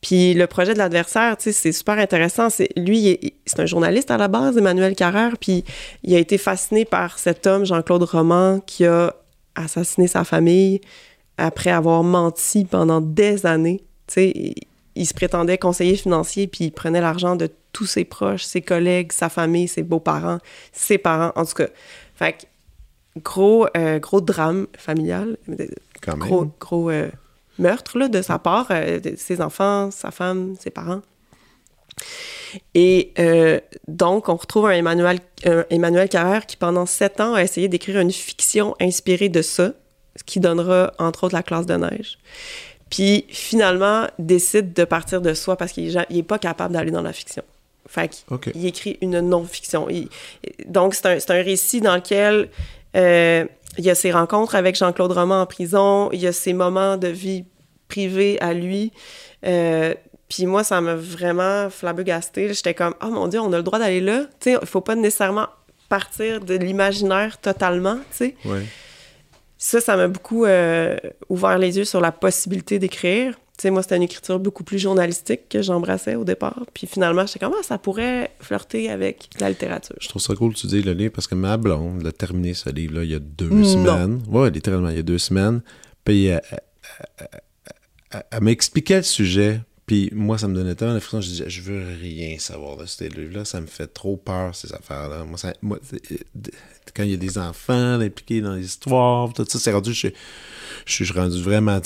Puis 0.00 0.32
le 0.32 0.46
projet 0.46 0.74
de 0.74 0.78
l'adversaire, 0.78 1.36
tu 1.36 1.44
sais, 1.44 1.52
c'est 1.52 1.72
super 1.72 1.98
intéressant. 1.98 2.50
C'est 2.50 2.70
lui, 2.76 3.34
c'est 3.44 3.60
un 3.60 3.66
journaliste 3.66 4.10
à 4.10 4.16
la 4.16 4.28
base, 4.28 4.56
Emmanuel 4.56 4.94
Carrère, 4.94 5.36
puis 5.38 5.64
il 6.04 6.14
a 6.14 6.18
été 6.18 6.38
fasciné 6.38 6.84
par 6.84 7.18
cet 7.18 7.46
homme, 7.46 7.66
Jean-Claude 7.66 8.04
Roman, 8.04 8.60
qui 8.60 8.86
a 8.86 9.14
assassiné 9.56 10.06
sa 10.06 10.22
famille 10.24 10.80
après 11.38 11.70
avoir 11.70 12.02
menti 12.02 12.64
pendant 12.64 13.00
des 13.00 13.46
années. 13.46 13.82
Tu 14.06 14.14
sais, 14.14 14.54
il 14.98 15.06
se 15.06 15.14
prétendait 15.14 15.58
conseiller 15.58 15.96
financier, 15.96 16.48
puis 16.48 16.66
il 16.66 16.72
prenait 16.72 17.00
l'argent 17.00 17.36
de 17.36 17.48
tous 17.72 17.86
ses 17.86 18.04
proches, 18.04 18.42
ses 18.42 18.60
collègues, 18.60 19.12
sa 19.12 19.28
famille, 19.28 19.68
ses 19.68 19.84
beaux-parents, 19.84 20.38
ses 20.72 20.98
parents, 20.98 21.32
en 21.36 21.44
tout 21.44 21.54
cas. 21.54 21.68
Fait 22.16 22.32
que, 22.32 23.20
gros, 23.22 23.68
euh, 23.76 24.00
gros 24.00 24.20
drame 24.20 24.66
familial. 24.76 25.36
Quand 26.02 26.16
même. 26.16 26.28
Gros, 26.28 26.52
gros 26.58 26.90
euh, 26.90 27.08
meurtre 27.58 27.96
là, 27.96 28.08
de 28.08 28.20
sa 28.22 28.40
part, 28.40 28.66
euh, 28.70 28.98
de 28.98 29.14
ses 29.16 29.40
enfants, 29.40 29.90
sa 29.92 30.10
femme, 30.10 30.56
ses 30.58 30.70
parents. 30.70 31.02
Et 32.74 33.12
donc, 33.88 34.28
on 34.28 34.36
retrouve 34.36 34.66
un 34.66 34.70
Emmanuel, 34.70 35.18
un 35.44 35.64
Emmanuel 35.68 36.08
Carrère 36.08 36.46
qui, 36.46 36.56
pendant 36.56 36.86
sept 36.86 37.20
ans, 37.20 37.34
a 37.34 37.42
essayé 37.42 37.68
d'écrire 37.68 38.00
une 38.00 38.12
fiction 38.12 38.74
inspirée 38.80 39.28
de 39.28 39.42
ça, 39.42 39.74
ce 40.18 40.24
qui 40.24 40.40
donnera, 40.40 40.92
entre 40.98 41.24
autres, 41.24 41.34
la 41.34 41.42
classe 41.42 41.66
de 41.66 41.74
neige. 41.74 42.18
Puis 42.90 43.26
finalement, 43.28 44.06
décide 44.18 44.72
de 44.72 44.84
partir 44.84 45.20
de 45.20 45.34
soi 45.34 45.56
parce 45.56 45.72
qu'il 45.72 46.04
n'est 46.10 46.22
pas 46.22 46.38
capable 46.38 46.74
d'aller 46.74 46.90
dans 46.90 47.02
la 47.02 47.12
fiction. 47.12 47.44
Fait 47.86 48.08
qu'il 48.08 48.66
écrit 48.66 48.98
une 49.00 49.20
non-fiction. 49.20 49.88
donc, 50.66 50.94
c'est 50.94 51.06
un, 51.06 51.34
un, 51.34 51.42
récit 51.42 51.80
dans 51.80 51.94
lequel 51.94 52.50
euh, 52.96 53.44
il 53.78 53.84
y 53.84 53.90
a 53.90 53.94
ses 53.94 54.12
rencontres 54.12 54.54
avec 54.54 54.76
Jean-Claude 54.76 55.12
Roman 55.12 55.42
en 55.42 55.46
prison, 55.46 56.10
il 56.12 56.20
y 56.20 56.26
a 56.26 56.32
ses 56.32 56.52
moments 56.52 56.96
de 56.96 57.08
vie 57.08 57.44
privée 57.88 58.38
à 58.40 58.52
lui. 58.52 58.92
Euh, 59.46 59.94
puis 60.28 60.44
moi, 60.44 60.64
ça 60.64 60.80
m'a 60.82 60.96
vraiment 60.96 61.70
flabbergasté. 61.70 62.52
J'étais 62.52 62.74
comme, 62.74 62.94
oh 63.02 63.08
mon 63.08 63.28
Dieu, 63.28 63.40
on 63.40 63.52
a 63.52 63.56
le 63.56 63.62
droit 63.62 63.78
d'aller 63.78 64.00
là. 64.00 64.24
Tu 64.40 64.52
sais, 64.52 64.58
il 64.60 64.66
faut 64.66 64.82
pas 64.82 64.94
nécessairement 64.94 65.46
partir 65.88 66.40
de 66.40 66.54
l'imaginaire 66.54 67.38
totalement, 67.38 67.96
tu 68.10 68.16
sais. 68.16 68.36
Ouais 68.44 68.66
ça, 69.58 69.80
ça 69.80 69.96
m'a 69.96 70.08
beaucoup 70.08 70.44
euh, 70.44 70.96
ouvert 71.28 71.58
les 71.58 71.76
yeux 71.76 71.84
sur 71.84 72.00
la 72.00 72.12
possibilité 72.12 72.78
d'écrire. 72.78 73.34
Tu 73.34 73.62
sais, 73.62 73.70
moi, 73.70 73.82
c'était 73.82 73.96
une 73.96 74.04
écriture 74.04 74.38
beaucoup 74.38 74.62
plus 74.62 74.78
journalistique 74.78 75.48
que 75.48 75.62
j'embrassais 75.62 76.14
au 76.14 76.24
départ. 76.24 76.64
Puis 76.72 76.86
finalement, 76.86 77.26
j'étais 77.26 77.40
comme, 77.40 77.54
ah, 77.58 77.62
ça 77.64 77.76
pourrait 77.76 78.30
flirter 78.38 78.88
avec 78.88 79.28
la 79.40 79.48
littérature. 79.48 79.96
Je 80.00 80.08
trouve 80.08 80.22
ça 80.22 80.34
cool 80.36 80.54
que 80.54 80.58
tu 80.60 80.68
dis 80.68 80.80
le 80.80 80.92
livre 80.92 81.12
parce 81.12 81.26
que 81.26 81.34
ma 81.34 81.56
blonde 81.56 82.06
a 82.06 82.12
terminé 82.12 82.54
ce 82.54 82.70
livre-là 82.70 83.02
il 83.02 83.10
y 83.10 83.16
a 83.16 83.18
deux 83.18 83.64
semaines. 83.64 84.22
Ouais, 84.28 84.48
littéralement, 84.50 84.90
il 84.90 84.96
y 84.96 85.00
a 85.00 85.02
deux 85.02 85.18
semaines. 85.18 85.60
Puis 86.04 86.26
elle, 86.26 86.40
elle 88.30 88.42
m'expliquait 88.42 88.98
le 88.98 89.02
sujet. 89.02 89.60
Puis 89.86 90.10
moi, 90.12 90.36
ça 90.36 90.48
me 90.48 90.54
donnait 90.54 90.74
tellement 90.74 90.92
l'impression, 90.92 91.22
je 91.22 91.28
disais, 91.28 91.48
je 91.48 91.62
veux 91.62 91.82
rien 91.98 92.38
savoir 92.38 92.76
de 92.76 92.84
ce 92.84 93.04
livre-là, 93.04 93.46
ça 93.46 93.58
me 93.58 93.66
fait 93.66 93.86
trop 93.86 94.18
peur, 94.18 94.54
ces 94.54 94.74
affaires-là. 94.74 95.24
Moi, 95.24 95.38
moi 95.62 95.78
quand 96.98 97.04
il 97.04 97.12
y 97.12 97.14
a 97.14 97.16
des 97.16 97.38
enfants 97.38 98.00
impliqués 98.00 98.40
dans 98.40 98.54
l'histoire, 98.54 99.32
tout 99.32 99.46
ça, 99.48 99.58
c'est 99.60 99.72
rendu, 99.72 99.94
je, 99.94 100.08
je, 100.84 101.04
suis 101.04 101.12
rendu 101.12 101.40
vraiment 101.40 101.80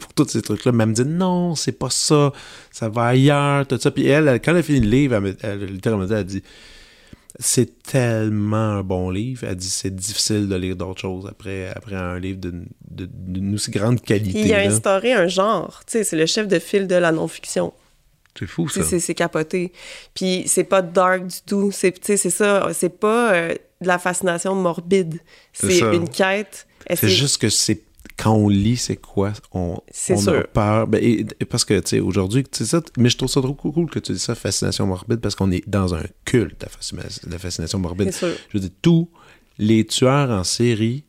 pour 0.00 0.14
tous 0.14 0.28
ces 0.28 0.40
trucs-là. 0.40 0.72
Mais 0.72 0.84
elle 0.84 0.90
me 0.90 0.94
dit, 0.94 1.04
non, 1.04 1.54
c'est 1.54 1.78
pas 1.78 1.90
ça, 1.90 2.32
ça 2.70 2.88
va 2.88 3.08
ailleurs, 3.08 3.66
tout 3.66 3.78
ça. 3.78 3.90
Puis 3.90 4.06
elle, 4.06 4.40
quand 4.42 4.52
elle 4.52 4.56
a 4.56 4.62
fini 4.62 4.80
le 4.80 4.88
livre, 4.88 5.16
elle, 5.16 5.36
elle, 5.42 5.64
littéralement, 5.66 6.06
elle 6.10 6.24
dit, 6.24 6.42
c'est 7.38 7.82
tellement 7.82 8.56
un 8.78 8.82
bon 8.82 9.10
livre. 9.10 9.44
Elle 9.46 9.56
dit 9.56 9.70
c'est 9.70 9.94
difficile 9.94 10.48
de 10.48 10.56
lire 10.56 10.74
d'autres 10.74 11.00
choses 11.00 11.26
après, 11.28 11.68
après 11.68 11.94
un 11.94 12.18
livre 12.18 12.40
d'une 12.40 13.54
aussi 13.54 13.70
grande 13.70 14.00
qualité. 14.00 14.40
Il 14.40 14.52
a 14.54 14.60
instauré 14.60 15.12
un 15.12 15.28
genre. 15.28 15.82
C'est 15.86 16.10
le 16.12 16.26
chef 16.26 16.48
de 16.48 16.58
file 16.58 16.88
de 16.88 16.96
la 16.96 17.12
non-fiction. 17.12 17.72
C'est 18.38 18.46
fou, 18.46 18.68
ça. 18.68 18.82
C'est 18.82 19.14
capoté. 19.14 19.72
Puis 20.14 20.44
c'est 20.46 20.64
pas 20.64 20.82
dark 20.82 21.26
du 21.26 21.42
tout. 21.46 21.70
C'est 21.72 22.16
ça. 22.16 22.68
C'est 22.72 22.98
pas 22.98 23.34
euh, 23.34 23.54
de 23.80 23.86
la 23.86 23.98
fascination 23.98 24.54
morbide. 24.54 25.20
C'est 25.52 25.80
une 25.80 26.08
quête. 26.08 26.66
C'est 26.94 27.08
juste 27.08 27.38
que 27.38 27.48
c'est 27.48 27.82
quand 28.16 28.34
on 28.34 28.48
lit, 28.48 28.76
c'est 28.76 28.96
quoi? 28.96 29.32
On, 29.52 29.78
on 30.10 30.28
a 30.28 30.42
peur. 30.42 30.86
Ben, 30.86 31.26
parce 31.48 31.64
que, 31.64 31.80
tu 31.80 31.88
sais, 31.88 32.00
aujourd'hui, 32.00 32.44
tu 32.44 32.66
ça, 32.66 32.82
mais 32.98 33.08
je 33.08 33.16
trouve 33.16 33.30
ça 33.30 33.40
trop 33.40 33.54
cool 33.54 33.88
que 33.88 33.98
tu 33.98 34.12
dis 34.12 34.18
ça, 34.18 34.34
fascination 34.34 34.86
morbide, 34.86 35.20
parce 35.20 35.34
qu'on 35.34 35.50
est 35.50 35.66
dans 35.66 35.94
un 35.94 36.02
culte 36.24 36.60
de 36.60 37.30
la 37.30 37.38
fascination 37.38 37.78
morbide. 37.78 38.12
Je 38.20 38.26
veux 38.52 38.60
dire, 38.60 38.70
tous 38.82 39.08
les 39.58 39.86
tueurs 39.86 40.30
en 40.30 40.44
série 40.44 41.04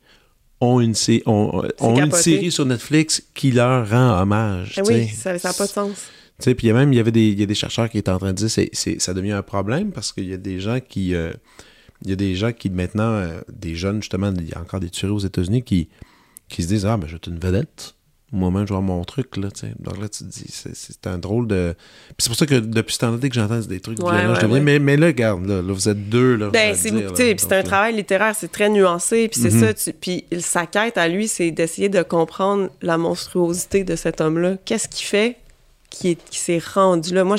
ont 0.62 0.80
une, 0.80 0.94
ont, 1.26 1.64
une 1.82 2.12
série 2.12 2.52
sur 2.52 2.66
Netflix 2.66 3.24
qui 3.34 3.52
leur 3.52 3.90
rend 3.90 4.22
hommage. 4.22 4.76
Eh 4.78 4.82
oui, 4.82 5.08
ça 5.08 5.34
n'a 5.34 5.54
pas 5.54 5.66
de 5.66 5.72
sens. 5.72 6.08
Puis 6.40 6.56
il 6.64 6.68
y 6.68 6.72
a 6.72 6.74
même 6.74 6.92
il 6.92 6.96
y 6.96 7.00
avait 7.00 7.12
des, 7.12 7.32
y 7.32 7.44
a 7.44 7.46
des 7.46 7.56
chercheurs 7.56 7.90
qui 7.90 7.98
étaient 7.98 8.10
en 8.10 8.18
train 8.18 8.34
de 8.34 8.46
dire 8.46 8.50
que 8.50 9.00
ça 9.00 9.14
devient 9.14 9.32
un 9.32 9.44
problème 9.44 9.92
parce 9.92 10.12
qu'il 10.12 10.30
y 10.30 10.34
a 10.34 10.38
des 10.38 10.60
gens 10.60 10.80
qui. 10.80 11.14
Euh, 11.14 11.34
il 12.04 12.10
y 12.10 12.14
a 12.14 12.16
des 12.16 12.36
gens 12.36 12.52
qui 12.52 12.70
maintenant, 12.70 13.14
euh, 13.14 13.42
des 13.52 13.76
jeunes 13.76 14.02
justement, 14.02 14.34
il 14.36 14.50
y 14.50 14.54
a 14.54 14.60
encore 14.60 14.80
des 14.80 14.90
tueries 14.90 15.14
aux 15.14 15.20
États-Unis 15.20 15.64
qui, 15.64 15.90
qui 16.50 16.64
se 16.64 16.68
disent 16.68 16.86
Ah, 16.86 16.98
ben, 16.98 17.08
je 17.08 17.18
suis 17.18 17.32
une 17.32 17.40
vedette. 17.40 17.96
Moi-même, 18.34 18.66
je 18.66 18.72
vois 18.72 18.82
mon 18.82 19.04
truc, 19.04 19.36
là, 19.36 19.52
tu 19.52 19.60
sais. 19.60 19.74
Donc 19.78 20.00
là, 20.00 20.08
tu 20.08 20.20
te 20.20 20.30
dis, 20.30 20.46
c'est 20.48 21.06
un 21.06 21.18
drôle 21.18 21.48
de. 21.48 21.76
Puis 22.08 22.16
c'est 22.20 22.30
pour 22.30 22.38
ça 22.38 22.46
que 22.46 22.56
depuis 22.56 22.94
ce 22.94 23.00
temps-là, 23.00 23.18
dès 23.18 23.28
que 23.28 23.36
j'entends 23.36 23.60
des 23.60 23.82
trucs 23.82 24.00
mais, 24.02 24.80
mais 24.80 24.96
là, 24.96 25.08
regarde, 25.08 25.46
là, 25.46 25.62
vous 25.62 25.90
êtes 25.90 26.08
deux, 26.08 26.38
là. 26.38 26.50
Ben, 26.50 26.74
c'est 26.74 26.92
puis 26.92 27.36
c'est 27.38 27.52
un 27.52 27.64
travail 27.64 27.94
littéraire, 27.94 28.34
c'est 28.34 28.50
très 28.50 28.70
nuancé, 28.70 29.28
puis 29.28 29.42
c'est 29.42 29.52
mhm. 29.52 29.76
ça. 29.76 29.92
Puis 30.00 30.24
sa 30.40 30.66
quête 30.66 30.98
à 30.98 31.10
lui, 31.10 31.28
c'est 31.28 31.52
d'essayer 31.52 31.90
de 31.90 32.02
comprendre 32.04 32.70
la 32.82 32.98
monstruosité 32.98 33.84
de 33.84 33.98
cet 33.98 34.22
homme-là. 34.22 34.56
Qu'est-ce 34.64 34.88
qui 34.88 35.04
fait 35.04 35.38
qui 35.90 36.18
s'est 36.32 36.62
rendu 36.74 37.14
là? 37.14 37.26
Moi, 37.26 37.36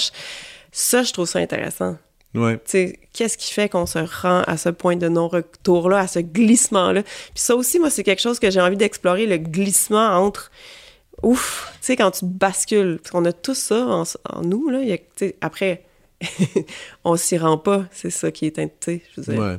ça, 0.72 1.02
je 1.02 1.12
trouve 1.14 1.26
ça 1.26 1.38
intéressant. 1.38 1.96
Ouais. 2.34 2.58
Qu'est-ce 3.12 3.36
qui 3.36 3.52
fait 3.52 3.68
qu'on 3.68 3.86
se 3.86 3.98
rend 3.98 4.42
à 4.46 4.56
ce 4.56 4.70
point 4.70 4.96
de 4.96 5.08
non-retour-là, 5.08 5.98
à 5.98 6.06
ce 6.06 6.18
glissement-là? 6.18 7.02
Puis 7.02 7.32
ça 7.34 7.54
aussi, 7.54 7.78
moi, 7.78 7.90
c'est 7.90 8.04
quelque 8.04 8.22
chose 8.22 8.38
que 8.38 8.50
j'ai 8.50 8.60
envie 8.60 8.76
d'explorer, 8.76 9.26
le 9.26 9.36
glissement 9.36 10.16
entre. 10.16 10.50
Ouf! 11.22 11.70
Tu 11.74 11.86
sais, 11.86 11.96
quand 11.96 12.10
tu 12.10 12.24
bascules, 12.24 13.00
on 13.12 13.24
a 13.26 13.32
tout 13.32 13.54
ça 13.54 13.86
en, 13.86 14.42
nous, 14.42 14.68
là. 14.70 14.82
Y 14.82 14.94
a, 14.94 15.26
après, 15.42 15.84
on 17.04 17.16
s'y 17.16 17.36
rend 17.36 17.58
pas. 17.58 17.84
C'est 17.92 18.10
ça 18.10 18.30
qui 18.30 18.46
est. 18.46 18.58
Je 18.58 19.20
veux 19.20 19.34
dire. 19.34 19.58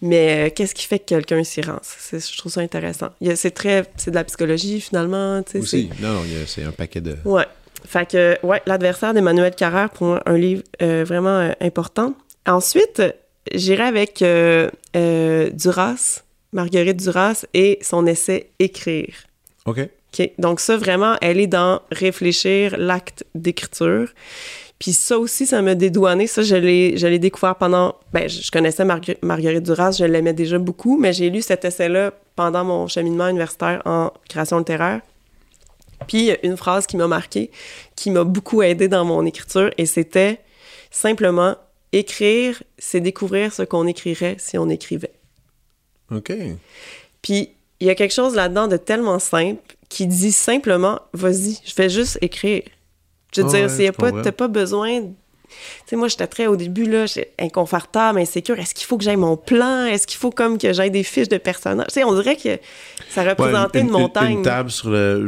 Mais 0.00 0.48
euh, 0.48 0.50
qu'est-ce 0.54 0.74
qui 0.74 0.86
fait 0.86 0.98
que 0.98 1.04
quelqu'un 1.04 1.44
s'y 1.44 1.60
rend? 1.60 1.80
Je 2.10 2.38
trouve 2.38 2.50
ça 2.50 2.62
intéressant. 2.62 3.10
C'est 3.34 3.50
très. 3.50 3.84
C'est 3.96 4.10
de 4.10 4.16
la 4.16 4.24
psychologie, 4.24 4.80
finalement. 4.80 5.42
Aussi. 5.54 5.90
Non, 6.00 6.14
non, 6.14 6.22
c'est 6.46 6.62
un 6.62 6.72
paquet 6.72 7.02
de. 7.02 7.16
Ouais. 7.26 7.44
Fait 7.88 8.06
que, 8.06 8.36
ouais, 8.42 8.60
l'adversaire 8.66 9.14
d'Emmanuel 9.14 9.54
Carrère 9.54 9.88
pour 9.88 10.18
un 10.26 10.36
livre 10.36 10.62
euh, 10.82 11.04
vraiment 11.08 11.38
euh, 11.38 11.52
important. 11.62 12.12
Ensuite, 12.46 13.02
j'irai 13.54 13.84
avec 13.84 14.20
euh, 14.20 14.68
Duras, 15.54 16.22
Marguerite 16.52 16.98
Duras 16.98 17.46
et 17.54 17.78
son 17.80 18.04
essai 18.04 18.50
Écrire. 18.58 19.14
OK. 19.64 19.78
OK? 19.78 20.30
Donc, 20.36 20.60
ça, 20.60 20.76
vraiment, 20.76 21.16
elle 21.22 21.40
est 21.40 21.46
dans 21.46 21.80
réfléchir 21.90 22.76
l'acte 22.76 23.24
d'écriture. 23.34 24.10
Puis 24.78 24.92
ça 24.92 25.18
aussi, 25.18 25.46
ça 25.46 25.62
m'a 25.62 25.74
dédouané. 25.74 26.26
Ça, 26.26 26.42
je 26.42 26.56
l'ai 26.56 27.18
découvert 27.18 27.54
pendant... 27.54 27.94
Ben, 28.12 28.28
je 28.28 28.50
connaissais 28.50 28.84
Marguerite 28.84 29.62
Duras, 29.62 29.92
je 29.92 30.04
l'aimais 30.04 30.34
déjà 30.34 30.58
beaucoup, 30.58 30.98
mais 30.98 31.14
j'ai 31.14 31.30
lu 31.30 31.40
cet 31.40 31.64
essai-là 31.64 32.12
pendant 32.36 32.64
mon 32.64 32.86
cheminement 32.86 33.28
universitaire 33.28 33.80
en 33.86 34.12
création 34.28 34.58
littéraire. 34.58 35.00
Puis 36.08 36.32
une 36.42 36.56
phrase 36.56 36.86
qui 36.86 36.96
m'a 36.96 37.06
marqué, 37.06 37.50
qui 37.94 38.10
m'a 38.10 38.24
beaucoup 38.24 38.62
aidé 38.62 38.88
dans 38.88 39.04
mon 39.04 39.24
écriture, 39.24 39.70
et 39.78 39.86
c'était 39.86 40.40
simplement 40.90 41.56
écrire, 41.92 42.62
c'est 42.78 43.00
découvrir 43.00 43.52
ce 43.52 43.62
qu'on 43.62 43.86
écrirait 43.86 44.36
si 44.38 44.58
on 44.58 44.68
écrivait. 44.68 45.12
OK. 46.10 46.32
Puis 47.22 47.50
il 47.80 47.86
y 47.86 47.90
a 47.90 47.94
quelque 47.94 48.14
chose 48.14 48.34
là-dedans 48.34 48.66
de 48.66 48.76
tellement 48.76 49.18
simple 49.18 49.76
qui 49.88 50.06
dit 50.06 50.32
simplement, 50.32 51.00
vas-y, 51.12 51.58
je 51.64 51.74
vais 51.76 51.88
juste 51.88 52.18
écrire. 52.20 52.62
Je 53.34 53.42
veux 53.42 53.48
dire, 53.48 53.68
tu 53.74 53.92
pas, 53.92 54.32
pas 54.32 54.48
besoin 54.48 55.02
sais, 55.86 55.96
moi, 55.96 56.08
j'étais 56.08 56.26
très 56.26 56.46
au 56.46 56.56
début, 56.56 56.84
là, 56.84 57.04
inconfortable, 57.38 58.18
insécure. 58.18 58.58
Est-ce 58.58 58.74
qu'il 58.74 58.86
faut 58.86 58.96
que 58.98 59.04
j'aille 59.04 59.16
mon 59.16 59.36
plan? 59.36 59.86
Est-ce 59.86 60.06
qu'il 60.06 60.18
faut 60.18 60.30
comme 60.30 60.58
que 60.58 60.72
j'aille 60.72 60.90
des 60.90 61.02
fiches 61.02 61.28
de 61.28 61.38
personnages? 61.38 61.88
Tu 61.88 61.94
sais, 61.94 62.04
on 62.04 62.14
dirait 62.14 62.36
que 62.36 62.58
ça 63.08 63.24
représentait 63.24 63.80
une, 63.80 63.90
montagne. 63.90 64.38
Une 64.38 64.42
table 64.42 64.70
sur 64.70 64.90
le, 64.90 65.26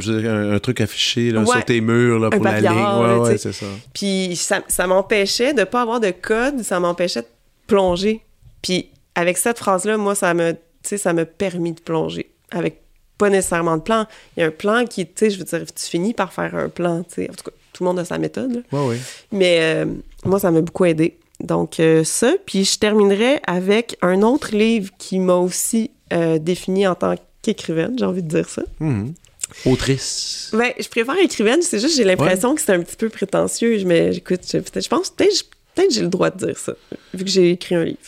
un, 0.55 0.59
truc 0.59 0.81
affiché 0.81 1.31
là, 1.31 1.45
sur 1.45 1.65
tes 1.65 1.81
murs 1.81 2.19
là, 2.19 2.31
pour 2.31 2.45
la 2.45 2.61
ligne. 2.61 2.71
Ouais, 2.71 3.31
ouais, 3.31 3.39
c'est 3.39 3.53
ça. 3.53 3.67
Puis 3.95 4.37
ça, 4.37 4.63
ça 4.69 4.87
m'empêchait 4.87 5.55
de 5.55 5.65
pas 5.65 5.83
avoir 5.83 6.01
de 6.01 6.11
code, 6.11 6.63
ça 6.63 6.81
m'empêchait 6.81 7.23
de 7.23 7.29
plonger. 7.67 8.21
Puis 8.63 8.91
avec 9.15 9.39
cette 9.39 9.59
phrase-là, 9.59 9.97
moi, 9.97 10.15
ça 10.15 10.35
me, 10.35 10.55
ça 10.83 11.13
m'a 11.13 11.25
permis 11.25 11.73
de 11.73 11.81
plonger. 11.81 12.31
Avec 12.51 12.81
pas 13.21 13.29
nécessairement 13.29 13.77
de 13.77 13.83
plan. 13.83 14.07
Il 14.37 14.41
y 14.41 14.43
a 14.43 14.47
un 14.47 14.51
plan 14.51 14.87
qui, 14.87 15.07
tu 15.07 15.13
sais, 15.17 15.31
je 15.31 15.39
veux 15.39 15.45
dire, 15.45 15.65
tu 15.67 15.85
finis 15.85 16.15
par 16.15 16.33
faire 16.33 16.55
un 16.55 16.71
plan, 16.71 17.03
tu 17.03 17.17
sais. 17.17 17.31
En 17.31 17.35
tout 17.35 17.45
cas, 17.45 17.51
tout 17.73 17.85
le 17.85 17.89
monde 17.89 17.99
a 17.99 18.05
sa 18.05 18.19
méthode. 18.19 18.65
Oui, 18.73 18.81
oui. 18.89 18.97
Mais 19.31 19.59
euh, 19.61 19.85
moi, 20.25 20.39
ça 20.39 20.51
m'a 20.51 20.61
beaucoup 20.61 20.85
aidé. 20.85 21.19
Donc, 21.41 21.81
euh, 21.81 22.05
ça. 22.05 22.35
Puis, 22.47 22.65
je 22.65 22.79
terminerai 22.79 23.41
avec 23.47 23.97
un 24.03 24.23
autre 24.23 24.55
livre 24.55 24.91
qui 24.99 25.19
m'a 25.19 25.37
aussi 25.37 25.91
euh, 26.13 26.39
défini 26.39 26.87
en 26.87 26.95
tant 26.95 27.15
qu'écrivaine, 27.43 27.97
j'ai 27.99 28.05
envie 28.05 28.23
de 28.23 28.29
dire 28.29 28.49
ça. 28.49 28.63
Mm-hmm. 28.81 29.13
Autrice. 29.67 30.51
Ben, 30.53 30.73
je 30.79 30.89
préfère 30.89 31.17
écrivaine, 31.17 31.61
c'est 31.63 31.81
juste 31.81 31.97
j'ai 31.97 32.05
l'impression 32.05 32.55
que 32.55 32.61
c'est 32.61 32.73
un 32.73 32.81
petit 32.83 32.97
peu 32.97 33.09
prétentieux. 33.09 33.83
Mais 33.85 34.17
écoute, 34.17 34.41
je, 34.47 34.59
peut-être, 34.59 34.85
je 34.85 34.89
pense 34.89 35.11
peut-être 35.11 35.45
peut-être 35.75 35.93
j'ai 35.93 36.03
le 36.03 36.09
droit 36.09 36.31
de 36.31 36.47
dire 36.47 36.59
ça, 36.59 36.75
vu 37.15 37.25
que 37.25 37.31
j'ai 37.31 37.51
écrit 37.51 37.75
un 37.75 37.85
livre. 37.85 37.99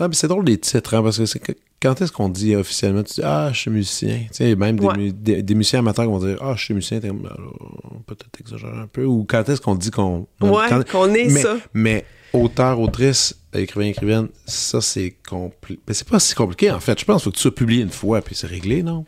Ah, 0.00 0.08
mais 0.08 0.14
c'est 0.14 0.28
drôle 0.28 0.44
les 0.44 0.58
titres, 0.58 0.94
hein, 0.94 1.02
parce 1.02 1.18
que 1.18 1.26
c'est 1.26 1.38
que- 1.38 1.52
quand 1.84 2.00
est-ce 2.02 2.10
qu'on 2.12 2.28
dit 2.28 2.56
officiellement, 2.56 3.02
tu 3.02 3.14
dis 3.14 3.20
Ah, 3.22 3.50
je 3.52 3.58
suis 3.60 3.70
musicien? 3.70 4.18
Tu 4.28 4.28
sais, 4.32 4.56
même 4.56 4.78
des, 4.80 4.86
Ouais. 4.86 4.96
mu- 4.96 5.12
des, 5.12 5.42
des 5.42 5.54
musiciens 5.54 5.78
amateurs 5.80 6.04
qui 6.06 6.10
vont 6.10 6.18
dire 6.18 6.38
Ah, 6.40 6.54
je 6.56 6.64
suis 6.64 6.74
musicien, 6.74 7.00
comme, 7.00 7.26
Alors, 7.26 8.00
peut-être 8.06 8.40
exagérer 8.40 8.76
un 8.78 8.86
peu. 8.86 9.04
Ou 9.04 9.24
quand 9.28 9.48
est-ce 9.48 9.60
qu'on 9.60 9.74
dit 9.74 9.90
qu'on. 9.90 10.26
Ouais, 10.40 10.66
qu'on 10.90 11.12
est 11.14 11.28
mais, 11.28 11.42
ça. 11.42 11.56
Mais 11.74 12.04
auteur, 12.32 12.80
autrice, 12.80 13.36
écrivain, 13.54 13.86
écrivaine, 13.86 14.28
ça 14.46 14.80
c'est 14.80 15.14
compliqué. 15.28 15.80
Mais 15.86 15.94
c'est 15.94 16.08
pas 16.08 16.18
si 16.18 16.34
compliqué 16.34 16.70
en 16.70 16.80
fait. 16.80 16.98
Je 16.98 17.04
pense 17.04 17.22
qu'il 17.22 17.24
faut 17.24 17.30
que 17.30 17.36
tu 17.36 17.42
sois 17.42 17.54
publié 17.54 17.82
une 17.82 17.90
fois, 17.90 18.20
puis 18.22 18.34
c'est 18.34 18.46
réglé, 18.48 18.82
non? 18.82 19.04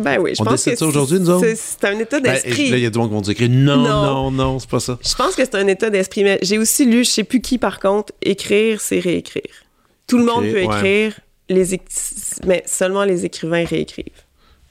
Ben 0.00 0.18
oui, 0.20 0.32
je 0.34 0.42
On 0.42 0.44
pense 0.44 0.64
que 0.64 0.74
ça 0.74 0.84
aujourd'hui, 0.86 1.20
nous 1.20 1.30
autres? 1.30 1.46
c'est- 1.54 1.84
un 1.86 1.96
état 2.00 2.18
Ben, 2.18 2.32
d'esprit. 2.32 2.70
là, 2.70 2.76
il 2.76 2.82
y 2.82 2.86
a 2.86 2.90
du 2.90 2.98
monde 2.98 3.08
qui 3.08 3.14
vont 3.14 3.20
dire 3.20 3.48
non, 3.48 3.76
non, 3.76 4.02
Non. 4.02 4.30
non, 4.32 4.58
c'est 4.58 4.68
pas 4.68 4.80
ça. 4.80 4.98
Je 5.00 5.14
pense 5.14 5.36
que 5.36 5.44
c'est 5.44 5.54
un 5.54 5.66
état 5.68 5.90
d'esprit, 5.90 6.24
mais 6.24 6.40
j'ai 6.42 6.58
aussi 6.58 6.84
lu, 6.86 7.04
je 7.04 7.10
sais 7.10 7.22
plus 7.24 7.40
qui 7.40 7.56
par 7.58 7.78
contre, 7.78 8.12
écrire, 8.20 8.80
c'est 8.80 8.98
réécrire. 8.98 9.42
Tout 10.08 10.18
le 10.18 10.24
monde 10.24 10.42
peut 10.44 10.54
ouais. 10.54 10.64
écrire, 10.64 11.20
les 11.48 11.80
mais 12.46 12.62
seulement 12.66 13.04
les 13.04 13.24
écrivains 13.24 13.64
réécrivent. 13.64 14.06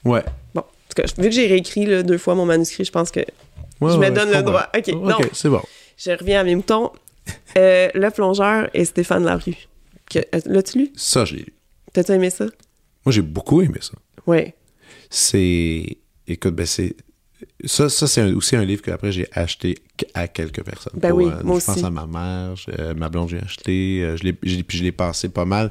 Ouais. 0.04 0.22
Bon, 0.54 0.60
en 0.60 0.64
tout 0.64 1.02
cas, 1.02 1.04
vu 1.18 1.28
que 1.28 1.34
j'ai 1.34 1.46
réécrit 1.46 1.86
là, 1.86 2.02
deux 2.02 2.18
fois 2.18 2.34
mon 2.34 2.46
manuscrit, 2.46 2.84
je 2.84 2.92
pense 2.92 3.10
que 3.10 3.20
Ouais, 3.80 3.90
Je 3.92 3.96
me 3.96 4.00
ouais, 4.02 4.10
donne 4.10 4.30
le 4.30 4.42
droit. 4.42 4.68
OK, 4.74 4.90
donc. 4.90 5.28
C'est 5.32 5.50
bon. 5.50 5.60
je 5.98 6.10
reviens 6.12 6.40
à 6.40 6.44
mes 6.44 6.54
moutons. 6.54 6.92
Euh, 7.58 7.88
le 7.94 8.10
plongeur 8.10 8.70
et 8.72 8.84
Stéphane 8.84 9.24
Larue. 9.24 9.54
Euh, 10.16 10.22
L'as-tu 10.46 10.78
lu? 10.78 10.92
Ça, 10.96 11.24
j'ai 11.24 11.36
lu. 11.38 11.54
T'as-tu 11.92 12.12
aimé 12.12 12.30
ça? 12.30 12.46
Moi, 13.04 13.12
j'ai 13.12 13.22
beaucoup 13.22 13.60
aimé 13.62 13.78
ça. 13.82 13.92
Oui. 14.26 14.52
c'est. 15.10 15.98
Écoute, 16.28 16.54
ben 16.54 16.66
c'est. 16.66 16.96
Ça, 17.64 17.88
ça 17.88 18.06
c'est 18.06 18.22
aussi 18.32 18.56
un 18.56 18.64
livre 18.64 18.80
que 18.82 18.90
après 18.90 19.12
j'ai 19.12 19.28
acheté 19.32 19.76
à 20.14 20.26
quelques 20.26 20.62
personnes. 20.64 20.94
Ben 20.96 21.12
oui, 21.12 21.26
euh, 21.26 21.42
moi 21.44 21.60
je 21.60 21.66
pense 21.66 21.84
à 21.84 21.90
ma 21.90 22.06
mère, 22.06 22.56
je- 22.56 22.70
euh, 22.78 22.94
ma 22.94 23.08
blonde, 23.10 23.28
j'ai 23.28 23.38
acheté. 23.40 24.14
je 24.16 24.22
l'ai- 24.24 24.32
puis 24.32 24.78
je 24.78 24.82
l'ai 24.82 24.92
passé 24.92 25.28
pas 25.28 25.44
mal. 25.44 25.70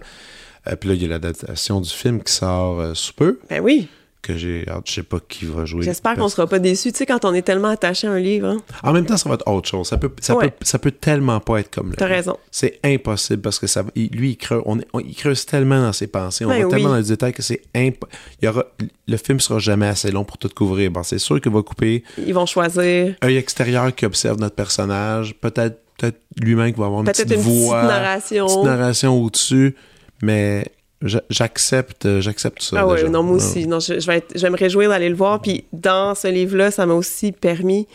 Euh, 0.67 0.75
puis 0.75 0.89
là, 0.89 0.95
il 0.95 1.01
y 1.01 1.05
a 1.05 1.09
l'adaptation 1.09 1.81
du 1.81 1.89
film 1.89 2.21
qui 2.23 2.33
sort 2.33 2.79
euh, 2.79 2.93
sous 2.93 3.13
peu, 3.13 3.39
Ben 3.49 3.61
oui. 3.61 3.87
que 4.21 4.35
j'ai 4.35 4.65
hâte. 4.67 4.83
Je 4.87 4.93
sais 4.93 5.03
pas 5.03 5.19
qui 5.27 5.45
va 5.45 5.65
jouer. 5.65 5.83
J'espère 5.83 6.15
qu'on 6.15 6.27
sera 6.29 6.47
pas 6.47 6.57
déçus. 6.57 6.91
Tu 6.91 6.97
sais, 6.97 7.05
quand 7.05 7.23
on 7.25 7.33
est 7.35 7.43
tellement 7.43 7.67
attaché 7.69 8.07
à 8.07 8.11
un 8.11 8.19
livre, 8.19 8.47
hein? 8.47 8.57
En 8.81 8.91
même 8.91 9.05
temps, 9.05 9.17
ça 9.17 9.29
va 9.29 9.35
être 9.35 9.47
autre 9.47 9.69
chose. 9.69 9.87
Ça 9.87 9.97
peut, 9.97 10.09
ça 10.19 10.35
Ouais. 10.35 10.49
peut, 10.49 10.65
ça 10.65 10.79
peut 10.79 10.89
tellement 10.89 11.39
pas 11.39 11.59
être 11.59 11.69
comme 11.69 11.91
le 11.91 11.95
T'as 11.95 12.07
raison. 12.07 12.35
C'est 12.49 12.79
impossible 12.83 13.43
parce 13.43 13.59
que 13.59 13.67
ça, 13.67 13.83
lui, 13.95 14.31
il 14.31 14.37
creuse, 14.37 14.63
on, 14.65 14.79
il 14.99 15.15
creuse 15.15 15.45
tellement 15.45 15.79
dans 15.79 15.93
ses 15.93 16.07
pensées, 16.07 16.43
on 16.45 16.49
Ben 16.49 16.57
va 16.61 16.65
oui. 16.65 16.71
tellement 16.71 16.89
dans 16.89 16.95
les 16.97 17.03
détails 17.03 17.33
que 17.33 17.43
c'est 17.43 17.61
imp... 17.75 18.03
il 18.41 18.45
y 18.45 18.47
aura, 18.47 18.65
le 19.07 19.17
film 19.17 19.39
sera 19.39 19.59
jamais 19.59 19.87
assez 19.87 20.09
long 20.11 20.23
pour 20.23 20.39
tout 20.39 20.49
couvrir. 20.49 20.89
Bon, 20.89 21.03
c'est 21.03 21.19
sûr 21.19 21.39
qu'il 21.39 21.51
va 21.51 21.61
couper 21.61 22.03
Ils 22.17 22.33
vont 22.33 22.47
choisir 22.47 23.13
œil 23.23 23.37
extérieur 23.37 23.93
qui 23.93 24.07
observe 24.07 24.39
notre 24.39 24.55
personnage, 24.55 25.35
peut-être 25.35 25.79
peut-être 25.97 26.19
lui-même 26.41 26.73
qui 26.73 26.79
va 26.79 26.87
avoir 26.87 27.01
une 27.01 27.07
petite 27.07 27.31
une 27.31 27.37
voix, 27.39 27.79
petite 27.83 27.89
narration. 27.89 28.45
petite 28.47 28.63
narration 28.63 29.23
au-dessus, 29.23 29.75
mais 30.21 30.65
j'a- 31.01 31.23
j'accepte 31.29 32.19
j'accepte 32.19 32.61
ça. 32.61 32.77
Ah 32.79 32.87
ouais, 32.87 32.97
déjà. 32.97 33.09
non, 33.09 33.23
moi 33.23 33.37
Ouais. 33.37 33.43
aussi. 33.43 33.67
Non, 33.67 33.79
je, 33.79 33.99
je 33.99 34.07
vais 34.07 34.17
être- 34.17 34.31
je 34.35 34.41
vais 34.41 34.49
me 34.49 34.57
réjouir 34.57 34.89
d'aller 34.89 35.09
le 35.09 35.15
voir. 35.15 35.41
Puis 35.41 35.65
dans 35.73 36.15
ce 36.15 36.27
livre-là, 36.27 36.71
ça 36.71 36.85
m'a 36.85 36.93
aussi 36.93 37.31
permis 37.31 37.87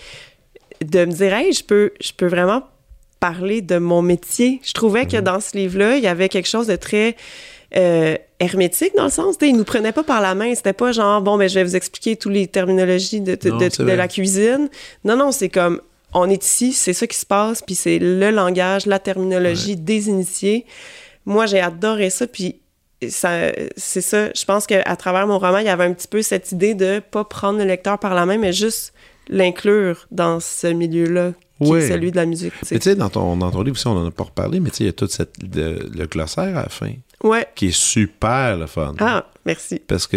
de 0.84 1.04
me 1.04 1.12
dire, 1.12 1.34
hey, 1.34 1.52
je 1.52 1.62
peux, 1.64 1.92
je 2.00 2.12
peux 2.16 2.26
vraiment 2.26 2.62
parler 3.18 3.60
de 3.60 3.76
mon 3.78 4.00
métier. 4.02 4.60
Je 4.64 4.72
trouvais 4.72 5.02
Mhm. 5.02 5.08
que 5.10 5.16
dans 5.18 5.40
ce 5.40 5.56
livre-là, 5.56 5.96
il 5.96 6.02
y 6.02 6.06
avait 6.06 6.28
quelque 6.28 6.48
chose 6.48 6.66
de 6.66 6.76
très 6.76 7.16
euh, 7.76 8.16
hermétique 8.40 8.96
dans 8.96 9.04
le 9.04 9.10
sens, 9.10 9.38
tu 9.38 9.44
sais, 9.46 9.50
il 9.52 9.56
nous 9.56 9.62
prenait 9.62 9.92
pas 9.92 10.02
par 10.02 10.20
la 10.20 10.34
main. 10.34 10.52
C'était 10.56 10.72
pas 10.72 10.90
genre, 10.90 11.22
bon, 11.22 11.38
ben, 11.38 11.48
je 11.48 11.54
vais 11.54 11.62
vous 11.62 11.76
expliquer 11.76 12.16
toutes 12.16 12.32
les 12.32 12.48
terminologies 12.48 13.20
de, 13.20 13.36
de, 13.36 13.48
Non, 13.48 13.58
de- 13.58 13.68
c'est 13.70 13.78
de 13.78 13.84
vrai. 13.84 13.94
la 13.96 14.08
cuisine. 14.08 14.68
Non, 15.04 15.14
non, 15.16 15.30
c'est 15.30 15.50
comme, 15.50 15.80
on 16.12 16.28
est 16.28 16.44
ici, 16.44 16.72
c'est 16.72 16.92
ça 16.92 17.06
qui 17.06 17.16
se 17.16 17.24
passe, 17.26 17.62
puis 17.62 17.76
c'est 17.76 18.00
le 18.00 18.30
langage, 18.32 18.86
la 18.86 18.98
terminologie 18.98 19.76
des 19.76 20.08
initiés. 20.08 20.66
Moi, 21.30 21.46
j'ai 21.46 21.60
adoré 21.60 22.10
ça, 22.10 22.26
puis 22.26 22.56
ça, 23.08 23.52
c'est 23.76 24.00
ça. 24.00 24.30
Je 24.34 24.44
pense 24.44 24.66
qu'à 24.66 24.96
travers 24.96 25.26
mon 25.26 25.38
roman, 25.38 25.58
il 25.58 25.66
y 25.66 25.70
avait 25.70 25.84
un 25.84 25.92
petit 25.94 26.08
peu 26.08 26.22
cette 26.22 26.52
idée 26.52 26.74
de 26.74 27.00
pas 27.00 27.24
prendre 27.24 27.58
le 27.58 27.64
lecteur 27.64 27.98
par 27.98 28.14
la 28.14 28.26
main, 28.26 28.36
mais 28.36 28.52
juste 28.52 28.92
l'inclure 29.28 30.06
dans 30.10 30.40
ce 30.40 30.66
milieu-là, 30.66 31.32
qui 31.62 31.72
est 31.72 31.88
celui 31.88 32.10
de 32.10 32.16
la 32.16 32.26
musique. 32.26 32.52
tu 32.60 32.66
sais. 32.66 32.74
Mais 32.74 32.78
tu 32.80 32.90
sais, 32.90 32.96
dans 32.96 33.08
ton, 33.10 33.36
dans 33.36 33.50
ton 33.50 33.62
livre 33.62 33.76
aussi, 33.76 33.86
on 33.86 33.96
en 33.96 34.06
a 34.06 34.10
pas 34.10 34.24
reparlé, 34.24 34.60
mais 34.60 34.70
tu 34.70 34.76
sais, 34.78 34.84
il 34.84 34.86
y 34.88 34.90
a 34.90 34.92
tout 34.92 35.06
cette, 35.08 35.34
le, 35.42 36.06
glossaire 36.06 36.56
à 36.58 36.62
la 36.62 36.68
fin, 36.68 36.92
Ouais. 37.22 37.46
qui 37.54 37.68
est 37.68 37.76
super 37.78 38.56
le 38.56 38.66
fun. 38.66 38.94
Ah, 38.98 39.26
merci. 39.44 39.78
Parce 39.86 40.06
que 40.06 40.16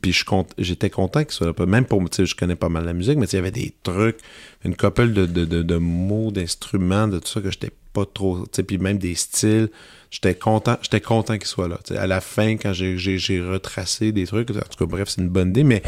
puis, 0.00 0.14
j'étais 0.58 0.90
content 0.90 1.22
qu'il 1.24 1.32
soit 1.32 1.46
là. 1.46 1.66
Même 1.66 1.84
pour 1.84 1.98
tu 2.08 2.16
sais, 2.16 2.26
je 2.26 2.34
connais 2.36 2.56
pas 2.56 2.68
mal 2.68 2.84
la 2.84 2.92
musique, 2.92 3.18
mais 3.18 3.26
tu 3.26 3.32
sais, 3.32 3.36
il 3.36 3.40
y 3.40 3.42
avait 3.42 3.50
des 3.50 3.74
trucs, 3.82 4.18
une 4.64 4.76
couple 4.76 5.12
de, 5.12 5.26
de, 5.26 5.44
de, 5.44 5.62
de 5.62 5.76
mots, 5.76 6.30
d'instruments, 6.30 7.08
de 7.08 7.18
tout 7.18 7.28
ça 7.28 7.40
que 7.40 7.50
j'étais 7.50 7.70
pas 7.92 8.04
trop. 8.06 8.38
tu 8.44 8.46
sais, 8.52 8.62
Puis 8.62 8.78
même 8.78 8.98
des 8.98 9.14
styles. 9.16 9.68
J'étais 10.16 10.34
content, 10.34 10.78
j'étais 10.80 11.02
content 11.02 11.36
qu'il 11.36 11.46
soit 11.46 11.68
là. 11.68 11.78
À 11.98 12.06
la 12.06 12.22
fin, 12.22 12.56
quand 12.56 12.72
j'ai, 12.72 12.96
j'ai, 12.96 13.18
j'ai 13.18 13.38
retracé 13.42 14.12
des 14.12 14.26
trucs, 14.26 14.48
en 14.50 14.54
tout 14.54 14.78
cas, 14.78 14.86
bref, 14.86 15.10
c'est 15.10 15.20
une 15.20 15.28
bonne 15.28 15.50
idée, 15.50 15.62
mais, 15.62 15.82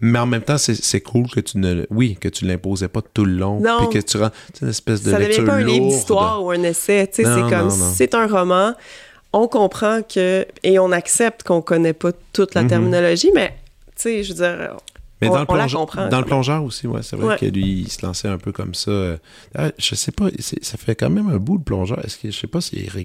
mais 0.00 0.20
en 0.20 0.26
même 0.26 0.42
temps, 0.42 0.56
c'est, 0.56 0.76
c'est 0.76 1.00
cool 1.00 1.28
que 1.28 1.40
tu 1.40 1.58
ne. 1.58 1.84
Oui, 1.90 2.16
que 2.20 2.28
tu 2.28 2.44
l'imposais 2.44 2.86
pas 2.86 3.00
tout 3.02 3.24
le 3.24 3.32
long. 3.32 3.60
Puis 3.60 3.88
que 4.00 4.06
tu 4.06 4.18
rends. 4.18 4.30
Une 4.60 4.68
espèce 4.68 5.02
de 5.02 5.10
ça 5.10 5.18
lecture 5.18 5.44
pas 5.46 5.54
un 5.54 5.64
livre 5.64 5.88
d'histoire 5.88 6.44
ou 6.44 6.52
un 6.52 6.62
essai. 6.62 7.10
C'est 7.12 7.24
comme, 7.24 7.70
c'est 7.70 8.14
un 8.14 8.28
roman. 8.28 8.74
On 9.32 9.48
comprend 9.48 10.02
que, 10.02 10.46
et 10.62 10.78
on 10.78 10.92
accepte 10.92 11.42
qu'on 11.42 11.60
connaît 11.60 11.92
pas 11.94 12.12
toute 12.32 12.54
la 12.54 12.62
Mhm. 12.62 12.68
terminologie, 12.68 13.30
mais, 13.34 13.48
tu 13.96 14.02
sais, 14.02 14.22
je 14.22 14.28
veux 14.32 14.38
dire, 14.44 14.76
Mais 15.22 15.28
on, 15.28 15.32
dans, 15.34 15.40
le 15.40 15.46
plongeur, 15.46 15.80
comprend. 15.80 16.08
dans 16.08 16.18
le 16.18 16.24
quand 16.24 16.28
plongeur 16.28 16.64
aussi, 16.64 16.86
ouais, 16.86 17.02
c'est 17.02 17.16
vrai 17.16 17.26
Ouais. 17.26 17.38
que 17.38 17.46
lui, 17.46 17.80
il 17.82 17.90
se 17.90 18.04
lançait 18.04 18.28
un 18.28 18.36
peu 18.38 18.52
comme 18.52 18.74
ça. 18.74 18.90
Euh, 18.90 19.16
ah, 19.54 19.70
je 19.78 19.94
sais 19.94 20.12
pas, 20.12 20.28
ça 20.40 20.76
fait 20.76 20.94
quand 20.94 21.08
même 21.10 21.28
un 21.30 21.36
bout 21.38 21.56
le 21.58 21.62
plongeur. 21.64 22.04
Est-ce 22.04 22.18
que 22.18 22.30
je 22.30 22.38
sais 22.38 22.46
pas 22.46 22.60
s'il 22.60 22.80
il 22.80 22.90
a 22.96 23.00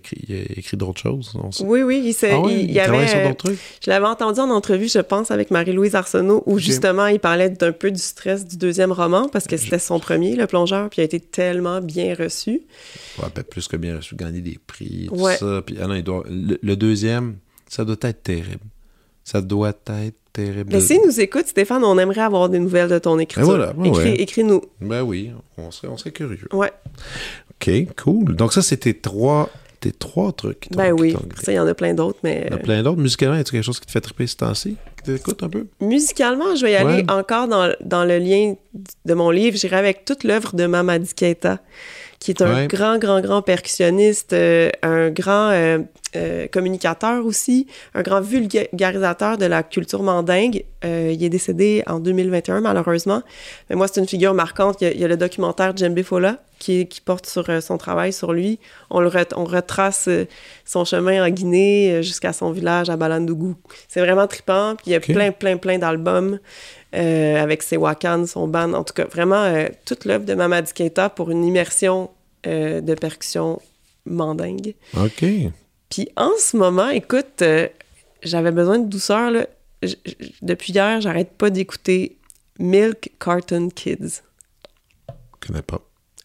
écrit 0.58 0.76
d'autres 0.78 1.00
choses? 1.00 1.32
on 1.36 1.52
sait- 1.52 1.64
même. 1.64 1.72
Oui, 1.72 1.82
oui, 1.84 2.02
il, 2.06 2.14
s'est- 2.14 2.32
Ah 2.32 2.40
ouais, 2.42 2.54
il, 2.54 2.60
il, 2.60 2.70
il 2.72 2.76
y 2.76 2.80
travaille 2.80 3.00
avait, 3.02 3.08
sur 3.08 3.18
euh, 3.20 3.28
d'autres 3.30 3.46
trucs? 3.46 3.60
Je 3.84 3.90
l'avais 3.90 4.06
entendu 4.08 4.40
en 4.40 4.50
entrevue, 4.50 4.90
je 4.90 5.00
pense, 5.00 5.32
avec 5.32 5.52
Marie-Louise 5.52 5.96
Arsenault, 5.96 6.44
où 6.46 6.60
justement, 6.60 7.08
il 7.08 7.20
parlait 7.20 7.50
d'un 7.50 7.72
peu 7.72 7.92
du 7.92 8.02
stress 8.02 8.46
du 8.46 8.58
deuxième 8.58 8.92
roman, 8.92 9.30
parce 9.30 9.46
que 9.46 9.56
c'était 9.58 9.80
son 9.80 10.00
premier, 10.00 10.36
Le 10.36 10.48
Plongeur, 10.48 10.90
puis 10.90 11.00
il 11.00 11.02
a 11.02 11.06
été 11.06 11.20
tellement 11.20 11.82
bien 11.82 12.16
reçu. 12.16 12.62
Ouais, 13.20 13.28
ben, 13.36 13.44
plus 13.44 13.68
que 13.68 13.78
bien 13.78 13.98
reçu, 13.98 14.16
gagner 14.16 14.42
des 14.42 14.58
prix, 14.66 15.06
tout 15.08 15.16
Ouais. 15.16 15.38
ça. 15.38 15.62
Puis, 15.66 15.78
ah 15.82 15.88
non, 15.88 15.94
il 15.96 16.04
doit, 16.04 16.24
le, 16.30 16.58
le 16.62 16.76
deuxième, 16.76 17.38
ça 17.70 17.86
doit 17.86 17.96
être 18.02 18.24
terrible. 18.24 18.60
Ça 19.24 19.42
doit 19.42 19.70
être 19.70 20.16
terrible. 20.46 20.70
Mais 20.72 20.80
s'il 20.82 21.02
nous 21.06 21.20
écoute, 21.20 21.48
Stéphane, 21.48 21.84
on 21.84 21.98
aimerait 21.98 22.22
avoir 22.22 22.50
des 22.50 22.60
nouvelles 22.60 22.90
de 22.90 23.00
ton 23.00 23.20
écriture. 23.20 23.46
voilà, 23.48 23.74
Écris- 23.74 23.92
ouais. 23.92 24.16
Écris-nous. 24.22 24.62
Ben 24.82 25.02
oui, 25.04 25.32
on 25.58 25.72
serait, 25.72 25.88
on 25.88 25.98
serait 25.98 26.12
curieux. 26.12 26.48
Ouais. 26.54 26.72
OK, 27.52 27.72
cool. 28.04 28.36
Donc 28.36 28.54
ça, 28.54 28.62
c'était 28.62 28.94
trois, 28.94 29.50
tes 29.80 29.92
trois 29.92 30.32
trucs. 30.32 30.62
qui 30.62 30.70
Ben 30.70 30.92
oui. 30.94 31.16
Ça, 31.42 31.52
il 31.52 31.56
y 31.56 31.60
en 31.60 31.68
a 31.68 31.74
plein 31.74 31.94
d'autres, 31.94 32.20
mais... 32.24 32.44
Il 32.48 32.52
y 32.52 32.54
en 32.54 32.58
a 32.58 32.62
plein 32.62 32.84
d'autres. 32.84 33.02
Musicalement, 33.02 33.36
y 33.36 33.40
a 33.40 33.44
quelque 33.44 33.62
chose 33.62 33.80
qui 33.80 33.86
te 33.88 33.92
fait 33.92 34.02
triper 34.02 34.28
ce 34.28 34.36
temps-ci? 34.38 34.78
Qui 34.98 35.12
t'écoute 35.12 35.42
un 35.44 35.50
peu? 35.50 35.68
Musicalement, 35.82 36.56
je 36.56 36.66
vais 36.66 36.72
y 36.74 36.76
aller 36.76 37.04
Ouais. 37.04 37.12
encore 37.12 37.48
dans, 37.48 37.72
dans 37.84 38.06
le 38.06 38.18
lien 38.20 38.56
de 39.06 39.14
mon 39.14 39.30
livre. 39.32 39.58
J'irai 39.58 39.76
avec 39.78 40.06
toute 40.06 40.24
l'œuvre 40.24 40.56
de 40.56 40.66
Mamadi 40.66 41.14
Keita, 41.14 41.60
qui 42.20 42.32
est 42.32 42.42
un 42.42 42.54
Ouais. 42.54 42.68
grand, 42.68 42.98
grand, 42.98 43.22
grand 43.22 43.42
percussionniste, 43.42 44.34
euh, 44.34 44.70
un 44.82 45.10
grand 45.10 45.50
euh, 45.52 45.80
euh, 46.16 46.48
communicateur 46.48 47.26
aussi, 47.26 47.68
un 47.94 48.02
grand 48.02 48.22
vulgarisateur 48.22 49.38
de 49.38 49.46
la 49.46 49.64
culture 49.64 50.04
mandingue. 50.04 50.64
Il 50.84 51.24
est 51.24 51.30
décédé 51.30 51.84
en 51.88 52.00
2021, 52.00 52.62
malheureusement. 52.62 53.22
Mais 53.70 53.76
moi, 53.76 53.88
c'est 53.88 54.00
une 54.00 54.08
figure 54.08 54.34
marquante. 54.34 54.78
Il 54.82 54.86
y 54.86 54.88
a, 54.88 54.94
il 54.94 55.00
y 55.00 55.04
a 55.04 55.08
le 55.08 55.18
documentaire 55.18 55.76
Djembe 55.76 56.02
Fola 56.02 56.38
qui, 56.60 56.88
qui 56.88 57.02
porte 57.02 57.26
sur 57.26 57.46
son 57.62 57.78
travail 57.78 58.14
sur 58.14 58.32
lui. 58.32 58.60
On, 58.90 59.02
le 59.02 59.10
on 59.36 59.44
retrace 59.44 60.08
son 60.66 60.86
chemin 60.86 61.26
en 61.26 61.30
Guinée 61.30 62.02
jusqu'à 62.04 62.32
son 62.32 62.52
village 62.52 62.90
à 62.90 62.96
Balandougou. 62.96 63.56
C'est 63.90 64.00
vraiment 64.00 64.28
trippant. 64.28 64.76
Puis 64.78 64.86
il 64.88 64.92
y 64.92 64.96
a 64.96 65.00
plein, 65.02 65.32
plein, 65.32 65.58
plein 65.58 65.78
d'albums 65.78 66.40
euh, 66.96 67.42
avec 67.42 67.64
ses 67.64 67.78
Wakan, 67.78 68.26
son 68.28 68.48
band. 68.48 68.74
En 68.74 68.84
tout 68.84 68.94
cas, 68.94 69.06
vraiment 69.06 69.44
euh, 69.44 69.68
toute 69.86 70.06
l'œuvre 70.06 70.26
de 70.26 70.34
Mamadi 70.34 70.74
Keita 70.74 71.10
pour 71.10 71.32
une 71.32 71.44
immersion 71.46 72.10
euh, 72.46 72.82
de 72.82 72.94
percussion 72.96 73.62
mandingue. 74.06 74.74
OK. 74.96 75.26
Puis 75.90 76.10
en 76.16 76.32
ce 76.40 76.56
moment, 76.58 76.90
écoute, 76.90 77.44
j'avais 78.24 78.52
besoin 78.52 78.80
de 78.80 78.88
douceur. 78.88 79.32
Là. 79.32 79.48
J- 79.84 79.98
j- 80.06 80.36
depuis 80.42 80.74
hier, 80.74 81.02
j'arrête 81.02 81.32
pas 81.32 81.50
d'écouter 81.50 82.18
Milk 82.60 83.12
Carton 83.20 83.70
Kids. 83.70 84.22
Je 85.10 85.48
connais 85.48 85.62
pas. 85.62 85.82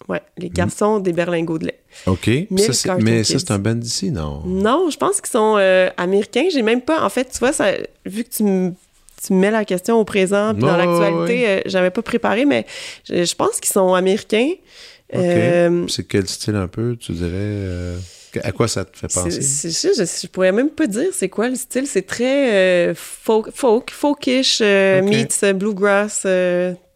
Ouais, 0.09 0.23
les 0.37 0.49
garçons 0.51 0.99
des 0.99 1.13
berlingots 1.13 1.59
de 1.59 1.67
lait. 1.67 1.81
OK. 2.07 2.25
Ça, 2.73 2.97
mais 2.99 3.23
ça, 3.23 3.39
c'est 3.39 3.51
un 3.53 3.59
band 3.61 3.75
d'ici, 3.77 4.11
non? 4.11 4.43
Non, 4.45 4.91
je 4.91 4.97
pense 4.97 5.21
qu'ils 5.21 5.31
sont 5.31 5.57
euh, 5.59 5.91
américains. 5.97 6.47
J'ai 6.53 6.63
même 6.63 6.81
pas. 6.83 7.05
En 7.05 7.09
fait, 7.09 7.27
tu 7.31 7.39
vois, 7.39 7.53
ça, 7.53 7.73
vu 8.05 8.25
que 8.25 8.31
tu 8.31 8.43
me 8.43 8.73
tu 9.27 9.33
me 9.33 9.39
mets 9.39 9.51
la 9.51 9.65
question 9.65 9.99
au 9.99 10.05
présent, 10.05 10.53
puis 10.55 10.63
dans 10.63 10.77
Ouais, 10.77 10.87
ouais, 10.87 10.87
l'actualité, 10.87 11.49
euh, 11.49 11.61
j'avais 11.67 11.91
pas 11.91 12.03
préparé, 12.03 12.45
mais 12.45 12.67
je, 13.09 13.25
je 13.25 13.35
pense 13.35 13.61
qu'ils 13.61 13.73
sont 13.73 13.95
américains. 13.95 14.51
Euh, 15.15 15.85
C'est 15.89 16.07
quel 16.09 16.27
style 16.27 16.57
un 16.57 16.69
peu, 16.69 16.97
tu 16.97 17.13
dirais? 17.13 17.29
euh, 17.33 17.99
À 18.43 18.53
quoi 18.53 18.67
ça 18.67 18.85
te 18.85 18.97
fait 18.97 19.13
penser? 19.13 19.43
Je, 19.43 20.05
je 20.23 20.27
pourrais 20.29 20.53
même 20.53 20.71
pas 20.71 20.87
dire 20.87 21.09
c'est 21.13 21.29
quoi 21.29 21.49
le 21.51 21.55
style. 21.57 21.87
C'est 21.87 22.07
très 22.07 22.53
euh, 22.91 22.95
folk, 22.97 23.51
folk, 23.55 23.91
folkish, 23.91 24.61
euh, 24.63 25.01
Ok. 25.03 25.09
meets 25.11 25.53
bluegrass. 25.55 26.27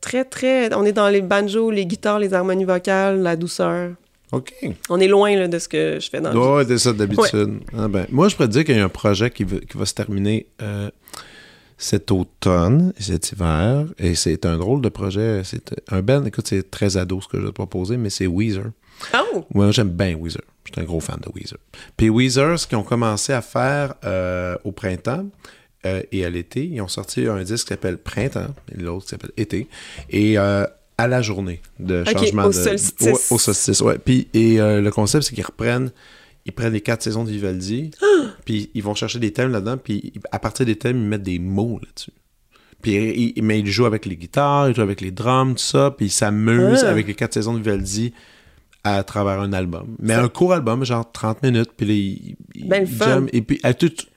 très, 0.01 0.25
très. 0.25 0.73
On 0.75 0.85
est 0.87 0.93
dans 0.93 1.09
les 1.09 1.21
banjos, 1.21 1.71
les 1.71 1.85
guitares, 1.85 2.19
les 2.19 2.33
harmonies 2.33 2.65
vocales, 2.65 3.21
la 3.21 3.37
douceur. 3.37 3.91
OK. 4.33 4.53
On 4.89 4.99
est 4.99 5.09
loin 5.09 5.37
là, 5.37 5.47
de 5.47 5.59
ce 5.59 5.69
que 5.69 5.99
je 6.01 6.09
fais 6.09 6.21
dans 6.21 6.33
le 6.33 6.39
Ouais, 6.39 6.65
c'est 6.67 6.79
ça 6.79 6.93
d'habitude. 6.93 7.61
Ah 7.77 7.87
ben, 7.89 8.07
moi, 8.11 8.29
je 8.29 8.35
pourrais 8.35 8.49
te 8.49 8.53
dire 8.53 8.65
qu'il 8.65 8.77
y 8.77 8.81
a 8.81 8.85
un 8.85 8.89
projet 8.89 9.31
qui 9.31 9.45
va, 9.45 9.59
qui 9.59 9.77
va 9.77 9.85
se 9.87 9.95
terminer 9.95 10.47
cet 11.79 12.11
automne, 12.11 12.93
cet 12.99 13.33
hiver, 13.33 13.87
et 13.99 14.15
c'est 14.15 14.47
un 14.47 14.57
drôle 14.57 14.81
de 14.81 14.89
projet. 14.89 15.43
C'est 15.45 15.75
un 15.89 16.01
band, 16.01 16.25
écoute, 16.25 16.47
c'est 16.49 16.71
très 16.71 16.97
ado 16.97 17.21
ce 17.21 17.29
que 17.29 17.39
je 17.39 17.43
vais 17.43 17.49
te 17.49 17.55
proposer, 17.55 17.97
mais 17.97 18.11
c'est 18.11 18.27
Weezer. 18.27 18.71
Oh! 19.15 19.45
Moi, 19.55 19.71
j'aime 19.73 19.91
bien 19.91 20.17
Weezer. 20.17 20.43
Je 20.65 20.73
suis 20.73 20.81
un 20.81 20.85
gros 20.85 21.01
fan 21.01 21.21
de 21.21 21.31
Weezer. 21.35 21.59
Puis 21.97 22.09
Weezer, 22.09 22.59
ce 22.59 22.67
qu'ils 22.67 22.79
ont 22.79 22.83
commencé 22.83 23.33
à 23.33 23.43
faire 23.43 23.95
euh, 24.05 24.57
au 24.65 24.73
printemps 24.73 25.27
euh, 25.85 26.03
et 26.13 26.25
à 26.25 26.31
l'été, 26.31 26.65
ils 26.65 26.81
ont 26.81 26.89
sorti 26.89 27.27
un 27.27 27.43
disque 27.43 27.67
qui 27.67 27.75
s'appelle 27.75 27.99
Printemps, 27.99 28.55
et 28.75 28.81
l'autre 28.81 29.05
qui 29.05 29.11
s'appelle 29.11 29.33
Été, 29.37 29.69
et 30.11 30.39
euh, 30.39 30.67
à 30.99 31.09
la 31.09 31.21
journée 31.21 31.61
de 31.79 32.05
changement 32.05 32.45
au 32.45 32.49
de... 32.49 32.53
solstice. 32.53 33.07
Ouais, 33.07 33.13
au 33.31 33.39
solstice, 33.39 33.81
ouais. 33.83 33.99
Puis, 33.99 34.29
et 34.33 34.57
le 34.57 34.91
concept, 34.91 35.25
c'est 35.25 35.35
qu'ils 35.35 35.45
reprennent 35.45 35.91
ils 36.47 36.53
prennent 36.53 36.73
les 36.73 36.81
quatre 36.81 37.03
saisons 37.03 37.25
de 37.25 37.31
Vivaldi, 37.31 37.91
puis 38.45 38.71
ils 38.75 38.83
vont 38.83 38.95
chercher 38.95 39.19
des 39.19 39.33
thèmes 39.33 39.51
là-dedans, 39.53 39.77
puis 39.77 40.13
à 40.33 40.39
partir 40.39 40.65
des 40.65 40.77
thèmes, 40.77 40.97
ils 40.99 41.09
mettent 41.09 41.23
des 41.23 41.39
mots 41.39 41.79
là-dessus. 41.83 42.13
Puis, 42.83 43.33
ils- 43.37 43.43
mais 43.43 43.59
ils 43.61 43.67
jouent 43.67 43.87
avec 43.87 44.07
les 44.07 44.17
guitares, 44.17 44.69
ils 44.69 44.75
jouent 44.77 44.83
avec 44.83 45.01
les 45.01 45.11
drums, 45.11 45.55
tout 45.55 45.63
ça, 45.63 45.91
puis 45.97 46.07
ils 46.07 46.11
s'amusent 46.11 46.85
Ah. 46.85 46.91
avec 46.91 47.07
les 47.07 47.15
quatre 47.15 47.35
saisons 47.35 47.55
de 47.55 47.59
Vivaldi 47.59 48.13
à 48.85 49.03
travers 49.03 49.41
un 49.41 49.53
album. 49.53 49.97
Mais 49.99 50.15
un 50.15 50.29
court 50.29 50.53
album, 50.53 50.85
genre 50.85 51.11
30 51.11 51.43
minutes, 51.43 51.71
puis 51.77 51.87
là, 51.87 51.93
ils, 51.95 52.69
Ben, 52.69 53.27
et 53.33 53.43
puis 53.43 53.61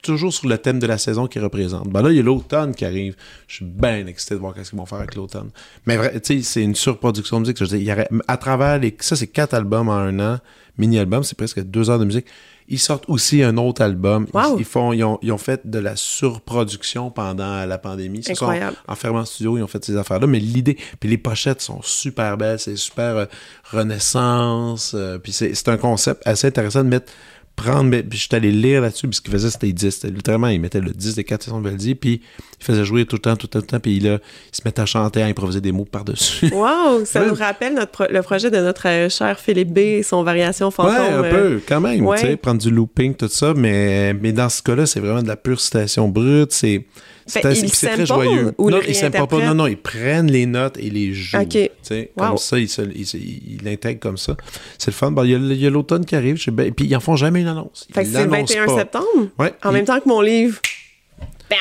toujours 0.02 0.32
sur 0.32 0.46
le 0.48 0.58
thème 0.58 0.78
de 0.78 0.86
la 0.86 0.96
saison 0.98 1.26
qu'ils 1.26 1.42
représentent. 1.42 1.88
Ben 1.88 2.02
là, 2.02 2.10
il 2.10 2.16
y 2.16 2.20
a 2.20 2.22
l'automne 2.22 2.72
qui 2.72 2.84
arrive. 2.84 3.16
Je 3.48 3.56
suis 3.56 3.64
bien 3.64 4.06
excité 4.06 4.36
de 4.36 4.40
voir 4.40 4.54
qu'est-ce 4.54 4.70
qu'ils 4.70 4.78
vont 4.78 4.86
faire 4.86 4.98
avec 4.98 5.16
l'automne. 5.16 5.50
Mais 5.86 5.96
tu 6.20 6.36
sais, 6.36 6.42
c'est 6.42 6.62
une 6.62 6.76
surproduction 6.76 7.38
de 7.38 7.40
musique. 7.40 7.58
Je 7.58 7.64
veux 7.64 7.68
dire, 7.70 7.78
il 7.78 7.88
y 7.88 7.92
aurait- 7.92 8.08
à 8.28 8.36
travers 8.36 8.78
les... 8.78 8.94
Ça, 9.00 9.16
c'est 9.16 9.26
quatre 9.26 9.54
albums 9.54 9.88
en 9.88 9.94
un 9.96 10.20
an. 10.34 10.38
Mini-album, 10.80 11.22
c'est 11.22 11.36
presque 11.38 11.60
deux 11.62 11.90
heures 11.90 11.98
de 12.00 12.04
musique. 12.04 12.26
Ils 12.72 12.78
sortent 12.78 13.04
aussi 13.08 13.42
un 13.42 13.56
autre 13.56 13.82
album. 13.82 14.26
Ils- 14.32 14.36
Wow. 14.36 14.56
Ils, 14.58 14.64
font, 14.64 14.92
ils, 14.92 15.02
ont, 15.02 15.18
ils 15.22 15.32
ont 15.32 15.38
fait 15.38 15.68
de 15.68 15.78
la 15.80 15.96
surproduction 15.96 17.10
pendant 17.10 17.66
la 17.66 17.78
pandémie. 17.78 18.22
Sont 18.22 18.30
Incroyable. 18.32 18.76
enfermés 18.86 19.18
en 19.18 19.24
studio, 19.24 19.58
ils 19.58 19.62
ont 19.62 19.66
fait 19.66 19.84
ces 19.84 19.96
affaires-là. 19.96 20.26
Mais 20.28 20.38
l'idée, 20.38 20.76
puis 21.00 21.08
les 21.08 21.18
pochettes 21.18 21.60
sont 21.60 21.80
super 21.82 22.36
belles, 22.36 22.60
c'est 22.60 22.76
super 22.76 23.16
euh, 23.16 23.24
renaissance. 23.94 24.92
euh, 24.94 25.18
puis 25.18 25.32
c'est 25.32 25.54
c'est 25.54 25.68
un 25.68 25.76
concept 25.76 26.22
assez 26.26 26.46
intéressant 26.46 26.84
de 26.84 26.88
mettre, 26.88 27.12
prendre, 27.56 27.84
mais- 27.84 28.02
puis 28.02 28.18
je 28.18 28.26
suis 28.26 28.34
allé 28.36 28.50
lire 28.50 28.80
là-dessus, 28.80 29.06
puis 29.06 29.16
ce 29.16 29.20
qu'il 29.20 29.32
faisait, 29.32 29.50
c'était 29.50 29.66
les 29.66 29.72
10. 29.74 29.90
C'était 29.90 30.08
Littéralement, 30.12 30.48
il 30.48 30.60
mettait 30.60 30.80
le 30.80 30.92
10 30.92 31.14
des 31.14 31.24
4 31.24 31.42
saisons 31.42 31.58
de 31.60 31.64
Vivaldi, 31.64 31.94
puis 31.94 32.22
il 32.58 32.64
faisait 32.64 32.84
jouer 32.84 33.04
tout 33.04 33.16
le 33.16 33.20
temps, 33.20 33.36
tout 33.36 33.46
le 33.46 33.50
temps, 33.50 33.58
tout 33.60 33.66
le 33.66 33.70
temps, 33.72 33.80
puis 33.80 34.00
là, 34.00 34.18
il 34.52 34.56
se 34.56 34.62
mettait 34.64 34.80
à 34.80 34.86
chanter, 34.86 35.20
à 35.22 35.26
improviser 35.26 35.60
des 35.60 35.72
mots 35.72 35.84
par-dessus. 35.84 36.48
Wow! 36.54 37.04
Ça 37.04 37.20
Ouais. 37.22 37.28
nous 37.28 37.34
rappelle 37.34 37.74
notre 37.74 37.92
pro- 37.92 38.06
le 38.10 38.22
projet 38.22 38.50
de 38.50 38.56
notre 38.58 38.88
euh, 38.88 39.08
cher 39.10 39.38
Philippe 39.38 39.72
B 39.74 39.78
et 39.78 40.02
son 40.02 40.22
variation 40.22 40.70
fantôme. 40.70 40.94
Ouais, 40.94 41.08
un 41.10 41.24
euh, 41.24 41.30
peu, 41.56 41.60
quand 41.68 41.80
même, 41.80 42.06
ouais. 42.06 42.18
tu 42.20 42.26
sais, 42.28 42.36
prendre 42.36 42.60
du 42.60 42.70
looping, 42.70 43.14
tout 43.14 43.28
ça, 43.28 43.52
mais, 43.54 44.14
mais 44.14 44.32
dans 44.32 44.48
ce 44.48 44.62
cas-là, 44.62 44.86
c'est 44.86 45.00
vraiment 45.00 45.22
de 45.22 45.28
la 45.28 45.36
pure 45.36 45.60
citation 45.60 46.08
brute, 46.08 46.52
c'est 46.52 46.86
c'est 47.30 47.40
puis 47.40 47.68
c'est 47.70 47.88
très 47.90 48.06
joyeux. 48.06 48.52
ou 48.58 48.70
non, 48.70 48.80
ils 48.86 49.10
pas, 49.10 49.26
non, 49.46 49.54
non, 49.54 49.66
ils 49.66 49.76
prennent 49.76 50.30
les 50.30 50.46
notes 50.46 50.76
et 50.78 50.90
les 50.90 51.12
jouent, 51.14 51.38
Ok. 51.38 51.48
tu 51.50 51.68
sais, 51.82 52.10
Wow. 52.16 52.26
comme 52.28 52.38
ça, 52.38 52.58
ils 52.58 53.60
l'intègrent 53.64 54.00
comme 54.00 54.16
ça. 54.18 54.36
C'est 54.78 54.88
le 54.90 54.94
fun. 54.94 55.10
Bon, 55.10 55.24
il 55.24 55.56
y 55.56 55.66
a, 55.66 55.70
l'automne 55.70 56.04
qui 56.04 56.16
arrive, 56.16 56.36
je 56.36 56.50
puis 56.50 56.86
ils 56.86 56.96
en 56.96 57.00
font 57.00 57.16
jamais 57.16 57.40
une 57.40 57.48
annonce. 57.48 57.86
Fait 57.92 58.04
que 58.04 58.10
c'est 58.10 58.24
le 58.24 58.30
l'annoncent 58.30 58.54
21 58.54 58.66
pas. 58.66 58.76
septembre, 58.78 59.06
Ouais, 59.38 59.54
en 59.64 59.72
même 59.72 59.84
temps 59.84 60.00
que 60.00 60.08
mon 60.08 60.20
livre. 60.20 60.58
Pow! 61.48 61.56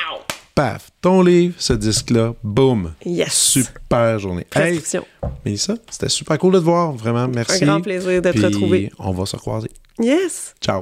Paf, 0.55 0.89
ton 1.01 1.22
livre, 1.22 1.53
ce 1.57 1.72
disque-là, 1.74 2.34
boum. 2.43 2.93
Yes! 3.05 3.34
Super 3.34 4.20
journée. 4.20 4.45
Hey. 4.55 4.82
Mélissa, 5.45 5.76
c'était 5.89 6.09
super 6.09 6.38
cool 6.38 6.53
de 6.53 6.59
te 6.59 6.63
voir, 6.65 6.91
vraiment, 6.91 7.28
merci. 7.28 7.63
Un 7.63 7.67
grand 7.67 7.82
plaisir 7.82 8.22
de 8.22 8.30
te 8.30 8.36
Puis 8.36 8.45
retrouver. 8.45 8.91
on 8.99 9.11
va 9.11 9.26
se 9.26 9.36
recroiser. 9.38 9.70
Yes! 9.99 10.53
Ciao. 10.61 10.82